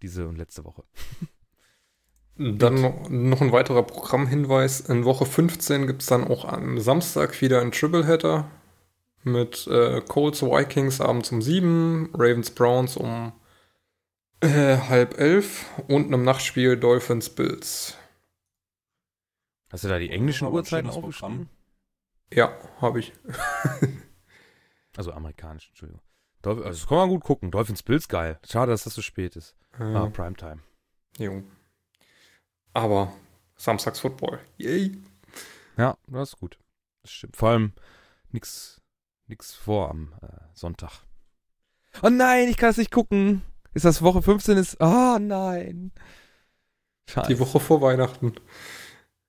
diese 0.03 0.27
und 0.27 0.37
letzte 0.37 0.63
Woche. 0.65 0.83
Dann 2.35 2.81
noch, 2.81 3.09
noch 3.09 3.41
ein 3.41 3.51
weiterer 3.51 3.83
Programmhinweis. 3.83 4.81
In 4.81 5.05
Woche 5.05 5.25
15 5.25 5.85
gibt 5.85 6.01
es 6.01 6.07
dann 6.07 6.23
auch 6.23 6.45
am 6.45 6.79
Samstag 6.79 7.39
wieder 7.41 7.61
einen 7.61 7.71
Tripleheader 7.71 8.49
mit 9.23 9.67
äh, 9.67 10.01
Colts 10.01 10.41
Vikings 10.41 10.99
abends 10.99 11.31
um 11.31 11.43
7, 11.43 12.09
Ravens 12.15 12.49
Browns 12.49 12.97
um 12.97 13.33
äh, 14.41 14.77
halb 14.77 15.19
elf 15.19 15.65
und 15.87 16.07
einem 16.07 16.23
Nachtspiel 16.23 16.75
Dolphins 16.75 17.29
Bills. 17.29 17.97
Hast 19.71 19.83
du 19.83 19.87
da 19.87 19.99
die 19.99 20.09
englischen 20.09 20.47
Uhrzeiten 20.47 20.89
aufgeschrieben? 20.89 21.49
Ja, 22.33 22.51
habe 22.81 22.99
ich. 22.99 23.13
also 24.97 25.11
amerikanisch, 25.11 25.69
Entschuldigung. 25.69 26.01
Dolph 26.41 26.65
also 26.65 26.79
das 26.79 26.87
kann 26.87 26.97
man 26.97 27.09
gut 27.09 27.23
gucken. 27.23 27.51
Dolphins 27.51 27.83
Bills 27.83 28.07
geil. 28.07 28.39
Schade, 28.43 28.71
dass 28.71 28.85
das 28.85 28.95
so 28.95 29.03
spät 29.03 29.35
ist. 29.35 29.55
Äh, 29.79 29.83
Ah, 29.83 30.07
Primetime. 30.07 30.59
jo. 31.17 31.43
Aber 32.73 33.13
Samstags 33.55 33.99
Football. 33.99 34.39
Yay. 34.57 34.97
Ja, 35.77 35.97
das 36.07 36.29
ist 36.29 36.37
gut. 36.39 36.57
Das 37.01 37.11
stimmt. 37.11 37.35
Vor 37.37 37.49
allem 37.49 37.73
nix, 38.31 38.81
nix 39.27 39.53
vor 39.53 39.89
am 39.89 40.13
äh, 40.21 40.27
Sonntag. 40.53 41.01
Oh 42.01 42.09
nein, 42.09 42.47
ich 42.49 42.57
kann 42.57 42.69
es 42.71 42.77
nicht 42.77 42.91
gucken. 42.91 43.41
Ist 43.73 43.85
das 43.85 44.01
Woche 44.01 44.21
15? 44.21 44.57
Ist. 44.57 44.77
Oh 44.79 45.17
nein. 45.19 45.91
Scheiße. 47.09 47.27
Die 47.27 47.39
Woche 47.39 47.59
vor 47.59 47.81
Weihnachten. 47.81 48.33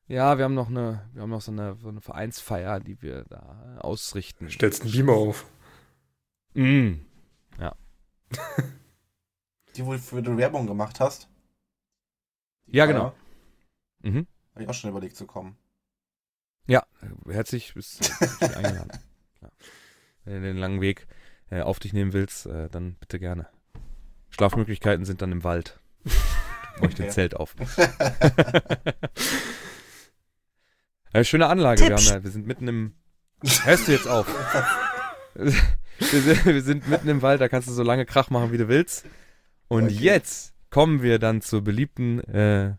Ja, 0.07 0.37
wir 0.39 0.45
haben 0.45 0.55
noch 0.55 0.69
eine, 0.69 1.09
wir 1.12 1.23
haben 1.23 1.31
noch 1.31 1.41
so 1.41 1.51
eine, 1.51 1.77
so 1.77 1.89
eine 1.89 2.01
Vereinsfeier, 2.01 2.81
die 2.81 3.01
wir 3.03 3.25
da 3.25 3.79
ausrichten. 3.81 4.51
Stellst 4.51 4.83
einen 4.83 4.93
Beamer 4.93 5.15
auf. 5.15 5.47
Mm. 6.55 6.95
Die, 9.77 9.85
wofür 9.85 10.23
du 10.23 10.37
Werbung 10.37 10.67
gemacht 10.67 11.01
hast. 11.01 11.29
Ja, 12.67 12.87
genau. 12.87 13.15
Mhm. 14.03 14.27
Habe 14.53 14.65
ich 14.65 14.69
auch 14.69 14.75
schon 14.75 14.91
überlegt 14.91 15.17
zu 15.17 15.27
kommen. 15.27 15.57
Ja, 16.67 16.85
herzlich 17.29 17.75
bist 17.75 18.11
du 18.41 18.57
eingeladen. 18.57 18.93
Ja. 19.43 19.51
Wenn 20.25 20.41
du 20.41 20.41
den 20.41 20.57
langen 20.57 20.81
Weg 20.81 21.07
äh, 21.51 21.61
auf 21.61 21.79
dich 21.79 21.93
nehmen 21.93 22.15
willst, 22.15 22.47
äh, 22.47 22.71
dann 22.71 22.95
bitte 22.95 23.19
gerne. 23.19 23.47
Schlafmöglichkeiten 24.31 25.05
sind 25.05 25.21
dann 25.21 25.33
im 25.33 25.45
Wald. 25.45 25.79
Baue 26.79 26.89
ich 26.89 26.95
den 26.95 27.05
Okay. 27.05 27.13
Zelt 27.13 27.37
auf. 27.37 27.55
ja, 31.13 31.25
schöne 31.25 31.47
Anlage. 31.49 31.83
Wir, 31.83 31.95
haben 31.95 32.25
wir 32.25 32.31
sind 32.31 32.47
mitten 32.47 32.69
im. 32.69 32.95
Hörst 33.65 33.87
du 33.87 33.93
jetzt 33.93 34.09
auf? 34.09 34.27
wir, 35.35 35.51
sind, 36.23 36.47
wir 36.47 36.63
sind 36.63 36.89
mitten 36.89 37.09
im 37.09 37.21
Wald, 37.21 37.43
da 37.43 37.49
kannst 37.49 37.69
du 37.69 37.73
so 37.73 37.83
lange 37.83 38.07
Krach 38.07 38.31
machen, 38.31 38.51
wie 38.51 38.59
du 38.59 38.69
willst. 38.69 39.05
Und 39.75 39.85
Okay. 39.87 39.95
jetzt 40.01 40.55
kommen 40.71 41.03
wir 41.03 41.19
dann 41.19 41.41
zur 41.41 41.63
beliebten 41.63 42.21
äh, 42.21 42.75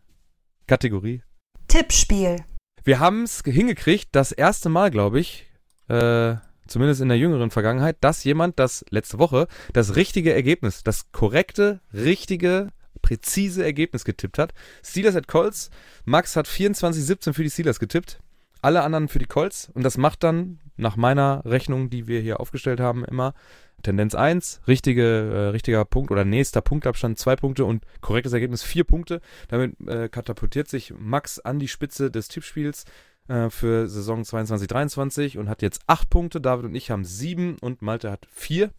Kategorie 0.68 1.22
Tippspiel. 1.68 2.44
wir 2.84 3.00
haben 3.00 3.24
es 3.24 3.42
hingekriegt, 3.46 4.10
das 4.12 4.32
erste 4.32 4.70
Mal, 4.70 4.92
glaube 4.92 5.20
ich, 5.20 5.46
äh, 5.90 6.36
zumindest 6.68 7.02
in 7.02 7.10
der 7.10 7.18
jüngeren 7.18 7.52
Vergangenheit, 7.52 7.98
dass 8.02 8.24
jemand 8.24 8.60
das 8.60 8.84
letzte 8.90 9.20
Woche 9.20 9.48
das 9.74 9.96
richtige 9.96 10.34
Ergebnis, 10.34 10.84
das 10.84 11.12
korrekte, 11.12 11.82
richtige, 11.94 12.70
präzise 13.02 13.64
Ergebnis 13.64 14.04
getippt 14.06 14.38
hat. 14.40 14.54
Steelers 14.84 15.16
at 15.16 15.28
Colts. 15.28 15.70
Max 16.06 16.36
hat 16.36 16.48
24-17 16.48 17.34
für 17.34 17.44
die 17.44 17.50
Steelers 17.52 17.80
getippt. 17.80 18.20
Alle 18.66 18.82
anderen 18.82 19.10
für 19.10 19.20
die 19.20 19.28
Colts. 19.28 19.70
Und 19.76 19.84
das 19.84 19.96
macht 19.96 20.24
dann 20.24 20.58
nach 20.76 20.96
meiner 20.96 21.44
Rechnung, 21.46 21.92
die 21.92 22.08
wir 22.08 22.20
hier 22.20 22.40
aufgestellt 22.40 22.80
haben, 22.80 23.06
immer 23.06 23.36
Tendenz 23.84 24.16
1, 24.16 24.62
richtige, 24.68 25.04
äh, 25.04 25.48
richtiger 25.50 25.86
Punkt 25.86 26.10
oder 26.10 26.26
nächster 26.26 26.62
Punktabstand 26.62 27.20
2 27.20 27.36
Punkte 27.36 27.66
und 27.66 27.86
korrektes 28.02 28.34
Ergebnis 28.34 28.64
4 28.64 28.84
Punkte. 28.84 29.22
Damit 29.50 29.80
äh, 29.88 30.10
katapultiert 30.10 30.68
sich 30.68 30.96
Max 30.98 31.38
an 31.38 31.60
die 31.60 31.68
Spitze 31.68 32.10
des 32.10 32.28
Tippspiels 32.28 32.86
äh, 33.28 33.52
für 33.52 33.88
Saison 33.88 34.24
22-23 34.24 35.38
und 35.38 35.48
hat 35.48 35.62
jetzt 35.62 35.82
8 35.86 36.10
Punkte. 36.10 36.42
David 36.42 36.66
und 36.66 36.74
ich 36.74 36.90
haben 36.90 37.06
7 37.06 37.60
und 37.62 37.84
Malte 37.84 38.10
hat 38.10 38.26
4. 38.32 38.72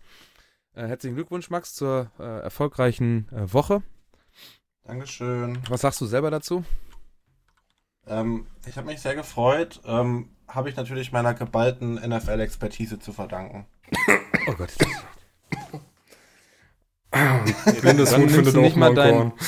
Äh, 0.75 0.89
herzlichen 0.89 1.15
Glückwunsch, 1.15 1.49
Max, 1.49 1.77
zur 1.77 2.11
äh, 2.19 2.25
erfolgreichen 2.25 3.29
äh, 3.31 3.53
Woche. 3.53 3.85
Dankeschön. 4.83 5.61
Was 5.69 5.83
sagst 5.83 6.01
du 6.01 6.07
selber 6.07 6.33
dazu? 6.33 6.65
Ähm, 8.07 8.47
ich 8.67 8.77
habe 8.77 8.87
mich 8.87 9.01
sehr 9.01 9.15
gefreut. 9.15 9.81
Ähm, 9.85 10.31
habe 10.49 10.69
ich 10.71 10.77
natürlich 10.77 11.13
meiner 11.13 11.35
geballten 11.35 11.95
NFL-Expertise 11.95 12.99
zu 12.99 13.13
verdanken. 13.13 13.67
Oh 14.47 14.53
Gott. 14.55 14.75
Dann 17.11 17.45
Huhn 17.83 17.97
nimmst 17.97 18.15
findet 18.15 18.57
nicht 18.57 18.77
mal 18.77 18.95
dein-. 18.95 19.33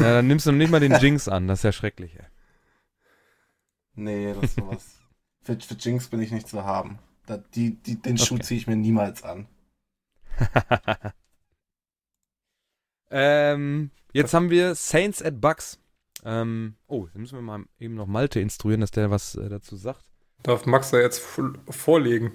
Ja, 0.00 0.14
dann 0.14 0.26
nimmst 0.26 0.46
du 0.46 0.52
noch 0.52 0.58
nicht 0.58 0.70
mal 0.70 0.80
den 0.80 0.94
Jinx 0.94 1.28
an. 1.28 1.46
Das 1.46 1.58
ist 1.58 1.64
ja 1.64 1.72
schrecklich. 1.72 2.18
Ey. 2.18 2.24
Nee, 3.94 4.32
das 4.32 4.44
ist 4.44 4.54
sowas. 4.56 5.00
für, 5.42 5.60
für 5.60 5.74
Jinx 5.74 6.08
bin 6.08 6.22
ich 6.22 6.32
nicht 6.32 6.48
zu 6.48 6.64
haben. 6.64 6.98
Da, 7.26 7.36
die, 7.36 7.74
die, 7.82 8.00
den 8.00 8.16
Schuh 8.16 8.36
Okay. 8.36 8.44
ziehe 8.44 8.58
ich 8.60 8.66
mir 8.66 8.76
niemals 8.76 9.22
an. 9.22 9.48
ähm, 13.10 13.90
jetzt 14.14 14.32
haben 14.32 14.48
wir 14.48 14.74
Saints 14.74 15.22
at 15.22 15.42
Bucks. 15.42 15.78
Ähm, 16.24 16.76
oh, 16.86 17.06
dann 17.12 17.22
müssen 17.22 17.36
wir 17.36 17.42
mal 17.42 17.64
eben 17.78 17.94
noch 17.94 18.06
Malte 18.06 18.40
instruieren, 18.40 18.80
dass 18.80 18.90
der 18.92 19.10
was 19.10 19.34
äh, 19.34 19.48
dazu 19.48 19.76
sagt. 19.76 20.04
Darf 20.42 20.66
Max 20.66 20.90
da 20.90 20.98
jetzt 21.00 21.20
vo- 21.20 21.54
vorlegen? 21.70 22.32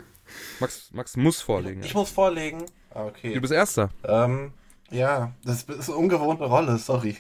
Max, 0.60 0.92
Max 0.92 1.16
muss 1.16 1.42
vorlegen. 1.42 1.82
Ich 1.84 1.94
ja. 1.94 2.00
muss 2.00 2.12
vorlegen. 2.12 2.66
Ah, 2.92 3.06
okay. 3.06 3.34
Du 3.34 3.42
bist 3.42 3.54
Erster. 3.54 3.90
Ähm, 4.04 4.54
ja, 4.90 5.34
das 5.44 5.64
ist 5.64 5.90
eine 5.90 5.98
ungewohnte 5.98 6.46
Rolle, 6.46 6.78
sorry. 6.78 7.18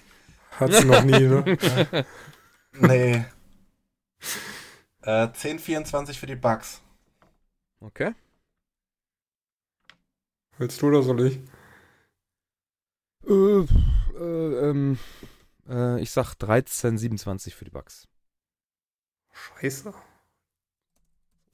Hat 0.52 0.73
sie 0.73 0.85
noch 0.85 1.03
nie, 1.03 1.19
ne? 1.19 1.57
Nee. 2.80 3.26
äh, 5.03 5.27
10-24 5.27 6.14
für 6.14 6.26
die 6.27 6.35
Bugs. 6.35 6.81
Okay. 7.80 8.14
Willst 10.57 10.81
du 10.81 10.88
oder 10.88 11.02
soll 11.03 11.27
ich? 11.27 11.39
Äh, 13.27 13.65
äh, 14.19 14.69
ähm, 14.69 14.98
äh, 15.69 15.99
ich 16.02 16.11
sag 16.11 16.35
13, 16.35 16.98
27 16.98 17.56
für 17.56 17.65
die 17.65 17.72
Bucks. 17.72 18.07
Scheiße. 19.31 19.94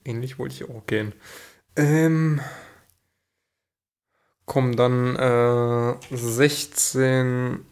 Ähnlich 0.06 0.40
wollte 0.40 0.56
ich 0.56 0.69
auch 0.69 0.85
gehen. 0.85 1.14
Ähm. 1.76 2.41
Komm, 4.45 4.76
dann 4.76 5.15
äh, 5.15 5.98
16. 6.15 7.65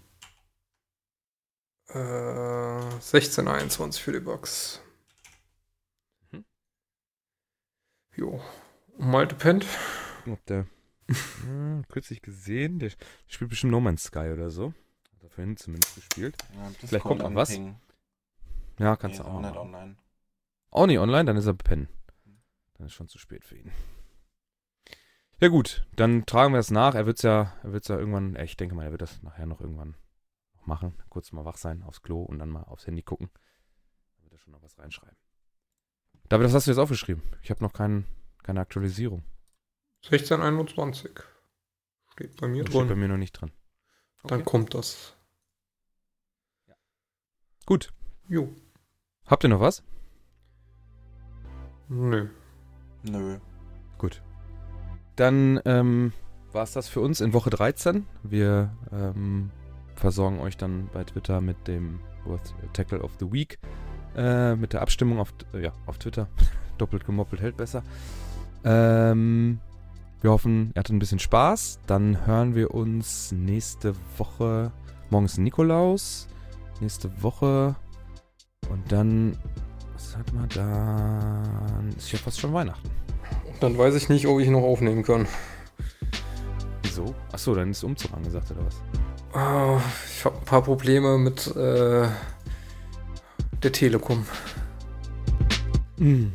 Äh, 1.90 3.00
16, 3.02 3.48
21 3.48 4.02
für 4.02 4.14
die 4.14 4.22
Bucks. 4.22 4.82
Mhm. 6.32 6.46
Jo. 8.16 8.42
Malte 8.98 9.36
pennt. 9.36 9.66
Ob 10.28 10.46
der 10.46 10.68
hm, 11.44 11.84
kürzlich 11.90 12.22
gesehen, 12.22 12.80
der 12.80 12.92
spielt 13.28 13.50
bestimmt 13.50 13.72
No 13.72 13.82
Man's 13.82 14.04
Sky 14.04 14.30
oder 14.32 14.50
so. 14.50 14.74
Hat 15.22 15.30
er 15.30 15.30
vorhin 15.30 15.56
zumindest 15.56 15.94
gespielt. 15.94 16.36
Ja, 16.56 16.70
Vielleicht 16.80 17.04
kommt 17.06 17.22
noch 17.22 17.36
was. 17.36 17.50
anpingen. 17.52 17.76
Ja, 18.80 18.92
Nee, 18.92 18.98
kannst 18.98 19.20
ist 19.20 19.24
du 19.26 19.30
auch 19.30 19.36
auch 19.36 19.42
nicht 19.42 19.56
online. 19.56 19.96
Auch 20.72 20.88
nicht 20.88 20.98
online, 20.98 21.26
dann 21.26 21.38
ist 21.38 21.46
er 21.46 21.54
pennen. 21.54 21.88
Dann 22.74 22.88
ist 22.88 22.94
schon 22.94 23.08
zu 23.08 23.20
spät 23.20 23.46
für 23.46 23.56
ihn. 23.58 23.72
Ja 25.40 25.50
gut, 25.50 25.86
dann 25.96 26.26
tragen 26.26 26.54
wir 26.54 26.60
es 26.60 26.72
nach. 26.72 26.96
Er 26.96 27.06
wird's 27.06 27.22
ja, 27.22 27.54
er 27.62 27.72
wird's 27.74 27.88
ja 27.88 27.98
irgendwann, 28.00 28.36
äh, 28.36 28.46
ich 28.46 28.58
denke 28.58 28.74
mal, 28.74 28.84
er 28.86 28.92
wird 28.92 29.02
das 29.04 29.22
nachher 29.22 29.46
noch 29.46 29.62
irgendwann 29.62 29.96
machen. 30.66 31.00
Kurz 31.10 31.32
mal 31.32 31.46
wach 31.46 31.58
sein 31.58 31.84
aufs 31.84 32.02
Klo 32.02 32.24
und 32.24 32.40
dann 32.40 32.50
mal 32.50 32.64
aufs 32.64 32.88
Handy 32.88 33.04
gucken. 33.04 33.30
Dann 34.16 34.24
wird 34.24 34.34
er 34.34 34.40
schon 34.40 34.54
noch 34.54 34.62
was 34.64 34.78
reinschreiben. 34.80 35.18
David, 36.30 36.48
was 36.48 36.54
hast 36.56 36.66
du 36.68 36.72
jetzt 36.72 36.78
aufgeschrieben? 36.80 37.22
Ich 37.44 37.50
habe 37.52 37.64
noch 37.64 37.74
kein, 37.74 38.06
keine 38.44 38.62
Aktualisierung. 38.62 39.24
16, 40.06 40.42
21. 40.42 41.12
Steht 42.14 42.36
bei 42.40 42.48
mir 42.48 42.64
Das 42.64 42.72
steht 42.74 42.82
bei 42.84 42.88
drin. 42.88 43.00
mir 43.00 43.08
noch 43.10 43.18
nicht 43.18 43.34
drin. 43.34 43.52
Dann 44.24 44.42
Okay. 44.42 44.50
kommt 44.50 44.74
das. 44.74 45.16
Gut. 47.66 47.94
Jo. 48.28 48.50
Habt 49.26 49.44
ihr 49.44 49.50
noch 49.50 49.60
was? 49.60 49.84
Nö. 51.90 52.28
Nö. 53.04 53.38
Gut. 53.98 54.22
Dann 55.16 55.60
ähm, 55.66 56.14
war 56.52 56.64
es 56.64 56.72
das 56.74 56.88
für 56.88 57.02
uns 57.02 57.22
in 57.22 57.34
Woche 57.34 57.50
13. 57.50 58.06
Wir 58.24 58.76
ähm, 58.92 59.52
versorgen 59.96 60.40
euch 60.40 60.58
dann 60.58 60.90
bei 60.94 61.04
Twitter 61.04 61.42
mit 61.42 61.68
dem 61.68 62.00
Worth 62.26 62.54
Tackle 62.74 63.02
of 63.02 63.12
the 63.20 63.32
Week. 63.32 63.60
Äh, 64.16 64.56
mit 64.56 64.74
der 64.74 64.82
Abstimmung 64.82 65.20
auf, 65.20 65.34
äh, 65.54 65.62
ja, 65.64 65.74
auf 65.86 65.98
Twitter. 65.98 66.28
Doppelt 66.78 67.06
gemoppelt 67.06 67.42
hält 67.42 67.58
besser. 67.58 67.84
Ähm, 68.64 69.60
Wir 70.22 70.30
hoffen, 70.30 70.72
ihr 70.76 70.80
hattet 70.80 70.96
ein 70.96 71.00
bisschen 71.00 71.18
Spaß. 71.18 71.80
Dann 71.88 72.28
hören 72.28 72.54
wir 72.54 72.76
uns 72.76 73.32
nächste 73.32 73.96
Woche. 74.18 74.72
Morgen 75.10 75.26
ist 75.26 75.40
Nikolaus. 75.40 76.28
Nächste 76.80 77.24
Woche. 77.24 77.76
Und 78.70 78.92
dann. 78.92 79.36
Was 79.94 80.16
hat 80.16 80.32
man 80.32 80.48
dann? 80.50 81.90
Ist 81.98 82.12
ja 82.12 82.20
fast 82.20 82.40
schon 82.40 82.54
Weihnachten. 82.54 82.88
Dann 83.62 83.76
weiß 83.76 83.96
ich 83.96 84.10
nicht, 84.10 84.28
ob 84.28 84.40
ich 84.40 84.48
noch 84.50 84.62
aufnehmen 84.62 85.02
kann. 85.02 85.28
Wieso? 86.84 87.16
Achso, 87.32 87.56
dann 87.56 87.72
ist 87.72 87.84
Umzug 87.84 88.14
angesagt 88.14 88.52
oder 88.52 88.66
was? 88.66 88.76
Oh, 89.34 89.82
ich 90.08 90.24
habe 90.24 90.38
ein 90.38 90.46
paar 90.46 90.62
Probleme 90.62 91.18
mit 91.18 91.48
äh, 91.56 92.08
der 93.64 93.72
Telekom. 93.72 94.26
Mm. 95.98 96.28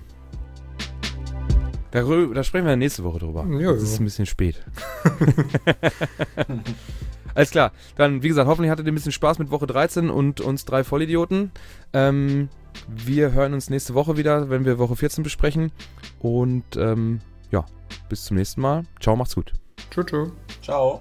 Da, 1.96 2.02
da, 2.02 2.44
sprechen 2.44 2.66
wir 2.66 2.76
nächste 2.76 3.04
Woche 3.04 3.20
drüber. 3.20 3.46
Ja, 3.58 3.72
das 3.72 3.82
ist 3.82 4.00
ein 4.00 4.04
bisschen 4.04 4.26
spät. 4.26 4.62
Alles 7.34 7.50
klar. 7.50 7.72
Dann, 7.96 8.22
wie 8.22 8.28
gesagt, 8.28 8.46
hoffentlich 8.46 8.70
hattet 8.70 8.84
ihr 8.84 8.92
ein 8.92 8.94
bisschen 8.94 9.12
Spaß 9.12 9.38
mit 9.38 9.50
Woche 9.50 9.66
13 9.66 10.10
und 10.10 10.42
uns 10.42 10.66
drei 10.66 10.84
Vollidioten. 10.84 11.52
Ähm, 11.94 12.50
wir 12.86 13.32
hören 13.32 13.54
uns 13.54 13.70
nächste 13.70 13.94
Woche 13.94 14.18
wieder, 14.18 14.50
wenn 14.50 14.66
wir 14.66 14.78
Woche 14.78 14.94
14 14.94 15.24
besprechen. 15.24 15.72
Und 16.18 16.76
ähm, 16.76 17.20
ja, 17.50 17.64
bis 18.10 18.26
zum 18.26 18.36
nächsten 18.36 18.60
Mal. 18.60 18.82
Ciao, 19.00 19.16
macht's 19.16 19.34
gut. 19.34 19.54
Tschüss. 19.90 20.32
Ciao. 20.60 21.00